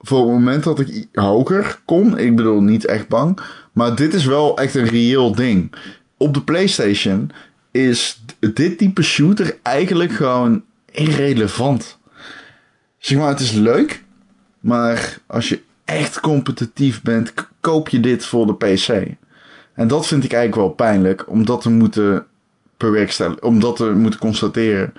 voor 0.00 0.18
het 0.18 0.28
moment 0.28 0.64
dat 0.64 0.78
ik 0.80 1.08
hoger 1.12 1.80
kom. 1.84 2.16
Ik 2.16 2.36
bedoel, 2.36 2.60
niet 2.60 2.84
echt 2.84 3.08
bang. 3.08 3.38
Maar 3.72 3.94
dit 3.96 4.14
is 4.14 4.24
wel 4.24 4.58
echt 4.58 4.74
een 4.74 4.86
reëel 4.88 5.34
ding. 5.34 5.72
Op 6.16 6.34
de 6.34 6.42
PlayStation 6.42 7.30
is 7.72 8.22
dit 8.54 8.78
type 8.78 9.02
shooter 9.02 9.58
eigenlijk 9.62 10.12
gewoon 10.12 10.64
irrelevant. 10.90 11.98
Zeg 12.98 13.18
maar, 13.18 13.28
het 13.28 13.40
is 13.40 13.52
leuk. 13.52 14.04
Maar 14.60 15.18
als 15.26 15.48
je 15.48 15.60
echt 15.84 16.20
competitief 16.20 17.02
bent, 17.02 17.34
koop 17.60 17.88
je 17.88 18.00
dit 18.00 18.26
voor 18.26 18.46
de 18.46 18.54
PC. 18.54 19.16
En 19.74 19.88
dat 19.88 20.06
vind 20.06 20.24
ik 20.24 20.32
eigenlijk 20.32 20.66
wel 20.66 20.74
pijnlijk, 20.88 21.30
om 21.30 21.44
dat 21.44 21.60
te 21.60 21.70
moeten 21.70 22.26
bewerkstelligen, 22.76 23.42
om 23.42 23.60
dat 23.60 23.76
te 23.76 23.90
moeten 23.90 24.20
constateren. 24.20 24.92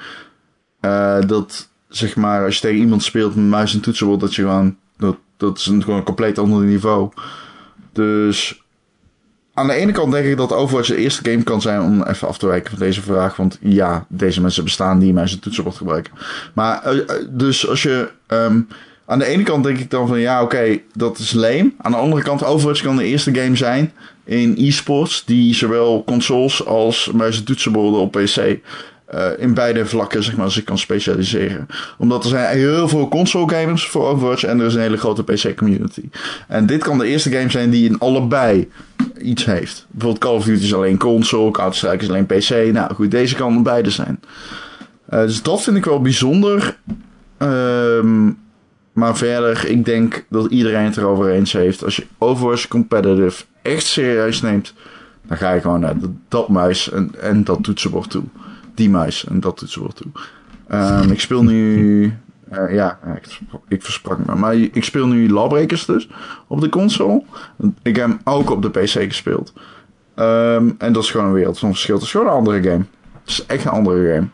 Eh, 0.80 1.22
dat, 1.28 1.70
zeg 1.88 2.16
maar, 2.16 2.46
als 2.46 2.56
je 2.56 2.62
tegen 2.62 2.80
iemand 2.80 3.04
speelt 3.04 3.36
met 3.36 3.46
muis 3.46 3.74
en 3.74 3.82
toetsenbord, 3.82 4.20
dat 4.20 4.36
je 4.36 4.42
gewoon, 4.42 4.78
dat, 4.98 5.18
dat 5.38 5.58
is 5.58 5.66
een, 5.66 5.84
gewoon 5.84 6.00
een 6.00 6.06
compleet 6.06 6.38
ander 6.38 6.64
niveau. 6.64 7.12
Dus, 7.92 8.63
aan 9.54 9.68
de 9.68 9.74
ene 9.74 9.92
kant 9.92 10.12
denk 10.12 10.26
ik 10.26 10.38
dat 10.38 10.52
Overwatch 10.52 10.88
de 10.88 10.96
eerste 10.96 11.30
game 11.30 11.44
kan 11.44 11.62
zijn 11.62 11.82
om 11.82 12.04
even 12.04 12.28
af 12.28 12.38
te 12.38 12.48
wijken 12.48 12.70
van 12.70 12.80
deze 12.80 13.02
vraag. 13.02 13.36
Want 13.36 13.58
ja, 13.62 14.06
deze 14.10 14.42
mensen 14.42 14.64
bestaan 14.64 15.00
die 15.00 15.14
muis 15.14 15.34
en 15.34 15.40
toetsenbord 15.40 15.76
gebruiken. 15.76 16.14
Maar, 16.54 16.84
eh, 16.84 17.00
eh, 17.00 17.26
dus 17.30 17.68
als 17.68 17.84
je, 17.84 18.10
ehm, 18.28 18.62
aan 19.06 19.20
de 19.20 19.26
ene 19.26 19.44
kant 19.44 19.64
denk 19.64 19.78
ik 19.78 19.90
dan 19.90 20.08
van 20.08 20.20
ja, 20.20 20.42
oké, 20.42 20.80
dat 20.94 21.18
is 21.18 21.34
lame. 21.34 21.72
Aan 21.78 21.92
de 21.92 21.98
andere 21.98 22.22
kant, 22.22 22.44
Overwatch 22.44 22.82
kan 22.82 22.98
de 22.98 23.06
eerste 23.06 23.36
game 23.36 23.56
zijn 23.56 23.94
in 24.26 24.56
e-sports 24.58 25.26
die 25.26 25.56
zowel 25.56 26.04
consoles 26.06 26.66
als 26.66 27.12
muis 27.14 27.38
en 27.38 27.44
toetsenborden 27.44 28.00
op 28.00 28.12
PC 28.12 28.60
eh, 29.14 29.28
in 29.38 29.54
beide 29.54 29.86
vlakken 29.86 30.24
zeg 30.24 30.36
maar 30.36 30.52
zich 30.52 30.64
kan 30.64 30.78
specialiseren. 30.78 31.68
Omdat 31.98 32.24
er 32.24 32.30
zijn 32.30 32.58
heel 32.58 32.88
veel 32.88 33.08
console 33.08 33.50
gamers 33.50 33.88
voor 33.88 34.06
Overwatch 34.06 34.44
en 34.44 34.60
er 34.60 34.66
is 34.66 34.74
een 34.74 34.82
hele 34.82 34.98
grote 34.98 35.24
PC 35.24 35.56
community. 35.58 36.10
En 36.48 36.66
dit 36.66 36.84
kan 36.84 36.98
de 36.98 37.08
eerste 37.08 37.32
game 37.32 37.50
zijn 37.50 37.70
die 37.70 37.90
in 37.90 38.00
allebei 38.00 38.70
iets 39.22 39.46
heeft. 39.46 39.86
Bijvoorbeeld 39.90 40.24
Call 40.24 40.36
of 40.36 40.44
Duty 40.44 40.64
is 40.64 40.74
alleen 40.74 40.98
console, 40.98 41.52
Counter-Strike 41.52 42.04
is 42.04 42.10
alleen 42.10 42.26
PC. 42.26 42.74
Nou 42.74 42.94
goed, 42.94 43.12
deze 43.12 43.36
kan 43.36 43.64
beide 43.64 43.90
zijn. 43.90 44.20
Eh, 45.06 45.20
dus 45.20 45.42
dat 45.42 45.62
vind 45.62 45.78
ik 45.78 45.86
wel 45.86 46.02
bijzonder. 46.02 46.78
Ehm, 47.38 48.32
maar 48.94 49.18
verder, 49.18 49.70
ik 49.70 49.86
denk 49.86 50.26
dat 50.30 50.52
iedereen 50.52 50.86
het 50.86 50.98
erover 50.98 51.30
eens 51.30 51.54
heeft. 51.54 51.84
Als 51.84 51.96
je 51.96 52.06
Overwatch 52.18 52.68
Competitive 52.68 53.44
echt 53.62 53.86
serieus 53.86 54.42
neemt, 54.42 54.74
dan 55.28 55.38
ga 55.38 55.54
je 55.54 55.62
gewoon 55.62 55.80
naar 55.80 56.00
dat, 56.00 56.10
dat 56.28 56.50
muis 56.50 56.90
en, 56.90 57.12
en 57.22 57.44
dat 57.44 57.64
toetsenbord 57.64 58.10
toe. 58.10 58.24
Die 58.74 58.90
muis 58.90 59.26
en 59.26 59.40
dat 59.40 59.58
toetsenbord 59.58 59.96
toe. 59.96 60.12
Ehm, 60.68 61.12
ik 61.12 61.20
speel 61.20 61.44
nu. 61.44 62.18
eh, 62.50 62.74
ja, 62.74 63.00
ik, 63.16 63.40
ik 63.68 63.84
versprak 63.84 64.26
me. 64.26 64.36
Maar 64.36 64.56
ik 64.56 64.84
speel 64.84 65.08
nu 65.08 65.30
Lawbreakers 65.30 65.86
dus 65.86 66.10
op 66.48 66.62
de 66.62 66.70
console. 66.70 67.24
Ik 67.82 67.96
heb 67.96 68.08
hem 68.08 68.20
ook 68.24 68.50
op 68.50 68.62
de 68.62 68.70
PC 68.70 68.90
gespeeld. 68.90 69.54
Ehm, 70.16 70.70
en 70.78 70.94
dat 70.94 71.04
is 71.04 71.12
gewoon 71.12 71.26
een 71.26 71.34
wereld 71.34 71.60
van 71.60 71.70
verschil. 71.70 71.96
Het 71.96 72.04
is 72.04 72.12
gewoon 72.12 72.28
een 72.28 72.34
andere 72.34 72.64
game. 72.64 72.86
Het 73.22 73.30
is 73.30 73.46
echt 73.46 73.66
een 73.66 73.72
andere 73.72 74.14
game. 74.14 74.28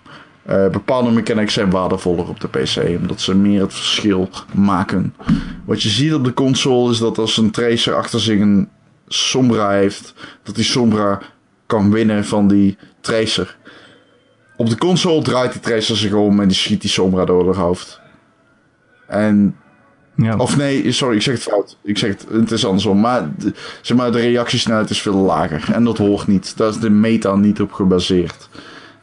Eh, 0.45 0.69
bepaalde 0.71 1.11
mechanics 1.11 1.53
zijn 1.53 1.69
waardevoller 1.69 2.29
op 2.29 2.39
de 2.39 2.47
PC, 2.47 2.99
omdat 2.99 3.21
ze 3.21 3.35
meer 3.35 3.61
het 3.61 3.73
verschil 3.73 4.29
maken. 4.53 5.13
Wat 5.65 5.83
je 5.83 5.89
ziet 5.89 6.13
op 6.13 6.23
de 6.23 6.33
console 6.33 6.91
is 6.91 6.97
dat 6.97 7.17
als 7.17 7.37
een 7.37 7.51
tracer 7.51 7.95
achter 7.95 8.19
zich 8.19 8.39
een 8.39 8.69
Sombra 9.07 9.69
heeft, 9.69 10.13
dat 10.43 10.55
die 10.55 10.63
Sombra 10.63 11.19
kan 11.65 11.91
winnen 11.91 12.25
van 12.25 12.47
die 12.47 12.77
tracer. 13.01 13.57
Op 14.59 14.69
de 14.69 14.77
console 14.77 15.21
draait 15.21 15.51
die 15.51 15.61
tracer 15.61 15.97
zich 15.97 16.13
om 16.13 16.39
en 16.39 16.47
die 16.47 16.57
schiet 16.57 16.81
die 16.81 16.89
Sombra 16.89 17.25
door 17.25 17.45
haar 17.45 17.63
hoofd. 17.63 17.99
En 19.07 19.55
Ja. 20.15 20.35
of 20.37 20.57
nee, 20.57 20.91
sorry, 20.91 21.15
ik 21.15 21.21
zeg 21.21 21.33
het 21.33 21.43
fout. 21.43 21.77
Ik 21.83 21.97
zeg 21.97 22.09
het, 22.09 22.25
het 22.31 22.51
is 22.51 22.65
andersom. 22.65 22.99
Maar, 22.99 23.29
de, 23.37 23.53
zeg 23.81 23.97
maar 23.97 24.11
de 24.11 24.19
reactiesnelheid 24.19 24.89
is 24.89 25.01
veel 25.01 25.15
lager. 25.15 25.73
En 25.73 25.83
dat 25.83 25.97
hoort 25.97 26.27
niet. 26.27 26.57
Daar 26.57 26.69
is 26.69 26.79
de 26.79 26.89
meta 26.89 27.35
niet 27.35 27.61
op 27.61 27.71
gebaseerd. 27.71 28.49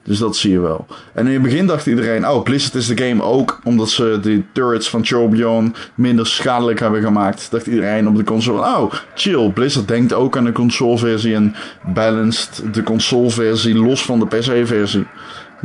Dus 0.04 0.18
dat 0.18 0.36
zie 0.36 0.50
je 0.50 0.60
wel. 0.60 0.86
En 1.14 1.26
in 1.26 1.32
het 1.32 1.42
begin 1.42 1.66
dacht 1.66 1.86
iedereen, 1.86 2.28
oh, 2.28 2.42
Blizzard 2.42 2.74
is 2.74 2.86
de 2.86 3.04
game 3.04 3.22
ook 3.22 3.60
omdat 3.64 3.90
ze 3.90 4.18
de 4.22 4.42
turrets 4.52 4.88
van 4.88 5.04
Chorbion 5.04 5.74
minder 5.94 6.26
schadelijk 6.26 6.80
hebben 6.80 7.02
gemaakt. 7.02 7.50
Dacht 7.50 7.66
iedereen 7.66 8.08
op 8.08 8.16
de 8.16 8.24
console, 8.24 8.58
oh, 8.60 8.92
chill. 9.14 9.50
Blizzard 9.50 9.88
denkt 9.88 10.12
ook 10.12 10.36
aan 10.36 10.44
de 10.44 10.52
consoleversie 10.52 11.34
en 11.34 11.54
balanced 11.94 12.62
de 12.74 12.82
consoleversie 12.82 13.74
los 13.74 14.04
van 14.04 14.18
de 14.18 14.26
PC-versie. 14.26 15.06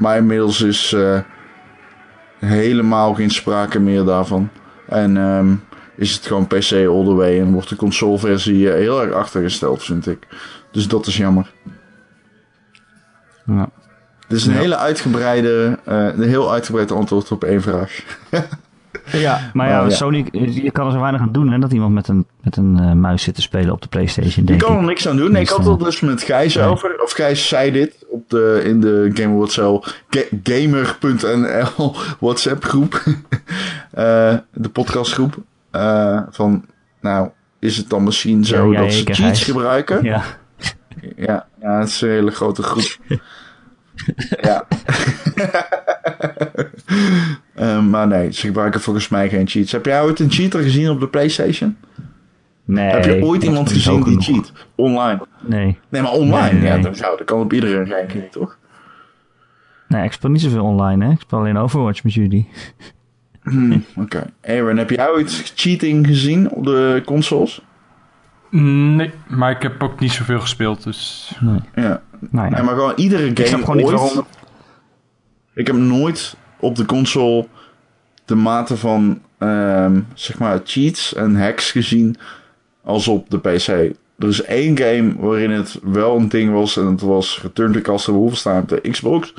Maar 0.02 0.18
inmiddels 0.18 0.62
is 0.62 0.94
eh, 0.94 1.20
helemaal 2.40 3.14
geen 3.14 3.30
sprake 3.30 3.80
meer 3.80 4.04
daarvan. 4.04 4.50
En 4.88 5.18
ehm, 5.18 5.54
is 5.96 6.14
het 6.14 6.26
gewoon 6.26 6.48
PC 6.48 6.72
all 6.72 7.04
the 7.06 7.14
way 7.14 7.40
en 7.40 7.52
wordt 7.52 7.70
de 7.70 7.76
consoleversie 7.76 8.72
eh, 8.72 8.76
heel 8.80 9.02
erg 9.02 9.14
achtergesteld, 9.14 9.84
vind 9.84 10.08
ik. 10.08 10.28
Dus 10.72 10.88
dat 10.88 11.08
is 11.08 11.18
jammer. 11.18 11.52
Ja. 13.46 13.70
Dit 14.28 14.38
is 14.38 14.46
een 14.46 14.54
Ja. 14.54 14.60
hele 14.60 14.78
uitgebreide, 14.78 15.80
eh, 15.86 16.06
een 16.06 16.22
heel 16.28 16.52
uitgebreid 16.52 16.92
antwoord 16.92 17.32
op 17.32 17.44
één 17.44 17.62
vraag. 17.62 17.92
Ja, 19.12 19.50
maar 19.54 19.70
ja, 19.70 19.84
ja. 19.84 19.90
Sony, 19.90 20.26
je 20.32 20.72
kan 20.72 20.86
er 20.86 20.92
zo 20.92 21.00
weinig 21.00 21.22
aan 21.22 21.32
doen 21.32 21.52
hè, 21.52 21.60
dat 21.60 21.72
iemand 21.72 21.94
met 21.94 22.08
een, 22.08 22.26
met 22.42 22.58
een 22.58 22.80
eh, 22.80 22.92
muis 22.92 23.24
zit 23.24 23.36
te 23.36 23.42
spelen 23.42 23.72
op 23.74 23.82
de 23.82 23.88
PlayStation. 23.88 24.46
Je 24.48 24.56
kan 24.56 24.74
er 24.76 24.82
ik. 24.82 24.88
niks 24.88 25.08
aan 25.08 25.18
doen. 25.18 25.32
Nee, 25.32 25.42
ik 25.42 25.50
had 25.50 25.66
het 25.66 25.80
dus 25.80 26.00
met 26.00 26.24
Gijs 26.24 26.56
Nee. 26.56 26.66
over. 26.66 27.02
Of 27.04 27.12
Gijs 27.12 27.48
zei 27.48 27.72
dit 27.72 28.06
op 28.10 28.30
de, 28.30 28.62
in 28.66 28.80
de 28.82 29.10
Game 29.14 29.34
Awards 29.34 29.54
Cell 29.54 29.82
Ga- 30.10 30.38
Gamer.nl 30.44 31.96
WhatsApp 32.20 32.64
groep. 32.64 33.04
Eh, 33.92 34.36
de 34.54 34.70
podcastgroep. 34.70 35.38
Eh, 35.72 36.22
van, 36.30 36.66
nou, 37.02 37.30
is 37.60 37.78
het 37.78 37.90
dan 37.90 38.04
misschien 38.04 38.46
zo 38.46 38.72
Ja, 38.72 38.80
ja, 38.80 38.84
dat 38.86 38.94
ze 38.94 39.04
cheats 39.04 39.20
Gijs. 39.20 39.44
gebruiken? 39.44 40.04
Ja. 40.04 40.24
Ja, 41.16 41.46
ja, 41.62 41.80
het 41.80 41.88
is 41.88 42.02
een 42.02 42.10
hele 42.10 42.32
grote 42.32 42.64
groep. 42.64 42.98
ja. 44.42 44.68
Eh, 47.62 47.82
maar 47.82 48.08
nee, 48.08 48.32
ze 48.32 48.46
gebruiken 48.46 48.82
volgens 48.82 49.10
mij 49.10 49.30
geen 49.30 49.48
cheats. 49.48 49.72
Heb 49.72 49.86
jij 49.86 50.02
ooit 50.02 50.20
een 50.20 50.32
cheater 50.32 50.62
gezien 50.62 50.90
op 50.90 51.00
de 51.00 51.08
PlayStation? 51.08 51.78
Nee. 52.66 52.90
Heb 52.90 53.06
je 53.06 53.24
ooit 53.24 53.44
iemand 53.44 53.72
gezien 53.72 54.04
die 54.04 54.22
cheat? 54.22 54.52
Online? 54.76 55.22
Nee. 55.42 55.78
Nee, 55.90 56.02
maar 56.02 56.12
online. 56.12 56.52
Nee, 56.52 56.62
nee, 56.62 56.72
Ja, 56.72 56.78
dat, 56.78 56.98
zou, 56.98 57.18
dat 57.18 57.26
kan 57.26 57.40
op 57.40 57.54
iedere 57.54 57.86
ranking, 57.86 58.32
toch? 58.32 58.58
Nee, 59.88 60.04
ik 60.04 60.12
speel 60.12 60.30
niet 60.30 60.42
zoveel 60.42 60.64
online, 60.64 61.06
hè. 61.06 61.12
Ik 61.12 61.20
speel 61.20 61.40
alleen 61.40 61.58
Overwatch 61.58 62.04
met 62.04 62.14
jullie. 62.14 62.50
Hmm, 63.44 63.86
Oké. 63.96 64.24
Aaron, 64.44 64.78
heb 64.78 64.90
jij 64.90 65.10
ooit 65.10 65.52
cheating 65.56 66.08
gezien 66.08 66.52
op 66.52 66.66
de 66.66 67.02
consoles? 67.06 67.62
Nee, 68.50 69.12
maar 69.28 69.52
ik 69.52 69.62
heb 69.62 69.84
ook 69.84 70.00
niet 70.00 70.12
zoveel 70.12 70.40
gespeeld, 70.40 70.84
dus... 70.84 71.32
Nee. 71.40 71.60
Ja. 71.76 72.02
Nee, 72.30 72.50
maar 72.50 72.68
gewoon 72.68 72.94
iedere 72.96 73.22
game 73.22 73.34
ik 73.34 73.46
snap 73.46 73.60
gewoon 73.60 73.78
niet 73.78 73.86
ooit. 73.86 74.00
waarom. 74.00 74.26
Ik 75.54 75.68
heb 75.68 75.76
nooit 75.76 76.36
op 76.62 76.76
de 76.76 76.86
console 76.86 77.48
de 78.26 78.36
mate 78.36 78.78
van 78.78 79.22
ehm, 79.38 80.02
zeg 80.14 80.40
maar 80.40 80.62
cheats 80.64 81.14
en 81.14 81.36
hacks 81.36 81.72
gezien 81.72 82.16
als 82.84 83.08
op 83.08 83.30
de 83.30 83.40
PC. 83.40 83.68
Er 84.18 84.28
is 84.28 84.44
één 84.44 84.78
game 84.78 85.14
waarin 85.18 85.52
het 85.52 85.80
wel 85.84 86.18
een 86.18 86.30
ding 86.30 86.52
was 86.52 86.78
en 86.78 86.86
het 86.86 87.02
was 87.02 87.40
Return 87.42 87.72
to 87.72 87.82
Castle 87.82 88.14
Wolfenstein 88.14 88.62
op 88.62 88.70
de 88.70 88.90
Xbox. 88.90 89.34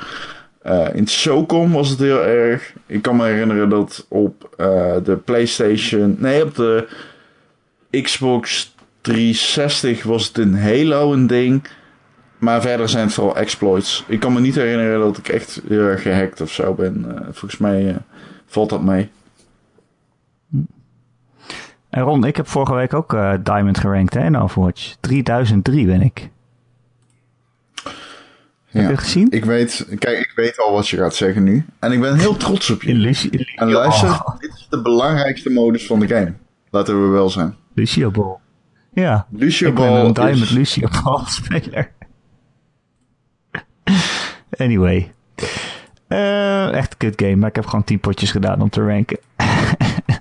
Eh, 0.63 0.89
in 0.93 1.07
SOCOM 1.07 1.73
was 1.73 1.89
het 1.89 1.99
heel 1.99 2.25
erg. 2.25 2.73
Ik 2.87 3.03
kan 3.03 3.17
me 3.17 3.25
herinneren 3.25 3.69
dat 3.69 4.07
op 4.09 4.55
eh, 4.57 4.97
de 5.05 5.17
PlayStation, 5.17 6.17
nee, 6.19 6.43
op 6.43 6.55
de 6.55 6.89
Xbox 8.03 8.75
360 9.01 10.03
was 10.03 10.27
het 10.27 10.39
in 10.39 10.55
Halo 10.55 11.13
een 11.13 11.27
ding. 11.27 11.63
Maar 12.43 12.61
verder 12.61 12.89
zijn 12.89 13.05
het 13.05 13.15
vooral 13.15 13.37
exploits. 13.37 14.05
Ik 14.07 14.21
kan 14.21 14.33
me 14.33 14.41
niet 14.41 14.55
herinneren 14.55 15.01
dat 15.01 15.19
ik 15.19 15.29
echt 15.29 15.61
heel 15.69 15.81
erg 15.81 16.03
gehackt 16.03 16.41
of 16.41 16.53
zo 16.53 16.75
ben. 16.75 17.05
Eh, 17.09 17.23
volgens 17.25 17.57
mij 17.61 17.89
eh, 17.89 17.97
valt 18.47 18.71
dat 18.71 18.83
mee. 18.83 19.11
En 21.91 22.03
Ron, 22.03 22.25
ik 22.25 22.37
heb 22.37 22.49
vorige 22.49 22.75
week 22.75 22.95
ook 22.95 23.15
eh, 23.15 23.35
Diamond 23.43 23.79
gerankt 23.79 24.15
hè, 24.15 24.25
in 24.25 24.37
Overwatch. 24.37 24.95
3003 25.01 25.87
ben 25.87 26.01
ik. 26.01 26.29
Heb 28.65 28.91
je 28.91 28.97
gezien? 28.97 29.31
Ik 29.31 29.45
weet, 29.45 29.87
kijk, 29.99 30.19
ik 30.19 30.33
weet 30.35 30.59
al 30.59 30.73
wat 30.73 30.89
je 30.89 30.97
gaat 30.97 31.15
zeggen 31.15 31.43
nu. 31.43 31.67
En 31.79 31.93
ik 31.93 32.01
ben 32.01 32.19
heel 32.19 32.37
trots 32.37 32.71
op 32.71 32.83
je. 32.83 32.91
En 32.93 32.97
Lucio 32.99 33.31
luister, 33.57 34.23
dit 34.39 34.51
is 34.55 34.67
de 34.71 34.83
belangrijkste 34.83 35.51
modus 35.51 35.87
van 35.87 36.01
de 36.01 36.07
game. 36.09 36.33
Laten 36.71 37.03
we 37.03 37.09
wel 37.09 37.31
zijn. 37.31 37.57
Lucio 37.75 38.11
Ball. 38.11 38.37
Ja. 38.93 39.27
Lucio 39.31 39.69
ik 39.69 39.75
ben 39.75 39.93
een 39.93 40.13
Diamond 40.13 40.41
is- 40.41 40.51
Lucio 40.51 40.89
Ball 41.05 41.25
speler. 41.27 41.91
anyway. 44.65 45.13
Eh, 46.09 46.73
echt 46.73 46.93
een 46.93 46.99
kut 46.99 47.21
game, 47.23 47.37
maar 47.37 47.49
ik 47.49 47.55
heb 47.57 47.67
gewoon 47.67 47.85
10 47.85 48.01
potjes 48.01 48.31
gedaan 48.31 48.61
om 48.61 48.71
te 48.71 48.87
ranken. 48.87 49.19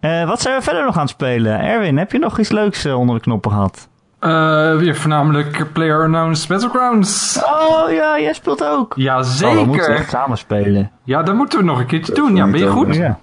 Eh, 0.00 0.26
wat 0.26 0.40
zijn 0.40 0.56
we 0.56 0.62
verder 0.62 0.84
nog 0.84 0.94
aan 0.94 1.00
het 1.00 1.10
spelen? 1.10 1.60
Erwin, 1.60 1.98
heb 1.98 2.12
je 2.12 2.18
nog 2.18 2.38
iets 2.38 2.50
leuks 2.50 2.84
eh, 2.84 2.98
onder 2.98 3.14
de 3.14 3.20
knoppen 3.20 3.50
gehad? 3.50 3.88
Eh, 4.18 4.76
weer 4.76 4.96
voornamelijk 4.96 5.72
Player 5.72 6.02
Unknown's 6.04 6.46
Battlegrounds. 6.46 7.42
Oh 7.44 7.90
ja, 7.92 8.20
jij 8.20 8.32
speelt 8.32 8.64
ook. 8.64 8.96
Oh, 8.96 8.96
we 8.96 9.02
moeten 9.02 9.74
Jazeker. 9.74 9.90
echt 9.94 10.10
samen 10.10 10.38
spelen. 10.38 10.90
Ja, 11.04 11.22
dat 11.22 11.34
moeten 11.34 11.58
we 11.58 11.64
nog 11.64 11.78
een 11.78 11.86
keertje 11.86 12.14
Dat 12.14 12.24
doen. 12.24 12.36
Ja, 12.36 12.46
ben 12.50 12.60
je 12.60 12.66
goed? 12.68 12.94
Ja. 12.94 13.18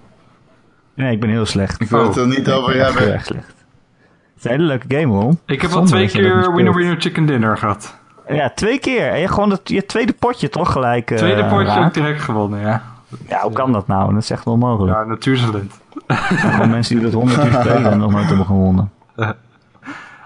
Nee, 0.93 1.11
ik 1.11 1.19
ben 1.19 1.29
heel 1.29 1.45
slecht. 1.45 1.81
Ik 1.81 1.89
wil 1.89 2.03
het 2.07 2.15
er 2.15 2.27
niet 2.27 2.51
over 2.51 2.75
Ik 2.75 2.77
ben 2.77 2.85
echt 2.87 2.93
heel 2.93 2.99
hebben. 2.99 3.13
erg 3.13 3.25
slecht. 3.25 3.47
Het 3.47 4.37
is 4.37 4.43
een 4.43 4.51
hele 4.51 4.63
leuke 4.63 4.85
game, 4.87 5.19
Ron. 5.19 5.39
Ik 5.45 5.61
heb 5.61 5.71
al 5.71 5.83
twee 5.85 6.07
keer 6.07 6.53
Winner. 6.55 6.73
Winner 6.75 7.01
Chicken 7.01 7.25
Dinner 7.25 7.57
gehad. 7.57 7.96
Ja, 8.29 8.49
twee 8.55 8.79
keer. 8.79 9.11
En 9.11 9.19
je 9.19 9.27
gewoon 9.27 9.49
het, 9.49 9.61
je 9.63 9.85
tweede 9.85 10.13
potje 10.13 10.49
toch 10.49 10.71
gelijk 10.71 11.11
eh, 11.11 11.17
Tweede 11.17 11.45
potje 11.45 11.79
ook 11.79 11.93
direct 11.93 12.21
gewonnen, 12.21 12.59
ja. 12.59 12.83
Ja, 13.27 13.41
hoe 13.41 13.51
kan 13.51 13.71
dat 13.71 13.87
nou? 13.87 14.13
Dat 14.13 14.23
is 14.23 14.29
echt 14.29 14.47
onmogelijk. 14.47 14.97
Ja, 14.97 15.03
natuurtalent. 15.03 15.73
Gewoon 16.07 16.69
mensen 16.69 16.95
die 16.95 17.03
dat 17.03 17.13
honderd 17.13 17.45
uur 17.45 17.53
spelen 17.53 17.91
en 17.91 17.97
nog 17.97 18.11
nooit 18.11 18.27
hebben 18.27 18.45
gewonnen. 18.45 18.91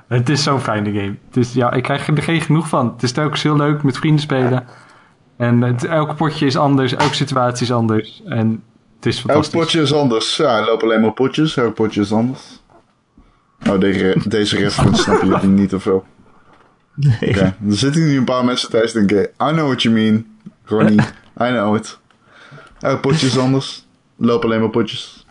Het 0.07 0.29
is 0.29 0.43
zo'n 0.43 0.59
fijne 0.59 0.91
game. 0.91 1.15
Het 1.27 1.37
is, 1.37 1.53
ja, 1.53 1.71
ik 1.71 1.83
krijg 1.83 2.07
er 2.07 2.23
geen 2.23 2.41
genoeg 2.41 2.67
van. 2.67 2.91
Het 2.93 3.03
is 3.03 3.11
telkens 3.11 3.43
heel 3.43 3.55
leuk 3.55 3.83
met 3.83 3.97
vrienden 3.97 4.21
spelen. 4.21 4.65
En 5.37 5.61
het, 5.61 5.83
elke 5.83 6.13
potje 6.13 6.45
is 6.45 6.57
anders, 6.57 6.95
elke 6.95 7.15
situatie 7.15 7.63
is 7.63 7.71
anders. 7.71 8.21
En 8.25 8.63
het 8.95 9.05
is 9.05 9.17
Elk 9.17 9.25
fantastisch. 9.25 9.59
potje 9.59 9.81
is 9.81 9.93
anders. 9.93 10.37
Ja, 10.37 10.57
er 10.57 10.65
lopen 10.65 10.87
alleen 10.87 11.01
maar 11.01 11.11
potjes. 11.11 11.57
Elk 11.57 11.73
potje 11.73 12.01
is 12.01 12.13
anders. 12.13 12.61
Oh, 13.69 13.79
deze, 13.79 14.15
deze 14.27 14.57
reference 14.57 15.01
snap 15.03 15.41
je 15.41 15.47
niet 15.47 15.73
of 15.73 15.83
wel? 15.83 16.03
Nee. 17.01 17.29
Oké, 17.29 17.55
er 17.67 17.77
zitten 17.77 18.01
nu 18.01 18.17
een 18.17 18.23
paar 18.25 18.45
mensen 18.45 18.69
thuis 18.69 18.91
denken... 18.91 19.21
I 19.23 19.27
know 19.37 19.65
what 19.65 19.81
you 19.81 19.95
mean, 19.95 20.25
Ronnie. 20.65 20.99
I 21.45 21.47
know 21.47 21.75
it. 21.75 21.99
Elk 22.79 23.01
potje 23.01 23.27
is 23.27 23.37
anders. 23.37 23.85
Er 24.19 24.25
lopen 24.25 24.49
alleen 24.49 24.59
maar 24.59 24.69
potjes. 24.69 25.25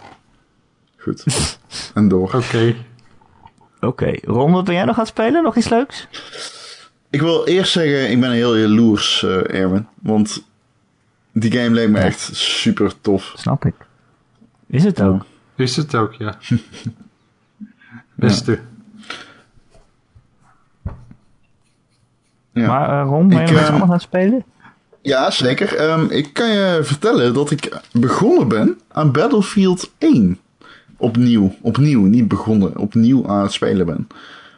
Goed. 0.96 1.24
En 1.94 2.08
door. 2.08 2.34
Oké. 2.34 2.74
Oké, 3.80 4.12
Ron, 4.22 4.52
wat 4.52 4.64
ben 4.64 4.74
jij 4.74 4.84
nog 4.84 4.94
aan 4.94 5.00
het 5.00 5.10
spelen? 5.12 5.42
Nog 5.42 5.56
iets 5.56 5.68
leuks? 5.68 6.08
Ik 7.10 7.20
wil 7.20 7.46
eerst 7.46 7.72
zeggen, 7.72 8.10
ik 8.10 8.20
ben 8.20 8.30
heel 8.30 8.56
jaloers, 8.56 9.22
eh 9.22 9.60
Erwin. 9.60 9.86
Want 10.02 10.44
die 11.32 11.52
game 11.52 11.70
leek 11.70 11.88
me 11.88 11.98
echt 11.98 12.30
super 12.36 13.00
tof. 13.00 13.32
Snap 13.36 13.64
ik. 13.64 13.74
Is 14.66 14.84
het 14.84 15.02
ook? 15.02 15.24
Is 15.56 15.76
het 15.76 15.94
ook, 15.94 16.12
ja. 16.12 16.38
Beste. 18.14 18.52
Ja. 18.52 18.58
Maar 22.52 23.00
eh, 23.02 23.08
Ron, 23.08 23.28
ben 23.28 23.36
je 23.46 23.52
nog 23.52 23.60
iets 23.60 23.68
eh, 23.68 23.82
aan 23.82 23.90
het 23.92 24.02
spelen? 24.02 24.44
Ja, 25.02 25.30
zeker. 25.30 25.76
Ehm, 25.76 26.04
ik 26.08 26.32
kan 26.32 26.48
je 26.50 26.78
vertellen 26.82 27.34
dat 27.34 27.50
ik 27.50 27.78
begonnen 27.92 28.48
ben 28.48 28.78
aan 28.92 29.12
Battlefield 29.12 29.90
1. 29.98 30.38
Opnieuw. 30.96 31.54
Opnieuw, 31.60 32.02
niet 32.04 32.28
begonnen. 32.28 32.76
Opnieuw 32.76 33.28
aan 33.28 33.42
het 33.42 33.52
spelen 33.52 33.86
ben. 33.86 34.06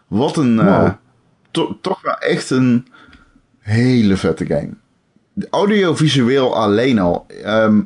Wat 0.07 0.37
een... 0.37 0.59
eh, 0.85 0.91
to- 1.51 1.79
toch 1.81 2.03
wel 2.03 2.17
echt 2.19 2.51
een 2.51 2.87
hele 3.59 4.17
vette 4.17 4.47
game. 4.47 4.71
Audiovisueel 5.51 6.57
alleen 6.57 6.99
al. 6.99 7.27
ehm, 7.45 7.81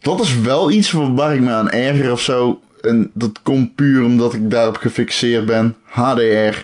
dat 0.00 0.20
is 0.20 0.40
wel 0.40 0.70
iets 0.70 0.90
waar 0.92 1.34
ik 1.34 1.40
me 1.40 1.50
aan 1.52 1.70
erger 1.70 2.12
of 2.12 2.20
zo. 2.20 2.60
En 2.80 3.10
dat 3.14 3.42
komt 3.42 3.74
puur 3.74 4.04
omdat 4.04 4.34
ik 4.34 4.50
daarop 4.50 4.76
gefixeerd 4.76 5.46
ben. 5.46 5.76
HDR. 5.84 6.62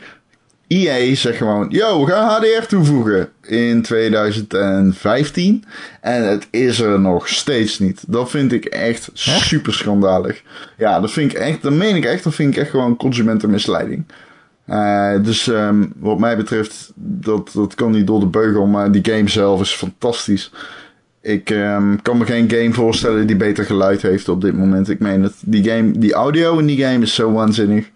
EA 0.71 1.15
zegt 1.15 1.37
gewoon, 1.37 1.67
yo, 1.69 2.05
we 2.05 2.11
gaan 2.11 2.29
HDR 2.29 2.67
toevoegen 2.67 3.29
in 3.43 3.83
2015. 3.83 5.65
En 6.01 6.29
het 6.29 6.49
is 6.51 6.81
er 6.81 7.01
nog 7.01 7.29
steeds 7.29 7.79
niet. 7.79 8.03
Dat 8.07 8.31
vind 8.31 8.53
ik 8.53 8.65
echt 8.65 9.11
super 9.15 9.73
schandalig. 9.73 10.43
Ja, 10.77 11.01
dat 11.01 11.11
vind 11.11 11.33
ik 11.33 11.39
echt, 11.39 11.63
dat 11.63 11.73
meen 11.73 11.97
ik 11.97 12.05
echt, 12.05 12.25
dat 12.25 12.35
vind 12.35 12.55
ik 12.55 12.61
echt 12.61 12.71
gewoon 12.71 12.97
consumentenmisleiding. 12.97 14.05
Uh, 14.69 15.23
dus 15.23 15.47
um, 15.47 15.93
wat 15.97 16.19
mij 16.19 16.37
betreft, 16.37 16.93
dat, 16.95 17.51
dat 17.55 17.75
kan 17.75 17.91
niet 17.91 18.07
door 18.07 18.21
de 18.21 18.27
beugel, 18.27 18.67
maar 18.67 18.93
die 18.93 19.13
game 19.13 19.29
zelf 19.29 19.61
is 19.61 19.73
fantastisch. 19.73 20.53
Ik 21.23 21.51
um, 21.51 22.03
kan 22.03 22.19
me 22.19 22.25
geen 22.25 22.51
game 22.51 22.73
voorstellen 22.73 23.27
die 23.27 23.37
beter 23.37 23.65
geluid 23.65 24.03
heeft 24.03 24.29
op 24.29 24.41
dit 24.41 24.57
moment. 24.57 24.89
Ik 24.89 25.01
meen 25.01 25.23
het. 25.23 25.35
Die, 25.41 25.65
game, 25.65 25.99
die 25.99 26.13
audio 26.13 26.59
in 26.59 26.67
die 26.67 26.85
game 26.85 27.03
is 27.03 27.15
zo 27.15 27.33
waanzinnig. 27.33 27.91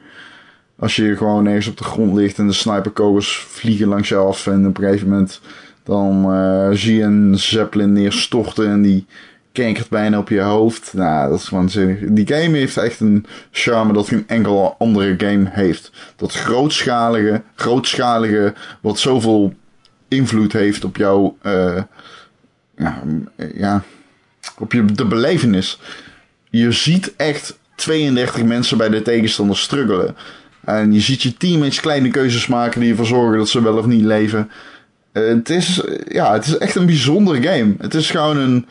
Als 0.85 0.97
je 0.97 1.17
gewoon 1.17 1.47
ergens 1.47 1.67
op 1.67 1.77
de 1.77 1.85
grond 1.85 2.15
ligt 2.15 2.39
en 2.39 2.47
de 2.47 2.53
sniperkogels 2.53 3.47
vliegen 3.49 3.87
langs 3.87 4.09
je 4.09 4.17
af. 4.17 4.47
En 4.47 4.67
op 4.67 4.79
een 4.79 4.85
gegeven 4.85 5.09
moment 5.09 5.41
dan 5.83 6.35
uh, 6.35 6.69
zie 6.73 6.97
je 6.97 7.03
een 7.03 7.39
zeppelin 7.39 7.93
neerstorten 7.93 8.69
en 8.69 8.83
die 8.83 9.07
kankert 9.53 9.89
bijna 9.89 10.19
op 10.19 10.29
je 10.29 10.41
hoofd. 10.41 10.93
Nou, 10.95 11.31
dat 11.31 11.39
is 11.39 11.49
waanzinnig. 11.49 11.99
Die 12.09 12.27
game 12.27 12.57
heeft 12.57 12.77
echt 12.77 13.01
een 13.01 13.27
charme 13.51 13.93
dat 13.93 14.09
geen 14.09 14.25
enkele 14.27 14.75
andere 14.79 15.15
game 15.19 15.49
heeft. 15.51 15.93
Dat 16.17 16.33
grootschalige, 16.33 17.43
grootschalige, 17.55 18.55
wat 18.81 18.99
zoveel 18.99 19.55
invloed 20.09 20.53
heeft 20.53 20.85
op 20.85 20.97
jouw, 20.97 21.37
ja, 22.77 23.03
ja, 23.55 23.83
op 24.59 24.73
je, 24.73 24.85
de 24.85 25.07
belevenis. 25.07 25.81
Je 26.51 26.73
ziet 26.73 27.17
echt 27.17 27.59
32 27.75 28.45
mensen 28.45 28.79
bij 28.79 28.89
de 28.89 29.03
tegenstander 29.03 29.57
struggelen. 29.57 30.17
En 30.65 30.93
je 30.93 31.01
ziet 31.01 31.23
je 31.23 31.37
teammates 31.37 31.81
kleine 31.81 32.09
keuzes 32.09 32.47
maken 32.47 32.81
die 32.81 32.91
ervoor 32.91 33.07
zorgen 33.07 33.39
dat 33.39 33.49
ze 33.49 33.63
wel 33.63 33.79
of 33.79 33.87
niet 33.87 34.05
leven. 34.05 34.51
Uh, 35.13 35.29
het, 35.29 35.51
is, 35.51 35.83
ja, 36.09 36.33
het 36.33 36.47
is 36.47 36.59
echt 36.59 36.75
een 36.75 36.87
bijzondere 36.87 37.43
game. 37.43 37.75
Het 37.79 37.95
is 37.95 38.11
gewoon 38.11 38.37
een. 38.37 38.67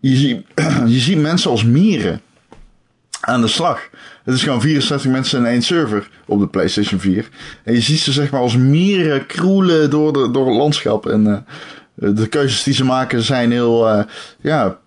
Je 0.00 0.16
ziet, 0.16 0.46
je 0.94 0.98
ziet 0.98 1.18
mensen 1.18 1.50
als 1.50 1.64
mieren 1.64 2.20
aan 3.20 3.40
de 3.40 3.48
slag. 3.48 3.88
Het 4.24 4.34
is 4.34 4.42
gewoon 4.42 4.60
64 4.60 5.10
mensen 5.10 5.38
in 5.38 5.46
één 5.46 5.62
server 5.62 6.08
op 6.26 6.40
de 6.40 6.46
PlayStation 6.46 7.00
4. 7.00 7.28
En 7.64 7.74
je 7.74 7.80
ziet 7.80 7.98
ze 7.98 8.12
zeg 8.12 8.30
maar 8.30 8.40
als 8.40 8.56
mieren 8.56 9.26
kroelen 9.26 9.90
door, 9.90 10.12
de, 10.12 10.30
door 10.30 10.46
het 10.46 10.56
landschap. 10.56 11.06
En 11.06 11.26
uh, 11.26 12.08
de 12.14 12.26
keuzes 12.26 12.62
die 12.62 12.74
ze 12.74 12.84
maken 12.84 13.22
zijn 13.22 13.52
heel 13.52 14.06
ja, 14.40 14.78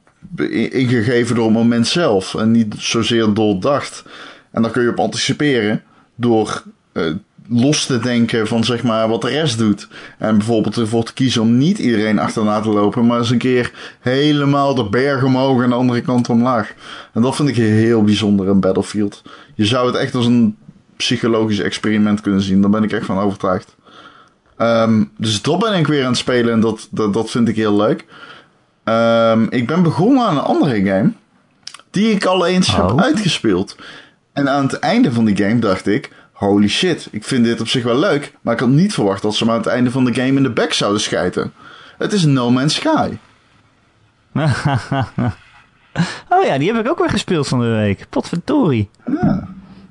ingegeven 0.70 1.36
door 1.36 1.46
het 1.46 1.54
moment 1.54 1.88
zelf. 1.88 2.36
En 2.36 2.52
niet 2.52 2.76
zozeer 2.78 3.34
doordacht. 3.34 4.04
En 4.52 4.62
daar 4.62 4.72
kun 4.72 4.84
je 4.84 4.90
op 4.90 5.00
anticiperen 5.00 5.84
door 6.16 6.64
uh, 6.94 7.14
los 7.50 7.86
te 7.86 8.00
denken 8.00 8.48
van 8.48 8.64
zeg 8.64 8.84
maar 8.84 9.08
wat 9.08 9.22
de 9.22 9.30
rest 9.30 9.58
doet. 9.58 9.88
En 10.18 10.38
bijvoorbeeld 10.38 10.78
ervoor 10.78 11.04
te 11.04 11.14
kiezen 11.14 11.42
om 11.42 11.58
niet 11.58 11.80
iedereen 11.80 12.20
achterna 12.20 12.60
te 12.60 12.70
lopen, 12.70 13.06
maar 13.06 13.18
eens 13.18 13.30
een 13.30 13.38
keer 13.38 13.72
helemaal 14.00 14.76
de 14.76 14.90
berg 14.90 15.24
omhoog 15.24 15.64
en 15.64 15.70
de 15.70 15.76
andere 15.76 16.02
kant 16.02 16.30
omlaag. 16.30 16.74
En 17.14 17.22
dat 17.22 17.36
vind 17.36 17.50
ik 17.50 17.56
heel 17.56 18.04
bijzonder 18.04 18.48
in 18.48 18.60
Battlefield. 18.60 19.22
Je 19.56 19.66
zou 19.66 19.88
het 19.88 19.96
echt 19.96 20.16
als 20.16 20.26
een 20.26 20.56
psychologisch 20.96 21.60
experiment 21.60 22.22
kunnen 22.22 22.42
zien. 22.42 22.62
Daar 22.62 22.70
ben 22.70 22.84
ik 22.84 22.92
echt 22.92 23.06
van 23.06 23.20
overtuigd. 23.20 23.76
Um, 24.58 25.12
dus 25.18 25.42
dat 25.42 25.60
ben 25.60 25.74
ik 25.74 25.88
weer 25.88 26.04
aan 26.04 26.10
het 26.10 26.18
spelen 26.18 26.54
en 26.54 26.60
dat, 26.60 26.88
dat, 26.92 27.14
dat 27.14 27.30
vind 27.30 27.48
ik 27.48 27.56
heel 27.56 27.76
leuk. 27.76 28.06
Um, 28.84 29.48
ik 29.50 29.68
ben 29.68 29.84
begonnen 29.84 30.24
aan 30.24 30.38
een 30.38 30.44
andere 30.44 30.84
game. 30.84 31.12
Die 31.92 32.12
ik 32.12 32.26
al 32.26 32.46
eens 32.46 32.70
oh. 32.70 32.76
heb 32.76 33.00
uitgespeeld. 33.00 33.76
En 34.34 34.50
aan 34.50 34.64
het 34.64 34.80
einde 34.80 35.12
van 35.12 35.26
die 35.26 35.38
game 35.38 35.60
dacht 35.60 35.88
ik: 35.88 36.12
holy 36.32 36.68
shit, 36.68 37.08
ik 37.12 37.24
vind 37.24 37.46
dit 37.46 37.62
op 37.62 37.68
zich 37.68 37.84
wel 37.84 38.00
leuk. 38.00 38.34
Maar 38.42 38.54
ik 38.54 38.60
had 38.60 38.70
niet 38.70 38.94
verwacht 38.94 39.22
dat 39.22 39.36
ze 39.36 39.46
me 39.46 39.52
aan 39.52 39.58
het 39.58 39.68
einde 39.68 39.92
van 39.92 40.06
de 40.06 40.14
game 40.14 40.34
in 40.34 40.44
de 40.44 40.52
bek 40.52 40.74
zouden 40.74 41.02
schijten. 41.02 41.54
Het 41.98 42.14
is 42.14 42.26
No 42.26 42.52
Man's 42.52 42.76
Sky. 42.76 43.10
oh 46.34 46.44
ja, 46.46 46.58
die 46.58 46.74
heb 46.74 46.86
ik 46.86 46.92
ook 46.92 47.00
weer 47.00 47.10
gespeeld 47.10 47.48
van 47.48 47.60
de 47.60 47.68
week. 47.68 48.06
Potverdorie. 48.10 48.90
Ja. 49.06 49.48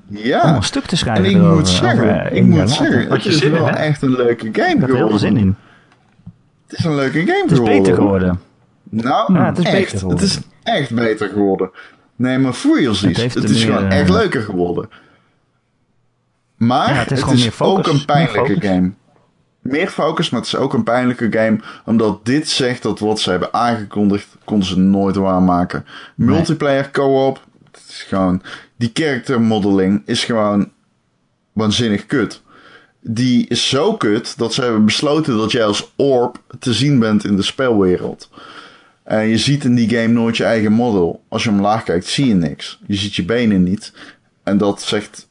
Ja. 0.08 0.50
Om 0.50 0.54
een 0.54 0.62
stuk 0.62 0.84
te 0.84 0.96
schrijven. 0.96 1.24
En 1.24 1.30
ik 1.30 1.36
moet 1.36 1.68
zeggen, 1.68 2.36
ik 2.36 2.44
moet 2.44 2.70
zeggen, 2.70 3.10
het 3.10 3.24
is 3.24 3.42
wel 3.42 3.68
echt 3.68 4.02
een 4.02 4.16
leuke 4.16 4.48
game 4.52 4.68
geworden. 4.68 4.72
Ik 4.72 4.80
heb 4.80 4.88
er 4.90 4.96
heel 5.08 5.18
zin 5.18 5.36
in. 5.36 5.56
Het 6.66 6.78
is 6.78 6.84
een 6.84 6.94
leuke 6.94 7.18
game 7.18 7.44
geworden. 7.48 7.48
Het 7.48 7.68
is 7.68 7.78
beter 7.78 7.94
geworden. 7.94 8.40
Nou, 8.90 9.34
ja, 9.34 9.46
het 9.46 9.58
is 9.58 9.64
echt. 9.64 9.74
Beter 9.74 9.98
geworden. 9.98 10.24
Het 10.24 10.28
is 10.28 10.40
echt 10.62 10.94
beter 10.94 11.28
geworden. 11.28 11.70
Nee, 12.22 12.38
maar 12.38 12.54
voor 12.54 12.80
je 12.80 12.94
ziet, 12.94 13.16
het, 13.16 13.34
het 13.34 13.50
is 13.50 13.64
gewoon 13.64 13.86
echt 13.86 14.08
eh, 14.08 14.14
leuker 14.14 14.42
geworden. 14.42 14.90
Maar 16.56 16.88
ja, 16.88 16.94
het 16.94 17.10
is, 17.10 17.20
het 17.20 17.32
is 17.32 17.60
ook 17.60 17.86
een 17.86 18.04
pijnlijke 18.04 18.60
game. 18.60 18.92
Meer 19.60 19.88
focus, 19.88 20.30
maar 20.30 20.40
het 20.40 20.48
is 20.48 20.56
ook 20.56 20.74
een 20.74 20.82
pijnlijke 20.82 21.26
game. 21.30 21.60
Omdat 21.84 22.24
dit 22.24 22.48
zegt 22.48 22.82
dat 22.82 22.98
wat 22.98 23.20
ze 23.20 23.30
hebben 23.30 23.54
aangekondigd, 23.54 24.28
konden 24.44 24.68
ze 24.68 24.78
nooit 24.78 25.16
waarmaken. 25.16 25.86
Multiplayer 26.14 26.90
co-op, 26.90 27.44
is 27.88 28.04
gewoon... 28.08 28.42
Die 28.76 28.90
character 28.94 29.40
modeling 29.40 30.02
is 30.06 30.24
gewoon 30.24 30.70
waanzinnig 31.52 32.06
kut. 32.06 32.42
Die 33.00 33.46
is 33.48 33.68
zo 33.68 33.96
kut 33.96 34.38
dat 34.38 34.54
ze 34.54 34.62
hebben 34.62 34.84
besloten 34.84 35.36
dat 35.36 35.52
jij 35.52 35.64
als 35.64 35.92
orb 35.96 36.38
te 36.58 36.72
zien 36.72 36.98
bent 36.98 37.24
in 37.24 37.36
de 37.36 37.42
spelwereld. 37.42 38.30
En 39.04 39.26
je 39.26 39.38
ziet 39.38 39.64
in 39.64 39.74
die 39.74 39.88
game 39.88 40.12
nooit 40.12 40.36
je 40.36 40.44
eigen 40.44 40.72
model. 40.72 41.22
Als 41.28 41.44
je 41.44 41.50
omlaag 41.50 41.82
kijkt, 41.82 42.06
zie 42.06 42.26
je 42.26 42.34
niks. 42.34 42.80
Je 42.86 42.94
ziet 42.94 43.14
je 43.14 43.24
benen 43.24 43.62
niet. 43.62 43.92
En 44.42 44.58
dat 44.58 44.82
zegt. 44.82 45.28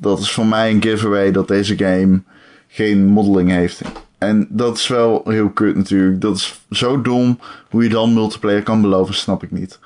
Dat 0.00 0.18
is 0.18 0.30
voor 0.30 0.46
mij 0.46 0.70
een 0.70 0.82
giveaway 0.82 1.32
dat 1.32 1.48
deze 1.48 1.76
game 1.76 2.22
geen 2.68 3.06
modeling 3.06 3.50
heeft. 3.50 3.82
En 4.18 4.46
dat 4.50 4.76
is 4.76 4.88
wel 4.88 5.22
heel 5.24 5.50
kut 5.50 5.76
natuurlijk. 5.76 6.20
Dat 6.20 6.36
is 6.36 6.60
zo 6.70 7.00
dom. 7.00 7.38
Hoe 7.70 7.82
je 7.82 7.88
dan 7.88 8.14
multiplayer 8.14 8.62
kan 8.62 8.80
beloven, 8.80 9.14
snap 9.14 9.42
ik 9.42 9.50
niet. 9.50 9.78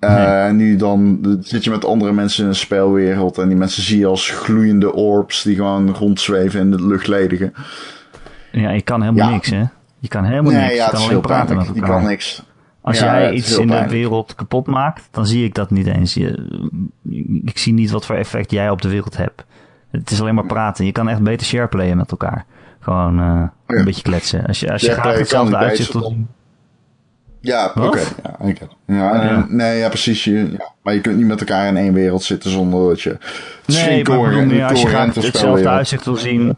Uh, 0.00 0.50
nu 0.50 0.76
dan 0.76 1.18
zit 1.40 1.64
je 1.64 1.70
met 1.70 1.84
andere 1.84 2.12
mensen 2.12 2.42
in 2.42 2.48
een 2.48 2.54
spelwereld. 2.54 3.38
En 3.38 3.48
die 3.48 3.56
mensen 3.56 3.82
zie 3.82 3.98
je 3.98 4.06
als 4.06 4.30
gloeiende 4.30 4.92
orbs 4.92 5.42
die 5.42 5.56
gewoon 5.56 5.94
rondzweven 5.94 6.60
in 6.60 6.70
de 6.70 6.86
lucht 6.86 7.06
ledigen. 7.06 7.54
Ja, 8.52 8.70
je 8.70 8.82
kan 8.82 9.02
helemaal 9.02 9.30
niks, 9.30 9.50
hè? 9.50 9.64
Je 10.02 10.08
kan 10.08 10.24
helemaal 10.24 10.52
nee, 10.52 10.60
niks. 10.60 10.74
Ja, 10.74 10.84
je 10.84 10.90
kan 10.90 11.02
alleen 11.02 11.20
praten 11.20 11.56
met 11.56 11.66
elkaar. 11.66 11.86
Je 11.86 11.92
kan 11.92 12.04
niks. 12.04 12.42
Als 12.80 12.98
ja, 12.98 13.20
jij 13.20 13.32
iets 13.32 13.58
in 13.58 13.66
de 13.66 13.88
wereld 13.88 14.34
kapot 14.34 14.66
maakt, 14.66 15.08
dan 15.10 15.26
zie 15.26 15.44
ik 15.44 15.54
dat 15.54 15.70
niet 15.70 15.86
eens. 15.86 16.14
Je, 16.14 16.48
ik 17.44 17.58
zie 17.58 17.72
niet 17.72 17.90
wat 17.90 18.06
voor 18.06 18.16
effect 18.16 18.50
jij 18.50 18.70
op 18.70 18.82
de 18.82 18.88
wereld 18.88 19.16
hebt. 19.16 19.44
Het 19.90 20.10
is 20.10 20.20
alleen 20.20 20.34
maar 20.34 20.46
praten. 20.46 20.84
Je 20.84 20.92
kan 20.92 21.08
echt 21.08 21.22
beter 21.22 21.46
shareplayen 21.46 21.96
met 21.96 22.10
elkaar. 22.10 22.44
Gewoon 22.80 23.18
uh, 23.18 23.24
ja. 23.26 23.52
een 23.66 23.84
beetje 23.84 24.02
kletsen. 24.02 24.46
Als 24.46 24.60
je, 24.60 24.72
als 24.72 24.82
je 24.82 24.90
graag 24.90 25.18
hetzelfde 25.18 25.56
uitzicht... 25.56 25.90
Tot... 25.90 26.14
Ja, 27.40 27.72
oké. 27.74 27.86
Okay. 27.86 28.02
Ja, 28.86 28.96
ja, 28.96 29.22
ja, 29.22 29.46
Nee, 29.48 29.78
ja, 29.78 29.88
precies. 29.88 30.24
Je. 30.24 30.56
Maar 30.82 30.94
je 30.94 31.00
kunt 31.00 31.16
niet 31.16 31.26
met 31.26 31.40
elkaar 31.40 31.66
in 31.66 31.76
één 31.76 31.92
wereld 31.92 32.22
zitten 32.22 32.50
zonder 32.50 32.88
dat 32.88 33.00
je... 33.00 33.18
Nee, 33.66 34.04
maar 34.04 34.68
als 34.68 34.80
je 34.80 34.88
graag 34.88 35.14
hetzelfde 35.14 35.68
uitzicht 35.68 36.04
wil 36.04 36.16
zien 36.16 36.56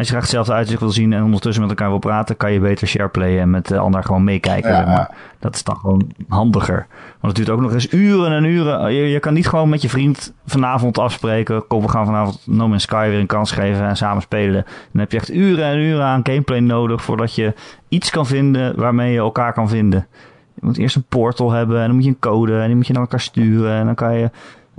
als 0.00 0.08
je 0.08 0.14
graag 0.14 0.22
hetzelfde 0.22 0.52
uitzicht 0.52 0.80
wil 0.80 0.90
zien 0.90 1.12
en 1.12 1.24
ondertussen 1.24 1.62
met 1.62 1.70
elkaar 1.70 1.88
wil 1.88 1.98
praten, 1.98 2.36
kan 2.36 2.52
je 2.52 2.60
beter 2.60 2.88
shareplayen 2.88 3.40
en 3.40 3.50
met 3.50 3.66
de 3.66 3.78
ander 3.78 4.04
gewoon 4.04 4.24
meekijken. 4.24 4.70
Ja, 4.70 4.84
maar. 4.84 5.10
Dat 5.38 5.54
is 5.54 5.64
dan 5.64 5.76
gewoon 5.76 6.12
handiger. 6.28 6.86
Want 7.20 7.36
het 7.36 7.36
duurt 7.36 7.50
ook 7.50 7.60
nog 7.60 7.72
eens 7.72 7.92
uren 7.92 8.32
en 8.32 8.44
uren. 8.44 8.94
Je, 8.94 9.08
je 9.08 9.20
kan 9.20 9.34
niet 9.34 9.48
gewoon 9.48 9.68
met 9.68 9.82
je 9.82 9.88
vriend 9.88 10.32
vanavond 10.46 10.98
afspreken. 10.98 11.66
Kom, 11.66 11.82
we 11.82 11.88
gaan 11.88 12.04
vanavond 12.04 12.40
No 12.46 12.68
Man's 12.68 12.82
Sky 12.82 13.08
weer 13.08 13.18
een 13.18 13.26
kans 13.26 13.52
geven 13.52 13.86
en 13.86 13.96
samen 13.96 14.22
spelen. 14.22 14.64
Dan 14.92 15.00
heb 15.00 15.12
je 15.12 15.18
echt 15.18 15.32
uren 15.32 15.64
en 15.64 15.78
uren 15.78 16.04
aan 16.04 16.20
gameplay 16.22 16.58
nodig 16.58 17.02
voordat 17.02 17.34
je 17.34 17.54
iets 17.88 18.10
kan 18.10 18.26
vinden 18.26 18.76
waarmee 18.76 19.12
je 19.12 19.18
elkaar 19.18 19.52
kan 19.52 19.68
vinden. 19.68 20.06
Je 20.54 20.66
moet 20.66 20.78
eerst 20.78 20.96
een 20.96 21.04
portal 21.08 21.50
hebben 21.50 21.80
en 21.80 21.86
dan 21.86 21.94
moet 21.94 22.04
je 22.04 22.10
een 22.10 22.18
code 22.18 22.60
en 22.60 22.66
die 22.66 22.76
moet 22.76 22.86
je 22.86 22.92
naar 22.92 23.02
elkaar 23.02 23.20
sturen. 23.20 23.72
En 23.72 23.86
dan 23.86 23.94
kan 23.94 24.14
je 24.14 24.24
eh, 24.24 24.30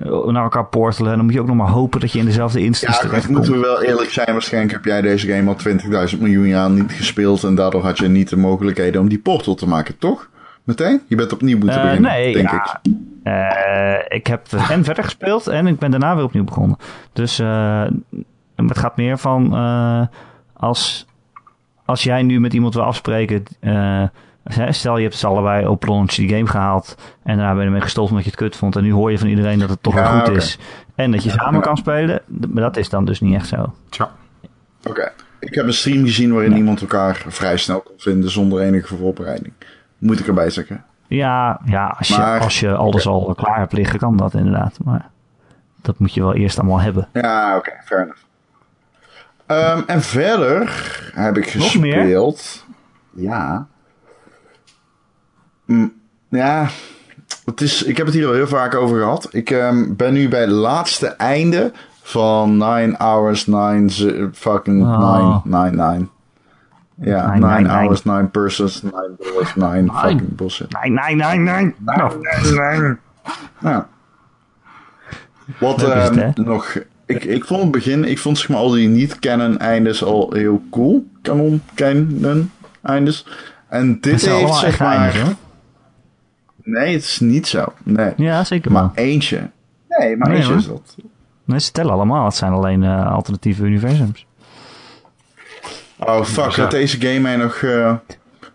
naar 0.03 0.43
elkaar 0.43 0.65
portelen. 0.65 1.11
En 1.11 1.17
dan 1.17 1.25
moet 1.25 1.33
je 1.33 1.41
ook 1.41 1.47
nog 1.47 1.55
maar 1.55 1.69
hopen 1.69 1.99
dat 1.99 2.11
je 2.11 2.19
in 2.19 2.25
dezelfde 2.25 2.59
instantie 2.59 3.09
ja, 3.11 3.21
moeten 3.29 3.51
we 3.51 3.59
wel 3.59 3.81
eerlijk 3.81 4.09
zijn. 4.09 4.31
Waarschijnlijk 4.31 4.73
heb 4.73 4.85
jij 4.85 5.01
deze 5.01 5.27
game 5.27 5.49
al 5.49 5.57
20.000 6.13 6.19
miljoen 6.19 6.47
jaar 6.47 6.69
niet 6.69 6.91
gespeeld. 6.91 7.43
En 7.43 7.55
daardoor 7.55 7.83
had 7.83 7.97
je 7.97 8.07
niet 8.07 8.29
de 8.29 8.37
mogelijkheden 8.37 9.01
om 9.01 9.09
die 9.09 9.19
portal 9.19 9.55
te 9.55 9.67
maken, 9.67 9.97
toch? 9.97 10.29
Meteen? 10.63 11.01
Je 11.07 11.15
bent 11.15 11.33
opnieuw 11.33 11.57
moeten 11.57 11.77
uh, 11.77 11.83
beginnen, 11.83 12.11
nee, 12.11 12.33
denk 12.33 12.49
ja. 12.49 12.79
ik. 12.81 12.91
Uh, 13.23 14.17
ik 14.17 14.27
heb 14.27 14.47
en 14.69 14.83
verder 14.89 15.03
gespeeld 15.03 15.47
en 15.47 15.67
ik 15.67 15.79
ben 15.79 15.91
daarna 15.91 16.15
weer 16.15 16.23
opnieuw 16.23 16.43
begonnen. 16.43 16.77
Dus 17.13 17.39
uh, 17.39 17.85
het 18.55 18.77
gaat 18.77 18.97
meer 18.97 19.17
van 19.17 19.53
als, 20.53 21.07
als 21.85 22.03
jij 22.03 22.23
nu 22.23 22.39
met 22.39 22.53
iemand 22.53 22.73
wil 22.73 22.83
afspreken 22.83 23.43
Stel 24.69 24.97
je 24.97 25.03
hebt 25.03 25.15
ze 25.15 25.27
allebei 25.27 25.67
op 25.67 25.85
launch 25.87 26.11
die 26.13 26.29
game 26.29 26.47
gehaald 26.47 26.95
en 27.23 27.37
daarna 27.37 27.51
ben 27.51 27.59
je 27.59 27.65
ermee 27.65 27.81
gestopt 27.81 28.09
omdat 28.09 28.23
je 28.23 28.29
het 28.29 28.39
kut 28.39 28.55
vond 28.55 28.75
en 28.75 28.83
nu 28.83 28.91
hoor 28.91 29.11
je 29.11 29.17
van 29.19 29.27
iedereen 29.27 29.59
dat 29.59 29.69
het 29.69 29.83
toch 29.83 29.93
wel 29.93 30.05
goed 30.19 30.35
is 30.35 30.57
en 30.95 31.11
dat 31.11 31.23
je 31.23 31.29
samen 31.29 31.61
kan 31.61 31.77
spelen, 31.77 32.21
maar 32.27 32.63
dat 32.63 32.77
is 32.77 32.89
dan 32.89 33.05
dus 33.05 33.19
niet 33.21 33.35
echt 33.35 33.47
zo. 33.47 33.73
Tja. 33.89 34.11
Oké. 34.83 35.11
Ik 35.39 35.55
heb 35.55 35.65
een 35.65 35.73
stream 35.73 36.05
gezien 36.05 36.33
waarin 36.33 36.55
iemand 36.55 36.81
elkaar 36.81 37.23
vrij 37.27 37.57
snel 37.57 37.81
kon 37.81 37.95
vinden 37.97 38.29
zonder 38.29 38.61
enige 38.61 38.95
voorbereiding. 38.95 39.53
Moet 39.97 40.19
ik 40.19 40.27
erbij 40.27 40.49
zeggen. 40.49 40.83
Ja, 41.07 41.59
ja 41.65 41.95
als, 41.97 42.07
je, 42.07 42.23
als 42.23 42.59
je 42.59 42.75
alles 42.75 43.07
al 43.07 43.33
klaar 43.35 43.57
hebt 43.57 43.73
liggen, 43.73 43.99
kan 43.99 44.17
dat 44.17 44.33
inderdaad. 44.33 44.77
Maar 44.83 45.09
dat 45.81 45.99
moet 45.99 46.13
je 46.13 46.21
wel 46.21 46.35
eerst 46.35 46.59
allemaal 46.59 46.81
hebben. 46.81 47.07
Ja, 47.13 47.55
oké, 47.57 47.71
fair 47.85 48.01
enough. 48.01 48.21
Ehm, 49.45 49.81
en 49.85 50.01
verder 50.01 50.61
heb 51.13 51.37
ik 51.37 51.55
Nog 51.55 51.77
meer? 51.77 51.93
gespeeld. 51.93 52.65
Ja. 53.13 53.67
Mm, 55.71 55.93
ja. 56.29 56.67
Het 57.45 57.61
is, 57.61 57.83
ik 57.83 57.97
heb 57.97 58.05
het 58.05 58.15
hier 58.15 58.27
al 58.27 58.33
heel 58.33 58.47
vaak 58.47 58.75
over 58.75 58.99
gehad. 58.99 59.27
Ik 59.31 59.49
ehm, 59.51 59.95
ben 59.95 60.13
nu 60.13 60.29
bij 60.29 60.39
het 60.41 60.49
laatste 60.49 61.07
einde 61.07 61.71
van 62.01 62.57
9 62.57 62.95
hours, 62.97 63.47
9 63.47 63.89
z- 63.89 64.13
fucking 64.33 64.83
Oh. 64.83 65.41
9, 65.45 65.75
9, 65.75 65.75
9. 65.75 66.09
Ja, 66.95 67.33
Nine, 67.33 67.39
9 67.39 67.39
nine, 67.39 67.55
nine. 67.67 67.69
hours, 67.69 68.03
9 68.03 68.31
persons, 68.31 68.81
9 68.81 69.15
dollars, 69.17 69.55
9 69.55 69.91
fucking 69.93 70.35
bullshit. 70.35 70.81
Nee, 70.81 70.91
nee, 70.91 71.15
nee, 71.15 71.37
nee. 71.37 71.73
Nou, 71.77 72.25
Ja. 73.61 73.87
Wat 75.59 75.81
het, 75.81 76.15
hè? 76.15 76.29
nog... 76.43 76.75
Ik, 77.05 77.23
ik 77.23 77.45
vond 77.45 77.61
het 77.61 77.71
begin, 77.71 78.03
ik 78.05 78.19
vond 78.19 78.37
zeg 78.37 78.49
maar 78.49 78.57
al 78.57 78.69
die 78.69 78.87
niet-canon 78.87 79.57
eindes 79.57 80.03
al 80.03 80.31
heel 80.33 80.63
cool. 80.71 81.07
Canon, 81.21 81.61
canon 81.75 82.51
eindes. 82.81 83.27
En 83.69 83.99
dit 84.01 84.25
heeft 84.25 84.55
zeg 84.55 84.79
maar... 84.79 85.21
hoor. 85.21 85.33
Nee, 86.63 86.93
het 86.93 87.03
is 87.03 87.19
niet 87.19 87.47
zo. 87.47 87.73
Nee. 87.83 88.13
Ja, 88.17 88.43
zeker 88.43 88.71
maar 88.71 88.89
eentje. 88.95 89.49
Nee, 89.87 90.17
maar 90.17 90.27
Nee, 90.27 90.37
eentje 90.37 90.51
hoor. 90.51 90.61
is 90.61 90.67
dat. 90.67 90.95
Nee, 91.45 91.59
ze 91.59 91.71
tellen 91.71 91.91
allemaal. 91.93 92.25
Het 92.25 92.35
zijn 92.35 92.51
alleen 92.51 92.83
eh, 92.83 93.11
alternatieve 93.11 93.63
universums. 93.63 94.25
Oh, 95.99 96.23
fuck. 96.23 96.43
Ja. 96.45 96.49
Gaat 96.49 96.71
deze 96.71 97.01
game 97.01 97.19
mij 97.19 97.35
nog 97.35 97.55
eh, 97.55 97.95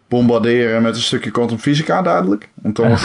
bombarderen 0.08 0.82
met 0.82 0.94
een 0.96 1.02
stukje 1.02 1.30
quantum 1.30 1.58
fysica 1.58 2.02
dadelijk? 2.02 2.48
Want 2.54 2.76
dan. 2.76 2.96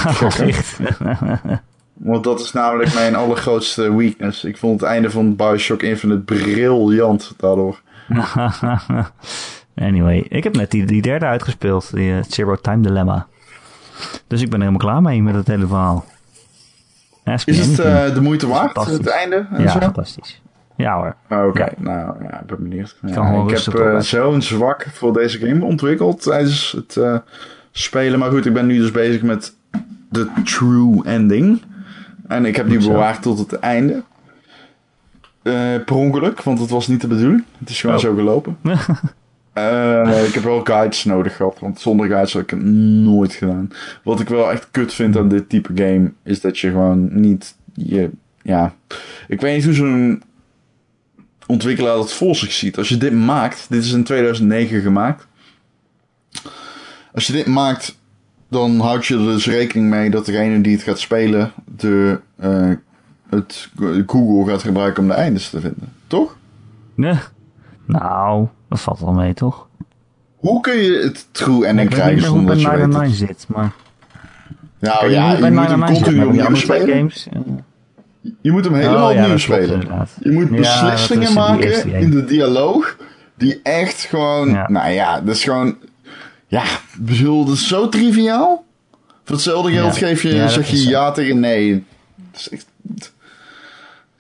Want 1.94 2.24
dat 2.24 2.40
is 2.40 2.52
namelijk 2.52 2.94
mijn 2.94 3.16
allergrootste 3.16 3.96
weakness. 3.96 4.44
Ik 4.44 4.58
vond 4.58 4.80
het 4.82 4.90
einde 4.90 5.10
van 5.10 5.36
Bioshock 5.36 5.82
Infinite 5.82 6.22
briljant 6.22 7.34
daardoor. 7.38 7.82
anyway, 9.76 10.26
ik 10.30 10.44
heb 10.44 10.56
net 10.56 10.72
die, 10.72 10.86
die 10.86 11.02
derde 11.02 11.26
uitgespeeld. 11.26 11.94
Die 11.94 12.14
eh, 12.14 12.24
Zero 12.28 12.56
Time 12.56 12.82
Dilemma. 12.82 13.28
Dus 14.28 14.42
ik 14.42 14.50
ben 14.50 14.60
er 14.62 14.66
helemaal 14.68 14.88
klaar 14.88 15.02
mee 15.02 15.24
met 15.24 15.36
het 15.36 15.48
hele 15.48 15.68
verhaal. 15.68 16.06
Is 17.46 17.66
het 17.68 17.80
eh, 17.80 18.14
de 18.14 18.22
moeite 18.22 18.48
waard, 18.48 18.86
het 18.86 19.08
einde? 19.08 19.48
En 19.52 19.62
ja, 19.64 19.70
zo? 19.72 19.80
fantastisch. 19.80 20.42
Ja 20.76 20.96
hoor. 20.96 21.16
Oh, 21.30 21.48
Oké, 21.48 21.60
Ja. 21.64 21.72
nou 21.78 22.24
ja, 22.24 22.40
ik 22.40 22.46
ben 22.46 22.58
benieuwd. 22.70 22.96
Ja, 23.02 23.32
ik 23.32 23.50
heb 23.50 23.74
doorgaan. 23.74 24.04
zo'n 24.04 24.42
zwak 24.42 24.88
voor 24.94 25.14
deze 25.14 25.38
game 25.40 25.66
ontwikkeld 25.66 26.22
tijdens 26.22 26.72
het 26.72 26.98
eh, 26.98 27.18
spelen. 27.72 28.20
Maar 28.20 28.30
goed, 28.32 28.46
ik 28.46 28.54
ben 28.54 28.66
nu 28.66 28.78
dus 28.78 28.92
bezig 28.92 29.22
met 29.22 29.54
de 30.10 30.30
true 30.44 31.02
ending. 31.06 31.62
En 32.28 32.46
ik 32.46 32.56
heb 32.56 32.70
die 32.70 32.78
bewaard 32.80 33.22
tot 33.22 33.40
het 33.40 33.54
einde. 33.60 34.04
Per 35.86 35.96
ongeluk, 35.96 36.42
want 36.44 36.60
het 36.60 36.70
was 36.70 36.88
niet 36.88 37.02
de 37.02 37.08
bedoeling. 37.08 37.44
Het 37.60 37.70
is 37.70 37.82
gewoon 37.82 37.96
Oh. 37.96 38.02
zo 38.02 38.16
gelopen. 38.16 38.58
Eh, 39.54 40.24
ik 40.28 40.34
heb 40.34 40.44
wel 40.44 40.62
guides 40.64 41.04
nodig 41.04 41.36
gehad, 41.36 41.60
want 41.60 41.80
zonder 41.80 42.08
guides 42.08 42.34
had 42.34 42.42
ik 42.42 42.50
het 42.50 42.64
nooit 42.64 43.34
gedaan. 43.34 43.70
Wat 44.04 44.20
ik 44.20 44.30
wel 44.30 44.52
echt 44.52 44.68
kut 44.72 44.94
vind 44.94 45.18
aan 45.18 45.30
dit 45.30 45.50
type 45.50 45.72
game, 45.76 46.12
is 46.24 46.42
dat 46.42 46.60
je 46.60 46.70
gewoon 46.70 47.22
niet 47.22 47.56
je, 47.74 48.10
ja, 48.42 48.74
ik 49.28 49.42
weet 49.42 49.56
niet 49.56 49.66
hoe 49.66 49.74
zo'n 49.74 50.24
ontwikkelaar 51.46 51.96
dat 51.96 52.14
voor 52.14 52.36
zich 52.36 52.52
ziet. 52.52 52.78
Als 52.78 52.90
je 52.90 52.98
dit 52.98 53.14
maakt, 53.14 53.66
dit 53.70 53.84
is 53.84 53.92
in 53.92 54.04
2009 54.04 54.82
gemaakt. 54.82 55.28
Als 57.14 57.28
je 57.28 57.34
dit 57.34 57.46
maakt, 57.46 58.00
dan 58.50 58.80
houd 58.80 59.06
je 59.06 59.18
er 59.18 59.26
dus 59.26 59.46
rekening 59.48 59.90
mee 59.90 60.10
dat 60.10 60.26
degene 60.26 60.62
die 60.62 60.74
het 60.74 60.84
gaat 60.84 61.00
spelen, 61.00 61.52
de, 61.76 62.20
eh, 62.36 62.72
het 63.30 63.70
Google 64.06 64.52
gaat 64.52 64.64
gebruiken 64.64 65.04
om 65.04 65.10
de 65.10 65.16
eindes 65.16 65.50
te 65.50 65.60
vinden. 65.60 65.94
Toch? 66.08 66.38
Nee. 66.96 67.20
Nou, 67.86 68.48
dat 68.72 68.82
valt 68.82 69.00
wel 69.00 69.14
mee 69.14 69.34
toch? 69.34 69.68
Hoe 70.36 70.62
kun 70.62 70.76
je 70.76 71.00
het 71.04 71.28
true 71.32 71.66
ending 71.66 71.90
ik 71.90 71.96
krijgen 71.96 72.22
zonder 72.22 72.46
dat 72.56 72.62
je 72.62 72.68
9 72.68 72.92
weet 72.92 73.10
het? 73.10 73.18
zit, 73.18 73.46
maar... 73.48 73.72
Nou 74.80 75.10
ja, 75.10 75.32
je 75.32 75.52
moet 75.52 75.70
hem 75.70 75.80
9 75.80 75.88
zit, 75.88 76.04
continu 76.04 76.26
opnieuw 76.26 76.56
spelen. 76.56 76.98
games... 76.98 77.28
Je 78.42 78.52
moet 78.52 78.64
hem 78.64 78.74
helemaal 78.74 79.10
Oh, 79.10 79.14
ja, 79.14 79.22
opnieuw 79.22 79.38
spelen. 79.38 79.74
inderdaad. 79.74 80.10
Je 80.20 80.32
moet 80.32 80.50
beslissingen 80.50 81.34
maken 81.34 81.94
in 81.94 82.12
de 82.12 82.26
dialoog 82.26 82.98
die 83.38 83.60
echt 83.64 84.02
gewoon, 84.02 84.52
nou 84.68 84.90
ja, 84.90 85.22
dat 85.22 85.36
is 85.36 85.44
gewoon, 85.44 85.78
ja, 86.48 86.64
bedoel, 87.00 87.46
dat 87.46 87.56
is 87.56 87.68
zo 87.68 87.90
triviaal. 87.90 88.66
Voor 89.24 89.36
hetzelfde 89.36 89.72
geld 89.72 89.98
geef 89.98 90.22
je, 90.24 90.50
zeg 90.50 90.70
je 90.70 90.78
zo. 90.78 90.90
ja 90.90 91.12
tegen 91.12 91.40
nee. 91.40 91.84
Dat 92.32 92.40
is 92.40 92.50
echt, 92.50 92.68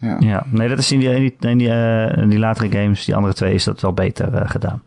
ja. 0.01 0.15
Ja, 0.19 0.43
nee, 0.49 0.69
dat 0.69 0.77
is 0.77 0.91
in 0.91 0.99
die, 0.99 1.09
in 1.09 1.21
die, 1.21 1.49
in 1.49 1.57
die, 1.57 1.69
eh, 1.69 2.21
in 2.21 2.29
die 2.29 2.39
latere 2.39 2.71
games, 2.71 3.05
die 3.05 3.15
andere 3.15 3.33
twee, 3.33 3.53
is 3.53 3.63
dat 3.63 3.81
wel 3.81 3.93
beter 3.93 4.33
eh, 4.33 4.49
gedaan. 4.49 4.81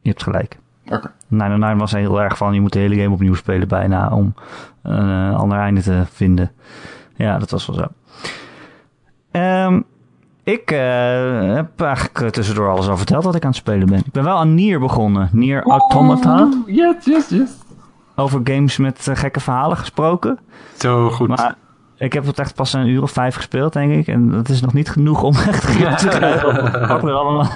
Je 0.00 0.08
hebt 0.08 0.22
gelijk. 0.22 0.58
Oké. 0.86 1.10
909 1.28 1.78
was 1.78 1.92
er 1.92 1.98
heel 1.98 2.22
erg 2.22 2.36
van, 2.36 2.54
je 2.54 2.60
moet 2.60 2.72
de 2.72 2.78
hele 2.78 2.96
game 2.96 3.14
opnieuw 3.14 3.34
spelen 3.34 3.68
bijna 3.68 4.08
om 4.08 4.34
een 4.82 5.30
eh, 5.32 5.36
ander 5.36 5.58
einde 5.58 5.80
te 5.80 6.02
vinden. 6.12 6.52
Ja, 7.16 7.38
dat 7.38 7.50
was 7.50 7.66
wel 7.66 7.76
zo. 7.76 7.86
Ehm, 9.30 9.80
ik 10.42 10.70
eh, 10.70 11.54
heb 11.54 11.80
eigenlijk 11.80 12.34
tussendoor 12.34 12.70
alles 12.70 12.88
al 12.88 12.96
verteld 12.96 13.24
wat 13.24 13.34
ik 13.34 13.42
aan 13.42 13.48
het 13.48 13.58
spelen 13.58 13.86
ben. 13.86 13.98
Ik 13.98 14.12
ben 14.12 14.24
wel 14.24 14.36
aan 14.36 14.54
Nier 14.54 14.80
begonnen. 14.80 15.28
Nier 15.32 15.62
Automata. 15.62 16.48
Yes, 16.66 17.04
yes, 17.04 17.28
yes. 17.28 17.50
Over 18.16 18.40
games 18.44 18.76
met 18.76 19.10
gekke 19.12 19.40
verhalen 19.40 19.76
gesproken. 19.76 20.38
Zo 20.78 21.10
goed. 21.10 21.28
Maar 21.28 21.56
ik 21.96 22.12
heb 22.12 22.26
het 22.26 22.38
echt 22.38 22.54
pas 22.54 22.72
een 22.72 22.86
uur 22.86 23.02
of 23.02 23.10
vijf 23.10 23.34
gespeeld, 23.34 23.72
denk 23.72 23.92
ik. 23.92 24.06
En 24.06 24.30
dat 24.30 24.48
is 24.48 24.60
nog 24.60 24.72
niet 24.72 24.90
genoeg 24.90 25.22
om 25.22 25.34
echt 25.48 25.64
grip 25.64 25.90
te 25.96 26.08
krijgen 26.08 26.62
wat 26.88 27.02
er 27.02 27.12
allemaal 27.12 27.46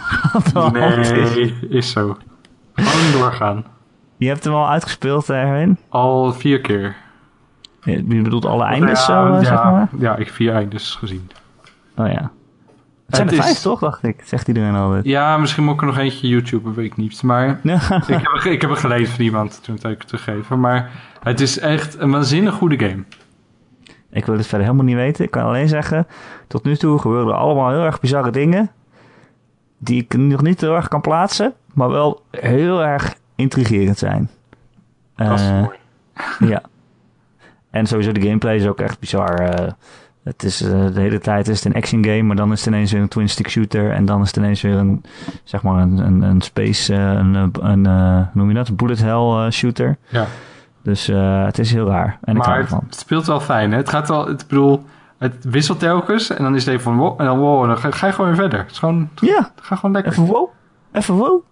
aan 0.55 0.73
nee, 0.73 1.55
is 1.69 1.90
zo. 1.90 2.16
Gewoon 2.74 3.12
doorgaan. 3.20 3.65
Je 4.16 4.28
hebt 4.28 4.44
hem 4.44 4.55
al 4.55 4.69
uitgespeeld, 4.69 5.31
eh, 5.31 5.43
Erwin. 5.43 5.78
Al 5.89 6.32
vier 6.32 6.60
keer. 6.60 6.97
Je 7.82 8.02
bedoelt 8.23 8.44
alle 8.47 8.65
eindes 8.65 8.98
ja, 8.98 9.05
zo, 9.05 9.27
eh, 9.27 9.32
ja, 9.43 9.44
zeg 9.44 9.62
maar? 9.62 9.89
Ja, 9.98 10.16
ik 10.16 10.27
heb 10.27 10.35
vier 10.35 10.55
eindes 10.55 10.94
gezien. 10.94 11.31
Oh 11.97 12.06
ja. 12.06 12.31
Het 13.06 13.16
zijn 13.16 13.28
Het 13.28 13.36
er 13.39 13.43
is- 13.44 13.44
vijf, 13.51 13.59
toch? 13.62 13.81
Dacht 13.81 14.02
ik. 14.02 14.23
Zegt 14.24 14.48
iedereen 14.48 14.74
altijd. 14.74 15.05
Ja, 15.05 15.36
misschien 15.36 15.65
moet 15.65 15.74
ik 15.74 15.81
er 15.81 15.86
nog 15.86 15.98
eentje 15.98 16.28
YouTube, 16.28 16.73
weet 16.73 16.85
ik 16.86 16.97
niet. 16.97 17.23
Maar 17.23 17.48
ik 17.65 17.81
heb, 18.09 18.24
er- 18.44 18.47
ik 18.47 18.60
heb 18.60 18.70
het 18.70 18.78
gelezen 18.78 19.15
van 19.15 19.24
iemand 19.24 19.60
toen 19.62 19.78
het 19.82 20.09
te 20.09 20.19
geven. 20.19 20.60
Maar 20.60 20.90
het 21.23 21.40
is 21.40 21.59
echt 21.59 21.98
een 21.98 22.10
waanzinnig 22.10 22.55
goede 22.55 22.78
game. 22.89 23.05
Ik 24.10 24.26
wil 24.26 24.36
het 24.36 24.47
verder 24.47 24.66
helemaal 24.66 24.86
niet 24.86 24.97
weten. 24.97 25.24
Ik 25.24 25.30
kan 25.30 25.43
alleen 25.44 25.68
zeggen, 25.68 26.06
tot 26.47 26.64
nu 26.64 26.76
toe 26.76 26.98
gebeuren 26.98 27.28
er 27.32 27.39
allemaal 27.39 27.70
heel 27.70 27.85
erg 27.85 28.01
bizarre 28.01 28.30
dingen. 28.30 28.70
Die 29.78 30.02
ik 30.02 30.16
nog 30.16 30.43
niet 30.43 30.60
heel 30.60 30.74
erg 30.74 30.89
kan 30.89 31.01
plaatsen, 31.01 31.55
maar 31.74 31.90
wel 31.90 32.22
heel 32.30 32.82
erg 32.85 33.14
intrigerend 33.35 33.98
zijn. 33.98 34.30
Dat 35.16 35.39
is 35.40 35.47
Eh, 35.48 35.60
mooi. 35.60 35.76
Ja. 36.52 36.62
En 37.70 37.86
sowieso 37.86 38.12
de 38.12 38.22
gameplay 38.22 38.56
is 38.56 38.66
ook 38.66 38.80
echt 38.80 38.98
bizar. 39.01 39.39
eh. 39.40 39.70
het 40.24 40.43
is 40.43 40.60
eh, 40.62 40.70
de 40.94 41.01
hele 41.01 41.18
tijd 41.18 41.48
is 41.48 41.56
het 41.64 41.74
een 41.74 41.80
action 41.80 42.05
game, 42.05 42.22
maar 42.22 42.36
dan 42.36 42.52
is 42.52 42.59
het 42.64 42.68
ineens 42.74 42.93
weer 42.93 43.01
een 43.01 43.09
twin 43.09 43.28
stick 43.28 43.48
shooter 43.48 43.90
en 43.90 44.05
dan 44.05 44.20
is 44.20 44.26
het 44.26 44.36
ineens 44.36 44.60
weer 44.60 44.74
een 44.76 45.02
zeg 45.44 45.62
maar 45.62 45.82
een, 45.82 45.98
een, 45.98 46.22
een 46.22 46.40
space 46.40 46.94
eh, 46.94 47.01
een, 47.01 47.51
een 47.60 47.82
noem 48.32 48.48
je 48.48 48.55
dat? 48.55 48.68
Een 48.68 48.76
bullet 48.76 48.98
hell 49.02 49.51
shooter. 49.51 49.97
Ja. 50.09 50.26
Dus 50.89 51.09
eh, 51.09 51.44
het 51.44 51.59
is 51.59 51.73
heel 51.73 51.86
raar. 51.89 52.19
En 52.23 52.36
ik 52.36 52.47
Maar 52.47 52.59
ervan. 52.59 52.82
het 52.86 52.98
speelt 52.98 53.27
wel 53.27 53.40
fijn. 53.40 53.70
Hè? 53.70 53.77
Het 53.77 53.89
gaat 53.89 54.09
wel, 54.09 54.27
het, 54.27 54.40
ik 54.43 54.48
bedoel, 54.48 54.85
het 55.19 55.44
wisselt 55.44 55.78
telkens. 55.78 56.31
En 56.31 56.43
dan 56.43 56.55
is 56.55 56.65
het 56.65 56.73
even 56.73 56.85
van 56.85 56.97
wow, 56.97 57.20
en 57.20 57.27
dan 57.27 57.39
wow, 57.39 57.66
dan 57.66 57.78
ga, 57.78 57.90
ga 57.90 58.06
je 58.06 58.12
gewoon 58.12 58.27
weer 58.31 58.40
verder. 58.40 58.59
Het 58.59 58.70
is 58.70 58.78
gewoon, 58.78 59.09
Ja, 59.15 59.51
ga 59.60 59.77
gewoon 59.77 59.93
lekker. 59.94 60.12
even 60.12 60.24
wow. 60.24 60.48
Even 60.93 61.15
wow. 61.15 61.43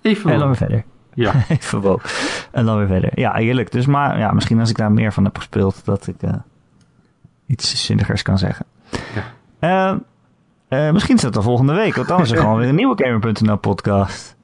Even 0.00 0.30
En 0.30 0.38
dan 0.38 0.48
wow. 0.48 0.58
weer 0.58 0.68
verder. 0.68 0.84
Ja. 1.14 1.32
Even 1.58 1.80
wow. 1.80 2.00
En 2.50 2.64
dan 2.64 2.76
weer 2.76 2.86
verder. 2.86 3.10
Ja, 3.14 3.32
heerlijk. 3.34 3.72
Dus 3.72 3.86
maar 3.86 4.18
ja, 4.18 4.32
misschien 4.32 4.60
als 4.60 4.70
ik 4.70 4.76
daar 4.76 4.92
meer 4.92 5.12
van 5.12 5.24
heb 5.24 5.36
gespeeld, 5.36 5.84
dat 5.84 6.06
ik 6.06 6.22
eh, 6.22 6.32
iets 7.46 7.84
zinnigers 7.86 8.22
kan 8.22 8.38
zeggen. 8.38 8.66
Ja. 9.60 9.98
Eh, 10.68 10.90
misschien 10.92 11.16
is 11.16 11.22
dat 11.22 11.34
de 11.34 11.42
volgende 11.42 11.74
week, 11.74 11.94
want 11.94 12.08
dan 12.08 12.20
is 12.20 12.30
er 12.30 12.38
gewoon 12.44 12.58
weer 12.58 12.68
een 12.68 12.74
nieuwe 12.74 13.04
Gamer.nl 13.04 13.56
podcast. 13.56 14.36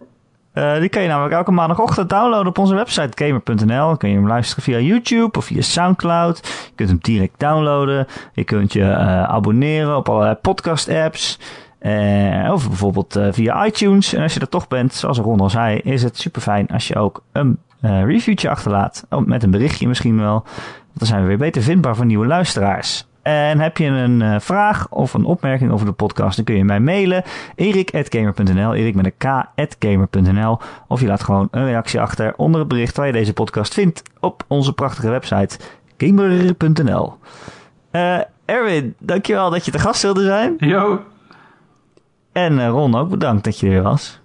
Eh, 0.56 0.78
die 0.80 0.88
kan 0.88 1.02
je 1.02 1.08
namelijk 1.08 1.34
elke 1.34 1.50
maandagochtend 1.50 2.08
downloaden 2.08 2.46
op 2.46 2.58
onze 2.58 2.74
website 2.74 3.24
gamer.nl. 3.24 3.96
Kun 3.96 4.08
je 4.08 4.14
hem 4.14 4.26
luisteren 4.26 4.62
via 4.62 4.78
YouTube 4.78 5.38
of 5.38 5.44
via 5.44 5.60
Soundcloud. 5.60 6.36
Je 6.46 6.72
kunt 6.74 6.88
hem 6.88 6.98
direct 7.00 7.34
downloaden. 7.36 8.06
Je 8.32 8.44
kunt 8.44 8.72
je 8.72 8.82
eh, 8.82 9.22
abonneren 9.22 9.96
op 9.96 10.08
allerlei 10.08 10.34
podcast 10.34 10.88
apps. 10.88 11.38
Eh, 11.78 12.50
of 12.52 12.68
bijvoorbeeld 12.68 13.18
via 13.30 13.66
iTunes. 13.66 14.14
En 14.14 14.22
als 14.22 14.34
je 14.34 14.40
er 14.40 14.48
toch 14.48 14.68
bent, 14.68 14.94
zoals 14.94 15.18
Ron 15.18 15.40
al 15.40 15.50
zei, 15.50 15.78
is 15.78 16.02
het 16.02 16.18
super 16.18 16.42
fijn 16.42 16.68
als 16.68 16.88
je 16.88 16.96
ook 16.96 17.22
een 17.32 17.58
reviewtje 17.80 18.50
achterlaat. 18.50 19.06
Met 19.24 19.42
een 19.42 19.50
berichtje 19.50 19.88
misschien 19.88 20.20
wel. 20.20 20.44
Dan 20.92 21.06
zijn 21.06 21.20
we 21.20 21.26
weer 21.28 21.38
beter 21.38 21.62
vindbaar 21.62 21.96
voor 21.96 22.06
nieuwe 22.06 22.26
luisteraars. 22.26 23.06
En 23.26 23.60
heb 23.60 23.76
je 23.76 23.84
een 23.84 24.22
eh, 24.22 24.40
vraag 24.40 24.88
of 24.90 25.14
een 25.14 25.24
opmerking 25.24 25.70
over 25.70 25.86
de 25.86 25.92
podcast, 25.92 26.36
dan 26.36 26.44
kun 26.44 26.56
je 26.56 26.64
mij 26.64 26.80
mailen. 26.80 27.22
erik.gamer.nl, 27.54 28.74
erik 28.74 28.94
met 28.94 29.12
een 29.18 29.44
k.gamer.nl. 29.68 30.58
Of 30.88 31.00
je 31.00 31.06
laat 31.06 31.22
gewoon 31.22 31.48
een 31.50 31.64
reactie 31.64 32.00
achter 32.00 32.34
onder 32.36 32.60
het 32.60 32.68
bericht 32.68 32.96
waar 32.96 33.06
je 33.06 33.12
deze 33.12 33.32
podcast 33.32 33.74
vindt 33.74 34.02
op 34.20 34.44
onze 34.46 34.72
prachtige 34.72 35.10
website 35.10 35.58
gamer.nl. 35.96 37.14
Eh 37.90 38.18
Erwin, 38.44 38.94
dankjewel 38.98 39.50
dat 39.50 39.64
je 39.64 39.70
te 39.70 39.78
gast 39.78 40.02
wilde 40.02 40.24
zijn. 40.24 40.54
Yo. 40.58 41.04
En 42.32 42.58
eh, 42.58 42.68
Ron 42.68 42.94
ook 42.94 43.08
bedankt 43.08 43.44
dat 43.44 43.60
je 43.60 43.70
er 43.70 43.82
was. 43.82 44.20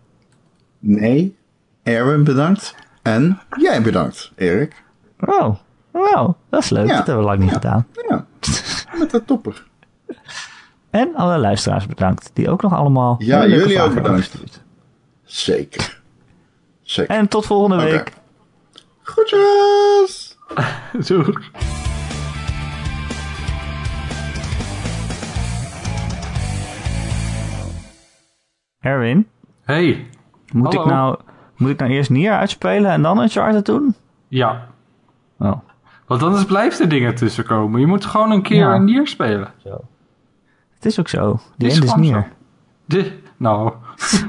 Nee. 0.79 1.35
Erwin 1.83 2.23
bedankt. 2.23 2.75
En 3.01 3.39
jij 3.57 3.81
bedankt, 3.81 4.31
Erik. 4.35 4.83
Oh, 5.19 5.55
wow, 5.91 6.33
dat 6.49 6.63
is 6.63 6.69
leuk. 6.69 6.87
Ja. 6.87 6.95
Dat 6.97 7.05
hebben 7.05 7.23
we 7.23 7.29
lang 7.29 7.39
niet 7.39 7.49
Ja. 7.49 7.55
gedaan. 7.55 7.87
Ja, 8.09 8.25
met 8.99 9.11
de 9.11 9.25
topper. 9.25 9.63
En 10.89 11.15
alle 11.15 11.37
luisteraars 11.37 11.85
bedankt, 11.85 12.29
die 12.33 12.49
ook 12.49 12.61
nog 12.61 12.73
allemaal. 12.73 13.15
Ja, 13.19 13.47
jullie 13.47 13.81
ook 13.81 13.93
bedankt. 13.93 14.61
Zeker. 15.23 16.01
Zeker. 16.81 17.15
En 17.15 17.27
tot 17.27 17.45
volgende 17.45 17.83
week. 17.83 18.13
Groetjes! 19.01 20.37
Zo. 21.07 21.23
Erwin, 28.79 29.27
Hey. 29.63 30.07
moet 30.53 30.73
ik, 30.73 30.85
nou, 30.85 31.19
moet 31.57 31.69
ik 31.69 31.79
nou 31.79 31.91
eerst 31.91 32.09
Nier 32.09 32.31
uitspelen 32.31 32.91
en 32.91 33.01
dan 33.01 33.17
een 33.19 33.29
charter 33.29 33.63
doen? 33.63 33.95
Ja. 34.27 34.67
Oh, 35.39 35.59
Want 36.11 36.23
anders 36.23 36.45
blijft 36.45 36.79
er 36.79 36.89
dingen 36.89 37.15
tussen 37.15 37.43
komen. 37.45 37.79
Je 37.79 37.87
moet 37.87 38.05
gewoon 38.05 38.31
een 38.31 38.41
keer 38.41 38.57
Ja. 38.57 38.75
een 38.75 38.83
nier 38.83 39.07
spelen. 39.07 39.53
zo. 39.63 39.69
Het 40.73 40.85
is 40.85 40.99
ook 40.99 41.07
zo. 41.07 41.39
Die 41.57 41.67
is 41.67 41.79
end 41.79 41.83
is. 42.03 42.11
De, 42.85 43.11
nou. 43.37 43.73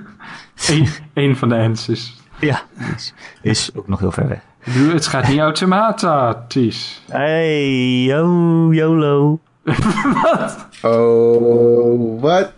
Eén 0.68 0.88
één 1.12 1.36
van 1.36 1.48
de 1.48 1.54
ends 1.54 1.88
is. 1.88 2.16
Ja, 2.40 2.62
is, 2.94 3.14
is 3.42 3.70
ook 3.74 3.88
nog 3.88 3.98
heel 4.00 4.10
ver 4.12 4.28
weg. 4.28 4.40
Bedoel, 4.64 4.92
Het 4.92 5.06
gaat 5.06 5.28
niet 5.28 5.38
automatisch. 5.38 7.02
Hey, 7.08 8.02
yo, 8.02 8.72
YOLO. 8.72 9.38
Oh, 10.82 12.20
wat? 12.20 12.52